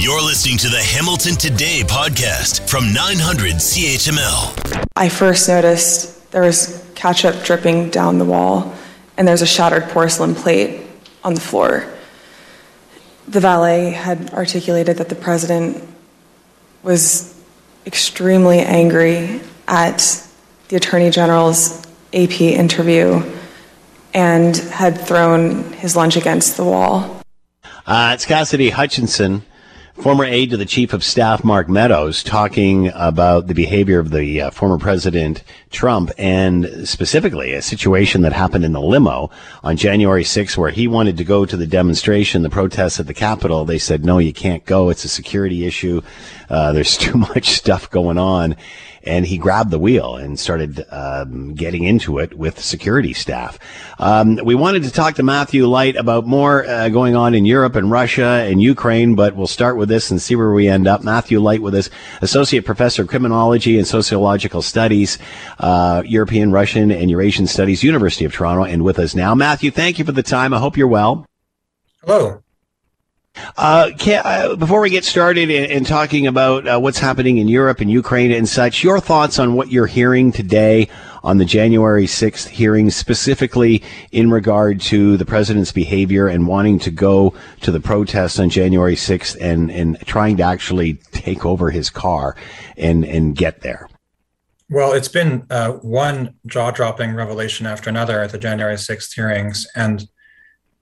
You're 0.00 0.22
listening 0.22 0.56
to 0.56 0.70
the 0.70 0.80
Hamilton 0.80 1.34
Today 1.34 1.82
podcast 1.84 2.66
from 2.66 2.94
900 2.94 3.56
CHML. 3.56 4.86
I 4.96 5.10
first 5.10 5.46
noticed 5.46 6.32
there 6.32 6.40
was 6.40 6.82
ketchup 6.94 7.44
dripping 7.44 7.90
down 7.90 8.16
the 8.16 8.24
wall, 8.24 8.74
and 9.18 9.28
there's 9.28 9.42
a 9.42 9.46
shattered 9.46 9.90
porcelain 9.90 10.34
plate 10.34 10.86
on 11.22 11.34
the 11.34 11.40
floor. 11.42 11.84
the 13.28 13.40
valet 13.40 13.90
had 13.90 14.32
articulated 14.32 14.96
that 14.96 15.10
the 15.10 15.14
president 15.14 15.86
was 16.82 17.38
extremely 17.84 18.60
angry 18.60 19.42
at 19.68 20.26
the 20.68 20.76
attorney 20.76 21.10
general's 21.10 21.86
AP 22.14 22.40
interview 22.40 23.22
and 24.14 24.56
had 24.56 24.98
thrown 24.98 25.74
his 25.74 25.94
lunch 25.94 26.16
against 26.16 26.56
the 26.56 26.64
wall. 26.64 27.20
Uh, 27.86 28.12
it's 28.14 28.24
Cassidy 28.24 28.70
Hutchinson 28.70 29.42
former 30.00 30.24
aide 30.24 30.48
to 30.48 30.56
the 30.56 30.64
chief 30.64 30.94
of 30.94 31.04
staff 31.04 31.44
Mark 31.44 31.68
Meadows 31.68 32.22
talking 32.22 32.88
about 32.94 33.48
the 33.48 33.54
behavior 33.54 33.98
of 33.98 34.10
the 34.10 34.40
uh, 34.40 34.50
former 34.50 34.78
president 34.78 35.42
Trump 35.70 36.10
and 36.16 36.88
specifically 36.88 37.52
a 37.52 37.60
situation 37.60 38.22
that 38.22 38.32
happened 38.32 38.64
in 38.64 38.72
the 38.72 38.80
limo 38.80 39.30
on 39.62 39.76
January 39.76 40.24
6th 40.24 40.56
where 40.56 40.70
he 40.70 40.88
wanted 40.88 41.18
to 41.18 41.24
go 41.24 41.44
to 41.44 41.54
the 41.54 41.66
demonstration, 41.66 42.40
the 42.40 42.48
protests 42.48 42.98
at 42.98 43.08
the 43.08 43.14
Capitol. 43.14 43.66
They 43.66 43.78
said, 43.78 44.02
no, 44.02 44.16
you 44.16 44.32
can't 44.32 44.64
go. 44.64 44.88
It's 44.88 45.04
a 45.04 45.08
security 45.08 45.66
issue. 45.66 46.00
Uh, 46.48 46.72
there's 46.72 46.96
too 46.98 47.18
much 47.18 47.50
stuff 47.50 47.90
going 47.90 48.16
on 48.16 48.56
and 49.02 49.26
he 49.26 49.38
grabbed 49.38 49.70
the 49.70 49.78
wheel 49.78 50.16
and 50.16 50.38
started 50.38 50.84
um, 50.90 51.54
getting 51.54 51.84
into 51.84 52.18
it 52.18 52.36
with 52.36 52.60
security 52.60 53.12
staff. 53.12 53.58
Um, 53.98 54.38
we 54.44 54.54
wanted 54.54 54.82
to 54.84 54.90
talk 54.90 55.14
to 55.14 55.22
Matthew 55.22 55.66
Light 55.66 55.96
about 55.96 56.26
more 56.26 56.66
uh, 56.66 56.88
going 56.88 57.16
on 57.16 57.34
in 57.34 57.46
Europe 57.46 57.76
and 57.76 57.90
Russia 57.90 58.44
and 58.46 58.60
Ukraine, 58.60 59.14
but 59.14 59.34
we'll 59.34 59.46
start 59.46 59.76
with 59.76 59.88
this 59.88 60.10
and 60.10 60.20
see 60.20 60.36
where 60.36 60.52
we 60.52 60.68
end 60.68 60.86
up. 60.86 61.02
Matthew 61.02 61.40
Light 61.40 61.62
with 61.62 61.74
us, 61.74 61.90
Associate 62.20 62.64
Professor 62.64 63.02
of 63.02 63.08
Criminology 63.08 63.78
and 63.78 63.86
Sociological 63.86 64.62
Studies, 64.62 65.18
uh, 65.58 66.02
European, 66.04 66.52
Russian, 66.52 66.90
and 66.90 67.10
Eurasian 67.10 67.46
Studies, 67.46 67.82
University 67.82 68.24
of 68.24 68.32
Toronto, 68.32 68.64
and 68.64 68.84
with 68.84 68.98
us 68.98 69.14
now. 69.14 69.34
Matthew, 69.34 69.70
thank 69.70 69.98
you 69.98 70.04
for 70.04 70.12
the 70.12 70.22
time. 70.22 70.52
I 70.52 70.58
hope 70.58 70.76
you're 70.76 70.86
well. 70.86 71.26
Hello. 72.02 72.42
Uh, 73.56 73.90
can, 73.98 74.22
uh, 74.24 74.56
before 74.56 74.80
we 74.80 74.90
get 74.90 75.04
started 75.04 75.50
in, 75.50 75.70
in 75.70 75.84
talking 75.84 76.26
about 76.26 76.66
uh, 76.66 76.78
what's 76.78 76.98
happening 76.98 77.38
in 77.38 77.48
Europe 77.48 77.80
and 77.80 77.90
Ukraine 77.90 78.32
and 78.32 78.48
such, 78.48 78.82
your 78.82 78.98
thoughts 79.00 79.38
on 79.38 79.54
what 79.54 79.70
you're 79.70 79.86
hearing 79.86 80.32
today 80.32 80.88
on 81.22 81.38
the 81.38 81.44
January 81.44 82.06
6th 82.06 82.48
hearings, 82.48 82.96
specifically 82.96 83.82
in 84.10 84.30
regard 84.30 84.80
to 84.80 85.16
the 85.16 85.24
president's 85.24 85.72
behavior 85.72 86.26
and 86.26 86.46
wanting 86.46 86.78
to 86.78 86.90
go 86.90 87.34
to 87.60 87.70
the 87.70 87.80
protests 87.80 88.38
on 88.38 88.48
January 88.48 88.96
6th 88.96 89.36
and, 89.40 89.70
and 89.70 89.98
trying 90.06 90.36
to 90.38 90.42
actually 90.42 90.94
take 91.12 91.44
over 91.44 91.70
his 91.70 91.90
car 91.90 92.34
and, 92.76 93.04
and 93.04 93.36
get 93.36 93.60
there? 93.60 93.88
Well, 94.70 94.92
it's 94.92 95.08
been 95.08 95.46
uh, 95.50 95.72
one 95.72 96.34
jaw 96.46 96.70
dropping 96.70 97.14
revelation 97.14 97.66
after 97.66 97.90
another 97.90 98.20
at 98.20 98.30
the 98.30 98.38
January 98.38 98.76
6th 98.76 99.14
hearings. 99.14 99.66
And 99.74 100.08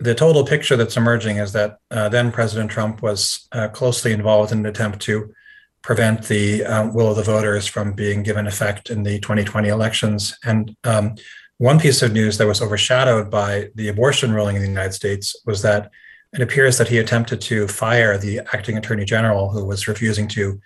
the 0.01 0.15
total 0.15 0.45
picture 0.45 0.77
that's 0.77 0.97
emerging 0.97 1.39
is 1.39 1.53
that 1.53 1.79
uh, 1.91 2.09
then 2.09 2.31
President 2.31 2.71
Trump 2.71 3.03
was 3.03 3.49
uh, 3.53 3.69
closely 3.69 4.13
involved 4.13 4.53
in 4.53 4.59
an 4.61 4.67
attempt 4.67 5.01
to 5.03 5.35
prevent 5.83 6.25
the 6.25 6.65
um, 6.65 6.95
will 6.95 7.11
of 7.11 7.17
the 7.17 7.23
voters 7.23 7.67
from 7.67 7.93
being 7.93 8.23
given 8.23 8.47
effect 8.47 8.91
in 8.91 9.03
the 9.03 9.19
2020 9.21 9.69
elections. 9.69 10.39
And 10.45 10.77
um, 10.85 11.17
one 11.59 11.81
piece 11.81 12.03
of 12.03 12.13
news 12.13 12.39
that 12.39 12.47
was 12.47 12.63
overshadowed 12.63 13.31
by 13.31 13.71
the 13.75 13.89
abortion 13.89 14.33
ruling 14.33 14.57
in 14.57 14.63
the 14.63 14.69
United 14.69 14.93
States 14.93 15.35
was 15.45 15.63
that 15.63 15.91
it 16.33 16.43
appears 16.43 16.79
that 16.79 16.89
he 16.89 16.99
attempted 16.99 17.41
to 17.43 17.67
fire 17.67 18.19
the 18.19 18.41
acting 18.53 18.77
attorney 18.77 19.05
general 19.05 19.51
who 19.51 19.65
was 19.65 19.89
refusing 19.89 20.29
to 20.29 20.61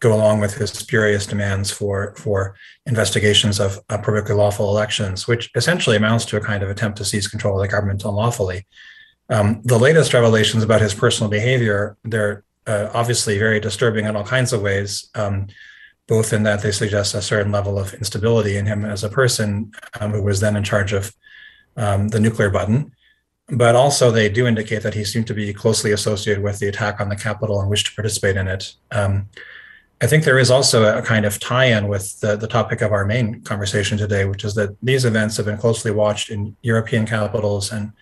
go 0.00 0.14
along 0.14 0.40
with 0.40 0.54
his 0.54 0.70
spurious 0.70 1.26
demands 1.26 1.70
for 1.70 2.14
for 2.16 2.54
investigations 2.86 3.58
of 3.58 3.78
uh, 3.88 3.98
perfectly 3.98 4.34
lawful 4.34 4.68
elections, 4.68 5.26
which 5.26 5.50
essentially 5.54 5.96
amounts 5.96 6.24
to 6.26 6.36
a 6.36 6.40
kind 6.40 6.62
of 6.62 6.70
attempt 6.70 6.98
to 6.98 7.04
seize 7.04 7.28
control 7.28 7.56
of 7.56 7.62
the 7.62 7.68
government 7.68 8.04
unlawfully. 8.04 8.66
Um, 9.28 9.60
the 9.64 9.78
latest 9.78 10.14
revelations 10.14 10.62
about 10.62 10.80
his 10.80 10.94
personal 10.94 11.30
behavior 11.30 11.96
they're 12.04 12.44
uh, 12.66 12.90
obviously 12.94 13.38
very 13.38 13.60
disturbing 13.60 14.06
in 14.06 14.16
all 14.16 14.24
kinds 14.24 14.52
of 14.52 14.62
ways. 14.62 15.08
Um, 15.14 15.48
both 16.08 16.32
in 16.32 16.44
that 16.44 16.62
they 16.62 16.70
suggest 16.70 17.14
a 17.14 17.22
certain 17.22 17.52
level 17.52 17.78
of 17.78 17.94
instability 17.94 18.56
in 18.56 18.66
him 18.66 18.84
as 18.84 19.02
a 19.02 19.08
person 19.08 19.72
um, 20.00 20.12
who 20.12 20.22
was 20.22 20.40
then 20.40 20.56
in 20.56 20.62
charge 20.62 20.92
of 20.92 21.12
um, 21.76 22.08
the 22.08 22.20
nuclear 22.20 22.48
button, 22.48 22.92
but 23.48 23.74
also 23.74 24.10
they 24.10 24.28
do 24.28 24.46
indicate 24.46 24.82
that 24.82 24.94
he 24.94 25.04
seemed 25.04 25.26
to 25.26 25.34
be 25.34 25.52
closely 25.52 25.92
associated 25.92 26.42
with 26.42 26.58
the 26.58 26.68
attack 26.68 27.00
on 27.00 27.08
the 27.08 27.16
Capitol 27.16 27.60
and 27.60 27.68
wished 27.68 27.86
to 27.86 27.94
participate 27.94 28.36
in 28.36 28.48
it. 28.48 28.74
Um, 28.92 29.28
I 30.02 30.06
think 30.06 30.24
there 30.24 30.38
is 30.38 30.50
also 30.50 30.98
a 30.98 31.00
kind 31.00 31.24
of 31.24 31.40
tie-in 31.40 31.88
with 31.88 32.20
the, 32.20 32.36
the 32.36 32.46
topic 32.46 32.82
of 32.82 32.92
our 32.92 33.06
main 33.06 33.40
conversation 33.42 33.96
today, 33.96 34.26
which 34.26 34.44
is 34.44 34.54
that 34.54 34.76
these 34.82 35.06
events 35.06 35.36
have 35.38 35.46
been 35.46 35.56
closely 35.56 35.90
watched 35.90 36.28
in 36.30 36.54
European 36.62 37.06
capitals 37.06 37.72
and 37.72 37.92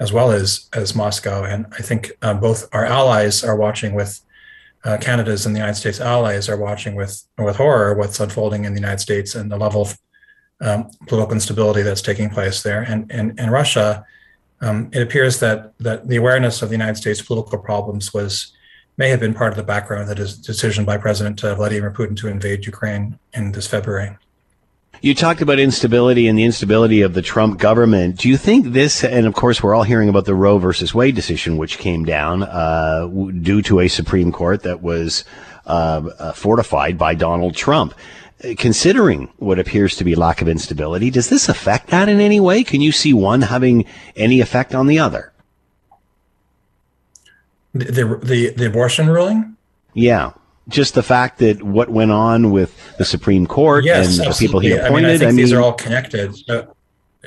as 0.00 0.12
well 0.12 0.32
as 0.32 0.68
as 0.72 0.96
Moscow. 0.96 1.44
And 1.44 1.66
I 1.72 1.82
think 1.82 2.12
um, 2.22 2.40
both 2.40 2.68
our 2.72 2.84
allies 2.84 3.44
are 3.44 3.56
watching 3.56 3.94
with 3.94 4.20
uh, 4.84 4.98
Canada's 5.00 5.46
and 5.46 5.54
the 5.54 5.60
United 5.60 5.78
States 5.78 6.00
allies 6.00 6.48
are 6.48 6.56
watching 6.56 6.96
with 6.96 7.22
with 7.38 7.56
horror 7.56 7.94
what's 7.94 8.18
unfolding 8.18 8.64
in 8.64 8.74
the 8.74 8.80
United 8.80 9.00
States 9.00 9.36
and 9.36 9.50
the 9.50 9.56
level 9.56 9.82
of 9.82 9.98
um, 10.60 10.90
political 11.06 11.34
instability 11.34 11.82
that's 11.82 12.02
taking 12.02 12.30
place 12.30 12.62
there. 12.62 12.82
And 12.82 13.10
and 13.12 13.38
in 13.38 13.50
Russia, 13.50 14.04
um, 14.60 14.90
it 14.92 15.02
appears 15.02 15.38
that 15.38 15.72
that 15.78 16.08
the 16.08 16.16
awareness 16.16 16.62
of 16.62 16.68
the 16.68 16.74
United 16.74 16.96
States 16.96 17.22
political 17.22 17.58
problems 17.58 18.12
was 18.12 18.53
may 18.96 19.08
have 19.08 19.20
been 19.20 19.34
part 19.34 19.52
of 19.52 19.56
the 19.56 19.62
background 19.62 20.02
of 20.02 20.08
the 20.08 20.14
decision 20.14 20.84
by 20.84 20.96
President 20.96 21.42
uh, 21.42 21.54
Vladimir 21.54 21.90
Putin 21.90 22.16
to 22.18 22.28
invade 22.28 22.66
Ukraine 22.66 23.18
in 23.32 23.52
this 23.52 23.66
February. 23.66 24.16
You 25.04 25.14
talked 25.14 25.42
about 25.42 25.58
instability 25.58 26.28
and 26.28 26.38
the 26.38 26.44
instability 26.44 27.02
of 27.02 27.12
the 27.12 27.20
Trump 27.20 27.58
government. 27.58 28.16
Do 28.16 28.28
you 28.28 28.38
think 28.38 28.68
this, 28.68 29.04
and 29.04 29.26
of 29.26 29.34
course, 29.34 29.62
we're 29.62 29.74
all 29.74 29.82
hearing 29.82 30.08
about 30.08 30.24
the 30.24 30.34
Roe 30.34 30.56
versus 30.56 30.94
Wade 30.94 31.14
decision, 31.14 31.58
which 31.58 31.76
came 31.76 32.06
down 32.06 32.42
uh, 32.42 33.06
due 33.42 33.60
to 33.62 33.80
a 33.80 33.88
Supreme 33.88 34.32
Court 34.32 34.62
that 34.62 34.80
was 34.80 35.24
uh, 35.66 36.08
uh 36.18 36.32
fortified 36.32 36.96
by 36.96 37.14
Donald 37.14 37.54
Trump. 37.54 37.92
Considering 38.56 39.28
what 39.36 39.58
appears 39.58 39.94
to 39.96 40.04
be 40.04 40.14
lack 40.14 40.40
of 40.40 40.48
instability, 40.48 41.10
does 41.10 41.28
this 41.28 41.50
affect 41.50 41.88
that 41.88 42.08
in 42.08 42.18
any 42.20 42.40
way? 42.40 42.64
Can 42.64 42.80
you 42.80 42.92
see 42.92 43.12
one 43.12 43.42
having 43.42 43.84
any 44.16 44.40
effect 44.40 44.74
on 44.74 44.86
the 44.86 44.98
other? 44.98 45.33
The, 47.74 48.20
the, 48.22 48.50
the 48.50 48.66
abortion 48.66 49.08
ruling? 49.08 49.56
Yeah. 49.94 50.32
Just 50.68 50.94
the 50.94 51.02
fact 51.02 51.38
that 51.40 51.62
what 51.62 51.90
went 51.90 52.10
on 52.10 52.50
with 52.50 52.96
the 52.96 53.04
Supreme 53.04 53.46
Court 53.46 53.84
yes, 53.84 54.18
and 54.18 54.30
the 54.30 54.36
people 54.38 54.60
he 54.60 54.72
appointed. 54.72 54.92
I 54.92 54.96
mean, 54.96 55.04
I 55.04 55.18
think 55.18 55.32
I 55.32 55.32
these 55.32 55.52
are 55.52 55.60
all 55.60 55.74
connected. 55.74 56.34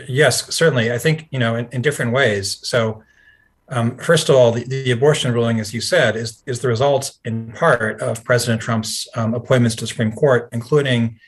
yes, 0.07 0.53
certainly. 0.53 0.91
I 0.91 0.97
think, 0.97 1.27
you 1.31 1.37
know, 1.37 1.55
in, 1.55 1.67
in 1.71 1.81
different 1.81 2.13
ways. 2.13 2.59
So, 2.67 3.03
um, 3.69 3.97
first 3.97 4.29
of 4.29 4.35
all, 4.35 4.53
the, 4.53 4.63
the, 4.63 4.91
abortion 4.91 5.33
ruling, 5.33 5.59
as 5.59 5.73
you 5.73 5.81
said, 5.81 6.15
is, 6.15 6.41
is 6.45 6.61
the 6.61 6.69
result 6.69 7.17
in 7.25 7.51
part 7.51 8.01
of 8.01 8.23
President 8.23 8.61
Trump's 8.61 9.07
um, 9.15 9.33
appointments 9.33 9.75
to 9.75 9.81
the 9.81 9.87
Supreme 9.87 10.13
Court, 10.13 10.47
including 10.53 11.19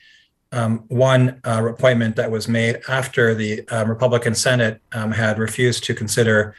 um, 0.51 0.85
one 0.87 1.41
uh, 1.43 1.65
appointment 1.67 2.15
that 2.15 2.31
was 2.31 2.47
made 2.47 2.79
after 2.87 3.35
the 3.35 3.67
uh, 3.69 3.85
Republican 3.85 4.35
Senate 4.35 4.81
um, 4.93 5.11
had 5.11 5.37
refused 5.37 5.83
to 5.83 5.93
consider 5.93 6.55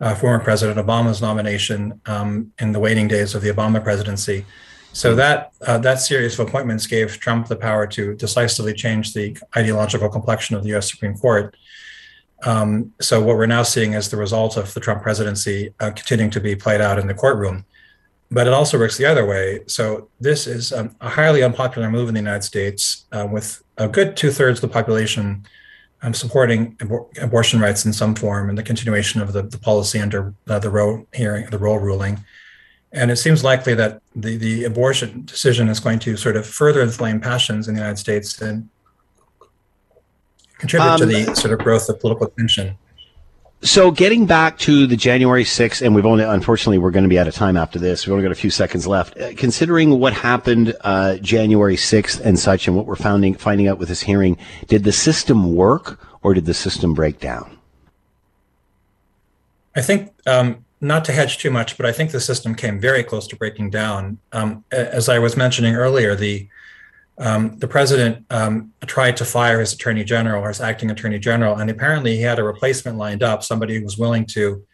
uh, 0.00 0.14
former 0.14 0.42
President 0.42 0.84
Obama's 0.84 1.22
nomination 1.22 2.00
um, 2.06 2.52
in 2.58 2.72
the 2.72 2.80
waning 2.80 3.08
days 3.08 3.34
of 3.34 3.42
the 3.42 3.50
Obama 3.50 3.82
presidency. 3.82 4.44
So 4.92 5.16
that 5.16 5.52
uh, 5.66 5.78
that 5.78 6.00
series 6.00 6.38
of 6.38 6.46
appointments 6.46 6.86
gave 6.86 7.18
Trump 7.18 7.48
the 7.48 7.56
power 7.56 7.86
to 7.88 8.14
decisively 8.14 8.74
change 8.74 9.12
the 9.12 9.36
ideological 9.56 10.08
complexion 10.08 10.54
of 10.54 10.62
the 10.62 10.68
U.S. 10.70 10.88
Supreme 10.90 11.14
Court. 11.14 11.56
Um, 12.44 12.92
so 13.00 13.20
what 13.20 13.36
we're 13.36 13.46
now 13.46 13.64
seeing 13.64 13.94
is 13.94 14.10
the 14.10 14.16
result 14.16 14.56
of 14.56 14.72
the 14.72 14.80
Trump 14.80 15.02
presidency 15.02 15.74
uh, 15.80 15.90
continuing 15.90 16.30
to 16.30 16.40
be 16.40 16.54
played 16.54 16.80
out 16.80 16.98
in 16.98 17.08
the 17.08 17.14
courtroom. 17.14 17.64
But 18.30 18.46
it 18.46 18.52
also 18.52 18.78
works 18.78 18.96
the 18.96 19.06
other 19.06 19.24
way. 19.24 19.60
So 19.66 20.10
this 20.20 20.46
is 20.46 20.72
um, 20.72 20.94
a 21.00 21.08
highly 21.08 21.42
unpopular 21.42 21.90
move 21.90 22.08
in 22.08 22.14
the 22.14 22.20
United 22.20 22.42
States, 22.42 23.06
uh, 23.12 23.26
with 23.30 23.62
a 23.78 23.88
good 23.88 24.16
two 24.16 24.30
thirds 24.30 24.62
of 24.62 24.68
the 24.68 24.72
population 24.72 25.44
I'm 26.04 26.14
supporting 26.14 26.76
abor- 26.76 27.08
abortion 27.20 27.60
rights 27.60 27.86
in 27.86 27.92
some 27.94 28.14
form 28.14 28.50
and 28.50 28.58
the 28.58 28.62
continuation 28.62 29.22
of 29.22 29.32
the, 29.32 29.42
the 29.42 29.58
policy 29.58 29.98
under 29.98 30.34
uh, 30.46 30.58
the 30.58 30.68
Roe 30.68 31.06
hearing, 31.14 31.48
the 31.50 31.58
Roe 31.58 31.76
ruling. 31.76 32.22
And 32.92 33.10
it 33.10 33.16
seems 33.16 33.42
likely 33.42 33.74
that 33.74 34.02
the, 34.14 34.36
the 34.36 34.64
abortion 34.64 35.24
decision 35.24 35.68
is 35.68 35.80
going 35.80 35.98
to 36.00 36.16
sort 36.16 36.36
of 36.36 36.46
further 36.46 36.82
inflame 36.82 37.20
passions 37.20 37.68
in 37.68 37.74
the 37.74 37.80
United 37.80 37.98
States 37.98 38.40
and 38.40 38.68
contribute 40.58 40.86
um, 40.86 40.98
to 41.00 41.06
the 41.06 41.34
sort 41.34 41.54
of 41.54 41.60
growth 41.60 41.88
of 41.88 41.98
political 41.98 42.28
tension. 42.28 42.76
So 43.64 43.90
getting 43.90 44.26
back 44.26 44.58
to 44.58 44.86
the 44.86 44.94
January 44.94 45.42
6th, 45.42 45.80
and 45.80 45.94
we've 45.94 46.04
only, 46.04 46.22
unfortunately, 46.22 46.76
we're 46.76 46.90
going 46.90 47.04
to 47.04 47.08
be 47.08 47.18
out 47.18 47.26
of 47.26 47.34
time 47.34 47.56
after 47.56 47.78
this. 47.78 48.06
We've 48.06 48.12
only 48.12 48.22
got 48.22 48.30
a 48.30 48.34
few 48.34 48.50
seconds 48.50 48.86
left. 48.86 49.18
Uh, 49.18 49.32
considering 49.36 49.98
what 49.98 50.12
happened 50.12 50.76
uh, 50.82 51.16
January 51.16 51.76
6th 51.76 52.20
and 52.20 52.38
such, 52.38 52.68
and 52.68 52.76
what 52.76 52.84
we're 52.84 52.94
finding, 52.94 53.32
finding 53.32 53.66
out 53.66 53.78
with 53.78 53.88
this 53.88 54.02
hearing, 54.02 54.36
did 54.66 54.84
the 54.84 54.92
system 54.92 55.54
work 55.54 55.98
or 56.22 56.34
did 56.34 56.44
the 56.44 56.52
system 56.52 56.92
break 56.92 57.20
down? 57.20 57.56
I 59.74 59.80
think, 59.80 60.12
um, 60.26 60.66
not 60.82 61.06
to 61.06 61.12
hedge 61.12 61.38
too 61.38 61.50
much, 61.50 61.78
but 61.78 61.86
I 61.86 61.92
think 61.92 62.10
the 62.10 62.20
system 62.20 62.54
came 62.54 62.78
very 62.78 63.02
close 63.02 63.26
to 63.28 63.36
breaking 63.36 63.70
down. 63.70 64.18
Um, 64.32 64.62
as 64.72 65.08
I 65.08 65.18
was 65.18 65.38
mentioning 65.38 65.74
earlier, 65.74 66.14
the 66.14 66.48
um, 67.18 67.58
the 67.58 67.68
president 67.68 68.26
um, 68.30 68.72
tried 68.86 69.16
to 69.18 69.24
fire 69.24 69.60
his 69.60 69.72
attorney 69.72 70.04
general 70.04 70.42
or 70.42 70.48
his 70.48 70.60
acting 70.60 70.90
attorney 70.90 71.18
general, 71.18 71.56
and 71.56 71.70
apparently 71.70 72.16
he 72.16 72.22
had 72.22 72.38
a 72.38 72.44
replacement 72.44 72.98
lined 72.98 73.22
up, 73.22 73.42
somebody 73.42 73.78
who 73.78 73.84
was 73.84 73.96
willing 73.96 74.26
to 74.26 74.64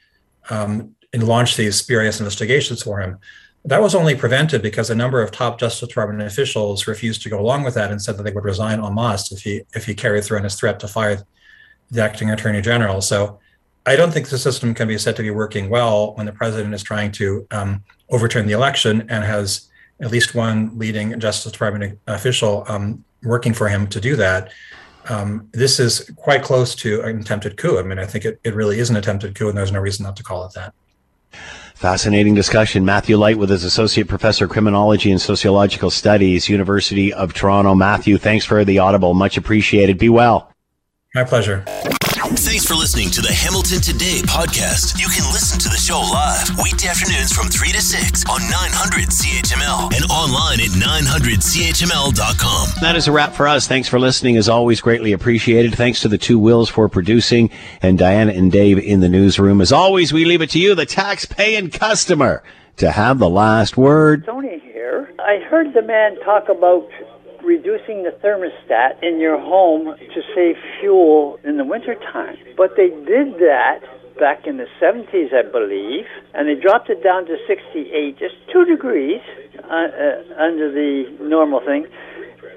um, 0.49 0.95
launch 1.15 1.57
these 1.57 1.77
spurious 1.77 2.21
investigations 2.21 2.83
for 2.83 3.01
him. 3.01 3.19
That 3.67 3.83
was 3.83 3.95
only 3.95 4.15
prevented 4.15 4.63
because 4.63 4.89
a 4.89 4.95
number 4.95 5.21
of 5.21 5.31
top 5.31 5.61
Justice 5.61 5.89
Department 5.89 6.23
officials 6.23 6.87
refused 6.87 7.21
to 7.23 7.29
go 7.29 7.39
along 7.39 7.63
with 7.65 7.75
that 7.75 7.91
and 7.91 8.01
said 8.01 8.17
that 8.17 8.23
they 8.23 8.33
would 8.33 8.45
resign 8.45 8.83
en 8.83 8.95
masse 8.95 9.31
if 9.33 9.43
he 9.43 9.63
if 9.75 9.85
he 9.85 9.95
carried 9.95 10.25
through 10.25 10.39
on 10.39 10.45
his 10.45 10.55
threat 10.55 10.81
to 10.81 10.89
fire 10.89 11.23
the 11.91 12.03
acting 12.03 12.31
attorney 12.31 12.63
general. 12.63 13.03
So 13.03 13.39
I 13.85 13.97
don't 13.97 14.13
think 14.13 14.29
the 14.29 14.39
system 14.39 14.73
can 14.73 14.89
be 14.89 14.97
said 14.97 15.17
to 15.17 15.23
be 15.23 15.31
working 15.31 15.69
well 15.69 16.15
when 16.15 16.25
the 16.25 16.33
president 16.33 16.73
is 16.73 16.83
trying 16.83 17.13
to 17.13 17.47
um, 17.51 17.85
overturn 18.09 18.47
the 18.47 18.53
election 18.53 19.07
and 19.11 19.25
has 19.25 19.70
at 20.01 20.11
least 20.11 20.35
one 20.35 20.79
leading 20.79 21.19
Justice 21.21 21.53
Department 21.53 21.99
official 22.07 22.65
um, 22.69 23.05
working 23.23 23.53
for 23.53 23.69
him 23.69 23.87
to 23.89 24.01
do 24.01 24.17
that. 24.17 24.51
Um, 25.09 25.49
this 25.53 25.81
is 25.81 26.11
quite 26.17 26.43
close 26.43 26.75
to 26.77 27.03
an 27.03 27.21
attempted 27.21 27.57
coup. 27.57 27.79
I 27.79 27.83
mean, 27.83 27.99
I 27.99 28.07
think 28.07 28.25
it, 28.25 28.41
it 28.45 28.55
really 28.55 28.79
is 28.79 28.91
an 28.91 28.97
attempted 28.97 29.35
coup, 29.35 29.49
and 29.49 29.57
there's 29.57 29.73
no 29.73 29.81
reason 29.81 30.05
not 30.05 30.17
to 30.17 30.23
call 30.23 30.45
it 30.47 30.53
that. 30.55 30.75
Fascinating 31.75 32.35
discussion. 32.35 32.85
Matthew 32.85 33.17
Light 33.17 33.39
with 33.39 33.49
his 33.49 33.65
Associate 33.65 34.07
Professor 34.07 34.45
of 34.45 34.51
Criminology 34.51 35.11
and 35.11 35.21
Sociological 35.21 35.91
Studies, 35.91 36.49
University 36.49 37.13
of 37.13 37.33
Toronto. 37.33 37.75
Matthew, 37.75 38.19
thanks 38.19 38.45
for 38.45 38.65
the 38.65 38.79
audible. 38.79 39.15
Much 39.15 39.39
appreciated. 39.39 39.97
Be 39.97 40.11
well. 40.11 40.53
My 41.15 41.25
pleasure. 41.25 41.65
Thanks 42.21 42.67
for 42.67 42.75
listening 42.75 43.09
to 43.13 43.23
the 43.23 43.33
Hamilton 43.33 43.81
Today 43.81 44.21
podcast. 44.25 45.01
You 45.01 45.09
can 45.09 45.25
listen 45.33 45.59
to 45.59 45.71
the 45.71 45.77
show 45.77 46.01
live 46.01 46.51
weekday 46.63 46.89
afternoons 46.89 47.33
from 47.33 47.49
3 47.49 47.73
to 47.73 47.81
6 47.81 48.25
on 48.29 48.43
900 48.43 49.09
CHML 49.09 49.91
and 49.97 50.05
online 50.11 50.61
at 50.61 50.69
900CHML.com. 50.77 52.69
That 52.83 52.95
is 52.95 53.09
a 53.09 53.13
wrap 53.13 53.33
for 53.33 53.49
us. 53.49 53.67
Thanks 53.67 53.89
for 53.89 53.99
listening. 53.99 54.37
As 54.37 54.51
always, 54.51 54.83
greatly 54.83 55.13
appreciated. 55.13 55.75
Thanks 55.75 56.03
to 56.03 56.09
the 56.09 56.19
two 56.19 56.39
Wills 56.39 56.69
for 56.69 56.91
producing 56.91 57.49
and 57.81 57.99
Diana 57.99 58.33
and 58.33 58.53
Dave 58.53 58.79
in 58.79 59.01
the 59.01 59.09
newsroom. 59.09 59.63
As 59.63 59.73
always, 59.73 60.13
we 60.13 60.27
leave 60.27 60.43
it 60.43 60.51
to 60.51 60.59
you, 60.59 60.75
the 60.75 60.85
tax-paying 60.85 61.71
customer, 61.71 62.43
to 62.77 62.91
have 62.91 63.19
the 63.19 63.31
last 63.31 63.79
word. 63.79 64.27
Tony 64.27 64.59
here. 64.59 65.11
I 65.19 65.39
heard 65.49 65.73
the 65.73 65.83
man 65.83 66.21
talk 66.21 66.51
about 66.51 66.87
reducing 67.45 68.03
the 68.03 68.11
thermostat 68.23 69.03
in 69.03 69.21
your 69.21 69.39
home 69.39 69.97
to 69.97 70.23
save 70.35 70.57
fuel 70.81 71.39
in 71.45 71.57
the 71.57 71.65
wintertime. 71.65 72.37
But 72.57 72.77
they 72.77 72.89
did 72.89 73.35
that 73.41 73.81
back 74.19 74.47
in 74.47 74.59
the 74.59 74.67
70s, 74.81 75.33
I 75.33 75.43
believe, 75.51 76.05
and 76.35 76.47
they 76.49 76.55
dropped 76.55 76.91
it 76.91 77.03
down 77.03 77.27
to 77.27 77.37
68, 77.47 78.19
just 78.19 78.35
two 78.53 78.65
degrees 78.65 79.21
uh, 79.59 79.73
uh, 79.73 80.43
under 80.43 80.71
the 80.71 81.17
normal 81.21 81.61
thing. 81.61 81.87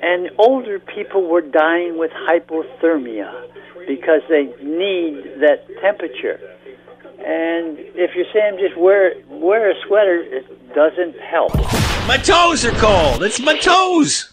And 0.01 0.29
older 0.37 0.79
people 0.79 1.27
were 1.29 1.41
dying 1.41 1.97
with 1.97 2.11
hypothermia 2.11 3.31
because 3.87 4.21
they 4.29 4.53
need 4.61 5.39
that 5.39 5.65
temperature. 5.81 6.39
And 7.19 7.79
if 7.95 8.11
you're 8.15 8.25
saying 8.33 8.59
just 8.59 8.77
wear 8.77 9.13
wear 9.29 9.71
a 9.71 9.75
sweater, 9.87 10.21
it 10.21 10.75
doesn't 10.75 11.17
help. 11.21 11.55
My 12.05 12.17
toes 12.17 12.65
are 12.65 12.71
cold. 12.71 13.23
It's 13.23 13.39
my 13.39 13.57
toes. 13.57 14.32